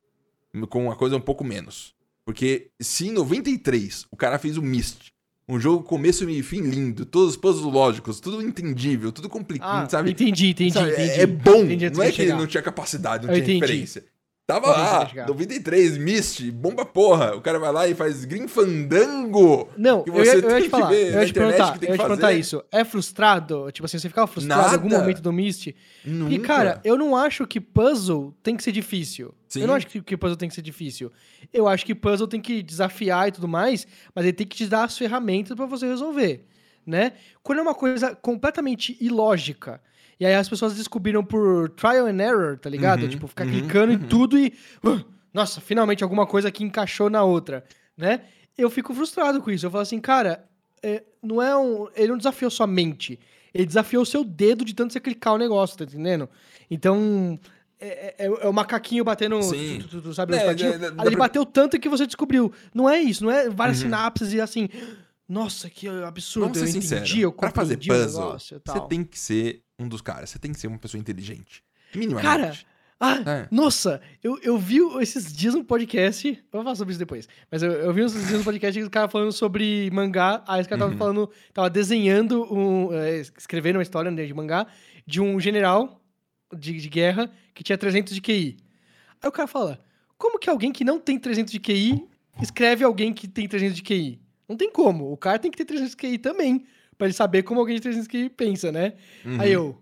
Com 0.69 0.85
uma 0.85 0.95
coisa 0.95 1.15
um 1.15 1.21
pouco 1.21 1.43
menos. 1.43 1.93
Porque 2.25 2.69
se 2.79 3.07
em 3.07 3.11
93 3.11 4.05
o 4.11 4.17
cara 4.17 4.37
fez 4.39 4.57
o 4.57 4.61
Myst, 4.61 5.11
um 5.47 5.59
jogo 5.59 5.83
começo, 5.83 6.25
meio 6.25 6.39
e 6.39 6.43
fim 6.43 6.61
lindo, 6.61 7.05
todos 7.05 7.29
os 7.31 7.37
puzzles 7.37 7.71
lógicos, 7.73 8.19
tudo 8.19 8.41
entendível, 8.41 9.11
tudo 9.13 9.29
complicado, 9.29 9.85
Ah, 9.85 9.89
sabe? 9.89 10.11
entendi, 10.11 10.49
entendi, 10.49 10.73
Sabe, 10.73 10.91
é- 10.91 11.05
entendi. 11.05 11.21
É 11.21 11.25
bom. 11.25 11.63
Entendi 11.63 11.89
não 11.89 12.03
é 12.03 12.09
que 12.09 12.15
quer 12.17 12.21
ele 12.23 12.31
chegar. 12.31 12.37
não 12.39 12.47
tinha 12.47 12.61
capacidade, 12.63 13.25
não 13.25 13.33
Eu 13.33 13.41
tinha 13.41 13.55
entendi. 13.55 13.71
referência. 13.71 14.05
Tava 14.47 14.67
você 14.67 14.79
lá, 14.79 14.99
quer 14.99 15.09
chegar. 15.09 15.27
93, 15.27 15.97
Myst, 15.97 16.51
bomba 16.51 16.85
porra. 16.85 17.35
O 17.35 17.41
cara 17.41 17.59
vai 17.59 17.69
lá 17.69 17.85
e 17.85 17.93
faz 17.93 18.23
Green 18.23 18.47
Fandango. 18.47 19.67
Não, 19.77 20.03
que 20.03 20.09
eu 20.09 20.15
ia, 20.15 20.23
você 20.23 20.37
eu 20.37 20.41
ia 20.41 20.47
tem 20.47 20.57
te 20.57 20.63
que 20.63 20.69
falar, 20.69 20.93
eu 20.93 21.19
ia 21.19 21.25
te 21.25 21.33
perguntar, 21.33 21.73
que 21.73 21.79
tem 21.79 21.89
eu 21.89 21.93
ia 21.93 21.97
que 21.97 22.03
te 22.03 22.07
perguntar 22.07 22.31
isso. 22.31 22.63
É 22.71 22.85
frustrado? 22.85 23.69
Tipo 23.73 23.85
assim, 23.85 23.99
você 23.99 24.07
ficava 24.07 24.25
frustrado 24.25 24.69
em 24.69 24.73
algum 24.75 24.87
Nada. 24.87 25.01
momento 25.01 25.21
do 25.21 25.33
Myst? 25.33 25.75
Nunca. 26.05 26.33
E, 26.33 26.39
cara, 26.39 26.79
eu 26.85 26.97
não 26.97 27.13
acho 27.13 27.45
que 27.45 27.59
puzzle 27.59 28.33
tem 28.41 28.55
que 28.55 28.63
ser 28.63 28.71
difícil. 28.71 29.33
Sim. 29.49 29.61
Eu 29.61 29.67
não 29.67 29.75
acho 29.75 29.85
que, 29.85 30.01
que 30.01 30.15
puzzle 30.15 30.37
tem 30.37 30.47
que 30.47 30.55
ser 30.55 30.61
difícil. 30.61 31.11
Eu 31.51 31.67
acho 31.67 31.85
que 31.85 31.93
puzzle 31.93 32.25
tem 32.25 32.39
que 32.39 32.63
desafiar 32.63 33.27
e 33.27 33.33
tudo 33.33 33.49
mais, 33.49 33.85
mas 34.15 34.23
ele 34.23 34.33
tem 34.33 34.47
que 34.47 34.55
te 34.55 34.67
dar 34.67 34.85
as 34.85 34.97
ferramentas 34.97 35.57
pra 35.57 35.65
você 35.65 35.85
resolver, 35.85 36.45
né? 36.85 37.11
Quando 37.43 37.59
é 37.59 37.61
uma 37.61 37.75
coisa 37.75 38.15
completamente 38.15 38.95
ilógica, 39.01 39.81
e 40.19 40.25
aí 40.25 40.33
as 40.35 40.49
pessoas 40.49 40.75
descobriram 40.75 41.23
por 41.23 41.69
trial 41.69 42.07
and 42.07 42.19
error, 42.21 42.57
tá 42.57 42.69
ligado? 42.69 43.03
Uhum, 43.03 43.09
tipo, 43.09 43.27
ficar 43.27 43.45
uhum, 43.45 43.51
clicando 43.51 43.93
em 43.93 43.97
uhum. 43.97 44.07
tudo 44.07 44.37
e... 44.37 44.53
"Ah, 44.83 45.01
Nossa, 45.33 45.61
finalmente 45.61 46.03
alguma 46.03 46.25
coisa 46.25 46.51
que 46.51 46.63
encaixou 46.63 47.09
na 47.09 47.23
outra, 47.23 47.63
né? 47.95 48.21
Eu 48.57 48.69
fico 48.71 48.93
frustrado 48.93 49.39
com 49.41 49.51
isso. 49.51 49.65
Eu 49.65 49.69
falo 49.71 49.83
assim, 49.83 49.99
cara, 49.99 50.43
é, 50.81 51.03
não 51.21 51.41
é 51.41 51.55
um... 51.55 51.87
Ele 51.95 52.07
não 52.07 52.17
desafiou 52.17 52.49
sua 52.49 52.65
mente. 52.65 53.19
Ele 53.53 53.65
desafiou 53.65 54.01
o 54.01 54.05
seu 54.05 54.23
dedo 54.23 54.65
de 54.65 54.73
tanto 54.73 54.93
você 54.93 54.99
clicar 54.99 55.33
o 55.33 55.37
negócio, 55.37 55.77
tá 55.77 55.83
entendendo? 55.83 56.27
Então, 56.69 57.39
é, 57.79 58.15
é- 58.17 58.25
é 58.25 58.47
o 58.47 58.53
macaquinho 58.53 59.03
batendo. 59.03 59.41
Sim. 59.43 59.79
Tu, 59.81 59.87
tu- 59.87 60.01
tu 60.01 60.13
sabe 60.13 60.35
É, 60.35 60.47
é, 60.47 60.51
ele 61.05 61.15
bateu 61.15 61.45
tanto 61.45 61.79
que 61.79 61.87
você 61.87 62.07
descobriu. 62.07 62.51
Não 62.73 62.89
é 62.89 62.99
isso, 62.99 63.23
não 63.23 63.31
é 63.31 63.47
várias 63.49 63.77
Uhum. 63.77 63.83
sinapses 63.85 64.33
e 64.33 64.41
assim. 64.41 64.67
Nossa, 65.27 65.69
que 65.69 65.87
absurdo. 65.87 66.53
Vamos 66.53 66.69
ser 66.69 66.77
eu 66.77 66.81
entendi, 66.99 67.21
eu 67.21 67.31
pra 67.31 67.51
fazer 67.51 67.77
puzzle, 67.77 68.25
negócio 68.25 68.61
você 68.65 68.79
tem 68.87 69.03
que 69.03 69.19
ser 69.19 69.61
um 69.77 69.87
dos 69.87 70.01
caras. 70.01 70.29
Você 70.29 70.39
tem 70.39 70.51
que 70.53 70.59
ser 70.59 70.67
uma 70.67 70.77
pessoa 70.77 70.99
inteligente. 70.99 71.63
Minimamente. 71.93 72.25
Cara, 72.25 72.57
Ah, 72.99 73.17
É. 73.29 73.47
nossa, 73.51 74.01
eu, 74.23 74.39
eu 74.41 74.57
vi 74.57 74.79
esses 75.01 75.31
dias 75.31 75.53
um 75.53 75.63
podcast. 75.63 76.27
Eu 76.29 76.35
vou 76.51 76.63
falar 76.63 76.75
sobre 76.75 76.93
isso 76.93 76.99
depois. 76.99 77.27
Mas 77.51 77.61
eu, 77.61 77.71
eu 77.71 77.93
vi 77.93 78.01
esses 78.01 78.27
dias 78.27 78.39
um 78.39 78.43
podcast 78.43 78.79
que 78.79 78.85
o 78.85 78.89
cara 78.89 79.07
falando 79.07 79.31
sobre 79.31 79.89
mangá. 79.91 80.43
Aí 80.47 80.61
esse 80.61 80.67
cara 80.69 80.79
tava 80.79 80.91
Uhum. 80.93 80.97
falando, 80.97 81.29
tava 81.53 81.69
desenhando, 81.69 82.41
um, 82.51 82.91
é, 82.93 83.19
escrevendo 83.19 83.75
uma 83.75 83.83
história 83.83 84.09
né, 84.09 84.25
de 84.25 84.33
mangá 84.33 84.65
de 85.05 85.21
um 85.21 85.39
general 85.39 86.01
de, 86.57 86.73
de 86.79 86.89
guerra 86.89 87.29
que 87.53 87.63
tinha 87.63 87.77
300 87.77 88.15
de 88.15 88.21
QI. 88.21 88.57
Aí 89.21 89.29
o 89.29 89.31
cara 89.31 89.47
fala: 89.47 89.79
como 90.17 90.39
que 90.39 90.49
alguém 90.49 90.71
que 90.71 90.83
não 90.83 90.99
tem 90.99 91.19
300 91.19 91.51
de 91.51 91.59
QI 91.59 92.03
escreve 92.41 92.83
alguém 92.83 93.13
que 93.13 93.27
tem 93.27 93.47
300 93.47 93.75
de 93.75 93.83
QI? 93.83 94.19
Não 94.47 94.55
tem 94.55 94.71
como. 94.71 95.11
O 95.11 95.17
cara 95.17 95.37
tem 95.39 95.51
que 95.51 95.57
ter 95.57 95.65
300 95.65 95.91
de 95.91 95.97
QI 95.97 96.17
também. 96.17 96.65
Pra 96.97 97.05
ele 97.07 97.13
saber 97.13 97.43
como 97.43 97.59
alguém 97.59 97.75
de 97.75 97.81
300 97.81 98.07
de 98.07 98.09
QI 98.11 98.29
pensa, 98.29 98.71
né? 98.71 98.93
Uhum. 99.25 99.39
Aí 99.41 99.51
eu. 99.51 99.77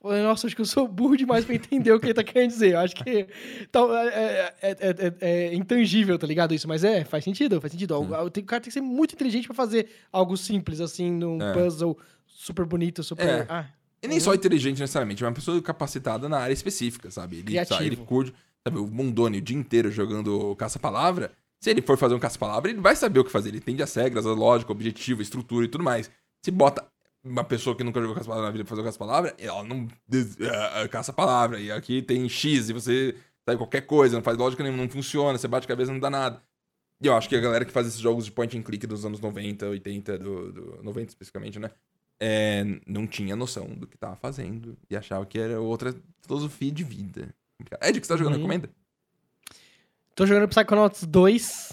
Falei, 0.00 0.22
nossa, 0.22 0.46
acho 0.46 0.54
que 0.54 0.62
eu 0.62 0.66
sou 0.66 0.86
burro 0.86 1.16
demais 1.16 1.44
pra 1.44 1.54
entender 1.56 1.90
o 1.92 1.98
que 1.98 2.06
ele 2.06 2.14
tá 2.14 2.22
querendo 2.22 2.50
dizer. 2.50 2.74
Eu 2.74 2.78
acho 2.78 2.94
que 2.94 3.26
então, 3.62 3.92
é, 3.96 4.54
é, 4.62 4.70
é, 4.70 5.14
é- 5.20 5.54
intangível, 5.54 6.16
tá 6.16 6.24
ligado? 6.26 6.54
Isso, 6.54 6.68
mas 6.68 6.84
é, 6.84 7.04
faz 7.04 7.24
sentido, 7.24 7.60
faz 7.60 7.72
sentido. 7.72 7.96
O, 7.98 8.02
o 8.04 8.30
cara 8.44 8.60
tem 8.60 8.68
que 8.68 8.70
ser 8.70 8.80
muito 8.80 9.14
inteligente 9.14 9.46
pra 9.48 9.56
fazer 9.56 9.88
algo 10.12 10.36
simples, 10.36 10.80
assim, 10.80 11.10
num 11.10 11.42
É. 11.42 11.52
puzzle 11.52 11.98
super 12.26 12.64
bonito, 12.64 13.02
super. 13.02 13.26
É. 13.28 13.46
Ah, 13.48 13.66
E 14.00 14.06
nem 14.06 14.20
só 14.20 14.32
inteligente 14.32 14.78
necessariamente, 14.78 15.24
é 15.24 15.26
uma 15.26 15.32
pessoa 15.34 15.60
capacitada 15.60 16.28
na 16.28 16.38
área 16.38 16.52
específica, 16.54 17.10
sabe? 17.10 17.36
Ele, 17.38 17.42
Criativo. 17.46 17.74
sabe, 17.74 17.86
ele 17.88 17.96
curte, 17.96 18.32
sabe, 18.64 18.78
o 18.78 18.86
Mondoni 18.86 19.38
o 19.38 19.42
dia 19.42 19.56
inteiro 19.56 19.90
jogando 19.90 20.54
caça-palavra. 20.54 21.32
Se 21.60 21.70
ele 21.70 21.82
for 21.82 21.96
fazer 21.96 22.14
um 22.14 22.18
caça-palavra, 22.18 22.70
ele 22.70 22.80
vai 22.80 22.94
saber 22.94 23.20
o 23.20 23.24
que 23.24 23.30
fazer. 23.30 23.48
Ele 23.48 23.58
entende 23.58 23.82
as 23.82 23.94
regras, 23.94 24.26
a 24.26 24.32
lógica, 24.32 24.70
o 24.70 24.74
objetivo, 24.74 25.20
a 25.20 25.22
estrutura 25.22 25.64
e 25.66 25.68
tudo 25.68 25.82
mais. 25.82 26.10
Se 26.42 26.50
bota 26.50 26.86
uma 27.24 27.42
pessoa 27.42 27.74
que 27.74 27.82
nunca 27.82 28.00
jogou 28.00 28.14
caça-palavra 28.14 28.46
na 28.46 28.52
vida 28.52 28.64
pra 28.64 28.70
fazer 28.70 28.82
um 28.82 28.84
caça-palavra, 28.84 29.34
ela 29.38 29.64
não 29.64 29.88
é, 30.10 30.82
é, 30.82 30.88
caça-palavra. 30.88 31.60
E 31.60 31.70
aqui 31.72 32.00
tem 32.00 32.28
X 32.28 32.68
e 32.68 32.72
você 32.72 33.14
sabe 33.44 33.58
qualquer 33.58 33.82
coisa, 33.82 34.16
não 34.16 34.22
faz 34.22 34.36
lógica 34.36 34.62
nenhuma, 34.62 34.82
não 34.82 34.90
funciona, 34.90 35.36
você 35.36 35.48
bate 35.48 35.64
a 35.64 35.68
cabeça 35.68 35.92
não 35.92 36.00
dá 36.00 36.10
nada. 36.10 36.42
E 37.00 37.06
eu 37.06 37.16
acho 37.16 37.28
que 37.28 37.36
a 37.36 37.40
galera 37.40 37.64
que 37.64 37.72
faz 37.72 37.86
esses 37.86 38.00
jogos 38.00 38.24
de 38.24 38.32
point 38.32 38.56
and 38.56 38.62
click 38.62 38.86
dos 38.86 39.04
anos 39.04 39.20
90, 39.20 39.66
80, 39.68 40.18
do, 40.18 40.52
do 40.52 40.82
90 40.82 41.10
especificamente, 41.10 41.58
né? 41.58 41.70
é, 42.20 42.64
não 42.86 43.06
tinha 43.06 43.36
noção 43.36 43.68
do 43.68 43.86
que 43.86 43.96
tava 43.96 44.16
fazendo 44.16 44.76
e 44.90 44.96
achava 44.96 45.24
que 45.24 45.38
era 45.38 45.60
outra 45.60 45.94
filosofia 46.20 46.70
de 46.70 46.82
vida. 46.82 47.34
Ed, 47.82 47.98
o 47.98 48.00
que 48.00 48.06
você 48.06 48.12
tá 48.12 48.16
jogando? 48.16 48.34
Uhum. 48.34 48.40
Recomenda? 48.40 48.70
Tô 50.18 50.26
jogando 50.26 50.48
Psychonauts 50.48 51.04
2. 51.04 51.72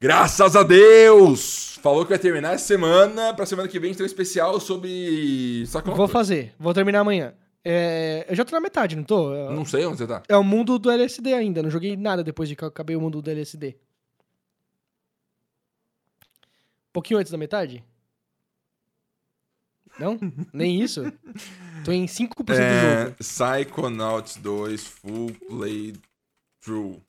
Graças 0.00 0.56
a 0.56 0.62
Deus! 0.62 1.76
Falou 1.82 2.02
que 2.02 2.08
vai 2.08 2.18
terminar 2.18 2.54
essa 2.54 2.64
semana. 2.64 3.34
Pra 3.34 3.44
semana 3.44 3.68
que 3.68 3.78
vem 3.78 3.92
tem 3.92 4.02
um 4.02 4.06
especial 4.06 4.58
sobre 4.58 5.64
Psychonauts. 5.66 5.94
Vou 5.98 6.08
fazer, 6.08 6.54
vou 6.58 6.72
terminar 6.72 7.00
amanhã. 7.00 7.34
É, 7.62 8.24
eu 8.26 8.34
já 8.34 8.42
tô 8.42 8.56
na 8.56 8.60
metade, 8.62 8.96
não 8.96 9.04
tô? 9.04 9.34
Não 9.50 9.66
sei 9.66 9.84
onde 9.84 9.98
você 9.98 10.06
tá. 10.06 10.22
É 10.26 10.34
o 10.34 10.42
mundo 10.42 10.78
do 10.78 10.90
LSD 10.90 11.34
ainda, 11.34 11.62
não 11.62 11.68
joguei 11.68 11.94
nada 11.94 12.24
depois 12.24 12.48
de 12.48 12.56
que 12.56 12.64
eu 12.64 12.68
acabei 12.68 12.96
o 12.96 13.00
mundo 13.02 13.20
do 13.20 13.30
LSD. 13.30 13.76
Pouquinho 16.90 17.20
antes 17.20 17.30
da 17.30 17.36
metade? 17.36 17.84
Não? 19.98 20.18
Nem 20.54 20.80
isso? 20.80 21.02
Tô 21.84 21.92
em 21.92 22.06
5% 22.06 22.44
do 22.44 22.52
É, 22.54 23.04
jogo. 23.04 23.16
Psychonauts 23.18 24.36
2 24.38 24.86
Full 24.86 25.32
Playthrough. 25.48 27.02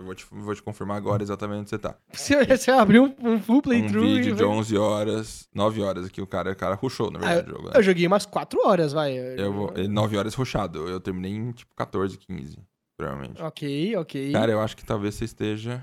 Eu 0.00 0.06
vou 0.06 0.14
te, 0.14 0.24
vou 0.30 0.54
te 0.54 0.62
confirmar 0.62 0.96
agora 0.96 1.22
exatamente 1.22 1.60
onde 1.60 1.68
você 1.68 1.78
tá. 1.78 1.94
Você, 2.10 2.42
você 2.46 2.70
abriu 2.70 3.04
um, 3.04 3.32
um 3.34 3.38
full 3.38 3.58
Um 3.58 3.60
playthrough 3.60 4.00
vídeo 4.02 4.32
e... 4.32 4.36
de 4.36 4.42
11 4.42 4.78
horas, 4.78 5.46
9 5.54 5.82
horas 5.82 6.06
aqui. 6.06 6.22
O 6.22 6.26
cara, 6.26 6.52
o 6.52 6.56
cara 6.56 6.74
rushou, 6.74 7.10
na 7.10 7.18
Ah, 7.18 7.22
verdade, 7.34 7.50
o 7.50 7.54
jogo. 7.56 7.64
né? 7.68 7.72
Eu 7.74 7.82
joguei 7.82 8.06
umas 8.06 8.24
4 8.24 8.66
horas, 8.66 8.92
vai. 8.94 9.12
Eu 9.18 9.52
vou, 9.52 9.72
ele 9.76 9.88
9 9.88 10.16
horas 10.16 10.32
rushado. 10.34 10.88
Eu 10.88 10.98
terminei 11.00 11.32
em 11.32 11.52
tipo 11.52 11.74
14, 11.76 12.16
15, 12.16 12.58
provavelmente. 12.96 13.42
Ok, 13.42 13.94
ok. 13.96 14.32
Cara, 14.32 14.50
eu 14.52 14.60
acho 14.60 14.74
que 14.74 14.84
talvez 14.86 15.14
você 15.16 15.26
esteja. 15.26 15.82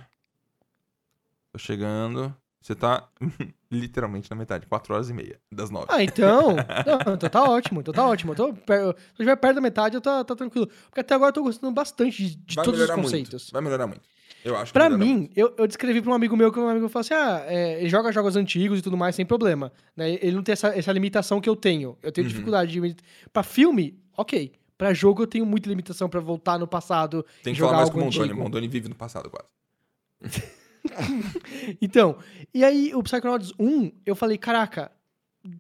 Tô 1.52 1.60
chegando. 1.60 2.36
Você 2.68 2.76
tá 2.76 3.08
literalmente 3.72 4.30
na 4.30 4.36
metade, 4.36 4.66
4 4.68 4.94
horas 4.94 5.10
e 5.10 5.14
meia 5.14 5.40
das 5.50 5.70
9. 5.70 5.86
Ah, 5.90 6.04
então. 6.04 6.54
Não, 7.06 7.14
então 7.14 7.30
tá 7.30 7.44
ótimo, 7.46 7.80
então 7.80 7.94
tá 7.94 8.06
ótimo. 8.06 8.34
Eu 8.34 8.36
tô, 8.36 8.54
per- 8.54 8.80
se 8.80 8.84
eu 8.84 8.96
estiver 9.14 9.38
perto 9.38 9.56
da 9.56 9.62
metade, 9.62 9.96
eu 9.96 10.02
tô, 10.02 10.26
tá 10.26 10.36
tranquilo. 10.36 10.68
Porque 10.90 11.00
até 11.00 11.16
agora 11.16 11.30
eu 11.30 11.34
tô 11.34 11.44
gostando 11.44 11.74
bastante 11.74 12.22
de, 12.28 12.36
de 12.36 12.56
todos 12.58 12.78
os 12.78 12.90
conceitos. 12.92 13.44
Muito. 13.46 13.54
Vai 13.54 13.62
melhorar 13.62 13.88
muito. 13.88 14.02
Eu 14.44 14.58
acho 14.58 14.74
que 14.74 14.74
Pra 14.80 14.90
mim, 14.90 15.30
eu, 15.34 15.54
eu 15.58 15.66
descrevi 15.66 16.02
pra 16.02 16.12
um 16.12 16.14
amigo 16.14 16.36
meu 16.36 16.52
que 16.52 16.60
um 16.60 16.68
amigo 16.68 16.90
falou 16.90 17.02
assim: 17.02 17.14
ah, 17.14 17.42
é, 17.48 17.80
ele 17.80 17.88
joga 17.90 18.12
jogos 18.12 18.36
antigos 18.36 18.80
e 18.80 18.82
tudo 18.82 18.98
mais 18.98 19.16
sem 19.16 19.26
problema. 19.26 19.72
Né? 19.96 20.12
Ele 20.22 20.34
não 20.34 20.44
tem 20.44 20.52
essa, 20.52 20.78
essa 20.78 20.92
limitação 20.92 21.40
que 21.40 21.48
eu 21.48 21.56
tenho. 21.56 21.98
Eu 22.04 22.12
tenho 22.12 22.26
Uhum. 22.28 22.30
dificuldade 22.34 22.72
de. 22.74 22.96
Pra 23.32 23.44
filme, 23.44 23.98
ok. 24.18 24.52
Pra 24.78 24.94
jogo, 24.94 25.24
eu 25.24 25.28
tenho 25.28 25.46
muita 25.46 25.70
limitação 25.70 26.10
pra 26.10 26.20
voltar 26.20 26.60
no 26.60 26.68
passado 26.68 27.26
Tem 27.44 27.54
que 27.54 27.60
jogar 27.60 27.70
falar 27.72 27.82
mais 27.84 27.90
com 27.90 27.98
o 27.98 28.04
Mondoni. 28.04 28.26
antigo. 28.26 28.40
Mondoni 28.42 28.68
vive 28.68 28.90
no 28.90 28.96
passado 28.96 29.30
quase. 29.30 29.48
Então, 31.82 32.18
e 32.54 32.64
aí 32.64 32.94
o 32.96 33.02
Psychonauts 33.04 33.54
1, 33.60 33.92
eu 34.06 34.16
falei, 34.16 34.38
caraca, 34.38 34.92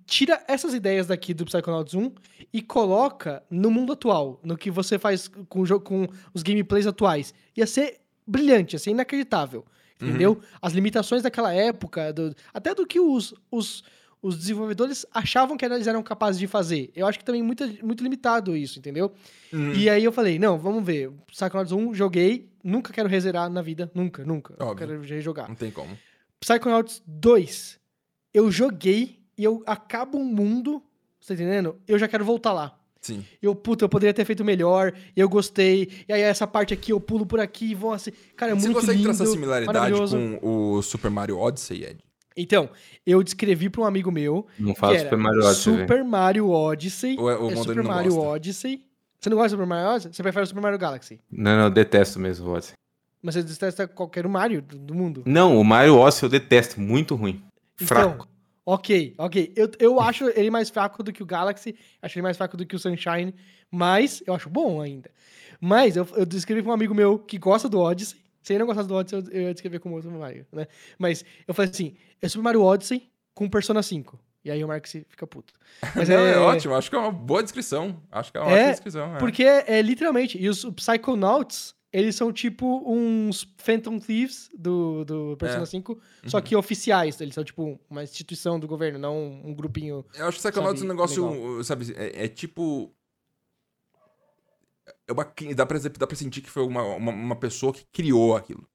tira 0.05 0.43
essas 0.47 0.73
ideias 0.73 1.07
daqui 1.07 1.33
do 1.33 1.45
Psychonauts 1.45 1.93
1 1.93 2.11
e 2.53 2.61
coloca 2.61 3.43
no 3.49 3.69
mundo 3.71 3.93
atual, 3.93 4.39
no 4.43 4.57
que 4.57 4.69
você 4.71 4.97
faz 4.99 5.27
com, 5.27 5.61
o 5.63 5.79
com 5.79 6.07
os 6.33 6.43
gameplays 6.43 6.87
atuais. 6.87 7.33
Ia 7.55 7.67
ser 7.67 7.99
brilhante, 8.25 8.75
ia 8.75 8.79
ser 8.79 8.91
inacreditável. 8.91 9.65
Entendeu? 9.99 10.39
As 10.61 10.73
limitações 10.73 11.23
daquela 11.23 11.51
época, 11.53 12.13
do- 12.13 12.35
até 12.53 12.75
do 12.75 12.85
que 12.85 12.99
os, 12.99 13.33
os, 13.49 13.83
os 14.21 14.37
desenvolvedores 14.37 15.05
achavam 15.13 15.55
que 15.55 15.65
eles 15.65 15.87
eram 15.87 16.01
capazes 16.01 16.39
de 16.39 16.47
fazer. 16.47 16.91
Eu 16.95 17.05
acho 17.05 17.19
que 17.19 17.25
também 17.25 17.43
muito, 17.43 17.63
muito 17.83 18.03
limitado 18.03 18.55
isso, 18.55 18.79
entendeu? 18.79 19.11
Uhum. 19.53 19.73
E 19.73 19.89
aí 19.89 20.03
eu 20.03 20.11
falei, 20.11 20.39
não, 20.39 20.57
vamos 20.57 20.83
ver. 20.83 21.11
Psychonauts 21.27 21.71
1, 21.71 21.93
joguei, 21.93 22.49
nunca 22.63 22.91
quero 22.91 23.07
rezerar 23.07 23.49
na 23.49 23.61
vida, 23.61 23.91
nunca, 23.93 24.25
nunca. 24.25 24.53
Óbvio. 24.59 24.75
Quero 24.75 25.01
rejogar. 25.01 25.47
Não 25.47 25.55
tem 25.55 25.71
como. 25.71 25.97
Psychonauts 26.39 27.01
2, 27.05 27.79
eu 28.33 28.51
joguei 28.51 29.19
e 29.37 29.43
eu 29.43 29.63
acabo 29.65 30.17
um 30.17 30.25
mundo, 30.25 30.81
você 31.19 31.35
tá 31.35 31.41
entendendo? 31.41 31.79
Eu 31.87 31.97
já 31.97 32.07
quero 32.07 32.25
voltar 32.25 32.53
lá. 32.53 32.77
Sim. 33.01 33.23
Eu, 33.41 33.55
puta, 33.55 33.85
eu 33.85 33.89
poderia 33.89 34.13
ter 34.13 34.25
feito 34.25 34.43
melhor, 34.43 34.93
eu 35.15 35.29
gostei, 35.29 35.89
e 36.07 36.13
aí 36.13 36.21
essa 36.21 36.45
parte 36.45 36.73
aqui 36.73 36.91
eu 36.91 36.99
pulo 36.99 37.25
por 37.25 37.39
aqui, 37.39 37.73
vou 37.73 37.93
assim. 37.93 38.11
Cara, 38.35 38.51
é 38.51 38.55
Você 38.55 38.67
muito 38.67 38.79
consegue 38.79 38.97
lindo, 38.97 39.09
traçar 39.09 39.27
similaridade 39.27 39.95
com 39.95 40.39
o 40.41 40.81
Super 40.81 41.09
Mario 41.09 41.37
Odyssey, 41.37 41.83
Ed? 41.83 42.03
Então, 42.37 42.69
eu 43.05 43.23
descrevi 43.23 43.69
pra 43.69 43.81
um 43.81 43.85
amigo 43.85 44.11
meu 44.11 44.45
Não 44.59 44.73
que 44.73 44.79
fala 44.79 44.93
era 44.93 45.03
Super 45.03 45.17
Mario 45.17 45.41
Odyssey. 45.43 45.73
Super 45.73 46.03
Mario 46.03 46.49
Odyssey. 46.49 47.15
Ou 47.17 47.31
é- 47.31 47.33
o 47.33 47.37
é 47.37 47.41
Mondoni 47.41 47.63
Super 47.63 47.83
Mario 47.83 48.13
gosta? 48.13 48.29
Odyssey. 48.29 48.85
Você 49.19 49.29
não 49.29 49.37
gosta 49.37 49.49
do 49.49 49.59
Super 49.59 49.67
Mario 49.67 49.89
Odyssey? 49.89 50.13
Você 50.13 50.23
prefere 50.23 50.43
o 50.43 50.47
Super 50.47 50.61
Mario 50.61 50.77
Galaxy. 50.79 51.19
Não, 51.31 51.57
não, 51.57 51.63
eu 51.63 51.69
detesto 51.71 52.19
mesmo 52.19 52.47
o 52.47 52.53
Odyssey. 52.53 52.73
Mas 53.21 53.33
você 53.33 53.43
detesta 53.43 53.87
qualquer 53.87 54.27
Mario 54.27 54.61
do, 54.61 54.77
do 54.77 54.93
mundo. 54.93 55.23
Não, 55.25 55.59
o 55.59 55.63
Mario 55.65 55.97
Odyssey 55.97 56.25
eu 56.25 56.29
detesto, 56.29 56.79
muito 56.79 57.15
ruim. 57.15 57.41
Fraco. 57.75 58.13
Então, 58.13 58.27
ok, 58.65 59.15
ok. 59.17 59.53
Eu, 59.55 59.71
eu 59.79 59.99
acho 59.99 60.29
ele 60.29 60.51
mais 60.51 60.69
fraco 60.69 61.01
do 61.01 61.11
que 61.11 61.23
o 61.23 61.25
Galaxy, 61.25 61.75
acho 62.01 62.17
ele 62.17 62.23
mais 62.23 62.37
fraco 62.37 62.55
do 62.55 62.65
que 62.65 62.75
o 62.75 62.79
Sunshine, 62.79 63.33
mas 63.71 64.21
eu 64.27 64.35
acho 64.35 64.49
bom 64.49 64.79
ainda. 64.81 65.09
Mas 65.59 65.95
eu, 65.95 66.07
eu 66.15 66.25
descrevi 66.25 66.61
pra 66.61 66.71
um 66.71 66.75
amigo 66.75 66.93
meu 66.93 67.17
que 67.17 67.39
gosta 67.39 67.67
do 67.67 67.79
Odyssey. 67.79 68.19
Se 68.47 68.53
ele 68.53 68.59
não 68.59 68.65
gostasse 68.65 68.87
do 68.87 68.95
Odyssey, 68.95 69.19
eu, 69.19 69.29
eu 69.29 69.41
ia 69.47 69.53
descrever 69.53 69.79
como 69.79 69.95
outro 69.95 70.09
Mario, 70.09 70.45
né? 70.53 70.67
Mas 70.97 71.25
eu 71.45 71.53
falei 71.53 71.69
assim, 71.69 71.97
é 72.21 72.29
Super 72.29 72.43
Mario 72.43 72.61
Odyssey 72.63 73.11
com 73.33 73.49
Persona 73.49 73.83
5. 73.83 74.17
E 74.45 74.49
aí 74.49 74.63
o 74.63 74.67
Marcos 74.69 74.89
fica 75.09 75.27
puto. 75.27 75.53
Mas 75.93 76.07
Não, 76.09 76.15
é... 76.15 76.37
ótimo. 76.37 76.73
Acho 76.73 76.89
que 76.89 76.95
é 76.95 76.99
uma 76.99 77.11
boa 77.11 77.43
descrição. 77.43 78.01
Acho 78.09 78.31
que 78.31 78.37
é 78.37 78.41
uma 78.41 78.49
É, 78.49 78.53
ótima 78.53 78.71
descrição. 78.71 79.15
é. 79.17 79.19
Porque 79.19 79.43
é, 79.43 79.81
literalmente, 79.81 80.41
e 80.41 80.47
os 80.47 80.63
Psychonauts, 80.63 81.75
eles 81.91 82.15
são 82.15 82.31
tipo 82.31 82.83
uns 82.89 83.45
Phantom 83.57 83.99
Thieves 83.99 84.49
do, 84.57 85.03
do 85.03 85.35
Persona 85.37 85.63
É. 85.63 85.65
5, 85.65 85.99
só 86.27 86.39
que 86.39 86.55
oficiais. 86.55 87.19
Eles 87.19 87.33
são 87.33 87.43
tipo 87.43 87.77
uma 87.89 88.01
instituição 88.01 88.57
do 88.57 88.65
governo, 88.65 88.97
não 88.97 89.41
um 89.43 89.53
grupinho. 89.53 90.05
Eu 90.17 90.27
acho 90.27 90.37
que 90.37 90.43
Psychonauts 90.47 90.81
é 90.81 90.85
um 90.85 90.87
Sabe, 90.87 90.97
negócio, 90.97 91.63
sabe, 91.65 91.93
é, 91.97 92.23
é 92.23 92.27
tipo... 92.29 92.93
É 95.07 95.11
uma, 95.11 95.25
dá, 95.55 95.65
pra, 95.65 95.79
dá 95.79 96.07
pra 96.07 96.15
sentir 96.15 96.41
que 96.41 96.49
foi 96.49 96.63
uma, 96.63 96.83
uma, 96.83 97.11
uma 97.11 97.35
pessoa 97.35 97.73
que 97.73 97.85
criou 97.91 98.35
aquilo. 98.35 98.67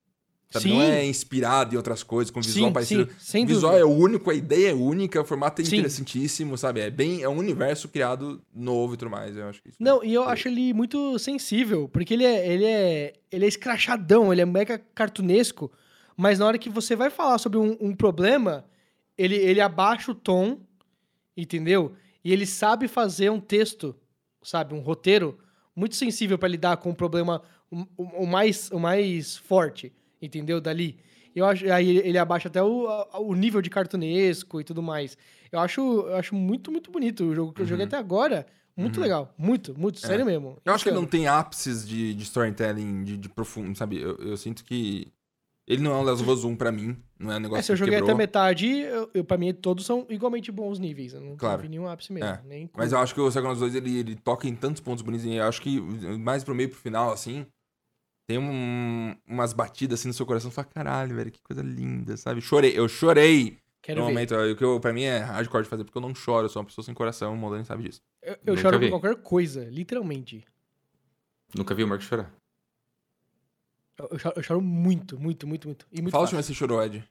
Sabe? 0.53 0.69
Não 0.69 0.81
Sim. 0.83 0.87
é 0.87 1.07
inspirado 1.07 1.75
em 1.75 1.79
outras 1.79 2.03
coisas, 2.03 2.31
com 2.31 2.41
visual 2.43 2.69
Sim, 2.69 2.73
parecido. 2.75 3.11
sim, 3.13 3.17
sem 3.19 3.45
o 3.45 3.47
visual 3.47 3.73
dúvida. 3.73 3.91
é 3.91 4.05
único, 4.05 4.31
a 4.31 4.35
ideia 4.35 4.71
é 4.71 4.75
única, 4.75 5.21
o 5.21 5.25
formato 5.25 5.63
é 5.63 5.65
Sim. 5.65 5.77
interessantíssimo, 5.77 6.59
sabe? 6.59 6.81
É 6.81 6.91
bem, 6.91 7.23
é 7.23 7.29
um 7.29 7.39
universo 7.39 7.89
criado 7.89 8.43
novo 8.55 8.93
e 8.93 8.97
tudo 8.99 9.11
mais. 9.11 9.35
Eu 9.35 9.49
acho 9.49 9.63
que 9.63 9.71
isso. 9.71 9.79
Não, 9.81 10.05
e 10.05 10.13
eu 10.13 10.25
acho 10.25 10.49
ele 10.49 10.75
muito 10.75 11.19
sensível, 11.19 11.89
porque 11.89 12.13
ele 12.13 12.25
é, 12.25 12.53
ele 12.53 12.65
é, 12.67 13.15
ele 13.31 13.47
é 13.47 13.49
escrachadão, 13.49 14.31
ele 14.31 14.43
é 14.43 14.47
mega 14.47 14.79
cartunesco, 14.95 15.73
mas 16.17 16.39
na 16.39 16.47
hora 16.47 16.59
que 16.59 16.69
você 16.69 16.95
vai 16.95 17.09
falar 17.09 17.39
sobre 17.39 17.59
um, 17.59 17.77
um 17.81 17.97
problema, 17.97 18.67
ele, 19.17 19.37
ele 19.37 19.61
abaixa 19.61 20.13
o 20.13 20.15
tom, 20.15 20.61
entendeu? 21.35 21.95
E 22.23 22.31
ele 22.31 22.45
sabe 22.45 22.89
fazer 22.89 23.31
um 23.31 23.41
texto, 23.41 23.97
sabe, 24.43 24.75
um 24.75 24.81
roteiro 24.81 25.39
muito 25.75 25.97
sensível 25.97 26.39
para 26.39 26.49
lidar 26.49 26.77
com 26.79 26.91
o 26.91 26.95
problema 26.95 27.43
o, 27.71 27.87
o- 28.23 28.27
mais, 28.27 28.71
o 28.71 28.79
mais 28.79 29.37
forte, 29.37 29.93
entendeu? 30.21 30.61
Dali. 30.61 30.97
Eu 31.35 31.47
acho, 31.47 31.71
aí 31.73 31.97
ele 31.99 32.19
abaixa 32.19 32.49
até 32.49 32.63
o, 32.63 32.87
o 33.19 33.35
nível 33.35 33.63
de 33.63 33.71
cartunesco 33.71 34.61
e 34.61 34.65
tudo 34.65 34.83
mais. 34.83 35.17
Eu 35.51 35.59
acho, 35.61 35.81
eu 35.81 36.17
acho 36.17 36.35
muito, 36.35 36.71
muito 36.71 36.91
bonito 36.91 37.25
o 37.25 37.35
jogo 37.35 37.53
que 37.53 37.63
eu 37.63 37.67
joguei 37.67 37.87
até 37.87 37.97
agora. 37.97 38.47
Muito 38.77 39.01
legal. 39.01 39.35
Muito, 39.39 39.79
muito. 39.79 39.99
Sério 40.01 40.25
mesmo. 40.27 40.49
Uhum. 40.49 40.57
É. 40.65 40.71
Eu 40.71 40.75
acho 40.75 40.85
que 40.85 40.91
não 40.91 41.07
tem 41.07 41.27
ápices 41.27 41.87
de, 41.87 42.15
de 42.15 42.23
storytelling, 42.23 43.05
de, 43.05 43.17
de 43.17 43.29
profundo, 43.29 43.77
sabe? 43.77 44.01
Eu, 44.01 44.17
eu 44.17 44.37
sinto 44.37 44.65
que 44.65 45.09
ele 45.67 45.83
não 45.83 45.93
é 45.93 45.97
um 45.97 46.03
Last 46.03 46.23
of 46.23 46.31
Us 46.31 46.45
1 46.45 46.57
pra 46.57 46.73
mim. 46.73 46.97
Não 47.23 47.33
é 47.33 47.37
um 47.37 47.41
negócio 47.41 47.61
É, 47.61 47.63
se 47.63 47.71
eu 47.73 47.75
que 47.77 47.79
joguei 47.79 47.95
quebrou. 47.95 48.11
até 48.11 48.19
metade, 48.19 48.67
eu, 48.81 49.11
eu, 49.15 49.25
pra 49.25 49.39
mim 49.39 49.55
todos 49.55 49.87
são 49.87 50.05
igualmente 50.11 50.51
bons 50.51 50.79
níveis. 50.79 51.15
Eu 51.15 51.21
não, 51.21 51.37
Claro. 51.37 51.63
vi 51.63 51.69
nenhum 51.69 51.87
ápice 51.89 52.13
mesmo. 52.13 52.29
É, 52.29 52.43
Nem 52.45 52.69
Mas 52.77 52.93
eu 52.93 52.99
acho 52.99 53.15
que 53.15 53.21
o 53.21 53.29
Psychonauts 53.29 53.61
2, 53.61 53.75
ele, 53.75 53.97
ele 53.99 54.17
toca 54.17 54.49
em 54.49 54.55
tantos 54.57 54.81
pontos 54.83 55.03
bonitos. 55.03 55.25
E 55.27 55.35
eu 55.35 55.45
acho 55.45 55.63
que 55.63 55.81
mais 55.81 56.43
pro 56.43 56.55
meio 56.55 56.69
pro 56.69 56.79
final, 56.79 57.13
assim, 57.13 57.47
tem 58.27 58.39
um- 58.39 59.15
umas 59.27 59.53
batidas 59.53 60.01
assim 60.01 60.09
no 60.09 60.15
seu 60.15 60.27
coração. 60.27 60.51
Você 60.51 60.55
fala, 60.57 60.69
caralho, 60.75 61.15
velho, 61.15 61.31
que 61.31 61.41
coisa 61.43 61.63
linda, 61.63 62.17
sabe? 62.17 62.41
Chorei, 62.41 62.77
eu 62.77 62.89
chorei 62.89 63.59
Quero 63.81 64.01
no 64.01 64.07
ver. 64.07 64.13
momento, 64.13 64.35
o 64.35 64.57
que 64.57 64.65
eu, 64.65 64.81
pra 64.81 64.93
mim 64.93 65.03
é 65.03 65.19
hardcore 65.19 65.63
de 65.65 65.69
fazer, 65.69 65.85
porque 65.85 65.99
eu 65.99 66.03
não 66.03 66.15
choro, 66.15 66.47
eu 66.47 66.49
sou 66.49 66.61
uma 66.61 66.67
pessoa 66.67 66.85
sem 66.85 66.95
coração, 66.95 67.35
o 67.35 67.37
Mondani 67.37 67.65
sabe 67.65 67.85
disso. 67.85 68.01
Eu, 68.23 68.37
eu 68.47 68.57
choro 68.57 68.79
vi. 68.79 68.89
por 68.91 69.01
qualquer 69.01 69.23
coisa, 69.23 69.65
literalmente. 69.65 70.45
Nunca 71.55 71.75
vi 71.75 71.85
o 71.85 71.89
Marcos 71.89 72.07
chorar. 72.07 72.33
Eu, 74.11 74.19
choro, 74.19 74.35
eu 74.37 74.43
choro 74.43 74.61
muito, 74.61 75.19
muito, 75.19 75.47
muito, 75.47 75.69
muito. 75.69 75.87
E 75.93 76.01
muito 76.03 76.13
Fala 76.13 76.27
que 76.27 76.35
você 76.35 76.53
chorou, 76.55 76.83
Ed. 76.83 77.05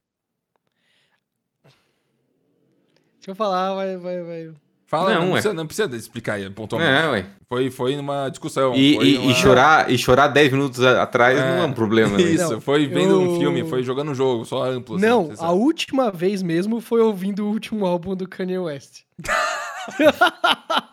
Deixa 1.63 3.29
eu 3.31 3.35
falar, 3.35 3.75
vai, 3.75 3.97
vai, 3.97 4.21
vai. 4.23 4.51
Fala, 4.87 5.13
Não, 5.13 5.21
não, 5.25 5.31
precisa, 5.33 5.53
não 5.53 5.65
precisa 5.67 5.95
explicar 5.95 6.33
aí, 6.33 6.49
pontualmente. 6.49 6.91
É, 6.91 7.07
ué. 7.09 7.25
Foi, 7.47 7.71
foi 7.71 7.95
numa 7.95 8.27
discussão. 8.29 8.75
E, 8.75 8.95
foi 8.95 9.07
e- 9.07 9.17
numa- 9.19 9.31
e 9.31 9.35
chorar, 9.35 9.89
e 9.91 9.97
chorar 9.97 10.27
10 10.27 10.51
minutos 10.51 10.81
atrás 10.83 11.39
É. 11.39 11.41
não 11.55 11.63
é 11.63 11.65
um 11.67 11.71
problema. 11.73 12.17
né? 12.17 12.23
Isso, 12.23 12.51
Não, 12.53 12.59
foi 12.61 12.87
vendo 12.87 13.17
um 13.21 13.33
eu- 13.35 13.39
filme, 13.39 13.63
foi 13.69 13.83
jogando 13.83 14.11
um 14.11 14.15
jogo, 14.15 14.43
só 14.43 14.63
amplo. 14.65 14.97
assim, 14.97 15.05
Não, 15.05 15.31
a 15.31 15.35
sabe. 15.35 15.53
última 15.53 16.11
vez 16.11 16.41
mesmo 16.43 16.81
foi 16.81 16.99
ouvindo 16.99 17.45
o 17.45 17.49
último 17.49 17.85
álbum 17.85 18.15
do 18.17 18.27
Kanye 18.27 18.57
West. 18.57 19.03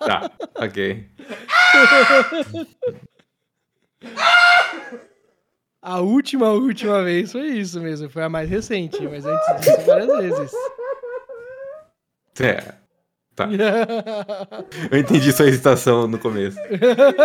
Tá, 0.01 0.31
ok. 0.57 1.09
A 5.81 6.01
última, 6.01 6.51
última 6.51 7.03
vez 7.05 7.33
foi 7.33 7.47
isso 7.49 7.81
mesmo, 7.81 8.11
foi 8.11 8.23
a 8.23 8.29
mais 8.29 8.51
recente, 8.51 9.01
mas 9.07 9.25
antes 9.25 9.57
disso 9.61 9.87
várias 9.87 10.19
vezes. 10.19 10.53
É, 12.41 12.75
eu 14.91 14.99
entendi 14.99 15.33
sua 15.33 15.47
hesitação 15.47 16.09
no 16.09 16.19
começo. 16.19 16.59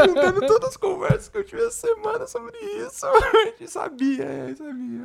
Juntando 0.07 0.41
todas 0.41 0.69
as 0.69 0.77
conversas 0.77 1.30
que 1.30 1.38
eu 1.38 1.43
tive 1.43 1.63
essa 1.63 1.88
semana 1.88 2.27
sobre 2.27 2.55
isso. 2.59 3.05
A 3.07 3.45
gente 3.45 3.67
sabia, 3.67 4.23
é, 4.23 4.55
sabia. 4.55 5.01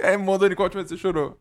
É, 0.00 0.16
Mondani, 0.16 0.54
qual 0.54 0.66
última 0.66 0.82
vez 0.82 0.90
você 0.90 0.96
chorou? 0.96 1.36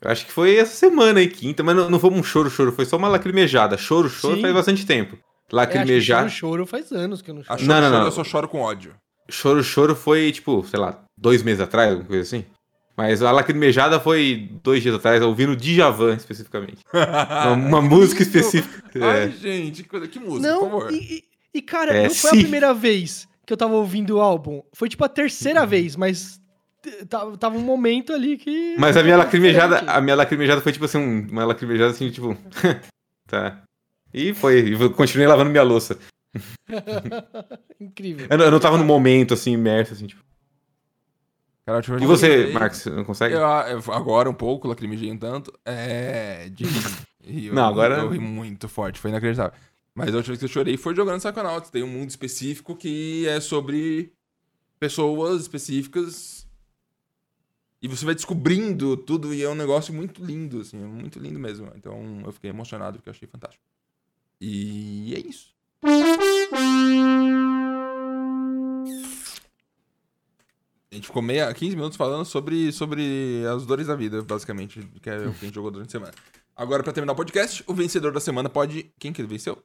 Eu 0.00 0.10
acho 0.10 0.26
que 0.26 0.32
foi 0.32 0.56
essa 0.56 0.74
semana 0.74 1.20
aí, 1.20 1.28
quinta, 1.28 1.62
mas 1.62 1.76
não, 1.76 1.90
não 1.90 1.98
foi 1.98 2.10
um 2.10 2.22
choro, 2.22 2.50
choro, 2.50 2.72
foi 2.72 2.84
só 2.84 2.96
uma 2.96 3.08
lacrimejada. 3.08 3.76
Choro, 3.76 4.08
choro 4.08 4.36
Sim. 4.36 4.42
faz 4.42 4.54
bastante 4.54 4.86
tempo. 4.86 5.14
É, 5.14 5.18
acho 5.18 5.48
que 5.48 5.54
Lacrimejar. 5.56 6.28
choro, 6.28 6.30
choro 6.30 6.66
faz 6.66 6.92
anos 6.92 7.22
que 7.22 7.30
eu 7.30 7.34
não 7.34 7.42
choro. 7.42 7.58
choro, 7.58 7.68
Não, 7.68 7.80
não, 7.80 7.90
não. 7.98 8.04
Eu 8.06 8.12
só 8.12 8.24
choro 8.24 8.48
com 8.48 8.60
ódio. 8.60 8.94
Choro, 9.28 9.62
choro 9.62 9.94
foi, 9.96 10.30
tipo, 10.32 10.64
sei 10.66 10.78
lá, 10.78 11.02
dois 11.16 11.42
meses 11.42 11.60
atrás, 11.60 11.90
alguma 11.90 12.08
coisa 12.08 12.22
assim. 12.22 12.44
Mas 12.96 13.22
a 13.22 13.30
lacrimejada 13.32 13.98
foi 13.98 14.50
dois 14.62 14.82
dias 14.82 14.94
atrás, 14.94 15.22
ouvindo 15.22 15.56
Djavan 15.56 16.14
especificamente. 16.14 16.78
Uma, 16.92 17.52
uma 17.52 17.82
música 17.82 18.22
específica. 18.22 18.82
Ai, 19.00 19.24
É. 19.24 19.28
gente, 19.30 19.82
que, 19.82 19.88
coisa- 19.88 20.06
que 20.08 20.18
música, 20.20 20.48
por 20.52 20.60
Não, 20.60 20.60
favor. 20.70 20.92
e, 20.92 21.24
e- 21.54 21.62
cara, 21.62 21.94
É, 21.96 22.02
não 22.08 22.14
foi 22.14 22.30
sim. 22.30 22.36
a 22.36 22.40
primeira 22.40 22.74
vez 22.74 23.26
que 23.46 23.52
eu 23.52 23.56
tava 23.56 23.72
ouvindo 23.74 24.16
o 24.16 24.20
álbum. 24.20 24.62
Foi 24.74 24.88
tipo 24.88 25.04
a 25.04 25.08
terceira 25.08 25.64
vez, 25.64 25.96
mas 25.96 26.38
tava, 27.08 27.36
tava 27.38 27.56
um 27.56 27.62
momento 27.62 28.12
ali 28.12 28.36
que. 28.36 28.76
Mas 28.78 28.94
a 28.96 29.02
minha 29.02 29.16
lacrimejada, 29.16 29.76
Diferente. 29.76 29.96
a 29.96 30.00
minha 30.00 30.14
lacrimejada 30.16 30.60
foi 30.60 30.72
tipo 30.72 30.84
assim, 30.84 30.98
um- 30.98 31.26
uma 31.30 31.44
lacrimejada 31.46 31.92
assim, 31.92 32.10
tipo. 32.10 32.36
tá. 33.26 33.62
E 34.12 34.34
foi, 34.34 34.58
e 34.58 34.88
continuei 34.90 35.26
lavando 35.26 35.50
minha 35.50 35.62
louça. 35.62 35.98
Incrível. 37.80 38.26
Eu 38.30 38.38
não, 38.38 38.44
eu 38.46 38.50
não 38.50 38.60
tava 38.60 38.78
no 38.78 38.84
momento, 38.84 39.34
assim, 39.34 39.52
imerso, 39.52 39.92
assim, 39.92 40.06
tipo. 40.06 40.22
Cara, 41.64 41.80
E 42.00 42.06
você, 42.06 42.46
eu 42.48 42.52
Marcos, 42.54 42.84
não 42.86 43.04
consegue? 43.04 43.34
Eu, 43.34 43.40
eu- 43.40 43.92
agora 43.92 44.28
um 44.28 44.34
pouco, 44.34 44.66
lacrimejei 44.66 45.10
um 45.12 45.16
tanto. 45.18 45.52
É. 45.64 46.48
De 46.48 46.64
eu- 47.46 47.54
Não, 47.54 47.66
agora- 47.68 47.98
Eu 47.98 48.08
ri 48.08 48.18
muito 48.18 48.68
forte, 48.68 48.98
foi 48.98 49.10
inacreditável. 49.10 49.52
Mas 49.94 50.08
a 50.12 50.16
última 50.16 50.32
vez 50.32 50.38
que 50.40 50.44
eu 50.46 50.48
chorei 50.48 50.76
foi 50.76 50.94
jogando 50.96 51.20
Psychonauts. 51.20 51.70
Tem 51.70 51.82
um 51.82 51.88
mundo 51.88 52.08
específico 52.10 52.74
que 52.74 53.26
é 53.28 53.40
sobre 53.40 54.12
pessoas 54.80 55.42
específicas. 55.42 56.48
E 57.80 57.86
você 57.88 58.04
vai 58.04 58.14
descobrindo 58.14 58.96
tudo 58.96 59.34
e 59.34 59.42
é 59.42 59.48
um 59.48 59.54
negócio 59.54 59.92
muito 59.92 60.24
lindo, 60.24 60.60
assim, 60.60 60.78
muito 60.78 61.18
lindo 61.18 61.38
mesmo. 61.38 61.70
Então 61.76 62.22
eu 62.24 62.32
fiquei 62.32 62.50
emocionado 62.50 62.96
porque 62.98 63.08
eu 63.08 63.12
achei 63.12 63.28
fantástico. 63.28 63.62
E 64.40 65.14
é 65.14 65.20
isso. 65.20 65.52
A 65.84 65.88
gente 70.92 71.06
ficou 71.06 71.20
meia, 71.20 71.52
15 71.52 71.74
minutos 71.74 71.96
falando 71.96 72.24
sobre, 72.24 72.70
sobre 72.70 73.42
as 73.52 73.66
dores 73.66 73.88
da 73.88 73.96
vida, 73.96 74.22
basicamente, 74.22 74.80
que 75.00 75.10
é 75.10 75.26
o 75.26 75.32
que 75.32 75.44
a 75.44 75.46
gente 75.46 75.54
jogou 75.54 75.72
durante 75.72 75.88
a 75.88 75.90
semana. 75.90 76.12
Agora, 76.54 76.84
pra 76.84 76.92
terminar 76.92 77.14
o 77.14 77.16
podcast, 77.16 77.64
o 77.66 77.74
vencedor 77.74 78.12
da 78.12 78.20
semana 78.20 78.48
pode. 78.48 78.92
Quem 78.98 79.12
que 79.12 79.20
ele 79.20 79.26
venceu? 79.26 79.60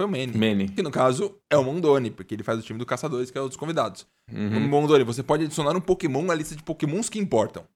Foi 0.00 0.06
o 0.06 0.08
Manny. 0.08 0.38
Manny. 0.38 0.68
Que 0.70 0.82
no 0.82 0.90
caso 0.90 1.38
é 1.50 1.56
o 1.58 1.62
Mondoni, 1.62 2.10
porque 2.10 2.34
ele 2.34 2.42
faz 2.42 2.58
o 2.58 2.62
time 2.62 2.78
do 2.78 2.86
Caçadores, 2.86 3.30
que 3.30 3.36
é 3.36 3.42
um 3.42 3.48
dos 3.48 3.56
convidados. 3.56 4.06
Uhum. 4.32 4.60
Mondoni, 4.68 5.04
você 5.04 5.22
pode 5.22 5.44
adicionar 5.44 5.76
um 5.76 5.80
Pokémon 5.80 6.30
à 6.30 6.34
lista 6.34 6.56
de 6.56 6.62
Pokémons 6.62 7.10
que 7.10 7.18
importam. 7.18 7.66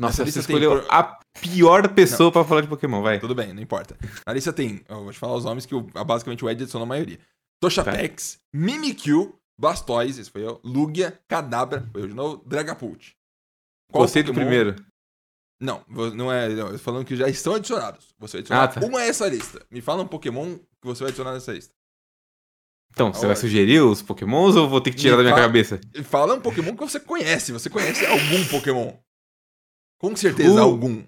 Nossa, 0.00 0.22
Essa 0.22 0.32
você 0.40 0.46
tem 0.46 0.56
escolheu 0.56 0.86
a 0.88 1.02
pior 1.42 1.86
pessoa 1.92 2.32
pra 2.32 2.42
falar 2.42 2.62
de 2.62 2.68
Pokémon, 2.68 3.02
vai. 3.02 3.20
Tudo 3.20 3.34
bem, 3.34 3.52
não 3.52 3.62
importa. 3.62 3.96
Na 4.26 4.32
lista 4.32 4.50
tem, 4.52 4.82
eu 4.88 5.02
vou 5.04 5.12
te 5.12 5.18
falar 5.18 5.34
os 5.36 5.44
nomes 5.44 5.66
que 5.66 5.74
o- 5.74 5.82
basicamente 5.82 6.42
o 6.44 6.48
Ed 6.48 6.62
adicionou 6.62 6.84
a 6.86 6.88
maioria. 6.88 7.18
Toshapex, 7.62 8.38
Mimikyu, 8.54 9.38
Blastoise, 9.60 10.18
esse 10.22 10.30
foi 10.30 10.42
eu, 10.46 10.58
Lugia, 10.64 11.20
Kadabra, 11.28 11.86
foi 11.92 12.02
eu 12.02 12.08
de 12.08 12.14
novo, 12.14 12.42
Dragapult. 12.46 13.14
Qual 13.92 14.04
Gostei 14.04 14.22
do 14.22 14.28
Pokémon- 14.32 14.46
primeiro. 14.46 14.76
Não, 15.60 15.84
não 16.14 16.32
é. 16.32 16.48
Não, 16.48 16.68
eu 16.68 16.72
tô 16.72 16.78
falando 16.78 17.04
que 17.04 17.14
já 17.14 17.28
estão 17.28 17.54
adicionados. 17.54 18.14
Você 18.18 18.38
vai 18.38 18.40
adicionar 18.40 18.62
Ah, 18.64 18.68
tá. 18.68 18.80
uma 18.86 19.00
a 19.00 19.04
essa 19.04 19.28
lista. 19.28 19.60
Me 19.70 19.82
fala 19.82 20.02
um 20.02 20.06
Pokémon 20.08 20.56
que 20.56 20.86
você 20.86 21.00
vai 21.00 21.08
adicionar 21.10 21.34
nessa 21.34 21.52
lista. 21.52 21.74
Então, 22.92 23.12
você 23.12 23.20
vai 23.20 23.30
Aonde? 23.30 23.40
sugerir 23.40 23.80
os 23.82 24.00
Pokémons 24.00 24.56
ou 24.56 24.64
eu 24.64 24.68
vou 24.70 24.80
ter 24.80 24.90
que 24.92 24.96
tirar 24.96 25.12
Me 25.12 25.18
da 25.18 25.22
minha 25.24 25.34
fala- 25.34 25.46
cabeça? 25.46 25.78
Fala 26.04 26.34
um 26.34 26.40
Pokémon 26.40 26.74
que 26.74 26.80
você 26.80 26.98
conhece. 26.98 27.52
Você 27.52 27.68
conhece 27.68 28.06
algum 28.06 28.44
Pokémon? 28.50 28.94
Com 30.00 30.16
certeza, 30.16 30.54
O- 30.54 30.58
algum. 30.58 31.02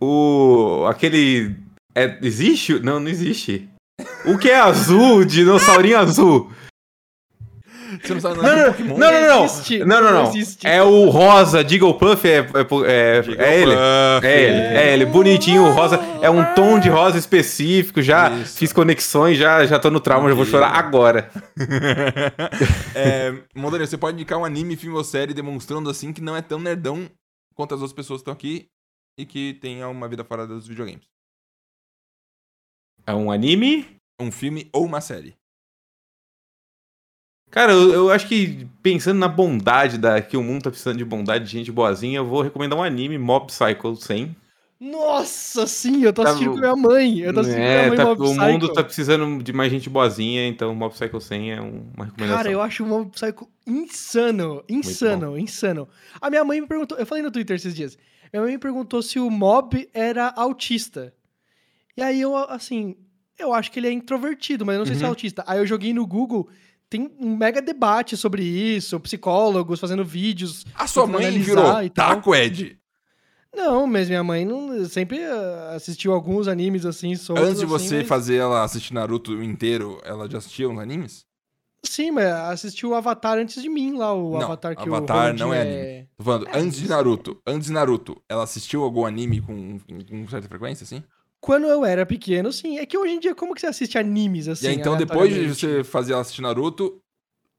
O. 0.00 0.86
aquele. 0.88 1.54
É, 1.94 2.18
existe? 2.22 2.78
Não, 2.80 3.00
não 3.00 3.08
existe. 3.08 3.68
O 4.26 4.38
que 4.38 4.50
é 4.50 4.58
azul, 4.58 5.24
dinossaurinho 5.24 5.98
azul? 5.98 6.50
Você 8.02 8.12
não 8.12 8.20
sabe 8.20 8.36
nada 8.42 8.56
não, 8.56 8.72
Pokémon? 8.72 8.98
não, 8.98 9.12
não, 9.12 9.28
não. 9.28 9.44
existe, 9.44 9.78
Não, 9.78 10.02
não, 10.02 10.12
não. 10.12 10.28
existe. 10.28 10.66
É 10.66 10.82
o 10.82 11.08
rosa, 11.08 11.66
Jigglypuff 11.66 12.28
é, 12.28 12.38
é, 12.38 12.42
é, 12.84 13.18
é 13.38 13.60
ele. 13.62 13.72
É 13.74 14.42
ele, 14.42 14.60
é 14.60 14.92
ele, 14.92 15.06
bonitinho, 15.06 15.62
o 15.62 15.70
rosa. 15.72 15.98
É 16.20 16.28
um 16.28 16.44
tom 16.54 16.78
de 16.78 16.90
rosa 16.90 17.16
específico, 17.16 18.02
já 18.02 18.28
Isso. 18.30 18.58
fiz 18.58 18.72
conexões, 18.72 19.38
já, 19.38 19.64
já 19.64 19.78
tô 19.78 19.90
no 19.90 20.00
trauma, 20.00 20.28
já 20.28 20.34
vou 20.34 20.44
chorar 20.44 20.72
agora. 20.76 21.30
é, 22.94 23.32
Mondani, 23.54 23.86
você 23.86 23.96
pode 23.96 24.16
indicar 24.16 24.38
um 24.38 24.44
anime, 24.44 24.76
filme 24.76 24.96
ou 24.96 25.04
série 25.04 25.32
demonstrando 25.32 25.88
assim 25.88 26.12
que 26.12 26.20
não 26.20 26.36
é 26.36 26.42
tão 26.42 26.58
nerdão 26.58 27.08
quanto 27.56 27.74
as 27.74 27.80
outras 27.80 27.96
pessoas 27.96 28.20
que 28.20 28.22
estão 28.22 28.34
aqui 28.34 28.68
e 29.18 29.24
que 29.26 29.54
tenha 29.54 29.88
uma 29.88 30.06
vida 30.06 30.22
fora 30.22 30.46
dos 30.46 30.68
videogames. 30.68 31.08
É 33.06 33.14
um 33.14 33.30
anime? 33.30 33.98
Um 34.20 34.30
filme 34.30 34.68
ou 34.72 34.84
uma 34.84 35.00
série. 35.00 35.36
Cara, 37.50 37.72
eu, 37.72 37.92
eu 37.92 38.10
acho 38.10 38.28
que 38.28 38.66
pensando 38.82 39.18
na 39.18 39.28
bondade 39.28 39.98
da 39.98 40.20
que 40.20 40.36
o 40.36 40.42
mundo 40.42 40.64
tá 40.64 40.70
precisando 40.70 40.98
de 40.98 41.04
bondade, 41.04 41.44
de 41.44 41.50
gente 41.50 41.72
boazinha, 41.72 42.18
eu 42.18 42.26
vou 42.26 42.42
recomendar 42.42 42.78
um 42.78 42.82
anime, 42.82 43.16
Mob 43.18 43.46
Psycho 43.46 43.96
100. 43.96 44.36
Nossa, 44.78 45.66
sim, 45.66 46.02
eu 46.02 46.12
tô 46.12 46.22
Tá 46.22 46.28
assistindo 46.30 46.50
bom. 46.50 46.54
com 46.56 46.60
minha 46.60 46.76
mãe. 46.76 47.18
Eu 47.20 47.32
tô 47.32 47.40
assistindo 47.40 47.62
É, 47.62 47.68
com 47.68 47.74
minha 47.76 47.88
mãe 47.88 47.96
tá- 47.96 48.04
Mob 48.04 48.20
o 48.22 48.24
Psycho. 48.26 48.40
mundo 48.44 48.72
tá 48.72 48.84
precisando 48.84 49.42
de 49.42 49.52
mais 49.52 49.72
gente 49.72 49.88
boazinha, 49.88 50.46
então 50.46 50.74
Mob 50.74 50.92
Psycho 50.94 51.20
100 51.20 51.52
é 51.52 51.60
um- 51.62 51.90
uma 51.96 52.04
recomendação. 52.04 52.36
Cara, 52.36 52.50
eu 52.50 52.60
acho 52.60 52.84
o 52.84 52.86
Mob 52.86 53.10
Psycho 53.10 53.48
insano. 53.66 54.62
Insano, 54.68 55.38
insano. 55.38 55.88
A 56.20 56.28
minha 56.28 56.44
mãe 56.44 56.60
me 56.60 56.66
perguntou. 56.66 56.98
Eu 56.98 57.06
falei 57.06 57.22
no 57.24 57.30
Twitter 57.30 57.56
esses 57.56 57.74
dias. 57.74 57.96
Minha 58.32 58.42
mãe 58.42 58.52
me 58.52 58.58
perguntou 58.58 59.00
se 59.02 59.18
o 59.18 59.30
Mob 59.30 59.88
era 59.94 60.32
autista. 60.36 61.12
E 61.96 62.02
aí 62.02 62.20
eu, 62.20 62.36
assim. 62.36 62.96
Eu 63.38 63.52
acho 63.52 63.70
que 63.70 63.78
ele 63.78 63.86
é 63.88 63.92
introvertido, 63.92 64.64
mas 64.64 64.74
eu 64.76 64.78
não 64.80 64.86
sei 64.86 64.94
se 64.94 65.02
é 65.02 65.04
Uhum. 65.04 65.10
autista. 65.10 65.44
Aí 65.46 65.58
eu 65.58 65.66
joguei 65.66 65.92
no 65.92 66.06
Google. 66.06 66.48
Tem 66.88 67.10
um 67.20 67.36
mega 67.36 67.60
debate 67.60 68.16
sobre 68.16 68.42
isso, 68.42 68.98
psicólogos 69.00 69.78
fazendo 69.80 70.04
vídeos. 70.04 70.64
A 70.74 70.86
sua 70.86 71.06
mãe 71.06 71.30
virou 71.38 71.64
taco, 71.90 72.34
Ed. 72.34 72.78
Não, 73.56 73.86
mas 73.86 74.08
minha 74.08 74.22
mãe 74.22 74.44
não, 74.44 74.84
sempre 74.84 75.24
ah, 75.24 75.72
assistiu 75.74 76.12
alguns 76.12 76.46
animes 76.46 76.84
assim, 76.84 77.16
soltos, 77.16 77.44
Antes 77.48 77.58
de 77.58 77.64
assim, 77.64 77.72
você 77.72 77.96
mas- 77.98 78.06
fazer 78.08 78.36
ela 78.36 78.62
assistir 78.62 78.92
Naruto 78.92 79.42
inteiro, 79.42 79.98
ela 80.04 80.28
já 80.30 80.38
assistia 80.38 80.68
uns 80.68 80.78
animes? 80.78 81.24
Sim, 81.82 82.10
mas 82.10 82.26
assistiu 82.26 82.90
o 82.90 82.94
Avatar 82.94 83.38
antes 83.38 83.62
de 83.62 83.68
mim 83.68 83.96
lá, 83.96 84.12
o 84.12 84.32
Não, 84.32 84.42
Avatar 84.42 84.76
que 84.76 84.82
Avatar 84.88 85.30
o 85.34 85.38
não 85.38 85.48
Ronaldinho 85.48 85.54
é 85.54 86.06
Tô 86.18 86.24
falando, 86.24 86.48
É, 86.48 86.58
antes 86.58 86.78
de. 86.78 86.88
Naruto, 86.88 87.38
antes 87.46 87.66
de 87.68 87.72
Naruto, 87.72 88.20
ela 88.28 88.42
assistiu 88.44 88.82
algum 88.82 89.04
anime 89.06 89.40
com, 89.40 89.78
com 89.78 90.28
certa 90.28 90.48
frequência, 90.48 90.84
assim? 90.84 91.02
Quando 91.40 91.66
eu 91.66 91.84
era 91.84 92.04
pequeno, 92.04 92.52
sim. 92.52 92.78
É 92.78 92.84
que 92.86 92.96
hoje 92.98 93.12
em 93.14 93.20
dia, 93.20 93.34
como 93.34 93.54
que 93.54 93.60
você 93.60 93.68
assiste 93.68 93.96
animes 93.98 94.48
assim? 94.48 94.64
e 94.66 94.68
aí, 94.68 94.74
então, 94.74 94.96
depois 94.96 95.32
de 95.32 95.48
você 95.48 95.84
fazer 95.84 96.12
ela 96.12 96.22
assistir 96.22 96.42
Naruto, 96.42 96.98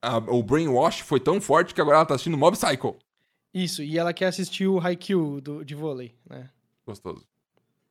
a- 0.04 0.18
o 0.18 0.44
brainwash 0.44 1.02
foi 1.02 1.20
tão 1.20 1.40
forte 1.40 1.74
que 1.74 1.80
agora 1.82 1.98
ela 1.98 2.06
tá 2.06 2.16
assistindo 2.16 2.38
Mob 2.38 2.58
Psycho. 2.58 2.98
Isso, 3.54 3.82
e 3.82 3.98
ela 3.98 4.14
quer 4.14 4.26
assistir 4.28 4.68
o 4.68 4.80
Haikyuu 4.80 5.42
do, 5.42 5.66
de 5.66 5.74
vôlei, 5.74 6.14
né? 6.30 6.50
Gostoso. 6.86 7.26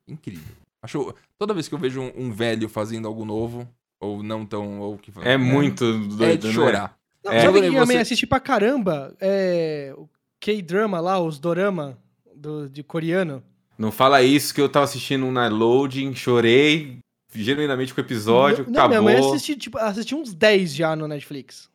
Incrível. 0.06 0.54
Acho, 0.82 1.14
toda 1.38 1.52
vez 1.54 1.66
que 1.68 1.74
eu 1.74 1.78
vejo 1.78 2.00
um, 2.00 2.12
um 2.16 2.30
velho 2.32 2.68
fazendo 2.68 3.08
algo 3.08 3.24
novo, 3.24 3.68
ou 3.98 4.22
não 4.22 4.46
tão, 4.46 4.80
ou 4.80 4.96
que... 4.98 5.10
É 5.22 5.36
muito 5.36 5.98
doido, 6.08 6.22
É 6.24 6.36
de 6.36 6.46
né? 6.48 6.52
chorar. 6.52 6.98
Não, 7.24 7.32
É. 7.32 7.40
sabe 7.40 7.54
que 7.54 7.64
Você- 7.64 7.70
minha 7.70 7.86
mãe 7.86 7.98
assiste 7.98 8.26
pra 8.26 8.38
caramba? 8.38 9.16
É, 9.20 9.92
o 9.96 10.08
K-drama 10.38 11.00
lá, 11.00 11.18
os 11.18 11.38
dorama 11.40 11.98
do, 12.34 12.68
de 12.68 12.84
coreano. 12.84 13.42
Não 13.76 13.90
fala 13.90 14.22
isso 14.22 14.54
que 14.54 14.60
eu 14.60 14.68
tava 14.68 14.84
assistindo 14.84 15.26
um 15.26 15.32
na 15.32 15.48
loading, 15.48 16.14
chorei 16.14 16.98
genuinamente 17.34 17.92
com 17.92 18.00
o 18.00 18.04
episódio, 18.04 18.64
não, 18.70 18.84
acabou. 18.86 19.02
Não, 19.02 19.10
eu 19.10 19.28
assisti, 19.34 19.56
tipo, 19.56 19.76
assisti 19.78 20.14
uns 20.14 20.32
10 20.32 20.74
já 20.74 20.94
no 20.96 21.06
Netflix. 21.08 21.68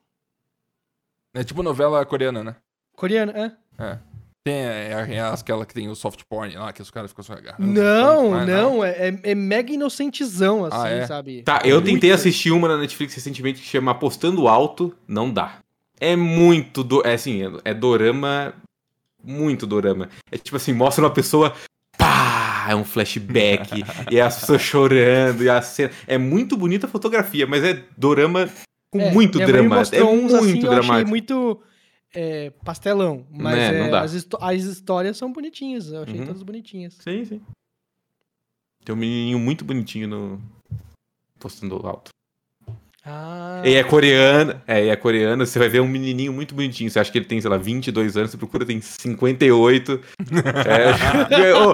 É 1.34 1.44
tipo 1.44 1.62
novela 1.62 2.04
coreana, 2.06 2.44
né? 2.44 2.56
Coreano, 2.96 3.32
é? 3.34 3.56
É. 3.82 3.98
Tem 4.44 4.56
é, 4.56 4.90
é 5.18 5.22
aquela 5.22 5.66
que 5.68 5.74
tem 5.74 5.88
o 5.88 5.96
soft 5.96 6.22
porn 6.28 6.56
lá, 6.56 6.74
que 6.74 6.82
os 6.82 6.90
caras 6.90 7.12
ficam 7.12 7.24
só 7.24 7.34
agarrando. 7.34 7.72
Não, 7.72 8.34
Ah, 8.34 8.44
não, 8.46 8.84
é, 8.84 8.90
é, 9.10 9.20
é 9.24 9.36
mega 9.36 9.72
inocentezão, 9.72 10.66
assim, 10.66 10.78
Ah, 10.80 10.90
é? 10.90 11.06
sabe? 11.06 11.44
Tá, 11.44 11.62
eu 11.64 11.76
Muito- 11.76 11.86
tentei 11.94 12.12
assistir 12.12 12.50
uma 12.52 12.68
na 12.68 12.78
Netflix 12.78 13.14
recentemente 13.14 13.62
que 13.62 13.68
chama 13.68 13.92
Apostando 13.92 14.48
Alto, 14.48 14.96
não 15.08 15.32
dá. 15.32 15.58
É 16.00 16.16
muito, 16.16 16.84
do, 16.84 17.06
é 17.06 17.14
assim, 17.14 17.44
é, 17.46 17.52
é 17.66 17.74
dorama, 17.76 18.54
muito 19.24 19.68
dorama. 19.68 20.10
É 20.32 20.38
tipo 20.40 20.58
assim, 20.58 20.74
mostra 20.74 21.04
uma 21.04 21.12
pessoa, 21.12 21.54
pá, 21.96 22.66
é 22.68 22.76
um 22.76 22.84
flashback, 22.84 23.84
e 24.10 24.20
as 24.20 24.40
pessoas 24.40 24.62
chorando, 24.64 25.44
e 25.44 25.50
a 25.52 25.62
cena... 25.62 25.92
É 26.08 26.18
muito 26.18 26.58
bonita 26.58 26.88
a 26.88 26.90
fotografia, 26.90 27.46
mas 27.46 27.64
é 27.64 27.84
dorama 27.96 28.50
com 28.90 29.00
É, 29.00 29.12
muito 29.12 29.38
drama. 29.38 29.84
É 29.92 30.02
muito 30.04 30.36
assim, 30.36 30.46
eu 30.46 30.50
achei 30.50 30.60
dramático. 30.62 31.10
muito 31.10 31.62
é, 32.14 32.50
pastelão. 32.64 33.26
Mas 33.32 33.56
Né, 33.56 33.72
não 33.80 33.86
é, 33.86 33.90
dá. 33.90 34.02
as, 34.02 34.14
as 34.40 34.64
histórias 34.64 35.18
são 35.18 35.32
bonitinhas. 35.32 35.92
Eu 35.92 36.04
achei 36.04 36.20
Uhum. 36.20 36.26
todas 36.28 36.44
bonitinhas. 36.44 36.96
Sim, 37.00 37.26
sim. 37.26 37.42
Tem 38.84 38.94
um 38.96 38.98
menininho 38.98 39.40
muito 39.40 39.64
bonitinho 39.64 40.08
no... 40.08 40.42
Postando 41.40 41.76
Alto. 41.88 42.10
Ah, 43.04 43.64
E 43.66 43.74
é 43.74 43.84
coreano, 43.84 44.62
é, 44.68 44.86
e 44.86 44.90
é 44.90 44.96
coreano, 44.96 45.44
você 45.44 45.58
vai 45.58 45.68
ver 45.68 45.80
um 45.82 45.88
menininho 45.88 46.32
muito 46.32 46.54
bonitinho. 46.54 46.88
Você 46.90 47.00
acha 47.00 47.12
que 47.12 47.18
ele 47.18 47.26
tem, 47.26 47.42
sei 47.42 47.50
lá, 47.50 47.58
22 47.58 48.16
anos, 48.16 48.30
você 48.30 48.38
procura, 48.38 48.64
tem 48.64 48.80
58. 48.80 50.00
É, 51.36 51.54
ô, 51.58 51.74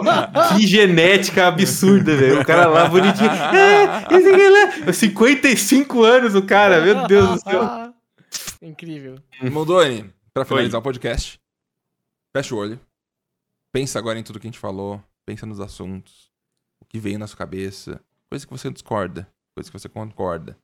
que 0.56 0.66
genética 0.66 1.48
absurda, 1.48 2.16
velho. 2.16 2.40
O 2.42 2.46
cara 2.46 2.68
lá 2.68 2.88
bonitinho. 2.88 3.30
É, 3.30 4.16
esse 4.16 4.30
aqui 4.30 4.50
lá. 4.86 4.94
55 4.94 6.02
anos 6.02 6.34
o 6.34 6.42
cara, 6.44 6.80
meu 6.82 7.06
Deus 7.08 7.30
do 7.30 7.40
céu. 7.50 7.94
Incrível. 8.62 9.16
Moldoni, 9.52 10.06
pra 10.38 10.46
finalizar 10.46 10.80
o 10.80 10.84
podcast, 10.84 11.40
fecha 12.36 12.54
o 12.54 12.58
olho. 12.58 12.80
Pensa 13.72 13.98
agora 13.98 14.20
em 14.20 14.24
tudo 14.24 14.40
que 14.40 14.48
a 14.48 14.50
gente 14.50 14.60
falou. 14.60 15.04
Pensa 15.26 15.46
nos 15.46 15.60
assuntos. 15.60 16.32
O 16.80 16.86
que 16.86 17.00
veio 17.00 17.20
na 17.20 17.28
sua 17.28 17.38
cabeça. 17.38 18.02
Coisa 18.30 18.46
que 18.46 18.52
você 18.52 18.70
discorda. 18.70 19.28
Coisa 19.56 19.70
que 19.72 19.78
você 19.78 19.90
concorda. 19.90 20.58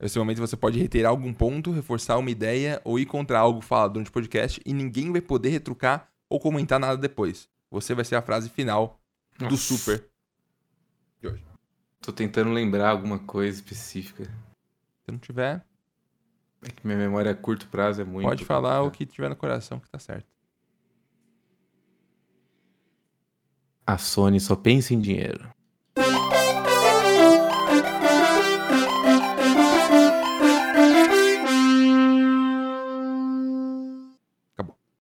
Nesse 0.00 0.18
momento 0.18 0.38
você 0.38 0.56
pode 0.56 0.78
reiterar 0.78 1.10
algum 1.10 1.34
ponto, 1.34 1.72
reforçar 1.72 2.16
uma 2.18 2.30
ideia 2.30 2.80
ou 2.84 2.98
ir 2.98 3.06
contra 3.06 3.38
algo 3.38 3.60
falado 3.60 3.94
durante 3.94 4.10
o 4.10 4.12
podcast 4.12 4.60
e 4.64 4.72
ninguém 4.72 5.10
vai 5.10 5.20
poder 5.20 5.48
retrucar 5.48 6.08
ou 6.28 6.38
comentar 6.38 6.78
nada 6.78 6.96
depois. 6.96 7.48
Você 7.70 7.94
vai 7.94 8.04
ser 8.04 8.14
a 8.14 8.22
frase 8.22 8.48
final 8.48 9.00
do 9.36 9.46
Nossa. 9.46 9.56
super. 9.56 10.08
Tô 12.00 12.12
tentando 12.12 12.50
lembrar 12.50 12.90
alguma 12.90 13.18
coisa 13.18 13.56
específica. 13.56 14.24
Se 14.24 15.10
não 15.10 15.18
tiver, 15.18 15.64
É 16.62 16.70
que 16.70 16.86
minha 16.86 16.98
memória 16.98 17.30
a 17.30 17.34
curto 17.34 17.68
prazo 17.68 18.02
é 18.02 18.04
muito. 18.04 18.26
pode 18.26 18.44
falar 18.44 18.82
o 18.82 18.90
que 18.90 19.06
tiver 19.06 19.28
no 19.28 19.36
coração 19.36 19.78
que 19.78 19.88
tá 19.88 19.98
certo. 19.98 20.26
A 23.86 23.96
Sony 23.96 24.40
só 24.40 24.54
pensa 24.54 24.92
em 24.92 25.00
dinheiro. 25.00 25.48